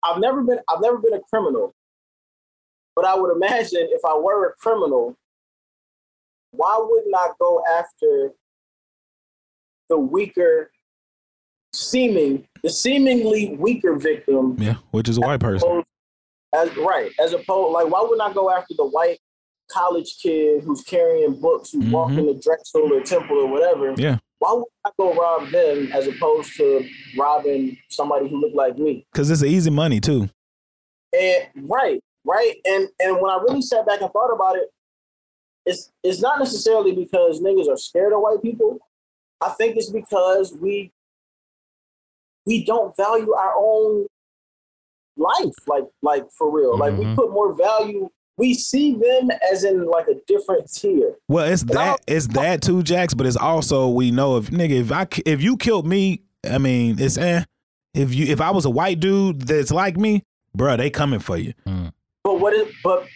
I've 0.02 0.20
never 0.20 0.42
been 0.42 0.58
I've 0.68 0.80
never 0.80 0.98
been 0.98 1.14
a 1.14 1.20
criminal, 1.32 1.74
but 2.94 3.04
I 3.04 3.14
would 3.16 3.34
imagine 3.34 3.88
if 3.90 4.04
I 4.04 4.16
were 4.16 4.48
a 4.48 4.52
criminal, 4.54 5.16
why 6.52 6.78
wouldn't 6.80 7.14
I 7.14 7.28
go 7.38 7.62
after 7.70 8.32
the 9.88 9.98
weaker 9.98 10.70
seeming 11.72 12.46
the 12.62 12.70
seemingly 12.70 13.56
weaker 13.56 13.96
victim 13.96 14.56
Yeah, 14.58 14.74
which 14.90 15.08
is 15.08 15.18
a 15.18 15.20
white 15.20 15.40
person. 15.40 15.82
As 16.54 16.74
right 16.76 17.12
as 17.20 17.32
opposed 17.32 17.72
like 17.72 17.88
why 17.92 18.00
wouldn't 18.02 18.20
I 18.22 18.32
go 18.32 18.50
after 18.50 18.74
the 18.76 18.84
white 18.86 19.18
college 19.70 20.16
kid 20.20 20.64
who's 20.64 20.82
carrying 20.82 21.40
books 21.40 21.70
who's 21.70 21.84
Mhm. 21.84 21.92
walking 21.92 22.26
to 22.26 22.34
Drexel 22.34 22.92
or 22.92 23.00
Temple 23.02 23.38
or 23.38 23.46
whatever 23.48 23.94
Yeah. 23.96 24.18
why 24.40 24.52
would 24.54 24.64
I 24.84 24.90
go 24.98 25.14
rob 25.14 25.50
them 25.50 25.90
as 25.92 26.08
opposed 26.08 26.56
to 26.56 26.84
robbing 27.16 27.78
somebody 27.88 28.28
who 28.28 28.40
looked 28.40 28.56
like 28.56 28.76
me 28.78 29.06
Because 29.12 29.30
it's 29.30 29.44
easy 29.44 29.70
money 29.70 30.00
too. 30.00 30.28
and 31.12 31.48
right 31.68 32.00
right 32.24 32.56
and 32.64 32.88
and 32.98 33.20
when 33.20 33.30
I 33.30 33.36
really 33.48 33.62
sat 33.62 33.86
back 33.86 34.00
and 34.00 34.10
thought 34.12 34.32
about 34.34 34.56
it 34.56 34.70
it's 35.66 35.90
it's 36.02 36.20
not 36.20 36.38
necessarily 36.40 36.92
because 36.92 37.40
niggas 37.40 37.68
are 37.68 37.76
scared 37.76 38.12
of 38.12 38.20
white 38.20 38.42
people 38.42 38.78
I 39.40 39.50
think 39.50 39.76
it's 39.76 39.90
because 39.90 40.52
we 40.54 40.92
we 42.46 42.64
don't 42.64 42.96
value 42.96 43.34
our 43.34 43.54
own 43.56 44.06
life 45.20 45.54
like 45.68 45.84
like 46.02 46.24
for 46.36 46.50
real. 46.50 46.76
Like 46.76 46.96
we 46.96 47.04
Mhm. 47.04 47.14
put 47.16 47.30
more 47.30 47.52
value. 47.54 48.08
We 48.36 48.54
see 48.54 48.94
them 48.94 49.28
as 49.52 49.64
in 49.64 49.84
like 49.86 50.06
a 50.08 50.14
different 50.26 50.72
tier. 50.72 51.14
Well, 51.28 51.44
it's 51.52 51.62
And 51.62 51.70
that 51.72 52.00
it's 52.08 52.26
that 52.28 52.62
too, 52.62 52.82
Jax. 52.82 53.12
But 53.14 53.26
it's 53.26 53.36
also 53.36 53.88
we 53.88 54.10
know 54.10 54.36
if 54.38 54.50
nigga 54.50 54.80
if 54.80 54.90
I 54.92 55.06
if 55.26 55.42
you 55.42 55.56
killed 55.56 55.86
me, 55.86 56.22
I 56.48 56.58
mean 56.58 56.96
it's 56.98 57.18
eh. 57.18 57.44
If 57.92 58.14
you 58.14 58.26
if 58.26 58.40
I 58.40 58.50
was 58.50 58.64
a 58.64 58.70
white 58.70 58.98
dude 59.00 59.42
that's 59.42 59.70
like 59.70 59.96
me, 59.98 60.22
bruh, 60.56 60.78
they 60.78 60.88
coming 60.90 61.20
for 61.20 61.36
you. 61.36 61.52
But 62.24 62.40
what 62.40 62.54
is 62.54 62.68
but 62.82 63.06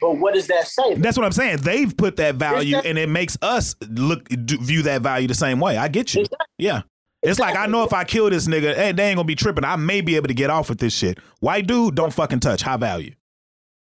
but 0.00 0.18
what 0.18 0.34
does 0.34 0.46
that 0.48 0.68
say? 0.68 0.94
That's 0.94 1.16
what 1.16 1.24
I'm 1.24 1.32
saying. 1.32 1.58
They've 1.62 1.96
put 1.96 2.16
that 2.16 2.34
value, 2.36 2.76
that- 2.76 2.84
and 2.86 2.98
it 2.98 3.08
makes 3.08 3.38
us 3.40 3.74
look 3.88 4.28
do, 4.28 4.58
view 4.58 4.82
that 4.82 5.00
value 5.00 5.26
the 5.26 5.34
same 5.34 5.58
way. 5.58 5.76
I 5.78 5.88
get 5.88 6.14
you. 6.14 6.20
Exactly. 6.20 6.46
Yeah. 6.58 6.82
It's 7.26 7.38
like 7.40 7.56
I 7.56 7.66
know 7.66 7.82
if 7.84 7.92
I 7.92 8.04
kill 8.04 8.30
this 8.30 8.46
nigga, 8.46 8.74
hey, 8.74 8.92
they 8.92 9.08
ain't 9.08 9.16
gonna 9.16 9.24
be 9.24 9.34
tripping. 9.34 9.64
I 9.64 9.76
may 9.76 10.00
be 10.00 10.16
able 10.16 10.28
to 10.28 10.34
get 10.34 10.48
off 10.50 10.68
with 10.68 10.78
this 10.78 10.94
shit. 10.94 11.18
White 11.40 11.66
dude, 11.66 11.94
don't 11.94 12.12
fucking 12.12 12.40
touch. 12.40 12.62
High 12.62 12.76
value. 12.76 13.14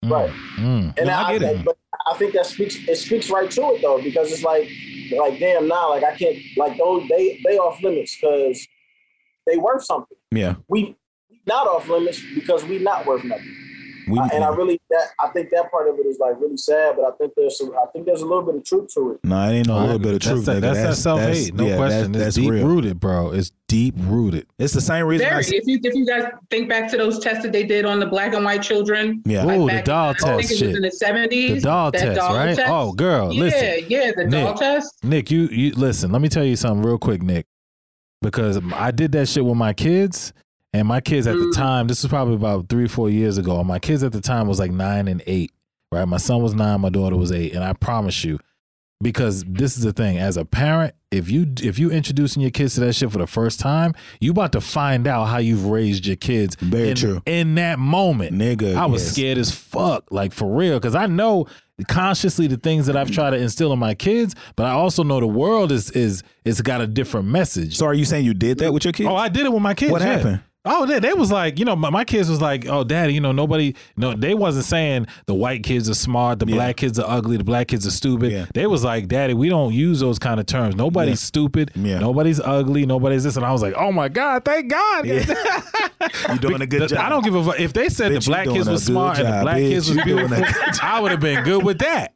Mm, 0.04 0.10
Right. 0.12 0.30
mm. 0.58 0.98
And 0.98 1.08
No, 1.08 1.14
I, 1.14 1.24
I 1.24 1.38
get 1.40 1.42
it. 1.58 1.66
but 1.66 1.78
I 2.08 2.14
think 2.18 2.34
that 2.34 2.46
speaks 2.46 2.76
it 2.88 2.96
speaks 2.98 3.30
right 3.30 3.50
to 3.52 3.62
it 3.74 3.82
though, 3.82 4.02
because 4.02 4.32
it's 4.32 4.44
like 4.44 4.70
like 5.18 5.40
damn 5.40 5.68
now, 5.68 5.90
like 5.92 6.04
I 6.04 6.16
can't 6.16 6.38
like 6.58 6.78
those 6.78 7.08
they 7.10 7.42
they 7.46 7.58
off 7.58 7.82
limits 7.84 8.18
because 8.20 8.68
they 9.48 9.58
worth 9.58 9.84
something. 9.84 10.18
Yeah. 10.32 10.56
We 10.70 10.96
not 11.46 11.68
off 11.68 11.88
limits 11.90 12.22
because 12.36 12.64
we 12.64 12.80
not 12.80 13.06
worth 13.06 13.24
nothing. 13.24 13.56
We- 14.08 14.20
I- 14.20 14.28
and 14.34 14.44
I 14.44 14.50
really 14.50 14.80
that 14.90 15.08
I 15.20 15.28
think 15.30 15.50
that 15.52 15.70
part 15.72 15.88
of 15.90 15.98
it 16.00 16.06
is 16.06 16.20
like 16.20 16.40
really 16.40 16.58
sad, 16.58 16.96
but 16.98 17.06
I 17.06 17.12
think 17.18 17.34
there's 17.36 17.58
some 17.58 17.72
I 17.72 17.86
think 17.94 18.06
there's 18.06 18.22
a 18.22 18.26
little 18.26 18.44
bit 18.44 18.56
of 18.56 18.64
truth 18.66 18.94
to 18.96 19.12
it. 19.14 19.20
No, 19.24 19.40
it 19.50 19.54
ain't 19.54 19.68
no 19.68 19.76
No, 19.80 19.86
little 19.86 20.00
bit 20.00 20.14
of 20.16 20.20
that's 20.22 20.28
truth. 20.32 20.46
that, 20.46 20.58
nigga. 20.58 20.62
that's, 20.62 20.80
that 20.80 20.96
self 20.96 21.20
hate, 21.22 21.54
no 21.54 21.66
yeah, 21.68 21.76
question. 21.78 22.12
That's, 22.12 22.26
it's 22.28 22.36
that's 22.36 22.36
deep 22.36 22.52
real. 22.52 22.68
rooted, 22.68 23.00
bro. 23.00 23.32
It's 23.32 23.52
deep 23.68 23.96
rooted. 23.98 24.46
It's 24.60 24.74
the 24.74 24.82
same 24.82 25.06
reason. 25.06 25.28
Very. 25.28 25.40
s- 25.40 25.52
If 25.52 25.64
you 25.68 25.80
if 25.84 25.94
you 25.96 26.06
guys 26.06 26.26
think 26.50 26.70
back 26.70 26.90
to 26.92 26.98
those 26.98 27.20
tests 27.20 27.44
that 27.44 27.52
they 27.52 27.64
did 27.64 27.86
on 27.86 28.00
the 28.00 28.06
black 28.08 28.34
and 28.34 28.44
white 28.44 28.62
children, 28.62 29.22
yeah. 29.26 29.46
Ooh, 29.46 29.62
the 29.62 29.68
back- 29.68 29.86
doll 29.86 30.10
I 30.10 30.14
think 30.14 30.42
test 30.42 30.52
it 30.52 30.58
shit. 30.58 30.68
was 30.68 30.76
in 30.78 30.82
the 30.84 30.92
seventies. 30.92 31.56
The 31.64 31.70
doll 31.70 31.92
test, 31.92 32.20
right? 32.20 32.60
Oh, 32.68 32.92
girl, 32.94 33.32
yeah, 33.34 33.40
listen. 33.42 33.86
yeah, 33.90 34.12
the 34.16 34.26
doll 34.26 34.50
Nick. 34.50 34.56
test. 34.58 35.04
Nick, 35.04 35.32
you 35.32 35.48
you 35.48 35.72
listen. 35.76 36.12
Let 36.12 36.22
me 36.22 36.30
tell 36.30 36.44
you 36.44 36.56
something 36.56 36.86
real 36.86 36.98
quick, 36.98 37.22
Nick, 37.22 37.46
because 38.22 38.60
I 38.74 38.92
did 38.92 39.12
that 39.14 39.28
shit 39.28 39.44
with 39.46 39.56
my 39.58 39.74
kids, 39.74 40.34
and 40.74 40.88
my 40.88 41.00
kids 41.02 41.28
at 41.28 41.36
the 41.36 41.46
Mm. 41.46 41.56
time. 41.56 41.88
This 41.88 42.04
was 42.04 42.10
probably 42.10 42.36
about 42.36 42.68
three, 42.70 42.88
four 42.88 43.10
years 43.10 43.38
ago. 43.38 43.60
and 43.60 43.68
My 43.68 43.80
kids 43.80 44.04
at 44.04 44.12
the 44.12 44.22
time 44.22 44.48
was 44.48 44.60
like 44.60 44.72
nine 44.72 45.08
and 45.08 45.22
eight. 45.28 45.52
Right, 45.92 46.08
my 46.08 46.18
son 46.18 46.42
was 46.42 46.56
nine, 46.56 46.82
my 46.82 46.90
daughter 46.90 47.16
was 47.16 47.32
eight, 47.32 47.54
and 47.54 47.64
I 47.64 47.74
promise 47.74 48.24
you, 48.24 48.40
because 49.02 49.44
this 49.48 49.78
is 49.78 49.84
the 49.84 49.94
thing. 49.94 50.18
As 50.18 50.38
a 50.38 50.46
parent, 50.46 50.96
if 51.12 51.30
you 51.30 51.54
if 51.62 51.78
you 51.78 51.92
introducing 51.92 52.42
your 52.42 52.50
kids 52.50 52.74
to 52.76 52.80
that 52.80 52.94
shit 52.94 53.12
for 53.12 53.20
the 53.20 53.28
first 53.28 53.60
time, 53.60 53.94
you 54.20 54.32
about 54.32 54.54
to 54.54 54.62
find 54.62 55.06
out 55.08 55.26
how 55.26 55.38
you've 55.38 55.66
raised 55.68 56.08
your 56.08 56.16
kids. 56.16 56.56
Very 56.56 56.90
in, 56.90 56.96
true. 56.96 57.22
In 57.28 57.54
that 57.56 57.78
moment, 57.78 58.34
Nigga, 58.36 58.74
I 58.76 58.88
was 58.88 59.04
yes. 59.04 59.12
scared 59.14 59.38
as 59.38 59.52
fuck, 59.52 60.06
like 60.12 60.34
for 60.34 60.50
real, 60.56 60.80
because 60.80 60.96
I 60.96 61.06
know 61.06 61.46
consciously 61.88 62.48
the 62.48 62.58
things 62.58 62.88
that 62.88 62.96
I've 62.98 63.12
tried 63.12 63.32
to 63.32 63.38
instill 63.38 63.72
in 63.74 63.80
my 63.80 63.94
kids, 63.94 64.36
but 64.56 64.66
I 64.66 64.72
also 64.72 65.04
know 65.04 65.20
the 65.20 65.28
world 65.28 65.72
is 65.72 65.92
is 65.92 66.24
it's 66.46 66.62
got 66.62 66.82
a 66.82 66.88
different 66.88 67.28
message. 67.28 67.78
So 67.78 67.86
are 67.86 67.94
you 67.94 68.06
saying 68.06 68.26
you 68.26 68.34
did 68.34 68.58
that 68.60 68.74
with 68.74 68.84
your 68.86 68.94
kids? 68.94 69.10
oh, 69.10 69.16
I 69.16 69.30
did 69.30 69.46
it 69.46 69.54
with 69.54 69.62
my 69.62 69.74
kids. 69.76 69.92
What 69.92 70.02
yeah. 70.02 70.08
happened? 70.18 70.40
Oh, 70.66 70.86
they, 70.86 71.00
they 71.00 71.12
was 71.12 71.30
like, 71.30 71.60
you 71.60 71.66
know, 71.66 71.76
my, 71.76 71.90
my 71.90 72.06
kids 72.06 72.30
was 72.30 72.40
like, 72.40 72.66
oh, 72.70 72.86
daddy, 72.86 73.14
you 73.14 73.20
know, 73.20 73.34
nobody, 73.34 73.76
no, 73.98 74.14
they 74.16 74.34
wasn't 74.34 74.64
saying 74.64 75.08
the 75.26 75.34
white 75.34 75.62
kids 75.62 75.90
are 75.90 75.94
smart, 75.94 76.40
the 76.40 76.46
Yeah. 76.48 76.56
black 76.56 76.78
kids 76.78 76.98
are 76.98 77.06
ugly, 77.10 77.36
the 77.36 77.44
black 77.44 77.68
kids 77.68 77.86
are 77.86 77.92
stupid. 77.92 78.32
Yeah. 78.32 78.46
They 78.54 78.66
was 78.66 78.82
like, 78.82 79.10
daddy, 79.10 79.34
we 79.34 79.50
don't 79.50 79.74
use 79.74 80.00
those 80.00 80.20
kind 80.20 80.40
of 80.40 80.46
terms. 80.46 80.76
Nobody's 80.78 81.22
Yeah. 81.22 81.26
stupid. 81.26 81.72
Nobody's 81.76 82.40
ugly. 82.40 82.86
Nobody's 82.86 83.26
this. 83.26 83.36
And 83.36 83.46
I 83.46 83.52
was 83.52 83.62
like, 83.62 83.74
oh 83.76 83.92
my 83.92 84.08
God, 84.08 84.46
thank 84.46 84.72
God. 84.72 85.06
You're 85.06 86.38
doing 86.40 86.62
a 86.62 86.66
good 86.68 86.84
The- 86.84 86.88
job. 86.88 87.00
I 87.00 87.10
don't 87.10 87.24
give 87.26 87.36
a 87.36 87.44
fuck. 87.44 87.60
If 87.60 87.74
they 87.74 87.90
said 87.90 88.14
Bitch, 88.14 88.24
the 88.26 88.30
black 88.32 88.48
kids 88.48 88.70
were 88.70 88.78
smart 88.78 89.20
and 89.20 89.28
the 89.28 89.42
black 89.42 89.58
bitch. 89.58 89.70
kids 89.70 89.94
were 89.94 90.04
beautiful, 90.04 90.46
I 90.82 91.00
would 91.02 91.12
have 91.12 91.20
been 91.20 91.44
good 91.44 91.64
with 91.64 91.80
that. 91.80 92.14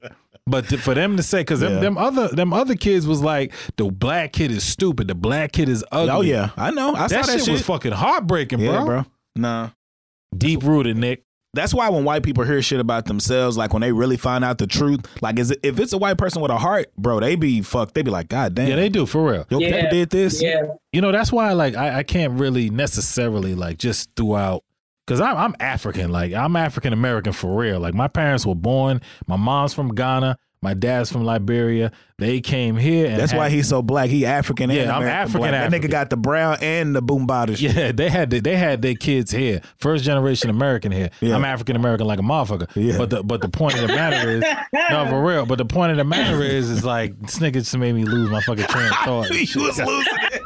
But 0.48 0.70
to, 0.70 0.78
for 0.78 0.94
them 0.94 1.18
to 1.18 1.24
say, 1.24 1.42
because 1.42 1.60
them, 1.60 1.74
Yeah. 1.74 1.80
them 1.82 1.98
other 1.98 2.28
them 2.30 2.54
other 2.54 2.76
kids 2.76 3.06
was 3.06 3.22
like, 3.22 3.54
the 3.76 3.86
black 3.92 4.34
kid 4.34 4.52
is 4.52 4.64
stupid, 4.64 5.08
the 5.08 5.16
black 5.16 5.52
kid 5.52 5.68
is 5.70 5.84
ugly. 5.92 6.12
Oh 6.12 6.22
yeah, 6.22 6.50
I 6.56 6.72
know. 6.72 6.96
I 6.96 7.08
that, 7.08 7.26
saw 7.26 7.32
that 7.34 7.40
shit, 7.44 7.50
was 7.52 7.62
fucking 7.62 7.92
heartbreaking, 7.92 8.60
yeah, 8.60 8.72
bro. 8.78 8.86
bro. 8.86 9.06
Nah. 9.36 9.70
Deep 10.38 10.64
rooted, 10.64 10.98
Nick. 10.98 11.24
That's 11.54 11.74
why 11.74 11.90
when 11.90 12.04
white 12.04 12.22
people 12.22 12.44
hear 12.44 12.62
shit 12.62 12.80
about 12.80 13.06
themselves, 13.06 13.58
like 13.58 13.74
when 13.74 13.82
they 13.82 13.92
really 13.92 14.18
find 14.18 14.44
out 14.44 14.58
the 14.60 14.68
truth, 14.68 15.02
like 15.22 15.40
is 15.40 15.50
it, 15.52 15.60
if 15.64 15.80
it's 15.80 15.92
a 15.94 15.98
white 15.98 16.18
person 16.18 16.42
with 16.42 16.52
a 16.52 16.58
heart, 16.58 16.92
bro, 16.98 17.20
they 17.20 17.36
be 17.36 17.62
fucked. 17.62 17.96
They 17.96 18.04
be 18.04 18.12
like, 18.12 18.28
God 18.30 18.54
damn, 18.54 18.68
Yeah, 18.68 18.76
they 18.76 18.90
do 18.90 19.06
for 19.06 19.32
real. 19.32 19.46
your 19.50 19.62
Yeah. 19.62 19.72
parent 19.72 19.90
did 19.92 20.10
this. 20.12 20.42
Yeah, 20.42 20.62
You 20.94 21.02
know, 21.02 21.12
that's 21.12 21.32
why 21.32 21.54
like 21.54 21.76
I, 21.76 22.00
I 22.00 22.04
can't 22.04 22.40
really 22.40 22.70
necessarily 22.70 23.56
like 23.56 23.80
just 23.80 24.10
throughout 24.16 24.64
because 25.08 25.22
I'm 25.22 25.38
I'm 25.38 25.56
African, 25.62 26.12
like 26.12 26.34
I'm 26.34 26.56
African 26.58 26.92
American 26.94 27.32
for 27.34 27.58
real. 27.58 27.80
Like 27.80 27.94
my 27.94 28.08
parents 28.10 28.46
were 28.46 28.56
born, 28.56 29.02
my 29.26 29.38
mom's 29.38 29.74
from 29.74 29.96
Ghana, 29.96 30.38
my 30.62 30.74
dad's 30.74 31.10
from 31.12 31.24
Liberia. 31.24 31.92
They 32.20 32.42
came 32.42 32.76
here, 32.78 33.06
and 33.06 33.20
That's 33.20 33.32
had- 33.32 33.38
why 33.38 33.50
he's 33.50 33.70
so 33.70 33.84
black. 33.84 34.10
He 34.10 34.26
African. 34.26 34.72
Yeah, 34.72 34.82
and 34.84 34.92
I'm 34.92 35.04
African, 35.04 35.42
black. 35.42 35.70
That 35.70 35.72
nigga 35.72 35.90
got 35.90 36.10
the 36.10 36.18
brown 36.18 36.58
and 36.62 36.96
the 36.96 37.02
boom 37.02 37.28
bada. 37.28 37.56
Yeah, 37.62 37.92
they 37.96 38.10
had 38.10 38.32
the, 38.32 38.40
they 38.40 38.58
had 38.58 38.82
their 38.82 38.96
kids 38.96 39.30
here, 39.32 39.62
first 39.78 40.04
generation 40.04 40.50
American 40.50 40.92
here. 40.92 41.12
Yeah. 41.22 41.36
I'm 41.36 41.46
African 41.46 41.76
American 41.76 42.08
like 42.08 42.18
a 42.18 42.24
motherfucker. 42.24 42.70
Yeah. 42.76 42.98
But 42.98 43.12
the 43.12 43.24
but 43.24 43.42
the 43.42 43.50
point 43.50 43.76
of 43.76 43.82
the 43.82 43.88
matter 43.90 44.32
is, 44.32 44.44
no, 44.90 45.06
for 45.08 45.24
real. 45.24 45.46
But 45.46 45.60
the 45.60 45.66
point 45.66 45.92
of 45.92 45.98
the 45.98 46.04
matter 46.04 46.42
is, 46.42 46.72
is 46.72 46.84
like 46.84 47.18
this 47.22 47.38
nigga 47.38 47.54
just 47.54 47.78
made 47.78 47.94
me 47.94 48.04
lose 48.04 48.32
my 48.32 48.42
fucking 48.42 48.66
train 48.66 48.88
of 48.88 48.98
thought. 49.06 49.30
he 49.30 49.42
was 49.60 49.78
losing 49.78 50.14
it. 50.32 50.42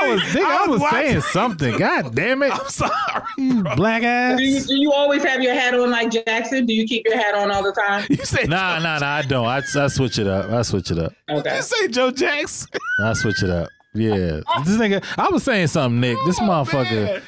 I 0.00 0.12
was, 0.12 0.20
nigga, 0.34 0.44
I 0.44 0.66
was, 0.66 0.80
watching- 0.80 0.98
saying 0.98 1.20
something. 1.22 1.78
God 1.78 2.14
damn 2.14 2.42
it, 2.42 2.52
I'm 2.58 2.68
sorry. 2.68 3.22
you 3.36 3.62
black 3.62 4.02
ass. 4.02 4.38
do 4.38 4.44
you, 4.44 4.60
do 4.60 4.74
you 4.80 4.92
always 4.92 5.22
have 5.24 5.42
your 5.42 5.54
hat 5.54 5.74
on 5.74 5.90
like 5.90 6.10
Jackson? 6.10 6.66
Do 6.66 6.72
you 6.72 6.86
keep 6.86 7.06
your 7.06 7.16
hat 7.16 7.34
on 7.34 7.50
all 7.50 7.62
the 7.62 7.72
time? 7.72 8.06
You 8.18 8.24
say 8.24 8.44
Nah, 8.44 8.78
nah, 8.78 8.98
nah. 8.98 9.06
I 9.06 9.22
don't. 9.22 9.46
I, 9.46 9.58
I 9.58 9.86
switch 9.88 10.18
it 10.18 10.26
up. 10.26 10.50
I 10.50 10.62
switch 10.62 10.90
it 10.90 10.98
up. 10.98 11.12
Okay. 11.30 11.56
you 11.56 11.62
say 11.62 11.88
Joe 11.88 12.10
Jackson. 12.10 12.68
I 13.00 13.12
switch 13.12 13.42
it 13.42 13.50
up. 13.50 13.68
Yeah, 13.94 14.40
this 14.64 14.76
nigga. 14.76 15.04
I 15.16 15.28
was 15.30 15.42
saying 15.42 15.68
something, 15.68 16.00
Nick. 16.00 16.18
This 16.26 16.38
oh, 16.40 16.44
motherfucker. 16.44 17.22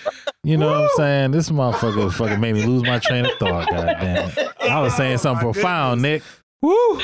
You 0.45 0.57
know 0.57 0.69
what 0.69 0.83
I'm 0.83 0.89
saying? 0.97 1.31
This 1.33 1.51
motherfucker 1.51 2.13
fucking 2.13 2.41
made 2.41 2.55
me 2.55 2.65
lose 2.65 2.83
my 2.83 2.99
train 2.99 3.27
of 3.27 3.33
thought. 3.39 3.69
God 3.69 3.97
damn 4.01 4.29
it. 4.31 4.49
I 4.61 4.81
was 4.81 4.95
saying 4.95 5.19
something 5.19 5.49
oh, 5.49 5.53
profound, 5.53 6.03
Nick. 6.03 6.23
Woo. 6.63 7.01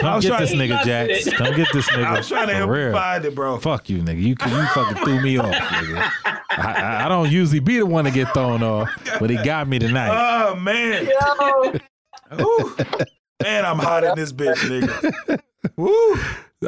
Come 0.00 0.14
was 0.16 0.24
get 0.24 0.28
trying- 0.28 0.40
this 0.42 0.52
nigga, 0.54 0.84
Jax. 0.84 1.34
Come 1.36 1.54
get 1.56 1.68
this 1.72 1.86
nigga. 1.90 2.04
I 2.04 2.12
was 2.18 2.28
trying 2.28 2.46
to 2.48 2.52
For 2.52 2.58
help 2.58 2.70
real. 2.70 2.92
find 2.92 3.24
it, 3.24 3.34
bro. 3.34 3.58
Fuck 3.58 3.88
you, 3.90 3.98
nigga. 3.98 4.20
You 4.20 4.28
you 4.40 4.66
fucking 4.74 5.02
threw 5.04 5.20
me 5.20 5.38
off, 5.38 5.54
nigga. 5.54 6.10
I, 6.24 6.40
I, 6.50 7.04
I 7.06 7.08
don't 7.08 7.30
usually 7.30 7.60
be 7.60 7.78
the 7.78 7.86
one 7.86 8.04
to 8.04 8.10
get 8.10 8.32
thrown 8.34 8.62
off, 8.62 8.90
but 9.18 9.30
he 9.30 9.36
got 9.36 9.68
me 9.68 9.78
tonight. 9.78 10.08
Oh 10.50 10.54
man. 10.56 11.06
Yo, 11.06 11.72
Woo. 12.38 12.76
Man, 13.42 13.64
I'm 13.64 13.78
hot 13.78 14.04
in 14.04 14.14
this 14.16 14.32
bitch, 14.32 14.56
nigga. 14.56 15.40
Woo. 15.76 16.18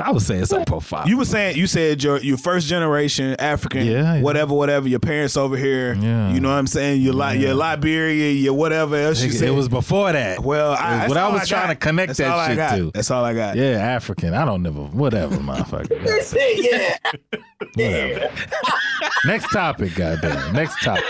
I 0.00 0.12
was 0.12 0.24
saying 0.24 0.44
something 0.44 0.66
profound. 0.66 1.08
You 1.10 1.16
were 1.18 1.24
saying 1.24 1.56
you 1.56 1.66
said 1.66 2.00
your 2.00 2.18
your 2.18 2.36
first 2.36 2.68
generation 2.68 3.34
African, 3.40 3.84
Yeah, 3.86 4.14
yeah. 4.14 4.20
whatever, 4.22 4.54
whatever. 4.54 4.86
Your 4.86 5.00
parents 5.00 5.36
over 5.36 5.56
here, 5.56 5.94
Yeah. 5.94 6.32
you 6.32 6.38
know 6.38 6.48
what 6.48 6.54
I'm 6.58 6.68
saying. 6.68 7.00
You 7.02 7.12
like 7.12 7.40
Yeah. 7.40 7.46
your 7.48 7.54
Liberia, 7.56 8.30
your 8.30 8.54
whatever 8.54 8.94
else 8.94 9.20
you 9.20 9.30
Nigga, 9.30 9.38
said. 9.38 9.48
it 9.48 9.50
was 9.50 9.68
before 9.68 10.12
that. 10.12 10.44
well, 10.44 10.74
I, 10.74 10.74
It 10.74 10.78
was 10.78 10.98
that's 11.00 11.08
what 11.08 11.18
I 11.18 11.22
all 11.22 11.32
was 11.32 11.48
trying 11.48 11.62
got. 11.66 11.68
to 11.70 11.74
connect 11.74 12.06
That's 12.10 12.18
that 12.20 12.30
all 12.30 12.38
I 12.38 12.48
shit 12.48 12.56
got. 12.56 12.76
to. 12.76 12.90
That's 12.94 13.10
all 13.10 13.24
I 13.24 13.34
got. 13.34 13.56
Yeah, 13.56 13.64
African. 13.80 14.32
I 14.32 14.44
don't 14.44 14.62
never. 14.62 14.78
Whatever, 14.80 15.36
motherfucker. 15.38 15.90
yeah. 16.62 16.96
Whatever. 17.74 18.30
Next 19.24 19.50
topic, 19.50 19.96
goddamn. 19.96 20.52
Next 20.52 20.80
topic. 20.84 21.04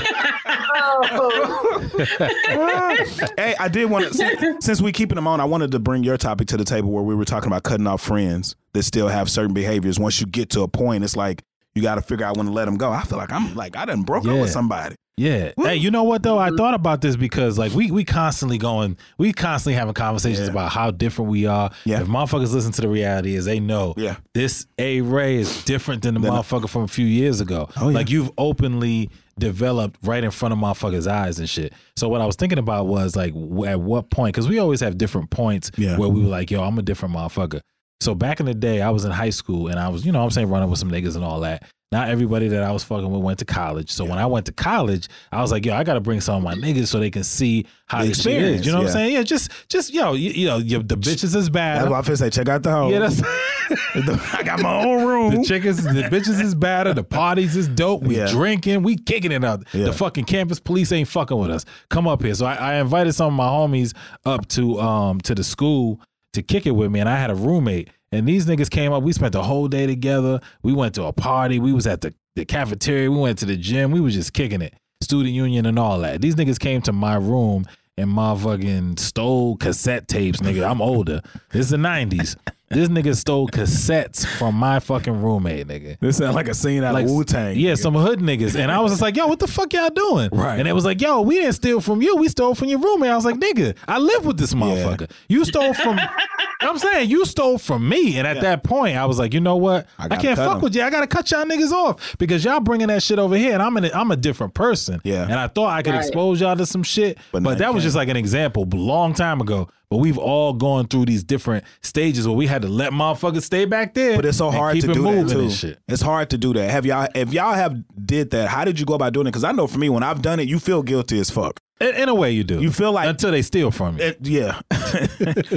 hey, 3.36 3.54
I 3.58 3.68
did 3.70 3.90
want 3.90 4.06
to 4.06 4.14
since, 4.14 4.64
since 4.64 4.80
we 4.80 4.90
keeping 4.92 5.16
them 5.16 5.26
on, 5.26 5.38
I 5.40 5.44
wanted 5.44 5.70
to 5.72 5.78
bring 5.78 6.02
your 6.02 6.16
topic 6.16 6.48
to 6.48 6.56
the 6.56 6.64
table 6.64 6.90
where 6.90 7.04
we 7.04 7.14
were 7.14 7.24
talking 7.26 7.48
about 7.48 7.62
cutting 7.62 7.86
off 7.86 8.00
friends 8.00 8.56
that 8.72 8.82
still 8.82 9.08
have 9.08 9.30
certain 9.30 9.54
behaviors. 9.54 9.98
Once 9.98 10.20
you 10.20 10.26
get 10.26 10.50
to 10.50 10.62
a 10.62 10.68
point, 10.68 11.04
it's 11.04 11.16
like 11.16 11.42
you 11.74 11.82
got 11.82 11.96
to 11.96 12.02
figure 12.02 12.26
out 12.26 12.36
when 12.36 12.46
to 12.46 12.52
let 12.52 12.64
them 12.64 12.76
go. 12.76 12.90
I 12.90 13.02
feel 13.02 13.18
like 13.18 13.32
I'm 13.32 13.54
like 13.54 13.76
I 13.76 13.84
done 13.84 14.02
broke 14.02 14.26
up 14.26 14.38
with 14.38 14.50
somebody. 14.50 14.96
Yeah. 15.20 15.52
Hey, 15.58 15.76
you 15.76 15.90
know 15.90 16.04
what 16.04 16.22
though? 16.22 16.38
I 16.38 16.48
mm-hmm. 16.48 16.56
thought 16.56 16.72
about 16.72 17.02
this 17.02 17.14
because 17.14 17.58
like 17.58 17.74
we 17.74 17.90
we 17.90 18.04
constantly 18.04 18.56
going, 18.56 18.96
we 19.18 19.34
constantly 19.34 19.74
having 19.74 19.92
conversations 19.92 20.46
Yeah. 20.46 20.52
about 20.52 20.72
how 20.72 20.90
different 20.90 21.30
we 21.30 21.44
are. 21.44 21.70
Yeah. 21.84 22.00
If 22.00 22.08
motherfuckers 22.08 22.54
listen 22.54 22.72
to 22.72 22.80
the 22.80 22.88
reality 22.88 23.34
is 23.34 23.44
they 23.44 23.60
know 23.60 23.92
Yeah. 23.98 24.16
this 24.32 24.66
A 24.78 25.02
Ray 25.02 25.36
is 25.36 25.62
different 25.64 26.02
than 26.02 26.14
the 26.14 26.20
Than- 26.20 26.32
motherfucker 26.32 26.70
from 26.70 26.84
a 26.84 26.88
few 26.88 27.04
years 27.04 27.42
ago. 27.42 27.68
Oh, 27.76 27.90
yeah. 27.90 27.96
Like 27.96 28.08
you've 28.08 28.30
openly 28.38 29.10
developed 29.38 29.98
right 30.02 30.24
in 30.24 30.30
front 30.30 30.52
of 30.52 30.58
motherfuckers' 30.58 31.06
eyes 31.06 31.38
and 31.38 31.48
shit. 31.48 31.74
So 31.96 32.08
what 32.08 32.22
I 32.22 32.26
was 32.26 32.36
thinking 32.36 32.58
about 32.58 32.86
was 32.86 33.14
like 33.14 33.34
at 33.66 33.80
what 33.80 34.10
point 34.10 34.34
because 34.34 34.48
we 34.48 34.58
always 34.58 34.80
have 34.80 34.96
different 34.96 35.28
points 35.28 35.70
Yeah. 35.76 35.98
where 35.98 36.08
we 36.08 36.22
were 36.22 36.28
like, 36.28 36.50
yo, 36.50 36.62
I'm 36.62 36.78
a 36.78 36.82
different 36.82 37.14
motherfucker. 37.14 37.60
So 38.00 38.14
back 38.14 38.40
in 38.40 38.46
the 38.46 38.54
day, 38.54 38.80
I 38.80 38.90
was 38.90 39.04
in 39.04 39.10
high 39.10 39.30
school 39.30 39.68
and 39.68 39.78
I 39.78 39.88
was, 39.88 40.06
you 40.06 40.12
know, 40.12 40.22
I'm 40.22 40.30
saying 40.30 40.48
running 40.48 40.70
with 40.70 40.78
some 40.78 40.90
niggas 40.90 41.16
and 41.16 41.24
all 41.24 41.40
that. 41.40 41.64
Not 41.92 42.08
everybody 42.08 42.46
that 42.48 42.62
I 42.62 42.70
was 42.70 42.84
fucking 42.84 43.10
with 43.10 43.20
went 43.20 43.40
to 43.40 43.44
college. 43.44 43.90
So 43.90 44.04
when 44.04 44.16
I 44.16 44.24
went 44.24 44.46
to 44.46 44.52
college, 44.52 45.08
I 45.32 45.42
was 45.42 45.50
like, 45.50 45.66
yo, 45.66 45.74
I 45.74 45.82
got 45.82 45.94
to 45.94 46.00
bring 46.00 46.20
some 46.20 46.36
of 46.36 46.42
my 46.44 46.54
niggas 46.54 46.86
so 46.86 47.00
they 47.00 47.10
can 47.10 47.24
see 47.24 47.66
how 47.86 48.02
The 48.04 48.10
experience, 48.10 48.60
is. 48.60 48.66
You 48.66 48.72
know 48.72 48.78
what. 48.78 48.86
I'm 48.86 48.92
saying? 48.92 49.12
Yeah, 49.14 49.22
just, 49.24 49.50
just 49.68 49.92
yo, 49.92 50.12
you, 50.12 50.30
you 50.30 50.46
know, 50.46 50.58
you, 50.58 50.82
the 50.84 50.96
bitches 50.96 51.34
is 51.34 51.50
bad. 51.50 51.80
That's 51.80 51.90
why 51.90 51.98
I 51.98 52.02
feel 52.02 52.16
say 52.16 52.30
check 52.30 52.48
out 52.48 52.62
the 52.62 52.70
home. 52.70 52.92
Yeah, 52.92 53.00
that's 53.00 53.20
I 54.34 54.42
got 54.44 54.60
my 54.62 54.84
own 54.84 55.04
room. 55.06 55.34
the 55.34 55.42
chickens, 55.44 55.82
the 55.82 55.90
bitches 56.04 56.40
is 56.40 56.54
better. 56.54 56.94
The 56.94 57.02
parties 57.04 57.56
is 57.56 57.66
dope. 57.66 58.02
We 58.04 58.18
Yeah. 58.18 58.28
drinking, 58.30 58.84
we 58.84 58.96
kicking 58.96 59.32
it 59.32 59.42
out. 59.44 59.64
Yeah. 59.72 59.86
The 59.86 59.92
fucking 59.92 60.24
campus 60.26 60.60
police 60.60 60.92
ain't 60.92 61.08
fucking 61.08 61.36
with 61.36 61.50
us. 61.50 61.64
Come 61.88 62.06
up 62.06 62.22
here. 62.22 62.34
So 62.34 62.46
I, 62.46 62.54
I 62.54 62.74
invited 62.76 63.14
some 63.14 63.26
of 63.26 63.32
my 63.32 63.46
homies 63.46 63.96
up 64.24 64.46
to 64.50 64.78
um 64.80 65.20
to 65.22 65.34
the 65.34 65.42
school 65.44 66.00
to 66.32 66.42
kick 66.42 66.66
it 66.66 66.72
with 66.72 66.90
me, 66.90 67.00
and 67.00 67.08
I 67.08 67.16
had 67.16 67.30
a 67.30 67.34
roommate. 67.34 67.90
And 68.12 68.26
these 68.26 68.46
niggas 68.46 68.70
came 68.70 68.92
up. 68.92 69.02
We 69.02 69.12
spent 69.12 69.32
the 69.32 69.42
whole 69.42 69.68
day 69.68 69.86
together. 69.86 70.40
We 70.62 70.72
went 70.72 70.94
to 70.96 71.04
a 71.04 71.12
party. 71.12 71.60
We 71.60 71.72
was 71.72 71.86
at 71.86 72.00
the, 72.00 72.12
the 72.34 72.44
cafeteria. 72.44 73.10
We 73.10 73.18
went 73.18 73.38
to 73.38 73.46
the 73.46 73.56
gym. 73.56 73.92
We 73.92 74.00
was 74.00 74.14
just 74.14 74.32
kicking 74.32 74.62
it. 74.62 74.74
Student 75.00 75.34
union 75.34 75.64
and 75.66 75.78
all 75.78 76.00
that. 76.00 76.20
These 76.20 76.34
niggas 76.34 76.58
came 76.58 76.82
to 76.82 76.92
my 76.92 77.14
room 77.14 77.66
and 77.96 78.10
motherfucking 78.10 78.98
stole 78.98 79.56
cassette 79.56 80.08
tapes, 80.08 80.40
nigga. 80.40 80.68
I'm 80.68 80.82
older. 80.82 81.20
This 81.50 81.66
is 81.66 81.70
the 81.70 81.76
90s. 81.76 82.36
This 82.72 82.88
nigga 82.88 83.16
stole 83.16 83.48
cassettes 83.48 84.24
from 84.24 84.54
my 84.54 84.78
fucking 84.78 85.20
roommate, 85.22 85.66
nigga. 85.66 85.98
This 85.98 86.18
sounds 86.18 86.36
like 86.36 86.46
a 86.46 86.54
scene 86.54 86.84
out 86.84 86.94
Like 86.94 87.06
of 87.06 87.10
Wu 87.10 87.24
Tang. 87.24 87.58
Yeah, 87.58 87.74
some 87.74 87.94
hood 87.94 88.20
niggas. 88.20 88.54
And 88.56 88.70
I 88.70 88.78
was 88.78 88.92
just 88.92 89.02
like, 89.02 89.16
yo, 89.16 89.26
what 89.26 89.40
the 89.40 89.48
fuck 89.48 89.72
y'all 89.72 89.90
doing? 89.90 90.28
Right. 90.30 90.56
And 90.56 90.68
it 90.68 90.72
was 90.72 90.84
like, 90.84 91.00
yo, 91.00 91.20
we 91.22 91.34
didn't 91.34 91.54
steal 91.54 91.80
from 91.80 92.00
you. 92.00 92.14
We 92.14 92.28
stole 92.28 92.54
from 92.54 92.68
your 92.68 92.78
roommate. 92.78 93.10
I 93.10 93.16
was 93.16 93.24
like, 93.24 93.34
nigga, 93.40 93.76
I 93.88 93.98
live 93.98 94.24
with 94.24 94.38
this 94.38 94.54
motherfucker. 94.54 95.10
You 95.28 95.44
stole 95.44 95.74
from 95.74 95.98
I'm 96.62 96.78
saying 96.78 97.10
you 97.10 97.24
stole 97.24 97.58
from 97.58 97.88
me, 97.88 98.18
and 98.18 98.26
at 98.26 98.36
Yeah. 98.36 98.42
that 98.42 98.62
point, 98.62 98.96
I 98.96 99.06
was 99.06 99.18
like, 99.18 99.32
you 99.34 99.40
know 99.40 99.56
what? 99.56 99.86
I 99.98 100.04
I, 100.04 100.16
can't 100.18 100.36
fuck 100.36 100.46
fuck 100.46 100.56
'em. 100.56 100.60
with 100.62 100.76
you. 100.76 100.82
I 100.82 100.90
gotta 100.90 101.06
cut 101.08 101.28
y'all 101.32 101.44
niggas 101.46 101.72
off 101.72 102.14
because 102.18 102.44
y'all 102.44 102.60
bringing 102.60 102.86
that 102.88 103.02
shit 103.02 103.18
over 103.18 103.34
here, 103.36 103.54
and 103.54 103.62
I'm 103.62 103.76
an, 103.78 103.90
I'm 103.94 104.10
a 104.12 104.16
different 104.16 104.54
person. 104.54 105.00
Yeah. 105.02 105.22
and 105.24 105.32
I 105.34 105.48
thought 105.48 105.70
I 105.70 105.82
could 105.82 105.94
Right. 105.94 106.04
expose 106.04 106.40
y'all 106.40 106.54
to 106.56 106.66
some 106.66 106.82
shit, 106.84 107.18
But 107.32 107.42
but, 107.42 107.58
that 107.58 107.72
was 107.74 107.82
just 107.82 107.96
like 107.96 108.08
an 108.10 108.16
example, 108.16 108.68
a 108.70 108.76
long 108.76 109.14
time 109.14 109.40
ago. 109.40 109.70
But 109.90 109.96
we've 109.96 110.18
all 110.18 110.52
gone 110.52 110.86
through 110.86 111.06
these 111.06 111.24
different 111.24 111.64
stages 111.82 112.26
where 112.26 112.36
we 112.36 112.46
had 112.46 112.62
to 112.62 112.68
let 112.68 112.92
motherfuckers 112.92 113.42
stay 113.42 113.64
back 113.64 113.92
there. 113.94 114.14
But 114.14 114.24
it's 114.24 114.38
so 114.38 114.50
hard 114.52 114.80
to 114.80 114.86
do 114.86 115.02
that 115.02 115.28
too. 115.28 115.74
It's 115.88 116.00
hard 116.00 116.30
to 116.30 116.38
do 116.38 116.52
that. 116.54 116.70
Have 116.70 116.86
y'all 116.86 117.08
if 117.14 117.32
y'all 117.32 117.54
have 117.54 117.74
did 118.06 118.30
that, 118.30 118.48
how 118.48 118.64
did 118.64 118.78
you 118.78 118.86
go 118.86 118.94
about 118.94 119.12
doing 119.12 119.26
it? 119.26 119.30
Because 119.30 119.42
I 119.42 119.50
know 119.50 119.66
for 119.66 119.78
me, 119.78 119.88
when 119.88 120.04
I've 120.04 120.22
done 120.22 120.38
it, 120.38 120.46
you 120.48 120.60
feel 120.60 120.84
guilty 120.84 121.18
as 121.18 121.28
fuck. 121.30 121.58
In, 121.80 121.94
in 121.94 122.08
a 122.08 122.14
way, 122.14 122.30
you 122.32 122.44
do. 122.44 122.60
You 122.60 122.70
feel 122.70 122.92
like 122.92 123.08
until 123.08 123.30
they 123.30 123.42
steal 123.42 123.70
from 123.70 123.96
you. 123.98 124.04
it, 124.04 124.18
yeah, 124.20 124.60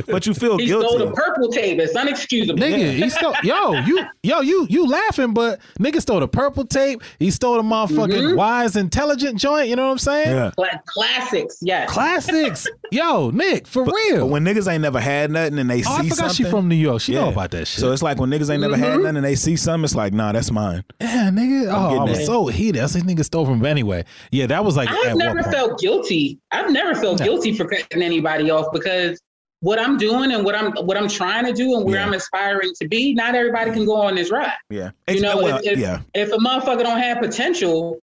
but 0.07 0.25
you 0.25 0.33
feel 0.33 0.57
He 0.57 0.67
stole 0.67 0.97
the 0.97 1.11
purple 1.13 1.49
tape. 1.49 1.79
It's 1.79 1.93
unexcusable. 1.93 2.57
Nigga, 2.57 2.93
he 2.93 3.09
stole 3.17 3.33
yo, 3.43 3.73
you 3.81 4.05
yo, 4.23 4.41
you 4.41 4.65
you 4.69 4.87
laughing, 4.87 5.33
but 5.33 5.59
nigga 5.79 6.01
stole 6.01 6.19
the 6.21 6.27
purple 6.27 6.65
tape. 6.65 7.01
He 7.19 7.29
stole 7.31 7.55
the 7.57 7.63
motherfucking 7.63 8.35
Wise 8.37 8.75
Intelligent 8.75 9.37
joint. 9.39 9.67
You 9.67 9.75
know 9.75 9.85
what 9.85 9.91
I'm 9.91 9.97
saying? 9.97 10.29
Yeah. 10.29 10.51
Cla- 10.55 10.81
classics, 10.85 11.57
yes. 11.61 11.89
Classics. 11.89 12.67
yo, 12.91 13.29
Nick, 13.31 13.67
for 13.67 13.83
real. 13.83 14.19
But 14.21 14.27
when 14.27 14.45
niggas 14.45 14.71
ain't 14.71 14.81
never 14.81 14.99
had 14.99 15.31
nothing 15.31 15.59
and 15.59 15.69
they 15.69 15.83
oh, 15.85 15.89
I 15.91 16.01
see 16.03 16.09
forgot 16.09 16.15
something, 16.31 16.45
she 16.45 16.49
from 16.51 16.69
New 16.69 16.75
York. 16.75 17.01
She 17.01 17.13
know 17.15 17.29
about 17.29 17.51
that 17.51 17.67
shit. 17.67 17.79
So 17.81 17.91
it's 17.91 18.01
like 18.01 18.19
when 18.19 18.29
niggas 18.29 18.49
ain't 18.49 18.61
never 18.61 18.77
had 18.77 18.93
Mm-hmm. 18.93 19.01
nothing 19.03 19.15
and 19.17 19.25
they 19.25 19.35
see 19.35 19.55
something, 19.55 19.85
it's 19.85 19.95
like, 19.95 20.13
nah, 20.13 20.31
that's 20.33 20.51
mine. 20.51 20.83
yeah, 21.01 21.29
nigga. 21.31 21.67
Oh, 21.73 21.75
I 21.75 21.89
getting 21.93 22.01
was 22.09 22.17
that. 22.19 22.25
so 22.25 22.47
heated. 22.47 22.81
I 22.83 22.85
said 22.85 23.03
nigga 23.03 23.25
stole 23.25 23.45
from. 23.45 23.59
But 23.59 23.69
anyway, 23.71 24.05
yeah, 24.31 24.45
that 24.47 24.63
was 24.63 24.77
like. 24.77 24.87
I've 24.89 25.15
never 25.17 25.41
felt 25.43 25.79
guilty. 25.79 26.12
I've 26.51 26.71
never 26.71 26.93
felt 26.95 27.19
No. 27.19 27.25
guilty 27.25 27.53
for 27.55 27.65
cutting 27.65 28.01
anybody 28.01 28.49
off 28.51 28.67
because 28.73 29.19
what 29.61 29.79
I'm 29.79 29.97
doing 29.97 30.31
and 30.33 30.43
what 30.43 30.55
I'm 30.55 30.71
what 30.85 30.97
I'm 30.97 31.07
trying 31.07 31.45
to 31.45 31.53
do 31.53 31.75
and 31.75 31.85
where 31.85 31.95
Yeah. 31.95 32.05
I'm 32.05 32.13
aspiring 32.13 32.71
to 32.81 32.87
be, 32.87 33.13
not 33.13 33.33
everybody 33.35 33.71
can 33.71 33.85
go 33.85 33.95
on 33.95 34.15
this 34.15 34.29
ride. 34.31 34.51
Yeah, 34.69 34.91
You 35.09 35.21
know, 35.21 35.37
well, 35.37 35.57
if, 35.59 35.65
if, 35.73 35.79
yeah, 35.79 36.01
if 36.13 36.31
a 36.33 36.37
motherfucker 36.37 36.83
don't 36.83 36.99
have 36.99 37.19
potential 37.19 37.99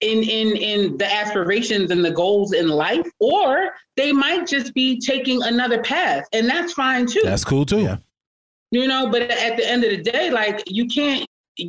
in 0.00 0.18
in 0.22 0.56
in 0.56 0.96
the 0.98 1.10
aspirations 1.20 1.90
and 1.90 2.04
the 2.04 2.10
goals 2.10 2.52
in 2.52 2.68
life, 2.68 3.06
or 3.18 3.74
they 3.96 4.12
might 4.12 4.46
just 4.46 4.72
be 4.74 4.98
taking 4.98 5.42
another 5.42 5.82
path, 5.82 6.24
and 6.32 6.48
that's 6.48 6.72
fine 6.74 7.06
too. 7.06 7.20
That's 7.24 7.44
cool 7.44 7.64
too. 7.66 7.80
Yeah. 7.80 7.96
you 8.70 8.86
know, 8.86 9.10
but 9.10 9.22
at 9.22 9.56
the 9.56 9.66
end 9.68 9.84
of 9.84 9.90
the 9.90 10.02
day, 10.02 10.30
like 10.30 10.62
you 10.66 10.86
can't. 10.86 11.26
I, 11.58 11.68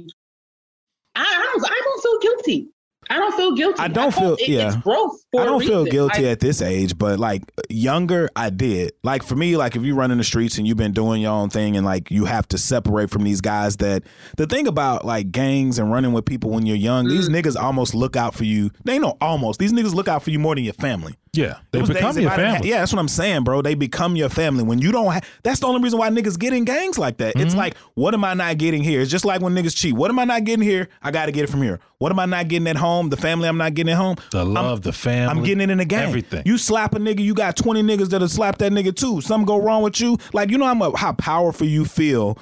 I 1.15 1.49
don't. 1.53 1.65
I 1.65 1.81
don't 1.83 2.01
feel 2.03 2.19
guilty. 2.19 2.67
I 3.11 3.17
don't 3.17 3.35
feel 3.35 3.51
guilty. 3.53 3.79
I 3.79 3.87
don't 3.89 4.11
thought 4.13 4.19
feel- 4.19 4.33
it- 4.39 4.47
yeah. 4.47 4.79
Growth. 4.83 5.23
I 5.37 5.45
don't 5.45 5.61
feel 5.63 5.85
guilty 5.85 6.23
Like, 6.23 6.31
at 6.31 6.39
this 6.39 6.61
age, 6.61 6.97
but 6.97 7.19
like 7.19 7.43
younger, 7.69 8.29
I 8.35 8.49
did. 8.49 8.93
Like 9.03 9.23
for 9.23 9.35
me, 9.35 9.55
like 9.57 9.75
if 9.75 9.83
you 9.83 9.95
run 9.95 10.11
in 10.11 10.17
the 10.17 10.23
streets 10.23 10.57
and 10.57 10.67
you've 10.67 10.77
been 10.77 10.91
doing 10.93 11.21
your 11.21 11.31
own 11.31 11.49
thing, 11.49 11.77
and 11.77 11.85
like 11.85 12.09
you 12.11 12.25
have 12.25 12.47
to 12.49 12.57
separate 12.57 13.09
from 13.09 13.23
these 13.23 13.39
guys. 13.41 13.77
That 13.77 14.03
the 14.37 14.45
thing 14.47 14.67
about 14.67 15.05
like 15.05 15.31
gangs 15.31 15.77
and 15.79 15.91
running 15.91 16.11
with 16.13 16.25
people 16.25 16.49
when 16.51 16.65
you're 16.65 16.75
young, 16.75 17.07
these 17.07 17.29
Mm. 17.29 17.41
niggas 17.41 17.61
almost 17.61 17.93
look 17.95 18.15
out 18.15 18.33
for 18.33 18.43
you. 18.45 18.71
They 18.85 18.97
know 18.99 19.15
almost 19.21 19.59
these 19.59 19.71
niggas 19.73 19.93
look 19.93 20.07
out 20.07 20.23
for 20.23 20.31
you 20.31 20.39
more 20.39 20.55
than 20.55 20.63
your 20.63 20.73
family. 20.73 21.15
Yeah, 21.33 21.59
they 21.71 21.81
become 21.81 22.19
your 22.19 22.29
family. 22.31 22.69
yeah, 22.69 22.79
that's 22.79 22.91
what 22.91 22.99
I'm 22.99 23.07
saying, 23.07 23.45
bro. 23.45 23.61
They 23.61 23.73
become 23.73 24.17
your 24.17 24.27
family 24.27 24.63
when 24.65 24.79
you 24.79 24.91
don't. 24.91 25.05
Ha- 25.13 25.21
that's 25.43 25.61
the 25.61 25.67
only 25.67 25.81
reason 25.81 25.97
why 25.97 26.09
niggas 26.09 26.37
get 26.37 26.51
in 26.51 26.65
gangs 26.65 26.97
like 26.97 27.17
that. 27.17 27.35
Mm-hmm. 27.35 27.47
It's 27.47 27.55
like, 27.55 27.77
what 27.93 28.13
am 28.13 28.25
I 28.25 28.33
not 28.33 28.57
getting 28.57 28.83
here? 28.83 28.99
It's 28.99 29.09
just 29.09 29.23
like 29.23 29.39
when 29.41 29.55
niggas 29.55 29.73
cheat. 29.73 29.93
What 29.93 30.11
am 30.11 30.19
I 30.19 30.25
not 30.25 30.43
getting 30.43 30.61
here? 30.63 30.89
I 31.01 31.09
got 31.11 31.27
to 31.27 31.31
get 31.31 31.45
it 31.45 31.47
from 31.49 31.61
here. 31.61 31.79
What 31.99 32.11
am 32.11 32.19
I 32.19 32.25
not 32.25 32.49
getting 32.49 32.67
at 32.67 32.75
home? 32.75 33.09
The 33.09 33.15
family 33.15 33.47
I'm 33.47 33.55
not 33.57 33.73
getting 33.75 33.93
at 33.93 33.97
home. 33.97 34.17
The 34.31 34.43
love, 34.43 34.81
the 34.81 34.91
family. 34.91 35.31
I'm 35.31 35.41
getting 35.43 35.61
it 35.61 35.69
in 35.69 35.77
the 35.77 35.85
game. 35.85 36.01
Everything. 36.01 36.43
You 36.45 36.57
slap 36.57 36.95
a 36.95 36.99
nigga, 36.99 37.21
you 37.21 37.33
got 37.33 37.55
20 37.55 37.81
niggas 37.81 38.09
that'll 38.09 38.27
slap 38.27 38.57
that 38.57 38.73
nigga 38.73 38.93
too. 38.93 39.21
Something 39.21 39.45
go 39.45 39.61
wrong 39.61 39.83
with 39.83 40.01
you. 40.01 40.17
Like, 40.33 40.49
you 40.51 40.57
know 40.57 40.65
how 40.65 40.93
how 40.95 41.13
powerful 41.13 41.65
you 41.65 41.85
feel. 41.85 42.37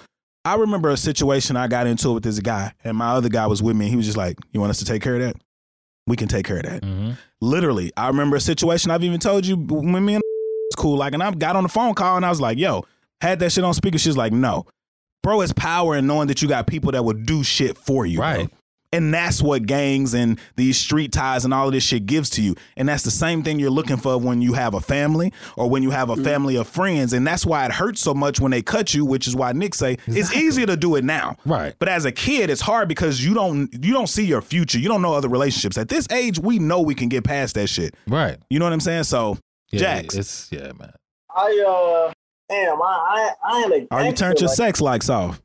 I 0.45 0.55
remember 0.55 0.89
a 0.89 0.97
situation 0.97 1.57
I 1.57 1.67
got 1.67 1.85
into 1.85 2.11
with 2.13 2.23
this 2.23 2.39
guy, 2.39 2.73
and 2.83 2.97
my 2.97 3.09
other 3.09 3.29
guy 3.29 3.45
was 3.45 3.61
with 3.61 3.75
me. 3.75 3.85
And 3.85 3.91
he 3.91 3.97
was 3.97 4.07
just 4.07 4.17
like, 4.17 4.37
You 4.51 4.59
want 4.59 4.71
us 4.71 4.79
to 4.79 4.85
take 4.85 5.03
care 5.03 5.15
of 5.15 5.21
that? 5.21 5.35
We 6.09 6.17
can 6.17 6.27
take 6.27 6.45
care 6.45 6.57
of 6.57 6.63
that. 6.63 6.81
Mhm. 6.81 7.15
Literally, 7.39 7.91
I 7.95 8.07
remember 8.07 8.35
a 8.35 8.41
situation 8.41 8.91
I've 8.91 9.03
even 9.05 9.19
told 9.21 9.45
you 9.45 9.55
when 9.55 10.03
me 10.05 10.15
and 10.15 10.21
was 10.71 10.75
cool. 10.75 10.97
Like, 10.97 11.13
and 11.13 11.23
I 11.23 11.31
got 11.31 11.55
on 11.55 11.63
the 11.63 11.69
phone 11.69 11.93
call 11.93 12.17
and 12.17 12.25
I 12.25 12.29
was 12.29 12.41
like, 12.41 12.57
Yo, 12.57 12.83
had 13.21 13.39
that 13.39 13.51
shit 13.53 13.63
on 13.63 13.73
speaker. 13.73 13.97
She's 13.97 14.17
like, 14.17 14.33
No. 14.33 14.65
Bro, 15.23 15.41
it's 15.41 15.53
power 15.53 15.95
in 15.97 16.07
knowing 16.07 16.27
that 16.27 16.41
you 16.41 16.47
got 16.47 16.65
people 16.67 16.91
that 16.93 17.03
will 17.05 17.13
do 17.13 17.43
shit 17.43 17.77
for 17.77 18.05
you. 18.05 18.17
bro. 18.17 18.47
Right. 18.91 18.97
And 18.99 19.13
that's 19.13 19.41
what 19.41 19.67
gangs 19.67 20.15
and 20.15 20.39
these 20.55 20.77
street 20.77 21.11
ties 21.11 21.45
and 21.45 21.53
all 21.53 21.67
of 21.67 21.73
this 21.73 21.83
shit 21.83 22.07
gives 22.07 22.29
to 22.31 22.41
you. 22.41 22.55
And 22.75 22.89
that's 22.89 23.03
the 23.03 23.11
same 23.11 23.43
thing 23.43 23.59
you're 23.59 23.69
looking 23.69 23.97
for 23.97 24.17
when 24.17 24.41
you 24.41 24.53
have 24.53 24.73
a 24.73 24.81
family 24.81 25.31
or 25.55 25.69
when 25.69 25.83
you 25.83 25.91
have 25.91 26.09
a 26.09 26.15
family 26.15 26.55
of 26.55 26.67
friends. 26.67 27.13
And 27.13 27.25
that's 27.25 27.45
why 27.45 27.65
it 27.65 27.71
hurts 27.71 28.01
so 28.01 28.15
much 28.15 28.39
when 28.39 28.51
they 28.51 28.63
cut 28.63 28.93
you, 28.95 29.05
which 29.05 29.27
is 29.27 29.35
why 29.35 29.51
Nick 29.51 29.75
say 29.75 29.97
it's 30.07 30.33
easier 30.33 30.65
to 30.65 30.75
do 30.75 30.95
it 30.95 31.03
now. 31.03 31.35
Right. 31.45 31.75
But 31.77 31.89
as 31.89 32.05
a 32.05 32.11
kid, 32.11 32.49
it's 32.49 32.61
hard 32.61 32.87
because 32.87 33.23
you 33.23 33.35
don't 33.35 33.71
you 33.73 33.93
don't 33.93 34.07
see 34.07 34.25
your 34.25 34.41
future. 34.41 34.79
You 34.79 34.87
don't 34.87 35.03
know 35.03 35.13
other 35.13 35.29
relationships. 35.29 35.77
At 35.77 35.89
this 35.89 36.07
age, 36.09 36.39
we 36.39 36.57
know 36.57 36.81
we 36.81 36.95
can 36.95 37.09
get 37.09 37.23
past 37.23 37.55
that 37.55 37.67
shit. 37.67 37.95
Right. 38.07 38.37
You 38.49 38.57
know 38.57 38.65
what 38.65 38.73
I'm 38.73 38.79
saying? 38.79 39.03
So 39.03 39.37
Yeah, 39.71 39.79
Jax. 39.79 40.15
It's 40.15 40.51
yeah, 40.51 40.71
man. 40.79 40.93
I 41.35 41.63
uh, 42.09 42.13
damn, 42.49 42.81
I 42.81 42.85
I, 42.85 43.31
I 43.43 43.59
ain't 43.63 43.73
a. 43.91 43.93
are 43.93 44.03
you 44.03 44.13
turned 44.13 44.39
your 44.39 44.47
like 44.47 44.57
sex 44.57 44.81
likes 44.81 45.09
off? 45.09 45.41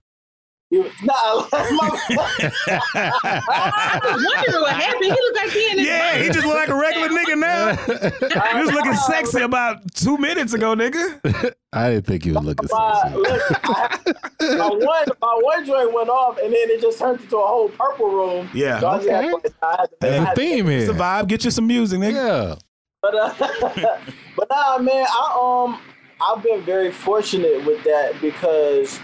You. 0.75 0.83
Nah, 1.03 1.47
my, 1.53 1.99
I 2.95 4.01
was 4.03 4.25
wondering 4.25 4.63
what 4.63 4.75
happened. 4.75 5.05
He 5.05 5.11
looked 5.11 5.37
like 5.37 5.51
he 5.51 5.71
in 5.71 5.79
his 5.79 5.87
Yeah, 5.87 6.19
he 6.19 6.29
just 6.29 6.45
look 6.47 6.57
like 6.57 6.69
a 6.69 6.75
regular 6.75 7.09
nigga 7.09 7.39
now. 7.39 7.75
He 8.55 8.61
was 8.61 8.73
looking 8.73 8.95
sexy 8.95 9.41
about 9.43 9.79
two 9.95 10.17
minutes 10.19 10.53
ago, 10.53 10.75
nigga. 10.75 11.55
I 11.73 11.91
didn't 11.91 12.07
think 12.07 12.25
you 12.27 12.35
would 12.35 12.45
look 12.45 12.61
my, 12.73 13.03
at 13.07 13.17
listen, 13.17 13.57
I, 13.65 14.57
my 14.59 14.69
one 14.69 15.07
my 15.21 15.39
one 15.43 15.65
joint 15.67 15.93
went 15.93 16.09
off, 16.09 16.39
and 16.39 16.53
then 16.53 16.71
it 16.71 16.81
just 16.81 16.99
turned 16.99 17.21
into 17.21 17.37
a 17.37 17.47
whole 17.47 17.69
purple 17.71 18.11
room. 18.11 18.49
Yeah. 18.55 18.81
So 18.81 18.89
I 18.89 18.93
had 19.03 19.03
Okay. 19.07 19.31
to- 19.49 19.55
I 19.63 19.71
had 19.71 19.77
to- 19.77 19.83
I 19.83 19.87
There's 20.01 20.15
a 20.23 20.25
had 20.27 20.35
to- 20.35 20.41
theme 20.41 20.69
It's 20.69 20.91
a 20.91 20.95
vibe. 20.95 21.29
Get 21.29 21.45
you 21.45 21.51
some 21.51 21.67
music, 21.67 21.99
nigga. 22.01 22.15
Yeah. 22.15 22.55
But 23.03 23.15
uh, 23.15 23.99
but 24.37 24.49
nah, 24.51 24.79
man, 24.79 25.07
I 25.09 25.65
um 25.67 25.81
I've 26.21 26.43
been 26.43 26.63
very 26.63 26.91
fortunate 26.93 27.65
with 27.67 27.83
that 27.85 28.15
because 28.21 28.99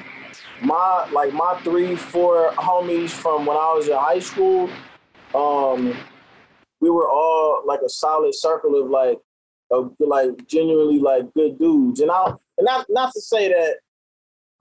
my 0.63 1.09
like 1.13 1.33
my 1.33 1.59
three 1.65 1.97
four 1.97 2.51
homies 2.53 3.11
from 3.11 3.47
when 3.47 3.57
I 3.57 3.73
was 3.75 3.89
in 3.89 3.97
high 3.97 4.19
school, 4.19 4.69
um, 5.35 5.97
we 6.81 6.91
were 6.91 7.09
all 7.11 7.63
like 7.67 7.81
a 7.85 7.89
solid 7.89 8.35
circle 8.35 8.81
of 8.81 8.91
like 8.91 9.19
of 9.71 9.95
like 10.01 10.47
genuinely 10.47 10.99
like 10.99 11.33
good 11.35 11.59
dudes, 11.59 12.01
and 12.01 12.11
I 12.11 12.27
and 12.59 12.65
not 12.65 12.87
not 12.89 13.13
to 13.15 13.21
say 13.21 13.49
that 13.49 13.77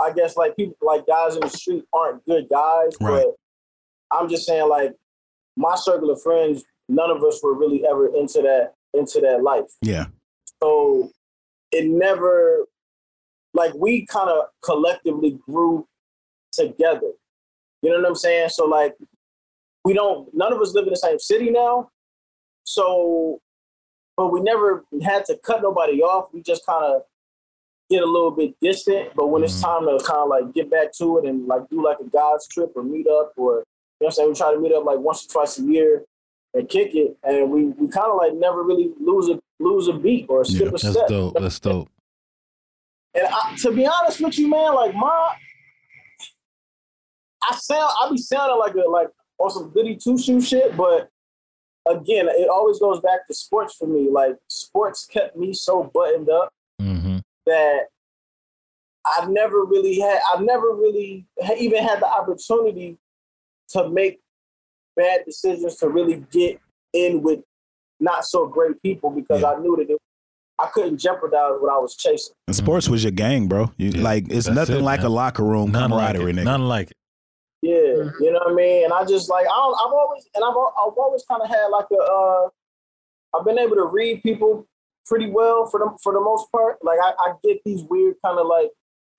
I 0.01 0.13
guess 0.13 0.37
like 0.37 0.55
people 0.55 0.75
like 0.81 1.05
guys 1.07 1.35
in 1.35 1.41
the 1.41 1.49
street 1.49 1.83
aren't 1.93 2.25
good 2.25 2.47
guys, 2.49 2.93
Right. 3.01 3.25
but 3.25 4.17
I'm 4.17 4.29
just 4.29 4.45
saying 4.45 4.69
like 4.69 4.93
my 5.57 5.75
circle 5.75 6.09
of 6.11 6.21
friends, 6.21 6.63
none 6.87 7.11
of 7.11 7.23
us 7.23 7.41
were 7.43 7.53
really 7.53 7.83
ever 7.85 8.07
into 8.15 8.41
that 8.41 8.73
into 8.93 9.19
that 9.21 9.43
life. 9.43 9.65
Yeah. 9.81 10.05
So 10.61 11.11
it 11.71 11.85
never 11.87 12.65
like 13.59 13.73
we 13.75 14.05
kind 14.05 14.29
of 14.29 14.45
collectively 14.63 15.37
grew 15.45 15.85
together. 16.53 17.11
You 17.81 17.91
know 17.91 17.99
what 17.99 18.07
I'm 18.07 18.15
saying? 18.15 18.49
So 18.49 18.65
like 18.65 18.95
we 19.83 19.93
don't 19.93 20.29
none 20.33 20.53
of 20.53 20.61
us 20.61 20.73
live 20.73 20.85
in 20.85 20.91
the 20.91 20.97
same 20.97 21.19
city 21.19 21.51
now. 21.51 21.89
So 22.63 23.39
but 24.15 24.31
we 24.31 24.41
never 24.41 24.85
had 25.03 25.25
to 25.25 25.37
cut 25.45 25.61
nobody 25.61 26.01
off. 26.01 26.29
We 26.33 26.41
just 26.41 26.65
kind 26.65 26.83
of 26.83 27.01
get 27.89 28.01
a 28.01 28.05
little 28.05 28.31
bit 28.31 28.55
distant. 28.61 29.11
But 29.15 29.27
when 29.27 29.43
it's 29.43 29.61
mm-hmm. 29.61 29.85
time 29.85 29.97
to 29.97 30.03
kind 30.03 30.19
of 30.19 30.29
like 30.29 30.53
get 30.53 30.71
back 30.71 30.93
to 30.93 31.19
it 31.19 31.25
and 31.25 31.47
like 31.47 31.69
do 31.69 31.83
like 31.83 31.97
a 31.99 32.05
God's 32.05 32.47
trip 32.47 32.71
or 32.75 32.83
meet 32.83 33.07
up 33.07 33.33
or 33.35 33.63
you 33.99 34.05
know 34.05 34.07
what 34.07 34.07
I'm 34.07 34.11
saying, 34.13 34.29
we 34.29 34.35
try 34.35 34.53
to 34.53 34.59
meet 34.59 34.73
up 34.73 34.85
like 34.85 34.99
once 34.99 35.25
or 35.25 35.29
twice 35.29 35.59
a 35.59 35.63
year 35.63 36.05
and 36.53 36.69
kick 36.69 36.95
it. 36.95 37.17
And 37.23 37.51
we, 37.51 37.65
we 37.65 37.87
kind 37.89 38.09
of 38.09 38.17
like 38.17 38.33
never 38.33 38.63
really 38.63 38.91
lose 38.99 39.27
a 39.27 39.39
lose 39.59 39.87
a 39.89 39.93
beat 39.93 40.27
or 40.29 40.41
a 40.41 40.45
skip 40.45 40.61
Yeah, 40.61 40.67
a 40.67 40.71
That's 40.71 40.91
step. 40.91 41.07
dope. 41.09 41.33
That's 41.39 41.59
dope. 41.59 41.89
And 43.15 43.27
I, 43.27 43.55
to 43.61 43.71
be 43.71 43.87
honest 43.87 44.21
with 44.21 44.37
you, 44.37 44.47
man, 44.47 44.75
like 44.75 44.93
my, 44.93 45.33
I 47.43 47.55
sound, 47.55 47.91
I 48.01 48.09
be 48.11 48.17
sounding 48.17 48.59
like 48.59 48.75
a 48.75 48.89
like 48.89 49.07
on 49.39 49.49
some 49.49 49.69
goody 49.71 49.95
two 49.95 50.17
shoe 50.17 50.41
shit, 50.41 50.75
but 50.77 51.09
again, 51.87 52.27
it 52.29 52.49
always 52.49 52.79
goes 52.79 52.99
back 53.01 53.25
to 53.27 53.33
sports 53.33 53.75
for 53.75 53.87
me. 53.87 54.09
Like 54.11 54.35
sports 54.47 55.05
kept 55.05 55.35
me 55.37 55.53
so 55.53 55.89
buttoned 55.93 56.29
up 56.29 56.49
hmm 56.79 57.17
that 57.45 57.85
I 59.05 59.25
never 59.25 59.63
really 59.63 59.99
had, 59.99 60.19
I 60.35 60.41
never 60.41 60.73
really 60.75 61.25
even 61.57 61.83
had 61.83 61.99
the 61.99 62.07
opportunity 62.07 62.97
to 63.69 63.89
make 63.89 64.19
bad 64.95 65.21
decisions 65.25 65.77
to 65.77 65.89
really 65.89 66.25
get 66.31 66.59
in 66.93 67.23
with 67.23 67.39
not 67.99 68.25
so 68.25 68.45
great 68.45 68.81
people 68.83 69.09
because 69.09 69.41
Yeah. 69.41 69.51
I 69.53 69.59
knew 69.59 69.75
that 69.77 69.89
it, 69.89 69.99
I 70.59 70.67
couldn't 70.67 70.97
jeopardize 70.97 71.53
what 71.59 71.71
I 71.71 71.77
was 71.77 71.95
chasing. 71.95 72.33
And 72.47 72.55
sports 72.55 72.89
was 72.89 73.03
your 73.03 73.11
gang, 73.11 73.47
bro. 73.47 73.71
You, 73.77 73.89
Yeah, 73.91 74.03
like 74.03 74.25
it's 74.29 74.47
nothing 74.47 74.77
it, 74.77 74.81
like 74.81 74.99
man. 74.99 75.07
a 75.07 75.13
locker 75.13 75.43
room 75.43 75.71
None 75.71 75.89
like 75.89 76.07
camaraderie, 76.15 76.31
it. 76.31 76.35
nigga. 76.35 76.43
None 76.43 76.67
like 76.67 76.91
it. 76.91 76.97
Yeah, 77.61 77.75
Mhm. 78.03 78.13
you 78.21 78.31
know 78.31 78.39
what 78.39 78.51
I 78.51 78.55
mean. 78.55 78.83
And 78.85 78.93
I 78.93 79.05
just 79.05 79.29
like 79.29 79.45
I 79.45 79.49
don't, 79.55 79.75
I've 79.75 79.93
always 79.93 80.27
and 80.35 80.43
I've 80.43 80.51
I've 80.51 80.97
always 80.97 81.23
kind 81.25 81.41
of 81.41 81.49
had 81.49 81.67
like 81.67 81.85
a 81.91 81.95
uh, 82.03 82.49
I've 83.37 83.45
been 83.45 83.59
able 83.59 83.75
to 83.77 83.85
read 83.85 84.21
people 84.23 84.65
pretty 85.05 85.29
well 85.29 85.65
for 85.65 85.79
the 85.79 85.97
for 86.03 86.13
the 86.13 86.19
most 86.21 86.51
part. 86.51 86.77
Like 86.83 86.99
I, 87.01 87.11
I 87.19 87.33
get 87.43 87.61
these 87.65 87.83
weird 87.89 88.15
kind 88.25 88.37
of 88.39 88.47
like 88.47 88.69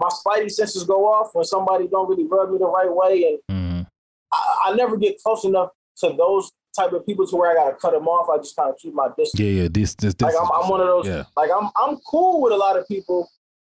my 0.01 0.09
spidey 0.09 0.51
senses 0.51 0.85
go 0.85 1.05
off 1.07 1.31
when 1.35 1.45
somebody 1.45 1.87
don't 1.89 2.09
really 2.09 2.25
rub 2.27 2.51
me 2.51 2.59
the 2.59 2.67
right 2.67 2.91
way, 2.95 3.39
and 3.49 3.57
Mhm. 3.57 3.87
I, 4.33 4.59
I 4.67 4.75
never 4.75 4.97
get 4.97 5.23
close 5.23 5.45
enough 5.45 5.71
to 5.99 6.13
those 6.17 6.51
type 6.77 6.93
of 6.93 7.05
people 7.07 7.27
to 7.27 7.37
where 7.37 7.51
I 7.51 7.55
gotta 7.55 7.77
cut 7.77 7.93
them 7.93 8.07
off. 8.09 8.29
I 8.29 8.39
just 8.39 8.57
kind 8.57 8.71
of 8.71 8.77
keep 8.79 8.95
my 8.95 9.09
distance. 9.17 9.39
Yeah, 9.41 9.63
yeah. 9.63 9.69
This, 9.71 9.95
this, 9.95 10.15
this. 10.15 10.23
like 10.23 10.35
I'm, 10.41 10.51
I'm 10.53 10.69
one 10.71 10.81
of 10.81 10.87
those. 10.87 11.07
Yeah, 11.07 11.25
Like 11.37 11.51
I'm, 11.55 11.71
I'm 11.77 11.97
cool 12.09 12.41
with 12.43 12.53
a 12.53 12.57
lot 12.57 12.79
of 12.79 12.87
people, 12.89 13.29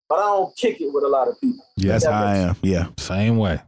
but 0.08 0.16
I 0.16 0.22
don't 0.22 0.56
kick 0.56 0.80
it 0.80 0.92
with 0.92 1.04
a 1.04 1.08
lot 1.08 1.28
of 1.28 1.40
people. 1.40 1.64
yeah. 1.76 1.92
That's 1.92 2.04
how 2.06 2.24
I 2.24 2.36
am. 2.36 2.56
Yeah. 2.62 2.88
Same 2.98 3.36
way. 3.38 3.60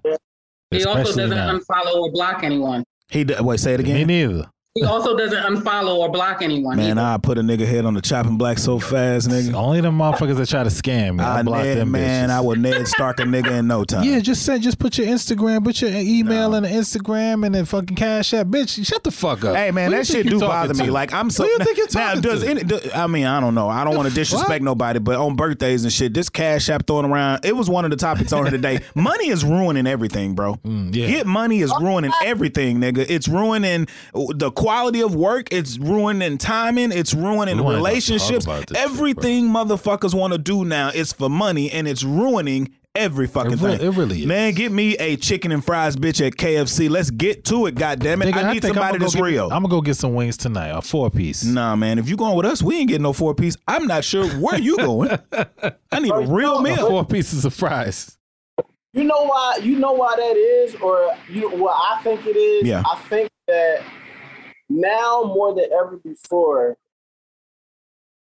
He 0.70 0.84
also 0.84 1.04
doesn't 1.16 1.30
now. 1.30 1.58
unfollow 1.58 1.94
or 1.96 2.12
block 2.12 2.42
anyone. 2.44 2.84
He 3.08 3.24
d- 3.24 3.34
wait, 3.40 3.58
say 3.58 3.74
it 3.74 3.80
again. 3.80 3.94
Me 3.94 4.02
again. 4.02 4.30
neither. 4.36 4.50
He 4.80 4.86
also 4.86 5.14
doesn't 5.14 5.38
unfollow 5.38 5.96
or 5.96 6.08
block 6.08 6.40
anyone. 6.40 6.78
Man, 6.78 6.96
either. 6.96 7.06
I 7.06 7.18
put 7.18 7.36
a 7.36 7.42
nigga 7.42 7.66
head 7.66 7.84
on 7.84 7.92
the 7.92 8.00
chopping 8.00 8.38
block 8.38 8.56
so 8.56 8.78
fast, 8.78 9.28
nigga. 9.28 9.52
Only 9.52 9.82
the 9.82 9.90
motherfuckers 9.90 10.36
that 10.36 10.48
try 10.48 10.64
to 10.64 10.70
scam 10.70 11.18
me. 11.18 11.24
I, 11.24 11.40
I 11.40 11.42
block 11.42 11.64
Ned, 11.64 11.76
them 11.76 11.90
man, 11.90 12.30
bitches. 12.30 12.32
I 12.32 12.40
will 12.40 12.56
Ned 12.56 12.88
Stark 12.88 13.20
a 13.20 13.24
nigga 13.24 13.58
in 13.58 13.66
no 13.66 13.84
time. 13.84 14.04
Yeah, 14.04 14.20
just 14.20 14.42
send, 14.42 14.62
just 14.62 14.78
put 14.78 14.96
your 14.96 15.06
Instagram, 15.06 15.62
put 15.64 15.82
your 15.82 15.90
email 15.90 16.54
in 16.54 16.62
the 16.62 16.70
Instagram, 16.70 17.44
and 17.44 17.54
then 17.54 17.66
fucking 17.66 17.94
cash 17.94 18.32
app, 18.32 18.46
bitch. 18.46 18.86
Shut 18.86 19.04
the 19.04 19.10
fuck 19.10 19.44
up. 19.44 19.54
Hey 19.54 19.70
man, 19.70 19.90
Who 19.92 19.98
that 19.98 20.06
shit 20.06 20.24
do 20.24 20.38
talking 20.38 20.48
bother 20.48 20.74
me. 20.82 20.88
Like 20.88 21.12
I'm 21.12 21.28
so. 21.28 21.44
Who 21.44 21.50
you 21.50 21.58
think 21.58 21.76
you're 21.76 21.86
now, 21.94 22.14
does 22.14 22.42
to? 22.42 22.48
any? 22.48 22.62
Do, 22.62 22.80
I 22.94 23.06
mean, 23.06 23.26
I 23.26 23.38
don't 23.38 23.54
know. 23.54 23.68
I 23.68 23.84
don't 23.84 23.96
want 23.96 24.08
to 24.08 24.14
disrespect 24.14 24.64
nobody, 24.64 24.98
but 24.98 25.16
on 25.16 25.36
birthdays 25.36 25.84
and 25.84 25.92
shit, 25.92 26.14
this 26.14 26.30
cash 26.30 26.70
app 26.70 26.86
throwing 26.86 27.04
around. 27.04 27.44
It 27.44 27.54
was 27.54 27.68
one 27.68 27.84
of 27.84 27.90
the 27.90 27.98
topics 27.98 28.32
on 28.32 28.44
here 28.44 28.50
today. 28.52 28.80
money 28.94 29.28
is 29.28 29.44
ruining 29.44 29.86
everything, 29.86 30.34
bro. 30.34 30.54
Mm, 30.64 30.94
yeah. 30.94 31.06
Get 31.06 31.26
money 31.26 31.60
is 31.60 31.70
ruining 31.82 32.12
everything, 32.24 32.78
nigga. 32.78 33.04
It's 33.06 33.28
ruining 33.28 33.86
the 34.14 34.50
quality 34.50 34.69
of 34.74 35.14
work. 35.14 35.48
It's 35.52 35.78
ruining 35.78 36.38
timing. 36.38 36.92
It's 36.92 37.12
ruining 37.12 37.56
We 37.56 37.62
wanted 37.62 37.76
to 37.78 37.82
talk 37.82 37.86
relationships. 37.88 38.44
about 38.44 38.66
this 38.68 38.78
shit, 38.78 38.90
Everything 38.90 39.48
motherfuckers 39.48 40.14
want 40.14 40.32
to 40.32 40.38
do 40.38 40.64
now 40.64 40.88
is 40.90 41.12
for 41.12 41.28
money, 41.28 41.70
and 41.70 41.88
it's 41.88 42.02
ruining 42.04 42.74
every 42.94 43.26
fucking 43.26 43.52
It 43.52 43.60
re- 43.60 43.76
thing. 43.76 43.86
it 43.86 43.96
really 43.96 44.20
is. 44.20 44.26
Man, 44.26 44.52
get 44.54 44.70
me 44.72 44.96
a 44.98 45.16
chicken 45.16 45.50
and 45.52 45.64
fries 45.64 45.96
bitch 45.96 46.24
at 46.24 46.34
KFC. 46.34 46.88
Let's 46.88 47.10
get 47.10 47.44
to 47.46 47.66
it. 47.66 47.74
God 47.74 47.98
damn 48.00 48.22
it! 48.22 48.26
Nigga, 48.32 48.44
I 48.44 48.52
need 48.52 48.62
think 48.62 48.74
somebody 48.74 48.88
I'ma 48.96 48.98
go 48.98 49.04
that's 49.04 49.14
get- 49.16 49.22
real. 49.24 49.44
I'm 49.46 49.62
gonna 49.62 49.68
go 49.68 49.80
get 49.80 49.94
some 49.96 50.14
wings 50.14 50.36
tonight, 50.36 50.68
a 50.68 50.80
four 50.82 51.10
piece. 51.10 51.44
Nah, 51.44 51.74
man. 51.76 51.98
If 51.98 52.08
you 52.08 52.16
going 52.16 52.36
with 52.36 52.46
us, 52.46 52.62
we 52.62 52.78
ain't 52.78 52.88
getting 52.88 53.02
no 53.02 53.12
four 53.12 53.34
piece. 53.34 53.56
I'm 53.66 53.86
not 53.86 54.04
sure 54.04 54.26
where 54.38 54.58
you 54.58 54.76
going. 54.76 55.10
I 55.92 55.98
need 56.00 56.12
a 56.12 56.20
real 56.20 56.62
meal. 56.62 56.88
Four 56.88 57.04
pieces 57.04 57.44
of 57.44 57.52
fries. 57.54 58.16
You 58.92 59.04
know 59.04 59.24
why? 59.24 59.60
You 59.62 59.78
know 59.78 59.92
why 59.92 60.16
that 60.16 60.36
is, 60.36 60.74
or 60.76 61.14
you 61.28 61.48
what 61.50 61.76
I 61.76 62.02
think 62.02 62.26
it 62.26 62.36
is. 62.36 62.66
Yeah. 62.66 62.82
I 62.84 62.96
think 63.08 63.30
that 63.46 63.82
now 64.70 65.22
more 65.24 65.54
than 65.54 65.66
ever 65.72 65.98
before, 65.98 66.78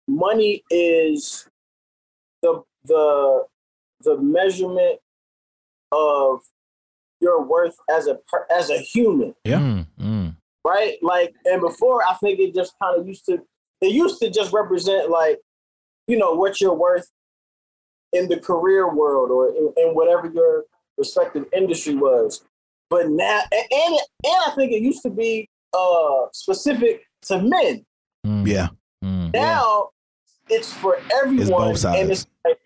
money 0.09 0.65
is 0.71 1.47
the 2.43 2.63
the 2.85 3.45
the 4.03 4.17
measurement 4.19 4.99
of 5.93 6.41
your 7.21 7.43
worth 7.45 7.77
as 7.91 8.07
a 8.07 8.19
as 8.51 8.71
a 8.71 8.79
human, 8.79 9.35
Yeah. 9.45 9.59
Mm, 9.59 9.87
mm. 10.01 10.37
right? 10.65 10.97
Like, 11.03 11.35
and 11.45 11.61
before 11.61 12.03
I 12.03 12.15
think 12.15 12.41
it 12.41 12.55
just 12.55 12.75
kind 12.83 12.99
of 12.99 13.07
used 13.07 13.27
to. 13.27 13.39
It 13.81 13.93
used 13.93 14.19
to 14.23 14.29
just 14.29 14.53
represent 14.53 15.09
like, 15.09 15.39
you 16.09 16.19
know, 16.19 16.33
what 16.33 16.61
you're 16.61 16.75
worth 16.75 17.09
in 18.13 18.29
the 18.29 18.41
career 18.41 18.93
world 18.93 19.31
or 19.31 19.51
in, 19.51 19.73
in 19.77 19.95
whatever 19.95 20.29
your 20.35 20.65
respective 20.97 21.45
industry 21.53 21.95
was. 21.95 22.45
But 22.91 23.09
now, 23.09 23.41
and 23.53 23.67
and, 23.71 23.95
it, 23.95 24.03
and 24.25 24.37
I 24.47 24.51
think 24.57 24.73
it 24.73 24.83
used 24.83 25.03
to 25.03 25.11
be 25.11 25.49
uh 25.75 26.27
specific 26.33 27.03
to 27.23 27.41
men. 27.43 27.85
Mm, 28.27 28.47
Yeah. 28.47 28.69
mm. 29.05 29.33
Now 29.35 29.91
it's 30.49 30.73
for 30.73 30.99
everyone, 31.13 31.49
both 31.71 31.79
sides. 31.79 32.01
and 32.01 32.11
it's 32.11 32.27
like 32.47 32.59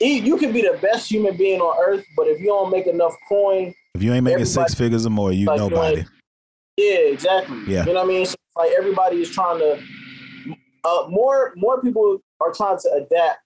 e- 0.00 0.20
you 0.20 0.36
can 0.36 0.52
be 0.52 0.62
the 0.62 0.78
best 0.80 1.10
human 1.10 1.36
being 1.36 1.60
on 1.60 1.76
earth, 1.84 2.04
but 2.16 2.26
if 2.28 2.38
you 2.40 2.46
don't 2.46 2.70
make 2.70 2.86
enough 2.86 3.14
coin, 3.28 3.74
If 3.94 4.02
you 4.02 4.12
ain't 4.14 4.24
making 4.24 4.44
six 4.44 4.74
figures 4.74 5.04
or 5.06 5.10
more, 5.10 5.32
you 5.32 5.46
Like, 5.46 5.58
nobody. 5.58 5.98
ain't- 6.00 6.08
yeah, 6.76 6.98
exactly. 7.12 7.58
Yeah. 7.66 7.84
you 7.84 7.92
know 7.92 8.00
what 8.00 8.04
I 8.04 8.08
mean. 8.08 8.24
So 8.26 8.34
it's 8.34 8.56
like 8.56 8.70
everybody 8.78 9.20
is 9.20 9.30
trying 9.30 9.58
to. 9.58 9.82
Uh, 10.84 11.06
more 11.08 11.52
more 11.56 11.82
people 11.82 12.18
are 12.40 12.52
trying 12.52 12.78
to 12.78 12.92
adapt 12.92 13.40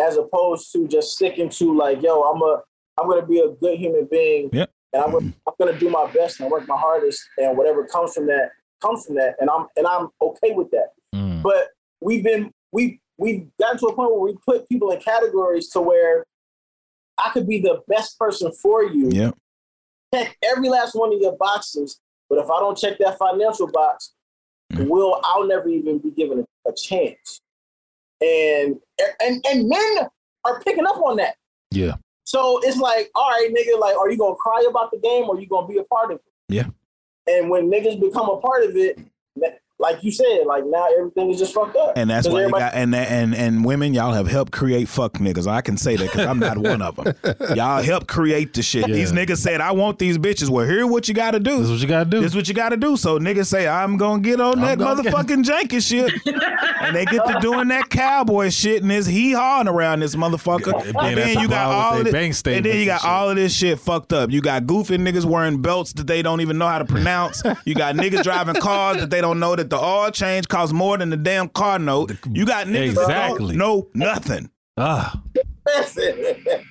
as 0.00 0.16
opposed 0.16 0.70
to 0.72 0.86
just 0.86 1.14
sticking 1.16 1.48
to 1.48 1.76
like, 1.76 2.00
yo, 2.02 2.22
I'm 2.22 2.40
a 2.40 2.62
I'm 2.96 3.08
gonna 3.08 3.26
be 3.26 3.40
a 3.40 3.48
good 3.48 3.78
human 3.78 4.06
being. 4.08 4.48
Yep. 4.52 4.70
And 4.92 5.02
I'm, 5.02 5.12
gonna- 5.12 5.32
I'm 5.46 5.54
gonna 5.58 5.78
do 5.78 5.90
my 5.90 6.10
best 6.12 6.40
and 6.40 6.50
work 6.50 6.66
my 6.66 6.76
hardest, 6.78 7.20
and 7.38 7.56
whatever 7.56 7.86
comes 7.86 8.14
from 8.14 8.26
that 8.26 8.50
comes 8.80 9.04
from 9.04 9.16
that, 9.16 9.34
and 9.40 9.50
I'm 9.50 9.66
and 9.76 9.86
I'm 9.86 10.08
okay 10.22 10.52
with 10.52 10.70
that. 10.70 10.90
Mm. 11.14 11.42
But 11.42 11.68
we've 12.00 12.22
been 12.24 12.52
we 12.72 13.00
we've 13.18 13.46
gotten 13.60 13.78
to 13.78 13.86
a 13.86 13.94
point 13.94 14.12
where 14.12 14.20
we 14.20 14.36
put 14.46 14.68
people 14.68 14.90
in 14.92 15.00
categories 15.00 15.68
to 15.70 15.80
where 15.80 16.24
I 17.18 17.30
could 17.30 17.46
be 17.48 17.60
the 17.60 17.82
best 17.88 18.18
person 18.18 18.52
for 18.52 18.84
you, 18.84 19.08
Yep. 19.10 19.34
check 20.14 20.36
every 20.44 20.68
last 20.68 20.94
one 20.94 21.12
of 21.12 21.20
your 21.20 21.36
boxes, 21.36 21.98
but 22.30 22.38
if 22.38 22.44
I 22.48 22.60
don't 22.60 22.78
check 22.78 22.96
that 23.00 23.18
financial 23.18 23.66
box, 23.66 24.12
will 24.74 25.20
I'll 25.24 25.46
never 25.46 25.68
even 25.68 25.98
be 25.98 26.12
given 26.12 26.46
a, 26.66 26.70
a 26.70 26.74
chance. 26.74 27.40
And 28.20 28.76
and 29.20 29.44
and 29.46 29.68
men 29.68 30.08
are 30.44 30.60
picking 30.62 30.86
up 30.86 30.96
on 31.02 31.16
that. 31.16 31.34
Yeah. 31.72 31.94
So 32.28 32.60
it's 32.62 32.76
like, 32.76 33.10
all 33.14 33.30
right, 33.30 33.48
nigga, 33.50 33.80
like, 33.80 33.96
are 33.96 34.10
you 34.10 34.18
gonna 34.18 34.34
cry 34.34 34.66
about 34.68 34.90
the 34.90 34.98
game 34.98 35.24
or 35.30 35.40
you 35.40 35.48
gonna 35.48 35.66
be 35.66 35.78
a 35.78 35.82
part 35.84 36.12
of 36.12 36.18
it? 36.18 36.32
Yeah. 36.50 36.66
And 37.26 37.48
when 37.48 37.70
niggas 37.70 37.98
become 37.98 38.28
a 38.28 38.36
part 38.36 38.64
of 38.64 38.76
it, 38.76 38.98
like 39.80 40.02
you 40.02 40.10
said, 40.10 40.40
like 40.46 40.64
now 40.66 40.86
everything 40.98 41.30
is 41.30 41.38
just 41.38 41.54
fucked 41.54 41.76
up. 41.76 41.92
And 41.96 42.10
that's 42.10 42.26
why 42.26 42.34
you 42.34 42.38
everybody- 42.46 42.64
got 42.64 42.74
and 42.74 42.94
and 42.94 43.34
and 43.34 43.64
women, 43.64 43.94
y'all 43.94 44.12
have 44.12 44.26
helped 44.26 44.50
create 44.52 44.88
fuck 44.88 45.14
niggas. 45.14 45.46
I 45.46 45.60
can 45.60 45.76
say 45.76 45.94
that 45.96 46.04
because 46.10 46.26
I'm 46.26 46.38
not 46.40 46.58
one 46.58 46.82
of 46.82 46.96
them. 46.96 47.14
Y'all 47.56 47.82
helped 47.82 48.08
create 48.08 48.54
the 48.54 48.62
shit. 48.62 48.88
Yeah. 48.88 48.94
These 48.94 49.12
niggas 49.12 49.38
said, 49.38 49.60
"I 49.60 49.70
want 49.72 49.98
these 49.98 50.18
bitches." 50.18 50.48
Well, 50.50 50.66
here 50.66 50.86
what 50.86 51.06
you 51.08 51.14
got 51.14 51.30
to 51.32 51.40
do. 51.40 51.58
This 51.58 51.66
is 51.66 51.70
what 51.72 51.80
you 51.80 51.86
gotta 51.88 52.10
do. 52.10 52.20
This 52.20 52.32
is 52.32 52.36
what 52.36 52.48
you 52.48 52.54
got 52.54 52.70
to 52.70 52.76
do. 52.76 52.96
So 52.96 53.18
niggas 53.20 53.46
say, 53.46 53.68
"I'm 53.68 53.96
gonna 53.96 54.20
get 54.20 54.40
on 54.40 54.54
I'm 54.58 54.60
that 54.62 54.78
gonna 54.78 55.02
get- 55.02 55.14
motherfucking 55.14 55.44
janky 55.44 55.80
shit," 55.86 56.12
and 56.82 56.96
they 56.96 57.04
get 57.04 57.24
to 57.26 57.38
doing 57.40 57.68
that 57.68 57.88
cowboy 57.88 58.50
shit 58.50 58.82
and 58.82 58.90
this 58.90 59.06
hee 59.06 59.32
hawing 59.32 59.68
around 59.68 60.00
this 60.00 60.16
motherfucker. 60.16 60.72
And 60.74 60.96
And 60.96 61.16
then 61.16 61.34
then 61.34 61.38
you 61.38 61.48
got 61.48 61.66
all 61.72 61.90
of 61.98 62.04
their 62.04 62.04
this, 62.04 62.42
bank 62.42 62.56
and 62.56 62.64
then 62.66 62.78
you 62.80 62.84
got 62.86 63.00
shit. 63.02 63.10
all 63.10 63.30
of 63.30 63.36
this 63.36 63.54
shit 63.54 63.78
fucked 63.78 64.12
up. 64.12 64.30
You 64.30 64.40
got 64.40 64.66
goofy 64.66 64.98
niggas 64.98 65.24
wearing 65.24 65.62
belts 65.62 65.92
that 65.94 66.06
they 66.06 66.22
don't 66.22 66.40
even 66.40 66.58
know 66.58 66.66
how 66.66 66.78
to 66.78 66.84
pronounce. 66.84 67.42
You 67.64 67.74
got 67.74 67.94
niggas 67.94 68.22
driving 68.24 68.56
cars 68.56 68.98
that 68.98 69.10
they 69.10 69.20
don't 69.20 69.38
know 69.40 69.54
that 69.56 69.67
the 69.70 69.78
oil 69.78 70.10
change 70.10 70.48
costs 70.48 70.72
more 70.72 70.96
than 70.98 71.10
the 71.10 71.16
damn 71.16 71.48
car 71.48 71.78
note. 71.78 72.12
You 72.30 72.44
got 72.46 72.66
niggas 72.66 72.90
Exactly. 72.90 73.14
that 73.14 73.38
don't 73.38 73.56
know 73.56 73.88
nothing. 73.94 74.50
Ah, 74.76 75.20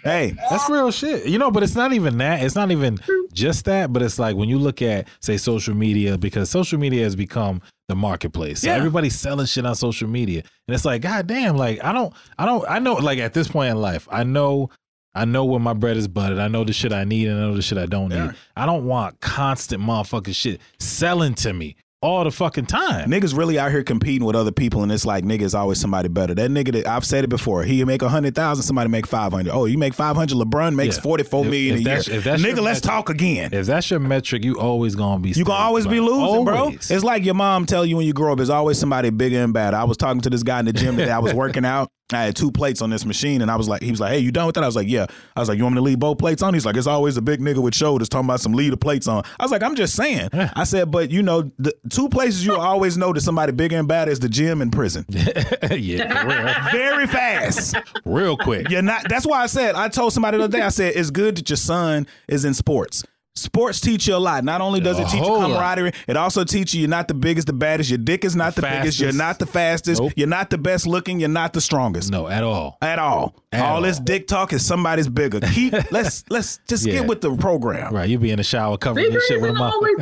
Hey, 0.04 0.34
that's 0.50 0.70
real 0.70 0.92
shit. 0.92 1.26
You 1.28 1.38
know, 1.38 1.52
but 1.52 1.62
it's 1.64 1.76
not 1.76 1.94
even 1.94 2.18
that. 2.20 2.42
It's 2.42 2.56
not 2.56 2.72
even 2.72 2.98
just 3.34 3.66
that. 3.66 3.92
But 3.94 4.02
it's 4.02 4.18
like 4.18 4.36
when 4.36 4.50
you 4.50 4.58
look 4.58 4.82
at, 4.82 5.08
say, 5.20 5.38
social 5.38 5.76
media, 5.76 6.18
because 6.18 6.50
social 6.50 6.80
media 6.80 7.04
has 7.04 7.16
become 7.16 7.62
the 7.90 7.96
marketplace. 7.96 8.62
So 8.62 8.70
Yeah. 8.70 8.76
everybody's 8.76 9.18
selling 9.20 9.46
shit 9.46 9.66
on 9.66 9.76
social 9.76 10.08
media, 10.08 10.44
and 10.68 10.76
it's 10.76 10.86
like, 10.86 11.02
god 11.02 11.28
damn, 11.28 11.58
like 11.58 11.84
I 11.84 11.92
don't, 11.94 12.14
I 12.38 12.46
don't, 12.46 12.66
I 12.68 12.80
know, 12.80 12.94
like 12.94 13.20
at 13.20 13.34
this 13.34 13.48
point 13.48 13.72
in 13.72 13.78
life, 13.82 14.08
I 14.12 14.24
know. 14.24 14.70
I 15.16 15.26
know 15.26 15.46
where 15.46 15.60
my 15.60 15.74
bread 15.74 15.98
is 15.98 16.08
buttered. 16.08 16.38
I 16.38 16.48
know 16.48 16.64
the 16.64 16.74
shit 16.74 16.94
I 16.94 17.04
need 17.04 17.28
and 17.28 17.38
I 17.40 17.42
know 17.42 17.56
the 17.56 17.62
shit 17.64 17.80
I 17.80 17.88
don't 17.88 18.12
Yeah. 18.12 18.28
need. 18.28 18.36
I 18.56 18.68
don't 18.68 18.86
want 18.86 19.20
constant 19.20 19.82
motherfucking 19.82 20.36
shit 20.36 20.62
selling 20.80 21.34
to 21.36 21.54
me 21.54 21.76
all 22.02 22.24
the 22.24 22.32
fucking 22.32 22.66
time. 22.68 23.10
Niggas 23.10 23.36
really 23.36 23.58
out 23.58 23.72
here 23.72 23.84
competing 23.84 24.24
with 24.26 24.36
other 24.36 24.52
people, 24.52 24.84
and 24.84 24.92
it's 24.92 25.06
like 25.06 25.24
niggas 25.24 25.58
always 25.58 25.80
somebody 25.80 26.08
better. 26.10 26.36
That 26.36 26.52
nigga 26.52 26.72
that 26.74 26.88
I've 26.88 27.04
said 27.06 27.24
it 27.24 27.28
before, 27.28 27.64
he 27.64 27.84
make 27.86 28.02
a 28.04 28.10
hundred 28.10 28.36
thousand, 28.36 28.64
somebody 28.64 28.90
make 28.90 29.08
five 29.08 29.32
hundred. 29.34 29.52
Oh, 29.54 29.66
you 29.66 29.78
make 29.80 29.94
five 29.96 30.16
hundred. 30.16 30.38
LeBron 30.38 30.76
makes 30.76 30.98
Yeah. 30.98 31.02
forty 31.02 31.24
four 31.24 31.44
million 31.44 31.76
if 31.80 32.08
a 32.08 32.12
year. 32.14 32.22
nigga, 32.22 32.62
let's 32.62 32.64
metric- 32.64 32.84
talk 32.84 33.10
again. 33.10 33.50
If 33.52 33.66
that's 33.66 33.90
your 33.90 34.00
metric, 34.00 34.44
you 34.44 34.60
always 34.60 34.96
gonna 34.96 35.20
be. 35.22 35.32
You 35.32 35.44
gonna 35.44 35.64
always 35.64 35.88
be 35.88 36.00
losing, 36.00 36.46
bro. 36.46 36.70
It's 36.70 37.04
like 37.04 37.26
your 37.26 37.34
mom 37.36 37.66
tell 37.66 37.86
you 37.86 37.98
when 37.98 38.06
you 38.06 38.14
grow 38.14 38.34
up. 38.34 38.38
There's 38.38 38.50
always 38.52 38.78
somebody 38.78 39.10
bigger 39.10 39.44
and 39.44 39.54
better. 39.54 39.76
I 39.78 39.84
was 39.86 39.98
talking 39.98 40.22
to 40.22 40.30
this 40.30 40.44
guy 40.44 40.60
in 40.60 40.66
the 40.66 40.74
gym 40.74 40.98
today. 40.98 41.12
I 41.12 41.20
was 41.20 41.34
working 41.34 41.66
out. 41.66 41.90
I 42.14 42.24
had 42.24 42.38
two 42.38 42.52
plates 42.52 42.82
on 42.82 42.90
this 42.90 43.04
machine, 43.04 43.42
and 43.42 43.52
I 43.52 43.58
was 43.58 43.68
like, 43.68 43.82
he 43.82 43.92
was 43.92 44.00
like, 44.00 44.14
"Hey, 44.14 44.20
you 44.20 44.32
done 44.32 44.46
with 44.46 44.56
that?" 44.56 44.64
I 44.64 44.68
was 44.68 44.78
like, 44.78 44.88
"Yeah." 44.88 45.08
I 45.36 45.42
was 45.42 45.50
like, 45.50 45.58
"You 45.58 45.66
want 45.66 45.76
me 45.76 45.80
to 45.80 45.84
leave 45.84 46.00
both 46.00 46.18
plates 46.18 46.42
on?" 46.42 46.54
He's 46.54 46.66
like, 46.66 46.78
"It's 46.78 46.88
always 46.88 47.18
a 47.18 47.22
big 47.22 47.42
nigga 47.42 47.58
with 47.62 47.76
shoulders 47.76 48.08
talking 48.08 48.28
about 48.28 48.40
some 48.40 48.54
leave 48.54 48.72
the 48.72 48.78
plates 48.78 49.08
on." 49.10 49.24
I 49.38 49.44
was 49.44 49.52
like, 49.52 49.62
"I'm 49.62 49.76
just 49.76 49.94
saying." 49.94 50.30
I 50.32 50.64
said, 50.64 50.90
"But 50.90 51.12
you 51.12 51.22
know, 51.22 51.52
the 51.60 51.74
two 51.90 52.08
places 52.08 52.46
you 52.46 52.56
always 52.58 52.98
know 52.98 53.12
that 53.12 53.20
somebody 53.22 53.52
bigger 53.52 53.78
and 53.78 53.90
bad 53.90 54.08
is 54.08 54.20
the 54.22 54.30
gym 54.30 54.62
and 54.62 54.72
prison. 54.72 55.06
yeah, 55.70 56.70
Very 56.72 57.08
fast. 57.08 57.76
real, 58.06 58.16
real 58.18 58.38
quick. 58.38 58.70
You're 58.70 58.82
not. 58.82 59.10
That's 59.10 59.26
why 59.26 59.42
I 59.44 59.48
said. 59.48 59.76
I 59.76 59.90
told 59.90 60.14
somebody 60.14 60.38
the 60.38 60.46
other 60.46 60.58
day. 60.58 60.64
I 60.64 60.70
said 60.70 60.94
it's 60.96 61.10
good 61.10 61.36
that 61.38 61.50
your 61.50 61.58
son 61.58 62.08
is 62.30 62.46
in 62.46 62.54
sports. 62.54 63.04
Sports 63.38 63.80
teach 63.80 64.08
you 64.08 64.16
a 64.16 64.18
lot. 64.18 64.44
Not 64.44 64.62
only 64.62 64.80
does 64.80 64.98
A 65.00 65.04
it 65.04 65.06
teach 65.06 65.14
you 65.16 65.20
whole 65.20 65.40
lot. 65.40 65.48
camaraderie, 65.52 65.92
it 66.08 66.18
also 66.18 66.44
teaches 66.44 66.74
you 66.74 66.82
you're 66.82 66.90
not 66.90 67.08
the 67.08 67.14
biggest, 67.14 67.48
the 67.48 67.54
baddest. 67.54 67.90
Your 67.90 67.98
dick 68.00 68.26
is 68.26 68.36
not 68.36 68.56
the, 68.56 68.62
biggest. 68.62 69.00
You're 69.00 69.12
not 69.14 69.40
the 69.40 69.46
fastest. 69.46 70.02
Nope. 70.02 70.14
You're 70.16 70.28
not 70.28 70.50
the 70.50 70.58
best 70.58 70.88
looking. 70.88 71.20
You're 71.20 71.30
not 71.30 71.54
the 71.54 71.62
strongest. 71.62 72.12
No, 72.12 72.28
at 72.28 72.44
all. 72.44 72.78
At 72.82 73.00
all. 73.00 73.36
At 73.52 73.64
all 73.64 73.76
all. 73.78 73.82
this 73.82 74.00
dick 74.00 74.28
talk 74.28 74.54
is 74.54 74.66
somebody's 74.66 75.08
bigger. 75.08 75.40
Keep 75.40 75.74
let's 75.92 76.24
let's 76.30 76.60
just 76.68 76.86
Yeah. 76.86 76.94
get 76.94 77.08
with 77.08 77.22
the 77.22 77.36
program. 77.36 77.94
Right, 77.94 78.10
you 78.10 78.18
be 78.20 78.32
in 78.32 78.38
the 78.38 78.44
shower 78.44 78.78
covering 78.78 79.06
Big 79.06 79.14
your 79.14 79.22
shit 79.22 79.40
with 79.42 79.52
a 79.52 79.54
isn't 79.54 79.62
always 79.66 79.96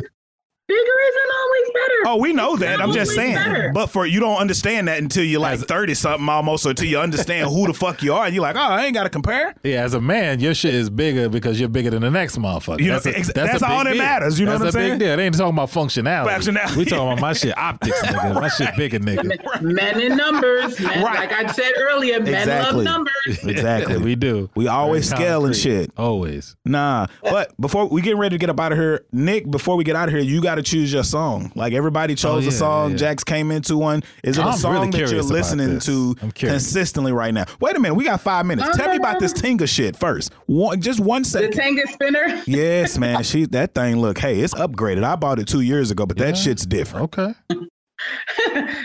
Bigger 0.68 0.80
isn't 0.80 1.30
always 1.38 1.66
better. 1.74 1.94
Oh, 2.06 2.16
we 2.20 2.32
know 2.32 2.52
It's 2.54 2.60
that. 2.62 2.80
I'm 2.80 2.90
just 2.92 3.12
saying. 3.14 3.34
better. 3.36 3.70
But 3.72 3.86
for 3.86 4.04
you 4.04 4.18
don't 4.18 4.38
understand 4.38 4.88
that 4.88 4.98
until 4.98 5.22
you're 5.22 5.40
like 5.40 5.60
30 5.60 5.94
something 5.94 6.28
almost, 6.28 6.66
or 6.66 6.70
until 6.70 6.88
you 6.88 6.98
understand 6.98 7.48
who 7.50 7.68
the 7.68 7.72
fuck 7.74 8.02
you 8.02 8.12
are. 8.14 8.26
And 8.26 8.34
you're 8.34 8.42
like, 8.42 8.56
oh, 8.56 8.60
I 8.60 8.84
ain't 8.86 8.94
got 8.94 9.04
to 9.04 9.08
compare. 9.08 9.54
Yeah, 9.62 9.84
as 9.84 9.94
a 9.94 10.00
man, 10.00 10.40
your 10.40 10.54
shit 10.54 10.74
is 10.74 10.90
bigger 10.90 11.28
because 11.28 11.60
you're 11.60 11.68
bigger 11.68 11.90
than 11.90 12.02
the 12.02 12.10
next 12.10 12.36
motherfucker. 12.36 12.80
You 12.80 12.88
know, 12.88 12.96
a- 13.04 13.16
ex- 13.16 13.28
a 13.28 13.32
that's 13.32 13.62
all 13.62 13.84
that 13.84 13.90
deal. 13.92 13.98
matters, 14.02 14.40
you 14.40 14.46
know 14.46 14.58
that's 14.58 14.74
what 14.74 14.74
I'm 14.74 14.80
a 14.80 14.86
saying? 14.88 14.98
big 14.98 15.06
deal. 15.06 15.16
They 15.16 15.26
ain't 15.26 15.36
talking 15.38 15.54
about 15.54 15.70
functionality. 15.70 16.26
Functionality. 16.36 16.76
We 16.76 16.84
talking 16.84 17.06
about 17.12 17.20
my 17.20 17.32
shit 17.32 17.56
optics, 17.58 18.02
nigga. 18.02 18.34
My 18.34 18.48
shit 18.48 18.76
bigger, 18.76 18.98
nigga. 18.98 19.62
Men 19.62 20.00
in 20.00 20.16
numbers. 20.16 20.80
Men, 20.80 21.04
Right. 21.04 21.30
Like 21.30 21.32
I 21.32 21.52
said 21.52 21.72
earlier, 21.78 22.18
men 22.20 22.34
Exactly. 22.34 22.84
love 22.84 22.92
numbers. 22.92 23.44
Exactly. 23.44 23.98
we 23.98 24.16
do. 24.16 24.50
We 24.56 24.66
always 24.66 25.08
Very 25.10 25.20
scaling 25.22 25.52
concrete. 25.52 25.60
shit. 25.62 25.90
Always. 25.96 26.56
Nah, 26.64 27.06
but 27.22 27.52
before 27.60 27.86
we 27.86 28.02
get 28.02 28.16
ready 28.16 28.34
to 28.34 28.38
get 28.38 28.50
up 28.50 28.58
out 28.58 28.72
of 28.72 28.78
here, 28.78 29.04
Nick, 29.12 29.48
before 29.48 29.76
we 29.76 29.84
get 29.84 29.94
out 29.94 30.08
of 30.08 30.14
here, 30.14 30.22
you 30.22 30.42
got 30.42 30.55
to 30.56 30.62
choose 30.62 30.92
your 30.92 31.04
song. 31.04 31.52
Like 31.54 31.72
everybody 31.72 32.14
chose 32.14 32.44
Oh, 32.44 32.48
a 32.48 32.52
song. 32.52 32.90
yeah. 32.92 32.96
Jax 32.96 33.24
came 33.24 33.50
into 33.50 33.76
one. 33.76 34.02
Is 34.24 34.38
it 34.38 34.42
a 34.42 34.46
I'm 34.48 34.56
song 34.58 34.72
really 34.74 34.90
that 34.90 35.10
you're 35.10 35.22
listening 35.22 35.78
to 35.80 36.14
consistently 36.34 37.12
right 37.12 37.32
now? 37.32 37.44
Wait 37.60 37.76
a 37.76 37.80
minute, 37.80 37.94
we 37.94 38.04
got 38.04 38.20
five 38.20 38.46
minutes. 38.46 38.76
Tell 38.76 38.90
me 38.90 38.96
about 38.96 39.20
this 39.20 39.32
Tenga 39.32 39.66
shit 39.66 39.96
first. 39.96 40.32
One, 40.46 40.80
just 40.80 41.00
one 41.00 41.24
second. 41.24 41.50
The 41.50 41.56
second. 41.56 41.76
Tenga 41.76 41.92
spinner. 41.92 42.42
yes, 42.46 42.98
man. 42.98 43.22
She 43.22 43.46
that 43.46 43.74
thing 43.74 43.96
look. 44.00 44.18
Hey, 44.18 44.40
it's 44.40 44.54
upgraded. 44.54 45.04
I 45.04 45.16
bought 45.16 45.38
it 45.38 45.48
two 45.48 45.60
years 45.60 45.90
ago, 45.90 46.06
but 46.06 46.16
that 46.18 46.36
shit's 46.36 46.66
different. 46.66 47.04
Okay. 47.14 47.34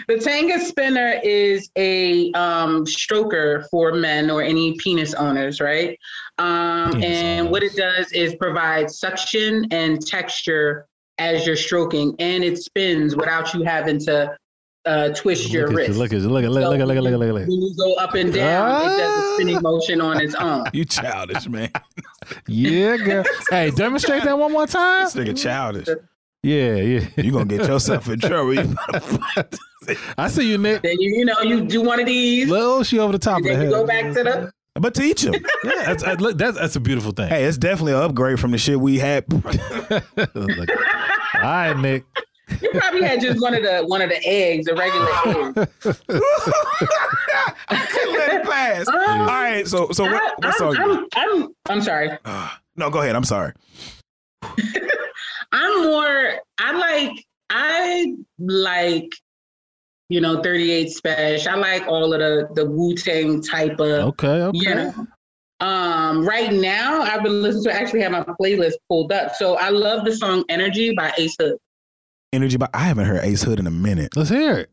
the 0.07 0.17
Tenga 0.23 0.59
spinner 0.59 1.19
is 1.23 1.69
a 1.77 2.31
um, 2.31 2.85
stroker 2.85 3.65
for 3.69 3.93
men 3.93 4.29
or 4.29 4.41
any 4.41 4.77
penis 4.77 5.13
owners, 5.13 5.59
right? 5.59 5.97
Um, 6.37 6.93
Penis 6.93 7.05
and 7.05 7.51
what 7.51 7.61
it 7.61 7.75
does 7.75 8.11
is 8.13 8.35
provide 8.35 8.89
suction 8.89 9.67
and 9.71 10.05
texture 10.05 10.87
as 11.21 11.45
you're 11.45 11.55
stroking, 11.55 12.15
and 12.19 12.43
it 12.43 12.57
spins 12.57 13.15
without 13.15 13.53
you 13.53 13.63
having 13.63 13.99
to 13.99 14.35
uh, 14.85 15.09
twist 15.09 15.51
your 15.51 15.67
look 15.67 15.71
at 15.71 15.77
wrist. 15.77 15.89
you, 15.91 15.95
look 15.99 16.13
at 16.13 16.19
you, 16.21 16.27
look 16.29 16.43
at 16.43 16.51
look 16.51 16.63
at 16.63 16.69
look 16.71 16.79
at 16.79 16.87
look 16.87 16.97
at 16.97 17.03
look 17.03 17.13
at 17.13 17.19
look 17.19 17.41
at. 17.43 17.47
When 17.47 17.61
you 17.61 17.75
go 17.77 17.93
up 17.95 18.13
and 18.15 18.33
down, 18.33 18.81
it 18.81 18.97
does 18.97 19.23
a 19.23 19.33
spinning 19.35 19.61
motion 19.61 20.01
on 20.01 20.19
its 20.19 20.33
own. 20.35 20.65
You 20.73 20.85
childish, 20.85 21.47
man. 21.47 21.69
Yeah, 22.47 22.97
girl. 22.97 23.23
hey, 23.49 23.71
demonstrate 23.71 24.23
that 24.23 24.37
one 24.37 24.51
more 24.51 24.65
time. 24.67 25.05
this 25.05 25.15
nigga 25.15 25.37
childish. 25.37 25.87
Yeah, 26.43 26.75
yeah. 26.75 27.07
You 27.17 27.31
gonna 27.31 27.45
get 27.45 27.67
yourself 27.67 28.09
in 28.09 28.19
trouble. 28.19 28.53
You- 28.55 28.75
I 30.17 30.27
see 30.27 30.49
you, 30.49 30.57
Nick. 30.57 30.81
Then 30.81 30.99
you, 30.99 31.17
you 31.19 31.25
know, 31.25 31.39
you 31.41 31.61
do 31.65 31.81
one 31.83 31.99
of 31.99 32.05
these, 32.07 32.49
Little 32.49 32.83
she 32.83 32.97
over 32.99 33.11
the 33.11 33.19
top 33.19 33.37
and 33.37 33.45
of 33.47 33.51
the 33.51 33.57
then 33.57 33.59
head. 33.61 33.69
you 33.71 33.75
go 33.75 33.85
back 33.85 34.05
to 34.13 34.23
the. 34.23 34.51
but 34.79 34.95
teach 34.95 35.23
him. 35.23 35.33
Yeah, 35.63 35.83
that's, 35.85 36.03
uh, 36.03 36.15
look, 36.19 36.37
that's 36.39 36.57
that's 36.57 36.75
a 36.75 36.79
beautiful 36.79 37.11
thing. 37.11 37.27
Hey, 37.29 37.43
it's 37.43 37.57
definitely 37.59 37.93
an 37.93 37.99
upgrade 38.01 38.39
from 38.39 38.49
the 38.51 38.57
shit 38.57 38.79
we 38.79 38.97
had. 38.97 39.25
Look. 41.41 41.49
All 41.49 41.51
right, 41.51 41.77
Nick. 41.77 42.05
You 42.61 42.69
probably 42.73 43.03
had 43.03 43.21
just 43.21 43.41
one 43.41 43.53
of 43.53 43.63
the 43.63 43.83
one 43.85 44.01
of 44.01 44.09
the 44.09 44.21
eggs, 44.25 44.67
a 44.67 44.75
regular 44.75 45.07
egg. 45.25 45.69
I 47.69 47.85
couldn't 47.85 48.13
let 48.13 48.33
it 48.33 48.43
pass. 48.43 48.87
Um, 48.91 49.21
all 49.21 49.25
right, 49.27 49.67
so 49.67 49.89
so 49.91 50.03
what, 50.03 50.21
I, 50.21 50.47
what 50.47 50.55
song? 50.55 50.75
I'm, 50.77 50.91
I'm, 50.91 51.07
I'm, 51.15 51.55
I'm 51.69 51.81
sorry. 51.81 52.09
no, 52.75 52.89
go 52.89 52.99
ahead. 52.99 53.15
I'm 53.15 53.23
sorry. 53.23 53.53
I'm 55.51 55.83
more. 55.83 56.33
I 56.59 56.71
like. 56.73 57.25
I 57.49 58.15
like. 58.39 59.11
You 60.09 60.19
know, 60.19 60.41
38 60.41 60.89
Special. 60.89 61.53
I 61.53 61.55
like 61.55 61.87
all 61.87 62.13
of 62.13 62.19
the 62.19 62.49
the 62.53 62.69
Wu 62.69 62.95
Tang 62.95 63.41
type 63.41 63.79
of. 63.79 64.09
Okay, 64.09 64.27
okay. 64.27 64.59
You 64.59 64.75
know. 64.75 65.07
Um, 65.61 66.27
right 66.27 66.51
now, 66.51 67.01
I've 67.01 67.23
been 67.23 67.41
listening 67.41 67.65
to. 67.65 67.75
I 67.75 67.77
actually 67.77 68.01
have 68.01 68.11
my 68.11 68.23
playlist 68.23 68.73
pulled 68.89 69.11
up. 69.11 69.35
So 69.35 69.57
I 69.57 69.69
love 69.69 70.05
the 70.05 70.15
song 70.15 70.43
"Energy" 70.49 70.93
by 70.95 71.13
Ace 71.17 71.35
Hood. 71.39 71.57
Energy, 72.33 72.57
but 72.57 72.71
I 72.73 72.79
haven't 72.79 73.05
heard 73.05 73.23
Ace 73.23 73.43
Hood 73.43 73.59
in 73.59 73.67
a 73.67 73.71
minute. 73.71 74.17
Let's 74.17 74.29
hear 74.29 74.57
it. 74.57 74.70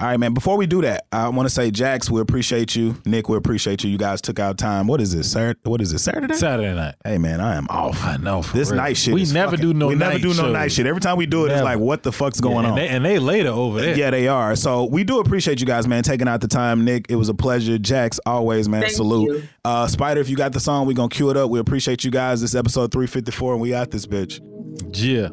All 0.00 0.08
right, 0.08 0.16
man. 0.18 0.32
Before 0.32 0.56
we 0.56 0.66
do 0.66 0.80
that, 0.80 1.04
I 1.12 1.28
want 1.28 1.46
to 1.46 1.54
say, 1.54 1.70
Jax, 1.70 2.10
we 2.10 2.18
appreciate 2.22 2.74
you. 2.74 2.96
Nick, 3.04 3.28
we 3.28 3.36
appreciate 3.36 3.84
you. 3.84 3.90
You 3.90 3.98
guys 3.98 4.22
took 4.22 4.38
out 4.38 4.56
time. 4.56 4.86
What 4.86 5.02
is 5.02 5.14
this? 5.14 5.30
Saturday? 5.30 5.60
What 5.64 5.82
is 5.82 5.92
this? 5.92 6.02
Saturday? 6.04 6.32
Saturday 6.34 6.74
night. 6.74 6.94
Hey, 7.04 7.18
man, 7.18 7.42
I 7.42 7.56
am 7.56 7.66
off. 7.68 8.02
I 8.02 8.16
know. 8.16 8.40
for 8.40 8.56
This 8.56 8.70
real. 8.70 8.78
night 8.80 8.96
shit. 8.96 9.12
We 9.12 9.20
is 9.20 9.34
never 9.34 9.50
fucking- 9.50 9.66
do 9.66 9.74
no. 9.74 9.88
We 9.88 9.94
never 9.94 10.12
night 10.14 10.22
do 10.22 10.28
no 10.28 10.34
shows. 10.34 10.52
night 10.54 10.72
shit. 10.72 10.86
Every 10.86 11.02
time 11.02 11.18
we 11.18 11.26
do 11.26 11.44
it, 11.44 11.52
it's 11.52 11.62
like, 11.62 11.78
what 11.78 12.02
the 12.04 12.10
fuck's 12.10 12.40
going 12.40 12.64
Yeah, 12.64 12.72
on? 12.72 12.78
And 12.78 12.88
they, 12.88 12.88
and 12.88 13.04
they 13.04 13.18
later 13.18 13.50
over 13.50 13.82
there. 13.82 13.94
Yeah, 13.94 14.10
they 14.10 14.28
are. 14.28 14.56
So 14.56 14.84
we 14.86 15.04
do 15.04 15.20
appreciate 15.20 15.60
you 15.60 15.66
guys, 15.66 15.86
man, 15.86 16.02
taking 16.02 16.26
out 16.26 16.40
the 16.40 16.48
time. 16.48 16.86
Nick, 16.86 17.04
it 17.10 17.16
was 17.16 17.28
a 17.28 17.34
pleasure. 17.34 17.76
Jax, 17.76 18.18
always, 18.24 18.70
man. 18.70 18.80
Thank 18.80 18.94
salute. 18.94 19.42
you. 19.42 19.48
Uh, 19.62 19.86
Spider, 19.88 20.22
if 20.22 20.30
you 20.30 20.36
got 20.36 20.52
the 20.54 20.60
song, 20.60 20.86
we 20.86 20.94
gonna 20.94 21.10
cue 21.10 21.28
it 21.28 21.36
up. 21.36 21.50
We 21.50 21.58
appreciate 21.58 22.02
you 22.02 22.10
guys. 22.10 22.40
This 22.40 22.52
is 22.52 22.56
episode 22.56 22.92
354, 22.92 23.52
and 23.52 23.60
we 23.60 23.74
out 23.74 23.90
this 23.90 24.06
bitch. 24.06 24.40
Yeah. 24.94 25.28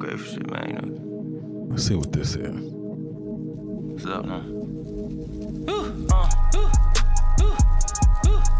Grateful 0.00 0.32
shit, 0.32 0.50
man. 0.50 0.66
You 0.68 0.74
know, 0.80 1.66
Let's 1.70 1.84
see 1.86 1.94
what 1.94 2.10
this 2.10 2.34
is. 2.34 2.50
what's 2.50 4.06
up, 4.06 4.24
man? 4.24 4.56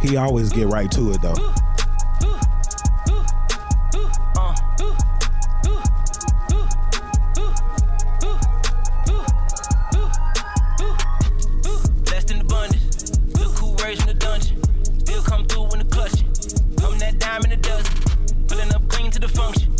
He 0.02 0.16
always 0.16 0.50
get 0.52 0.68
right 0.68 0.90
to 0.92 1.10
it 1.10 1.20
though. 1.22 1.34
Blessed 12.04 12.30
in 12.32 12.40
abundance. 12.40 13.12
Look 13.38 13.56
who 13.58 13.74
raised 13.84 14.06
the 14.06 14.14
dungeon. 14.14 14.60
Still 15.00 15.22
come 15.22 15.44
through 15.46 15.72
in 15.72 15.78
the 15.80 15.84
clutch. 15.84 16.20
I'm 16.84 16.98
that 16.98 17.18
dime 17.18 17.44
in 17.44 17.52
a 17.52 17.56
dozen. 17.56 17.94
Pulling 18.48 18.72
up 18.74 18.86
clean 18.88 19.10
to 19.12 19.18
the 19.18 19.28
function. 19.28 19.72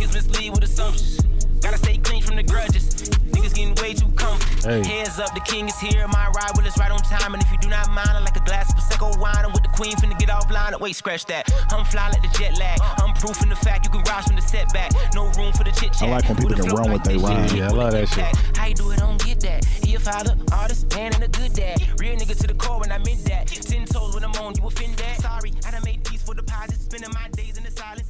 Niggas 0.00 0.14
mislead 0.14 0.50
with 0.52 0.64
assumptions. 0.64 1.20
Gotta 1.60 1.76
stay 1.76 1.98
clean 1.98 2.22
from 2.22 2.36
the 2.36 2.42
grudges. 2.42 2.88
Niggas 3.36 3.54
getting 3.54 3.74
way 3.74 3.92
too 3.92 4.08
comfy. 4.16 4.66
Hey. 4.66 4.82
Heads 4.82 5.18
up, 5.18 5.34
the 5.34 5.40
king 5.40 5.68
is 5.68 5.78
here. 5.78 6.08
My 6.08 6.32
ride 6.34 6.52
will 6.56 6.64
is 6.64 6.74
right 6.78 6.90
on 6.90 7.00
time. 7.00 7.34
And 7.34 7.42
if 7.42 7.52
you 7.52 7.58
do 7.58 7.68
not 7.68 7.86
mind, 7.90 8.08
I 8.08 8.20
like 8.20 8.34
a 8.34 8.40
glass 8.40 8.72
of 8.72 8.78
Prosecco 8.80 9.20
wine. 9.20 9.44
I'm 9.44 9.52
with 9.52 9.62
the 9.62 9.68
queen 9.68 9.92
finna 9.96 10.18
get 10.18 10.30
off 10.30 10.50
line. 10.50 10.72
Wait, 10.80 10.96
scratch 10.96 11.26
that. 11.26 11.52
I'm 11.70 11.84
flying 11.84 12.14
like 12.14 12.22
the 12.22 12.38
jet 12.38 12.58
lag. 12.58 12.78
I'm 12.96 13.12
proofing 13.12 13.50
the 13.50 13.56
fact 13.56 13.84
you 13.84 13.90
can 13.90 14.00
rise 14.04 14.24
from 14.24 14.36
the 14.36 14.42
setback. 14.42 14.92
No 15.14 15.28
room 15.36 15.52
for 15.52 15.64
the 15.64 15.72
chit 15.72 15.92
chat. 15.92 16.04
I 16.04 16.12
like 16.12 16.28
when 16.30 16.36
people 16.38 16.56
can 16.56 16.70
run 16.70 16.92
with 16.92 17.04
their 17.04 17.18
rhyme. 17.18 17.54
Yeah, 17.54 17.68
I 17.68 17.72
love 17.72 17.92
that 17.92 18.08
shit. 18.08 18.56
How 18.56 18.68
you 18.68 18.74
do 18.74 18.90
it? 18.92 19.00
Don't 19.00 19.22
get 19.22 19.40
that. 19.40 19.66
He 19.84 19.96
a 19.96 20.00
father, 20.00 20.34
artist, 20.50 20.96
man, 20.96 21.12
and 21.12 21.24
a 21.24 21.28
good 21.28 21.52
dad. 21.52 21.76
Real 22.00 22.16
nigga 22.16 22.38
to 22.40 22.46
the 22.46 22.54
core 22.54 22.80
when 22.80 22.90
I 22.90 22.96
meant 23.04 23.22
that. 23.26 23.48
Ten 23.48 23.84
toes 23.84 24.14
when 24.14 24.24
I'm 24.24 24.32
on, 24.36 24.54
you 24.56 24.66
offend 24.66 24.96
that. 24.96 25.20
Sorry, 25.20 25.52
I 25.66 25.72
done 25.72 25.82
made 25.84 26.02
peace 26.04 26.22
for 26.22 26.34
the 26.34 26.40
deposits. 26.40 26.84
Spending 26.84 27.10
my 27.12 27.28
days 27.36 27.58
in 27.58 27.64
the 27.64 27.70
silence. 27.70 28.09